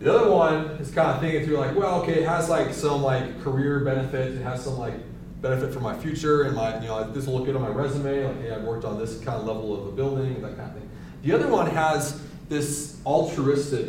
The 0.00 0.14
other 0.14 0.30
one 0.30 0.64
is 0.78 0.90
kind 0.90 1.10
of 1.10 1.20
thinking 1.20 1.44
through, 1.44 1.58
like, 1.58 1.76
well, 1.76 2.02
okay, 2.02 2.20
it 2.22 2.28
has 2.28 2.48
like 2.48 2.74
some 2.74 3.02
like 3.02 3.40
career 3.42 3.80
benefit, 3.80 4.34
it 4.34 4.42
has 4.42 4.64
some 4.64 4.76
like 4.78 4.94
benefit 5.40 5.72
for 5.72 5.80
my 5.80 5.96
future, 5.96 6.42
and 6.42 6.56
my, 6.56 6.80
you 6.80 6.88
know, 6.88 7.10
this 7.12 7.26
will 7.26 7.34
look 7.34 7.46
good 7.46 7.56
on 7.56 7.62
my 7.62 7.68
resume, 7.68 8.24
like, 8.24 8.40
hey, 8.40 8.50
I've 8.50 8.64
worked 8.64 8.84
on 8.84 8.98
this 8.98 9.18
kind 9.20 9.38
of 9.38 9.46
level 9.46 9.78
of 9.78 9.86
a 9.86 9.92
building, 9.92 10.42
that 10.42 10.56
kind 10.56 10.70
of 10.70 10.76
thing. 10.76 10.90
The 11.22 11.32
other 11.32 11.48
one 11.48 11.70
has 11.70 12.20
this 12.48 12.98
altruistic 13.04 13.88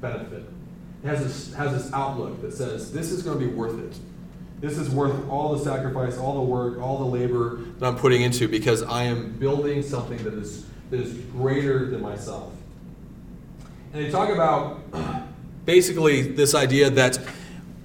benefit. 0.00 0.44
It 1.02 1.08
has 1.08 1.22
this, 1.22 1.54
has 1.54 1.72
this 1.72 1.92
outlook 1.92 2.40
that 2.42 2.52
says, 2.52 2.92
this 2.92 3.10
is 3.10 3.22
going 3.22 3.38
to 3.38 3.46
be 3.46 3.52
worth 3.52 3.78
it. 3.78 3.98
This 4.60 4.78
is 4.78 4.88
worth 4.88 5.28
all 5.28 5.54
the 5.54 5.62
sacrifice, 5.62 6.16
all 6.16 6.34
the 6.34 6.42
work, 6.42 6.80
all 6.80 6.98
the 6.98 7.04
labor 7.04 7.56
that 7.78 7.86
I'm 7.86 7.96
putting 7.96 8.22
into 8.22 8.48
because 8.48 8.82
I 8.82 9.04
am 9.04 9.32
building 9.32 9.82
something 9.82 10.22
that 10.24 10.34
is, 10.34 10.64
that 10.90 11.00
is 11.00 11.12
greater 11.32 11.90
than 11.90 12.00
myself. 12.00 12.52
And 13.92 14.04
they 14.04 14.10
talk 14.10 14.30
about 14.30 14.80
basically 15.66 16.22
this 16.22 16.54
idea 16.54 16.88
that 16.90 17.18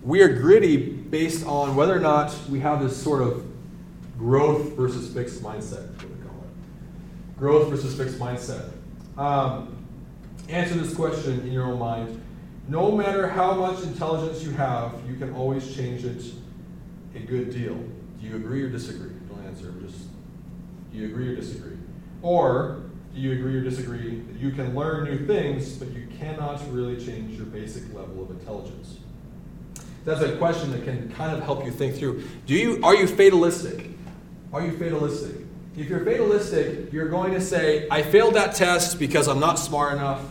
we 0.01 0.21
are 0.21 0.29
gritty 0.29 0.77
based 0.77 1.45
on 1.45 1.75
whether 1.75 1.95
or 1.95 1.99
not 1.99 2.33
we 2.49 2.59
have 2.61 2.81
this 2.81 2.95
sort 2.95 3.21
of 3.21 3.45
growth 4.17 4.73
versus 4.73 5.13
fixed 5.13 5.43
mindset, 5.43 5.87
what 5.95 6.09
we 6.09 6.25
call 6.25 6.37
it. 6.43 7.37
Growth 7.37 7.69
versus 7.69 7.95
fixed 7.97 8.17
mindset. 8.17 8.71
Um, 9.17 9.80
answer 10.51 10.75
this 10.75 10.93
question 10.93 11.39
in 11.41 11.51
your 11.51 11.65
own 11.65 11.79
mind. 11.79 12.21
No 12.67 12.91
matter 12.91 13.27
how 13.27 13.53
much 13.53 13.83
intelligence 13.83 14.43
you 14.43 14.51
have, 14.51 14.93
you 15.07 15.15
can 15.15 15.33
always 15.33 15.75
change 15.75 16.05
it 16.05 16.23
a 17.15 17.19
good 17.19 17.51
deal. 17.51 17.75
Do 17.75 18.27
you 18.27 18.35
agree 18.35 18.63
or 18.63 18.69
disagree? 18.69 19.11
Don't 19.29 19.45
answer. 19.45 19.73
Just 19.81 20.05
do 20.91 20.97
you 20.97 21.07
agree 21.07 21.29
or 21.29 21.35
disagree? 21.35 21.77
Or 22.21 22.83
do 23.13 23.19
you 23.19 23.33
agree 23.33 23.55
or 23.55 23.61
disagree 23.61 24.19
that 24.19 24.39
you 24.39 24.51
can 24.51 24.75
learn 24.75 25.05
new 25.05 25.25
things, 25.25 25.73
but 25.77 25.89
you 25.89 26.07
cannot 26.19 26.61
really 26.71 27.03
change 27.03 27.35
your 27.37 27.45
basic 27.45 27.93
level 27.93 28.23
of 28.23 28.29
intelligence? 28.29 28.97
That's 30.05 30.21
a 30.21 30.35
question 30.37 30.71
that 30.71 30.83
can 30.83 31.11
kind 31.11 31.35
of 31.35 31.43
help 31.43 31.65
you 31.65 31.71
think 31.71 31.95
through. 31.95 32.23
Do 32.45 32.53
you 32.53 32.79
are 32.83 32.95
you 32.95 33.07
fatalistic? 33.07 33.89
Are 34.53 34.61
you 34.61 34.77
fatalistic? 34.77 35.37
If 35.77 35.87
you're 35.87 36.03
fatalistic, 36.03 36.91
you're 36.91 37.07
going 37.07 37.31
to 37.33 37.39
say, 37.39 37.87
I 37.89 38.01
failed 38.01 38.33
that 38.33 38.55
test 38.55 38.99
because 38.99 39.27
I'm 39.29 39.39
not 39.39 39.57
smart 39.57 39.93
enough. 39.93 40.21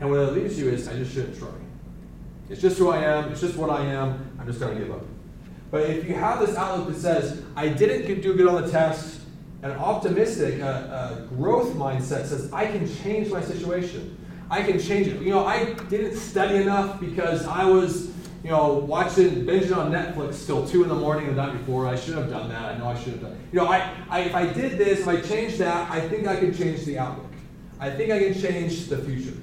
And 0.00 0.10
what 0.10 0.20
it 0.20 0.32
leads 0.32 0.58
you 0.58 0.68
is, 0.68 0.88
I 0.88 0.94
just 0.94 1.14
shouldn't 1.14 1.38
try. 1.38 1.48
It's 2.48 2.60
just 2.60 2.78
who 2.78 2.90
I 2.90 2.98
am, 2.98 3.32
it's 3.32 3.40
just 3.40 3.56
what 3.56 3.70
I 3.70 3.84
am, 3.86 4.30
I'm 4.38 4.46
just 4.46 4.60
going 4.60 4.76
to 4.76 4.84
give 4.84 4.92
up. 4.92 5.04
But 5.70 5.90
if 5.90 6.08
you 6.08 6.14
have 6.14 6.38
this 6.40 6.56
outlook 6.56 6.88
that 6.88 7.00
says, 7.00 7.42
I 7.56 7.68
didn't 7.68 8.20
do 8.20 8.34
good 8.34 8.46
on 8.46 8.62
the 8.62 8.70
test, 8.70 9.20
An 9.62 9.72
optimistic, 9.72 10.60
uh, 10.60 10.66
uh, 10.66 11.20
growth 11.26 11.74
mindset 11.74 12.26
says, 12.26 12.52
I 12.52 12.66
can 12.66 12.86
change 13.02 13.32
my 13.32 13.40
situation. 13.40 14.16
I 14.48 14.62
can 14.62 14.78
change 14.78 15.08
it. 15.08 15.20
You 15.20 15.30
know, 15.30 15.44
I 15.44 15.72
didn't 15.88 16.16
study 16.16 16.56
enough 16.56 17.00
because 17.00 17.46
I 17.46 17.64
was, 17.64 18.12
you 18.44 18.50
know, 18.50 18.74
watching, 18.74 19.44
binging 19.44 19.76
on 19.76 19.90
Netflix 19.90 20.46
till 20.46 20.68
2 20.68 20.84
in 20.84 20.88
the 20.88 20.94
morning 20.94 21.26
the 21.26 21.32
night 21.32 21.52
before. 21.58 21.86
I 21.86 21.96
should 21.96 22.14
have 22.14 22.30
done 22.30 22.48
that. 22.50 22.62
I 22.62 22.78
know 22.78 22.86
I 22.86 22.96
should 22.96 23.14
have 23.14 23.22
done 23.22 23.40
You 23.50 23.60
know, 23.60 23.66
I, 23.66 23.90
I, 24.08 24.20
if 24.20 24.34
I 24.34 24.46
did 24.46 24.78
this, 24.78 25.00
if 25.00 25.08
I 25.08 25.20
changed 25.20 25.58
that, 25.58 25.90
I 25.90 26.06
think 26.06 26.28
I 26.28 26.36
can 26.36 26.54
change 26.54 26.84
the 26.84 26.98
outlook. 26.98 27.32
I 27.80 27.90
think 27.90 28.12
I 28.12 28.18
can 28.20 28.40
change 28.40 28.86
the 28.86 28.98
future. 28.98 29.34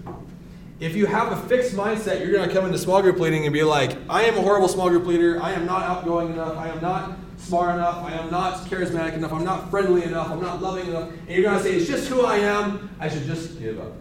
If 0.80 0.96
you 0.96 1.06
have 1.06 1.32
a 1.32 1.48
fixed 1.48 1.76
mindset, 1.76 2.20
you're 2.20 2.32
going 2.32 2.48
to 2.48 2.54
come 2.54 2.66
into 2.66 2.78
small 2.78 3.02
group 3.02 3.20
leading 3.20 3.46
and 3.46 3.54
be 3.54 3.64
like, 3.64 3.96
I 4.10 4.24
am 4.24 4.38
a 4.38 4.42
horrible 4.42 4.68
small 4.68 4.90
group 4.90 5.06
leader. 5.06 5.42
I 5.42 5.52
am 5.52 5.66
not 5.66 5.84
outgoing 5.84 6.34
enough. 6.34 6.58
I 6.58 6.70
am 6.70 6.82
not 6.82 7.18
smart 7.38 7.76
enough. 7.76 8.04
I 8.04 8.14
am 8.14 8.32
not 8.32 8.66
charismatic 8.66 9.14
enough. 9.14 9.32
I'm 9.32 9.46
not 9.46 9.70
friendly 9.70 10.04
enough. 10.04 10.30
I'm 10.30 10.42
not 10.42 10.62
loving 10.62 10.88
enough. 10.88 11.10
And 11.12 11.30
you're 11.30 11.44
going 11.44 11.58
to 11.58 11.64
say, 11.64 11.76
it's 11.76 11.88
just 11.88 12.10
who 12.10 12.26
I 12.26 12.38
am. 12.38 12.90
I 13.00 13.08
should 13.08 13.26
just 13.26 13.60
give 13.60 13.80
up. 13.80 13.94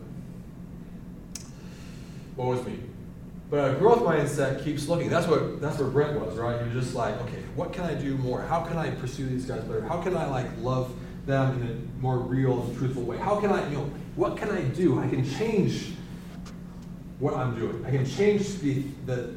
What 2.36 2.48
was 2.48 2.64
me? 2.66 2.78
But 3.50 3.74
a 3.74 3.74
growth 3.74 4.00
mindset 4.00 4.64
keeps 4.64 4.88
looking. 4.88 5.10
That's 5.10 5.26
what 5.26 5.60
that's 5.60 5.78
where 5.78 5.88
Brent 5.88 6.18
was, 6.18 6.38
right? 6.38 6.58
You're 6.58 6.72
just 6.72 6.94
like, 6.94 7.14
okay, 7.20 7.42
what 7.54 7.74
can 7.74 7.84
I 7.84 7.92
do 7.92 8.16
more? 8.16 8.40
How 8.40 8.62
can 8.62 8.78
I 8.78 8.90
pursue 8.92 9.26
these 9.26 9.44
guys 9.44 9.62
better? 9.64 9.82
How 9.82 10.00
can 10.00 10.16
I 10.16 10.24
like 10.24 10.46
love 10.62 10.94
them 11.26 11.60
in 11.60 11.68
a 11.68 12.00
more 12.00 12.16
real 12.16 12.62
and 12.62 12.78
truthful 12.78 13.02
way? 13.02 13.18
How 13.18 13.38
can 13.38 13.52
I, 13.52 13.68
you 13.68 13.76
know, 13.76 13.90
what 14.16 14.38
can 14.38 14.50
I 14.50 14.62
do? 14.62 14.98
I 14.98 15.06
can 15.06 15.28
change 15.28 15.92
what 17.22 17.36
I'm 17.36 17.54
doing. 17.54 17.86
I 17.86 17.90
can 17.92 18.04
change 18.04 18.58
the, 18.58 18.82
the 19.06 19.32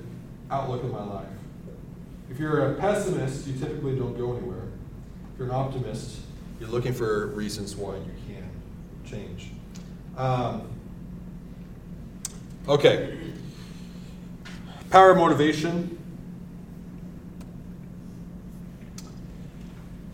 outlook 0.49 0.83
of 0.83 0.91
my 0.91 1.03
life. 1.03 1.27
If 2.31 2.39
you're 2.39 2.71
a 2.71 2.73
pessimist, 2.79 3.45
you 3.45 3.53
typically 3.59 3.95
don't 3.95 4.17
go 4.17 4.35
anywhere. 4.35 4.63
If 5.31 5.37
you're 5.37 5.49
an 5.49 5.53
optimist, 5.53 6.21
you're 6.59 6.69
looking 6.69 6.93
for 6.93 7.27
reasons 7.27 7.75
why 7.75 7.97
you 7.97 8.11
can 8.27 8.49
change. 9.05 9.51
Um, 10.17 10.67
okay. 12.67 13.19
Power 14.89 15.11
of 15.11 15.17
motivation. 15.17 15.95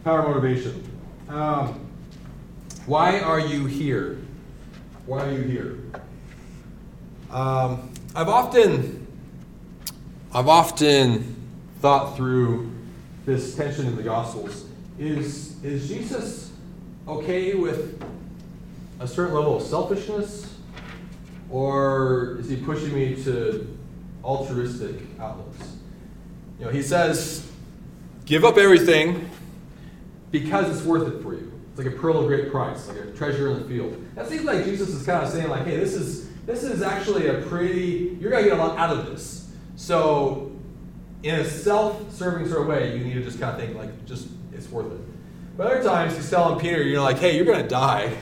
Power 0.04 0.20
of 0.20 0.28
motivation. 0.28 0.84
Um, 1.30 1.90
why 2.86 3.22
are 3.22 3.40
you 3.40 3.66
here? 3.66 4.18
Why 5.06 5.26
are 5.26 5.32
you 5.32 5.44
here? 5.44 5.78
Um, 7.32 7.94
I've 8.14 8.28
often, 8.28 9.08
I've 10.34 10.50
often 10.50 11.38
thought 11.80 12.18
through 12.18 12.70
this 13.26 13.56
tension 13.56 13.88
in 13.88 13.96
the 13.96 14.04
Gospels. 14.04 14.66
Is 15.00 15.64
is 15.64 15.88
Jesus 15.88 16.52
okay 17.08 17.54
with 17.54 18.04
a 19.00 19.08
certain 19.08 19.34
level 19.34 19.56
of 19.56 19.64
selfishness, 19.64 20.54
or 21.50 22.38
is 22.42 22.50
he 22.50 22.58
pushing 22.58 22.94
me 22.94 23.24
to 23.24 23.78
altruistic 24.26 24.98
outlooks? 25.18 25.78
You 26.60 26.66
know, 26.66 26.72
he 26.72 26.84
says, 26.84 27.50
"Give 28.26 28.44
up 28.44 28.58
everything 28.58 29.30
because 30.32 30.70
it's 30.70 30.86
worth 30.86 31.08
it 31.08 31.24
for 31.24 31.34
you." 31.34 31.50
It's 31.70 31.78
like 31.78 31.88
a 31.88 31.98
pearl 31.98 32.20
of 32.20 32.28
great 32.28 32.52
price, 32.52 32.90
like 32.90 32.98
a 32.98 33.12
treasure 33.12 33.50
in 33.52 33.60
the 33.60 33.70
field. 33.70 33.96
That 34.16 34.28
seems 34.28 34.44
like 34.44 34.66
Jesus 34.66 34.90
is 34.90 35.06
kind 35.06 35.24
of 35.24 35.30
saying, 35.32 35.48
like, 35.48 35.66
"Hey, 35.66 35.78
this 35.78 35.94
is." 35.94 36.30
This 36.46 36.64
is 36.64 36.82
actually 36.82 37.28
a 37.28 37.42
pretty, 37.42 38.18
you're 38.20 38.32
going 38.32 38.44
to 38.44 38.50
get 38.50 38.60
a 38.60 38.62
lot 38.62 38.78
out 38.78 38.98
of 38.98 39.06
this. 39.06 39.52
So, 39.76 40.52
in 41.24 41.36
a 41.36 41.46
self 41.46 42.12
serving 42.14 42.48
sort 42.48 42.62
of 42.62 42.68
way, 42.68 42.98
you 42.98 43.04
need 43.04 43.14
to 43.14 43.24
just 43.24 43.40
kind 43.40 43.54
of 43.54 43.60
think, 43.60 43.78
like, 43.78 44.06
just, 44.06 44.28
it's 44.54 44.70
worth 44.70 44.92
it. 44.92 45.00
But 45.58 45.68
other 45.68 45.84
times, 45.84 46.16
he's 46.16 46.30
telling 46.30 46.60
Peter, 46.60 46.82
you're 46.82 47.02
like, 47.02 47.18
hey, 47.18 47.36
you're 47.36 47.46
going 47.46 47.62
to 47.62 47.68
die 47.68 48.16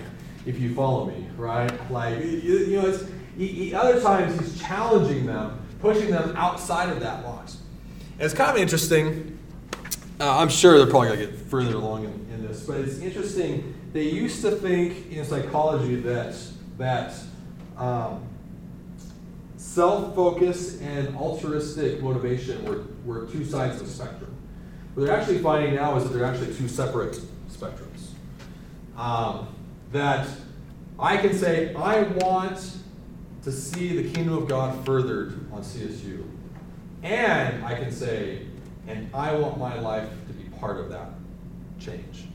if 0.46 0.60
you 0.60 0.74
follow 0.74 1.06
me, 1.06 1.28
right? 1.38 1.91
Like, 1.91 2.20
you, 2.20 2.30
you 2.30 2.82
know, 2.82 2.88
it's, 2.88 3.06
he, 3.38 3.48
he, 3.48 3.74
other 3.74 4.02
times, 4.02 4.38
he's 4.40 4.60
challenging 4.60 5.26
them, 5.26 5.66
pushing 5.80 6.12
them 6.12 6.36
outside 6.36 6.90
of 6.90 7.00
that 7.00 7.24
box. 7.24 7.58
And 8.14 8.24
it's 8.24 8.34
kind 8.34 8.52
of 8.52 8.58
interesting. 8.58 9.38
Uh, 10.20 10.38
I'm 10.40 10.50
sure 10.50 10.78
they're 10.78 10.88
probably 10.88 11.10
going 11.10 11.20
to 11.20 11.26
get 11.28 11.36
further 11.36 11.76
along 11.76 12.04
in, 12.04 12.12
in 12.34 12.46
this, 12.46 12.66
but 12.66 12.82
it's 12.82 13.00
interesting. 13.00 13.74
They 13.94 14.04
used 14.04 14.41
to 14.41 14.52
think 14.52 15.10
in 15.12 15.24
psychology 15.24 15.96
that, 16.02 16.36
that 16.78 17.14
um, 17.80 18.30
Self 19.60 20.15
focus 20.15 20.80
and 20.80 21.15
altruistic 21.18 22.01
motivation 22.01 22.64
were, 22.64 22.85
were 23.03 23.27
two 23.27 23.43
sides 23.43 23.81
of 23.81 23.88
the 23.88 23.93
spectrum. 23.93 24.34
What 24.93 25.06
they're 25.06 25.15
actually 25.15 25.39
finding 25.39 25.76
now 25.76 25.97
is 25.97 26.06
that 26.06 26.14
they're 26.14 26.23
actually 26.23 26.56
two 26.56 26.69
separate 26.69 27.19
spectrums. 27.51 28.11
Um, 28.97 29.53
that 29.91 30.30
I 30.97 31.18
can 31.18 31.38
say, 31.38 31.76
I 31.76 32.03
want 32.03 32.77
to 33.43 33.51
see 33.51 34.01
the 34.01 34.10
kingdom 34.10 34.38
of 34.38 34.47
God 34.47 34.85
furthered 34.85 35.51
on 35.51 35.61
CSU. 35.61 36.23
And 37.03 37.64
I 37.65 37.76
can 37.76 37.91
say, 37.91 38.45
and 38.88 39.14
I 39.14 39.34
want 39.35 39.57
my 39.57 39.77
life 39.77 40.10
to 40.27 40.34
be 40.34 40.43
part 40.57 40.80
of 40.80 40.89
that 40.89 41.10
change. 41.81 42.27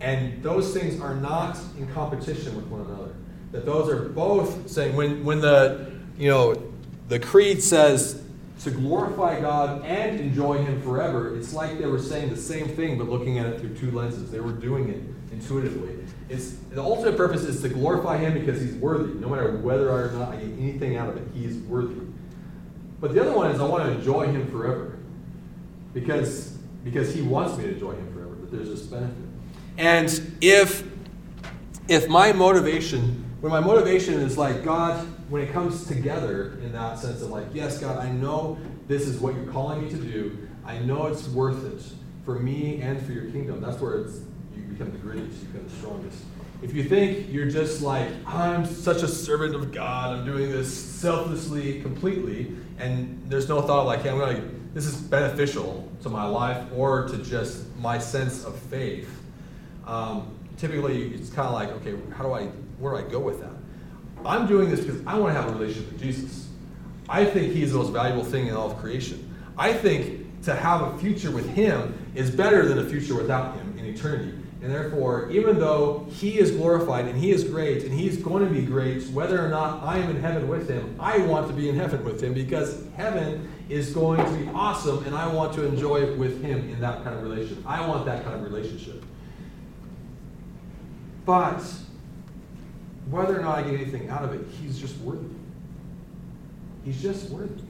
And 0.00 0.42
those 0.42 0.74
things 0.74 1.00
are 1.00 1.14
not 1.14 1.56
in 1.78 1.86
competition 1.94 2.56
with 2.56 2.66
one 2.66 2.80
another 2.80 3.14
that 3.52 3.64
those 3.64 3.88
are 3.88 4.08
both 4.08 4.68
saying 4.68 4.94
when 4.94 5.24
when 5.24 5.40
the 5.40 5.90
you 6.16 6.28
know 6.28 6.62
the 7.08 7.18
creed 7.18 7.62
says 7.62 8.22
to 8.60 8.70
glorify 8.70 9.40
God 9.40 9.84
and 9.84 10.18
enjoy 10.20 10.58
Him 10.58 10.82
forever, 10.82 11.36
it's 11.36 11.54
like 11.54 11.78
they 11.78 11.86
were 11.86 12.00
saying 12.00 12.30
the 12.30 12.36
same 12.36 12.68
thing 12.68 12.98
but 12.98 13.08
looking 13.08 13.38
at 13.38 13.46
it 13.46 13.60
through 13.60 13.76
two 13.76 13.90
lenses. 13.92 14.30
They 14.30 14.40
were 14.40 14.52
doing 14.52 14.88
it 14.88 15.02
intuitively. 15.32 15.96
It's 16.28 16.50
the 16.70 16.82
ultimate 16.82 17.16
purpose 17.16 17.42
is 17.42 17.62
to 17.62 17.68
glorify 17.68 18.18
Him 18.18 18.34
because 18.34 18.60
He's 18.60 18.74
worthy, 18.74 19.14
no 19.14 19.28
matter 19.28 19.56
whether 19.58 19.90
or 19.90 20.10
not 20.12 20.34
I 20.34 20.36
get 20.36 20.58
anything 20.58 20.96
out 20.96 21.08
of 21.08 21.16
it. 21.16 21.28
He's 21.34 21.56
worthy. 21.58 22.00
But 23.00 23.14
the 23.14 23.20
other 23.20 23.32
one 23.32 23.50
is 23.50 23.60
I 23.60 23.64
want 23.64 23.84
to 23.84 23.92
enjoy 23.92 24.26
Him 24.26 24.50
forever 24.50 24.98
because 25.94 26.56
because 26.84 27.14
He 27.14 27.22
wants 27.22 27.56
me 27.56 27.64
to 27.64 27.72
enjoy 27.72 27.92
Him 27.92 28.12
forever. 28.12 28.34
But 28.34 28.50
there's 28.50 28.68
this 28.68 28.82
benefit. 28.82 29.16
And 29.78 30.36
if 30.40 30.84
if 31.88 32.08
my 32.08 32.32
motivation 32.32 33.24
when 33.40 33.52
my 33.52 33.60
motivation 33.60 34.14
is 34.14 34.36
like, 34.36 34.64
God, 34.64 35.06
when 35.30 35.42
it 35.42 35.52
comes 35.52 35.86
together 35.86 36.58
in 36.62 36.72
that 36.72 36.98
sense 36.98 37.22
of 37.22 37.30
like, 37.30 37.46
yes, 37.52 37.78
God, 37.78 37.98
I 37.98 38.10
know 38.10 38.58
this 38.88 39.06
is 39.06 39.20
what 39.20 39.34
you're 39.34 39.52
calling 39.52 39.84
me 39.84 39.90
to 39.90 39.96
do. 39.96 40.48
I 40.64 40.78
know 40.80 41.06
it's 41.06 41.28
worth 41.28 41.64
it 41.64 41.82
for 42.24 42.38
me 42.38 42.80
and 42.80 43.00
for 43.04 43.12
your 43.12 43.30
kingdom. 43.30 43.60
That's 43.60 43.80
where 43.80 44.00
it's, 44.00 44.20
you 44.56 44.62
become 44.64 44.90
the 44.90 44.98
greatest, 44.98 45.40
you 45.40 45.48
become 45.48 45.68
the 45.68 45.74
strongest. 45.76 46.24
If 46.62 46.74
you 46.74 46.82
think 46.82 47.32
you're 47.32 47.48
just 47.48 47.80
like, 47.80 48.08
I'm 48.26 48.66
such 48.66 49.02
a 49.04 49.08
servant 49.08 49.54
of 49.54 49.70
God, 49.70 50.16
I'm 50.16 50.26
doing 50.26 50.50
this 50.50 50.72
selflessly, 50.72 51.80
completely, 51.80 52.56
and 52.78 53.22
there's 53.26 53.48
no 53.48 53.62
thought 53.62 53.86
like, 53.86 54.02
hey, 54.02 54.10
I'm 54.10 54.18
to, 54.18 54.50
this 54.74 54.84
is 54.84 54.96
beneficial 54.96 55.88
to 56.02 56.08
my 56.08 56.24
life 56.26 56.66
or 56.74 57.06
to 57.08 57.18
just 57.18 57.64
my 57.76 57.98
sense 57.98 58.44
of 58.44 58.58
faith. 58.58 59.08
Um, 59.86 60.36
typically, 60.56 61.14
it's 61.14 61.30
kind 61.30 61.46
of 61.46 61.54
like, 61.54 61.68
okay, 61.68 61.94
how 62.12 62.24
do 62.24 62.32
I 62.32 62.48
where 62.78 62.92
do 62.92 63.06
I 63.06 63.10
go 63.10 63.18
with 63.18 63.40
that? 63.40 63.52
I'm 64.24 64.46
doing 64.46 64.70
this 64.70 64.80
because 64.80 65.00
I 65.06 65.16
want 65.18 65.34
to 65.34 65.40
have 65.40 65.50
a 65.50 65.54
relationship 65.54 65.92
with 65.92 66.02
Jesus. 66.02 66.48
I 67.08 67.24
think 67.24 67.52
He's 67.52 67.72
the 67.72 67.78
most 67.78 67.90
valuable 67.90 68.24
thing 68.24 68.48
in 68.48 68.54
all 68.54 68.70
of 68.70 68.78
creation. 68.78 69.34
I 69.56 69.72
think 69.72 70.42
to 70.42 70.54
have 70.54 70.82
a 70.82 70.98
future 70.98 71.30
with 71.30 71.48
Him 71.50 72.10
is 72.14 72.30
better 72.30 72.66
than 72.66 72.78
a 72.78 72.84
future 72.84 73.14
without 73.14 73.56
Him 73.56 73.76
in 73.78 73.84
eternity. 73.84 74.34
And 74.60 74.72
therefore, 74.72 75.30
even 75.30 75.58
though 75.58 76.06
He 76.10 76.38
is 76.38 76.50
glorified 76.50 77.06
and 77.06 77.18
He 77.18 77.30
is 77.30 77.44
great 77.44 77.84
and 77.84 77.92
He's 77.92 78.16
going 78.16 78.46
to 78.46 78.52
be 78.52 78.62
great, 78.62 79.06
whether 79.08 79.44
or 79.44 79.48
not 79.48 79.82
I 79.82 79.98
am 79.98 80.10
in 80.10 80.20
heaven 80.20 80.48
with 80.48 80.68
Him, 80.68 80.96
I 80.98 81.18
want 81.18 81.46
to 81.48 81.54
be 81.54 81.68
in 81.68 81.76
heaven 81.76 82.04
with 82.04 82.22
Him 82.22 82.34
because 82.34 82.84
heaven 82.96 83.50
is 83.68 83.94
going 83.94 84.24
to 84.24 84.38
be 84.38 84.48
awesome 84.54 85.04
and 85.04 85.14
I 85.14 85.32
want 85.32 85.54
to 85.54 85.64
enjoy 85.64 86.02
it 86.02 86.18
with 86.18 86.42
Him 86.42 86.68
in 86.70 86.80
that 86.80 87.04
kind 87.04 87.16
of 87.16 87.22
relationship. 87.22 87.64
I 87.66 87.86
want 87.86 88.04
that 88.06 88.24
kind 88.24 88.34
of 88.36 88.42
relationship. 88.42 89.04
But 91.24 91.62
whether 93.10 93.38
or 93.38 93.42
not 93.42 93.58
I 93.58 93.62
get 93.62 93.80
anything 93.80 94.08
out 94.08 94.24
of 94.24 94.34
it, 94.34 94.46
he's 94.60 94.78
just 94.78 94.96
worthy. 94.98 95.34
He's 96.84 97.00
just 97.00 97.30
worthy. 97.30 97.62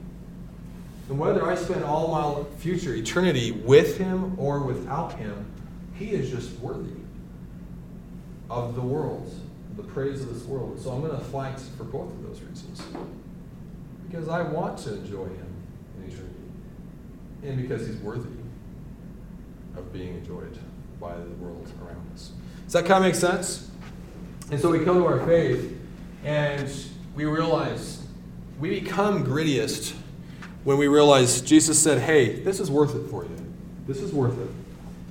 And 1.09 1.17
whether 1.17 1.45
I 1.47 1.55
spend 1.55 1.83
all 1.83 2.07
my 2.07 2.57
future 2.57 2.93
eternity 2.93 3.51
with 3.51 3.97
him 3.97 4.37
or 4.37 4.59
without 4.59 5.13
him, 5.13 5.45
he 5.95 6.11
is 6.11 6.29
just 6.29 6.57
worthy 6.59 6.91
of 8.49 8.75
the 8.75 8.81
world, 8.81 9.33
the 9.75 9.83
praise 9.83 10.21
of 10.21 10.33
this 10.33 10.43
world. 10.43 10.79
So 10.79 10.91
I'm 10.91 11.01
going 11.01 11.17
to 11.17 11.25
fight 11.25 11.59
for 11.77 11.83
both 11.83 12.11
of 12.11 12.23
those 12.23 12.41
reasons. 12.41 12.81
Because 14.07 14.27
I 14.27 14.41
want 14.41 14.77
to 14.79 14.95
enjoy 14.95 15.25
him 15.25 15.53
in 15.97 16.11
eternity. 16.11 16.35
And 17.43 17.61
because 17.61 17.87
he's 17.87 17.97
worthy 17.97 18.29
of 19.75 19.91
being 19.93 20.15
enjoyed 20.15 20.57
by 20.99 21.15
the 21.15 21.35
world 21.35 21.71
around 21.83 22.07
us. 22.13 22.31
Does 22.65 22.73
that 22.73 22.85
kind 22.85 23.03
of 23.03 23.09
make 23.09 23.15
sense? 23.15 23.68
And 24.51 24.59
so 24.59 24.71
we 24.71 24.83
come 24.83 24.97
to 24.97 25.05
our 25.05 25.25
faith 25.27 25.77
and 26.23 26.71
we 27.15 27.25
realize 27.25 28.03
we 28.59 28.79
become 28.79 29.23
grittiest 29.23 29.93
when 30.63 30.77
we 30.77 30.87
realize 30.87 31.41
Jesus 31.41 31.81
said, 31.81 31.99
hey, 31.99 32.39
this 32.41 32.59
is 32.59 32.69
worth 32.69 32.95
it 32.95 33.09
for 33.09 33.23
you. 33.23 33.53
This 33.87 33.99
is 34.01 34.11
worth 34.11 34.37
it. 34.39 34.49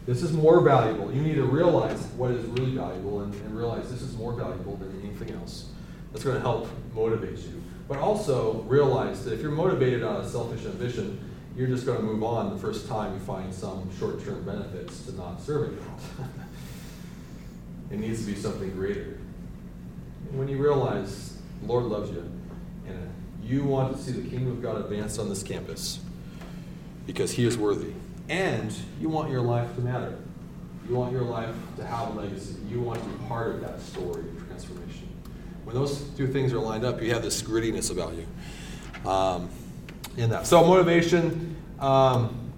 This 0.07 0.23
is 0.23 0.33
more 0.33 0.61
valuable. 0.61 1.13
You 1.13 1.23
need 1.23 1.35
to 1.37 1.45
realize 1.45 2.03
what 2.17 2.31
is 2.31 2.45
really 2.47 2.75
valuable 2.75 3.21
and, 3.21 3.35
and 3.35 3.57
realize 3.57 3.91
this 3.91 4.03
is 4.03 4.17
more 4.17 4.33
valuable 4.33 4.77
than 4.77 5.01
anything 5.03 5.35
else. 5.37 5.69
That's 6.13 6.25
going 6.25 6.37
to 6.37 6.41
help 6.41 6.69
motivate 6.95 7.39
you. 7.39 7.63
But 7.87 7.99
also 7.99 8.63
realize 8.63 9.25
that 9.25 9.35
if 9.35 9.41
you're 9.41 9.51
motivated 9.51 10.03
out 10.03 10.21
of 10.21 10.31
selfish 10.31 10.65
ambition, 10.65 11.21
you're 11.57 11.69
just 11.69 11.87
going 11.87 11.99
to 11.99 12.05
move 12.05 12.23
on 12.23 12.51
the 12.51 12.59
first 12.59 12.89
time 12.89 13.15
you 13.15 13.21
find 13.21 13.53
some 13.53 13.91
short 13.99 14.25
term 14.25 14.45
benefits 14.45 15.03
to 15.03 15.13
not 15.13 15.41
serving 15.41 15.77
God. 15.77 16.29
it 17.91 17.99
needs 17.99 18.25
to 18.25 18.33
be 18.33 18.35
something 18.35 18.71
greater. 18.73 19.18
When 20.33 20.49
you 20.49 20.59
realize 20.59 21.39
the 21.63 21.69
Lord 21.69 21.85
loves 21.85 22.11
you 22.11 22.31
and 22.87 23.11
you 23.43 23.65
want 23.65 23.97
to 23.97 24.03
see 24.03 24.13
the 24.13 24.29
kingdom 24.29 24.53
of 24.53 24.63
God 24.63 24.77
advance 24.77 25.19
on 25.19 25.29
this 25.29 25.43
campus 25.43 26.01
because 27.07 27.33
He 27.33 27.47
is 27.47 27.57
worthy, 27.57 27.93
and 28.29 28.75
you 29.01 29.09
want 29.09 29.31
your 29.31 29.41
life 29.41 29.75
to 29.77 29.81
matter, 29.81 30.19
you 30.89 30.95
want 30.95 31.13
your 31.13 31.23
life 31.23 31.55
to 31.77 31.87
have 31.87 32.15
a 32.15 32.21
legacy, 32.21 32.57
you 32.69 32.81
want 32.81 33.03
to 33.03 33.09
be 33.09 33.25
part 33.27 33.55
of 33.55 33.61
that 33.63 33.81
story 33.81 34.21
of 34.21 34.47
transformation. 34.47 35.09
When 35.65 35.75
those 35.75 36.01
two 36.17 36.27
things 36.27 36.53
are 36.53 36.59
lined 36.59 36.85
up, 36.85 37.03
you 37.03 37.13
have 37.13 37.23
this 37.23 37.43
grittiness 37.43 37.91
about 37.91 38.15
you. 38.15 38.27
Um, 39.11 39.49
in 40.19 40.31
that. 40.31 40.47
So 40.47 40.65
motivation. 40.65 41.57
Um, 41.79 42.53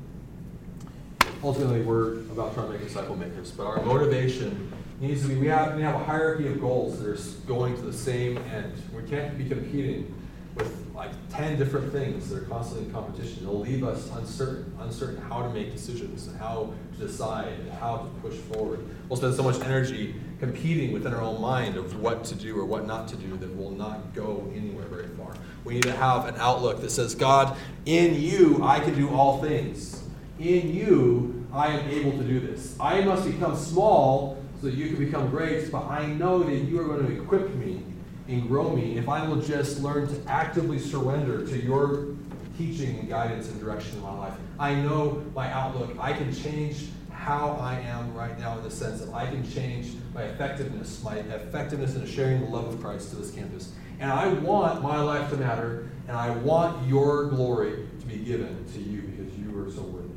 ultimately, 1.44 1.82
we're 1.82 2.20
about 2.32 2.54
trying 2.54 2.66
to 2.66 2.72
make 2.72 2.82
disciple 2.82 3.16
makers, 3.16 3.52
but 3.52 3.66
our 3.66 3.82
motivation 3.82 4.72
needs 5.00 5.22
to 5.22 5.28
be. 5.28 5.36
We 5.36 5.46
have 5.48 5.74
we 5.74 5.82
have 5.82 5.94
a 5.94 6.04
hierarchy 6.04 6.46
of 6.46 6.60
goals 6.60 7.00
that 7.00 7.08
are 7.08 7.18
going 7.46 7.74
to 7.76 7.82
the 7.82 7.92
same 7.92 8.38
end. 8.38 8.74
We 8.94 9.02
can't 9.02 9.36
be 9.36 9.48
competing 9.48 10.14
with 10.54 10.86
like 10.94 11.10
ten 11.30 11.58
different 11.58 11.90
things 11.92 12.28
that 12.28 12.42
are 12.42 12.46
constantly 12.46 12.86
in 12.86 12.92
competition. 12.92 13.44
It'll 13.44 13.60
leave 13.60 13.82
us 13.82 14.10
uncertain, 14.12 14.76
uncertain 14.80 15.16
how 15.22 15.42
to 15.42 15.48
make 15.50 15.72
decisions 15.72 16.26
and 16.26 16.38
how 16.38 16.72
to 16.92 17.06
decide 17.06 17.54
how 17.80 17.98
to 17.98 18.28
push 18.28 18.36
forward. 18.38 18.86
We'll 19.08 19.16
spend 19.16 19.34
so 19.34 19.42
much 19.42 19.60
energy 19.60 20.14
competing 20.38 20.92
within 20.92 21.14
our 21.14 21.22
own 21.22 21.40
mind 21.40 21.76
of 21.76 22.00
what 22.00 22.24
to 22.24 22.34
do 22.34 22.58
or 22.58 22.64
what 22.64 22.86
not 22.86 23.08
to 23.08 23.16
do 23.16 23.36
that 23.36 23.50
we'll 23.54 23.70
not 23.70 24.14
go 24.14 24.50
anywhere 24.54 24.86
very 24.86 25.08
far. 25.08 25.34
We 25.64 25.74
need 25.74 25.84
to 25.84 25.92
have 25.92 26.26
an 26.26 26.34
outlook 26.38 26.80
that 26.80 26.90
says, 26.90 27.14
God, 27.14 27.56
in 27.86 28.20
you 28.20 28.60
I 28.62 28.80
can 28.80 28.94
do 28.94 29.10
all 29.10 29.40
things. 29.40 30.02
In 30.38 30.74
you 30.74 31.46
I 31.52 31.68
am 31.68 31.88
able 31.88 32.12
to 32.12 32.24
do 32.24 32.40
this. 32.40 32.76
I 32.80 33.00
must 33.02 33.24
become 33.24 33.56
small 33.56 34.39
so 34.60 34.66
that 34.66 34.74
you 34.74 34.88
can 34.88 34.96
become 34.96 35.30
great, 35.30 35.72
but 35.72 35.84
I 35.86 36.06
know 36.06 36.42
that 36.42 36.54
you 36.54 36.80
are 36.80 36.84
going 36.84 37.06
to 37.06 37.22
equip 37.22 37.54
me 37.54 37.82
and 38.28 38.46
grow 38.46 38.70
me 38.70 38.98
if 38.98 39.08
I 39.08 39.26
will 39.26 39.40
just 39.40 39.80
learn 39.82 40.06
to 40.08 40.30
actively 40.30 40.78
surrender 40.78 41.46
to 41.46 41.62
your 41.62 42.14
teaching 42.58 42.98
and 42.98 43.08
guidance 43.08 43.48
and 43.48 43.58
direction 43.58 43.96
in 43.96 44.02
my 44.02 44.16
life. 44.18 44.34
I 44.58 44.74
know 44.74 45.24
my 45.34 45.50
outlook. 45.50 45.96
I 45.98 46.12
can 46.12 46.34
change 46.34 46.88
how 47.10 47.52
I 47.60 47.80
am 47.80 48.14
right 48.14 48.38
now 48.38 48.58
in 48.58 48.62
the 48.62 48.70
sense 48.70 49.00
that 49.00 49.14
I 49.14 49.26
can 49.26 49.50
change 49.50 49.92
my 50.14 50.24
effectiveness, 50.24 51.02
my 51.02 51.16
effectiveness 51.16 51.94
in 51.94 52.06
sharing 52.06 52.40
the 52.40 52.46
love 52.46 52.66
of 52.66 52.80
Christ 52.82 53.10
to 53.10 53.16
this 53.16 53.30
campus. 53.30 53.72
And 53.98 54.10
I 54.10 54.28
want 54.28 54.82
my 54.82 55.00
life 55.00 55.30
to 55.30 55.36
matter, 55.36 55.88
and 56.06 56.16
I 56.16 56.30
want 56.30 56.86
your 56.86 57.26
glory 57.26 57.86
to 58.00 58.06
be 58.06 58.16
given 58.16 58.64
to 58.74 58.80
you 58.80 59.02
because 59.02 59.36
you 59.38 59.58
are 59.62 59.70
so 59.70 59.82
worthy. 59.82 60.08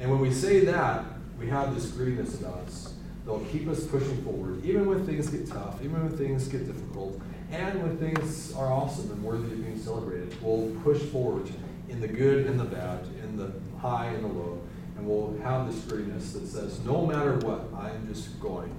And 0.00 0.10
when 0.10 0.20
we 0.20 0.32
say 0.32 0.60
that, 0.66 1.04
we 1.38 1.48
have 1.48 1.74
this 1.74 1.86
grittiness 1.86 2.40
about 2.40 2.60
us. 2.60 2.94
They'll 3.26 3.44
keep 3.50 3.68
us 3.68 3.84
pushing 3.84 4.22
forward, 4.22 4.64
even 4.64 4.86
when 4.86 5.04
things 5.04 5.28
get 5.28 5.48
tough, 5.48 5.82
even 5.82 6.00
when 6.00 6.16
things 6.16 6.46
get 6.46 6.64
difficult, 6.64 7.20
and 7.50 7.82
when 7.82 7.98
things 7.98 8.54
are 8.54 8.72
awesome 8.72 9.10
and 9.10 9.22
worthy 9.22 9.52
of 9.52 9.64
being 9.64 9.78
celebrated. 9.78 10.34
We'll 10.40 10.70
push 10.82 11.02
forward 11.02 11.50
in 11.88 12.00
the 12.00 12.08
good 12.08 12.46
and 12.46 12.58
the 12.58 12.64
bad, 12.64 13.04
in 13.24 13.36
the 13.36 13.52
high 13.80 14.06
and 14.06 14.24
the 14.24 14.28
low, 14.28 14.60
and 14.96 15.06
we'll 15.06 15.36
have 15.42 15.66
this 15.66 15.80
grittiness 15.82 16.32
that 16.34 16.46
says, 16.46 16.80
no 16.84 17.04
matter 17.04 17.36
what, 17.38 17.68
I'm 17.76 18.06
just 18.06 18.40
going 18.40 18.74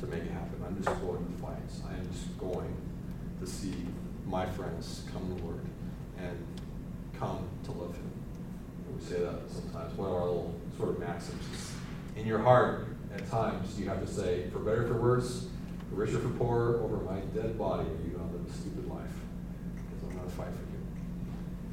to 0.00 0.06
make 0.06 0.22
it 0.22 0.30
happen. 0.30 0.62
I'm 0.66 0.82
just 0.82 1.00
going 1.00 1.24
to 1.24 1.42
fight. 1.42 1.58
I 1.88 1.94
am 1.94 2.08
just 2.10 2.38
going 2.38 2.74
to 3.40 3.46
see 3.46 3.74
my 4.26 4.46
friends 4.46 5.04
come 5.12 5.36
to 5.36 5.44
Lord 5.44 5.60
and 6.18 6.38
come 7.18 7.48
to 7.64 7.72
love 7.72 7.94
Him. 7.94 8.10
And 8.86 8.98
we 8.98 9.04
say 9.04 9.20
that 9.20 9.40
sometimes. 9.48 9.96
One 9.96 10.08
of 10.08 10.14
our 10.14 10.24
little 10.24 10.54
sort 10.76 10.88
of 10.90 10.98
maxims 10.98 11.44
is 11.52 11.72
in 12.16 12.26
your 12.26 12.38
heart, 12.38 12.88
at 13.14 13.28
times, 13.30 13.78
you 13.78 13.88
have 13.88 14.00
to 14.00 14.12
say, 14.12 14.48
for 14.50 14.58
better, 14.58 14.86
for 14.86 14.94
worse, 14.94 15.46
for 15.88 15.96
richer, 15.96 16.18
for 16.18 16.30
poorer, 16.30 16.80
over 16.82 16.96
my 16.98 17.20
dead 17.34 17.58
body, 17.58 17.86
you 18.04 18.16
not 18.16 18.32
live 18.32 18.48
a 18.48 18.52
stupid 18.52 18.88
life. 18.88 19.10
Because 19.74 20.02
I'm 20.08 20.16
going 20.16 20.30
to 20.30 20.36
fight 20.36 20.48
for 20.48 20.72
you. 20.72 20.80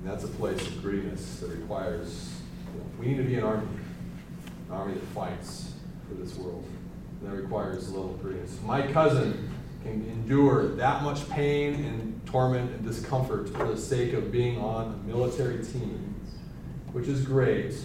And 0.02 0.12
that's 0.12 0.24
a 0.24 0.28
place 0.28 0.62
of 0.68 0.82
greediness 0.82 1.40
that 1.40 1.50
requires, 1.52 2.34
you 2.74 2.80
know, 2.80 2.86
we 3.00 3.08
need 3.08 3.18
to 3.18 3.24
be 3.24 3.36
an 3.36 3.44
army, 3.44 3.68
an 4.68 4.76
army 4.76 4.94
that 4.94 5.04
fights 5.08 5.74
for 6.08 6.16
this 6.16 6.36
world. 6.36 6.66
And 7.22 7.30
that 7.30 7.36
requires 7.36 7.90
a 7.90 7.92
little 7.92 8.20
grittiness. 8.24 8.62
My 8.64 8.82
cousin 8.92 9.50
can 9.84 10.06
endure 10.10 10.76
that 10.76 11.04
much 11.04 11.30
pain 11.30 11.86
and 11.86 12.22
torment 12.26 12.72
and 12.72 12.86
discomfort 12.86 13.50
for 13.50 13.68
the 13.68 13.78
sake 13.78 14.14
of 14.14 14.32
being 14.32 14.60
on 14.60 14.94
a 14.94 15.08
military 15.08 15.64
team, 15.64 16.16
which 16.92 17.08
is 17.08 17.22
great, 17.26 17.76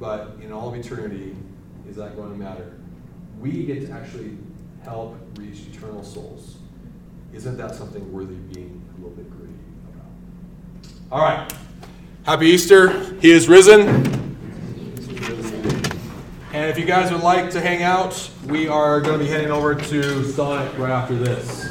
but 0.00 0.36
in 0.42 0.52
all 0.52 0.68
of 0.68 0.74
eternity, 0.74 1.36
is 1.88 1.96
that 1.96 2.16
going 2.16 2.30
to 2.30 2.36
matter? 2.36 2.72
We 3.40 3.64
get 3.64 3.86
to 3.86 3.92
actually 3.92 4.36
help 4.82 5.16
reach 5.36 5.60
eternal 5.72 6.02
souls. 6.02 6.56
Isn't 7.32 7.56
that 7.56 7.74
something 7.74 8.12
worthy 8.12 8.34
of 8.34 8.52
being 8.52 8.82
a 8.94 9.00
little 9.00 9.16
bit 9.16 9.30
greedy 9.30 9.52
about? 9.94 10.06
All 11.12 11.22
right. 11.22 11.52
Happy 12.24 12.46
Easter. 12.46 13.14
He 13.20 13.30
is 13.30 13.48
risen. 13.48 13.88
And 16.52 16.70
if 16.70 16.78
you 16.78 16.84
guys 16.84 17.12
would 17.12 17.22
like 17.22 17.50
to 17.50 17.60
hang 17.60 17.82
out, 17.82 18.30
we 18.46 18.68
are 18.68 19.00
going 19.00 19.18
to 19.18 19.24
be 19.24 19.30
heading 19.30 19.50
over 19.50 19.74
to 19.74 20.24
Sonic 20.24 20.76
right 20.78 20.90
after 20.90 21.14
this. 21.14 21.68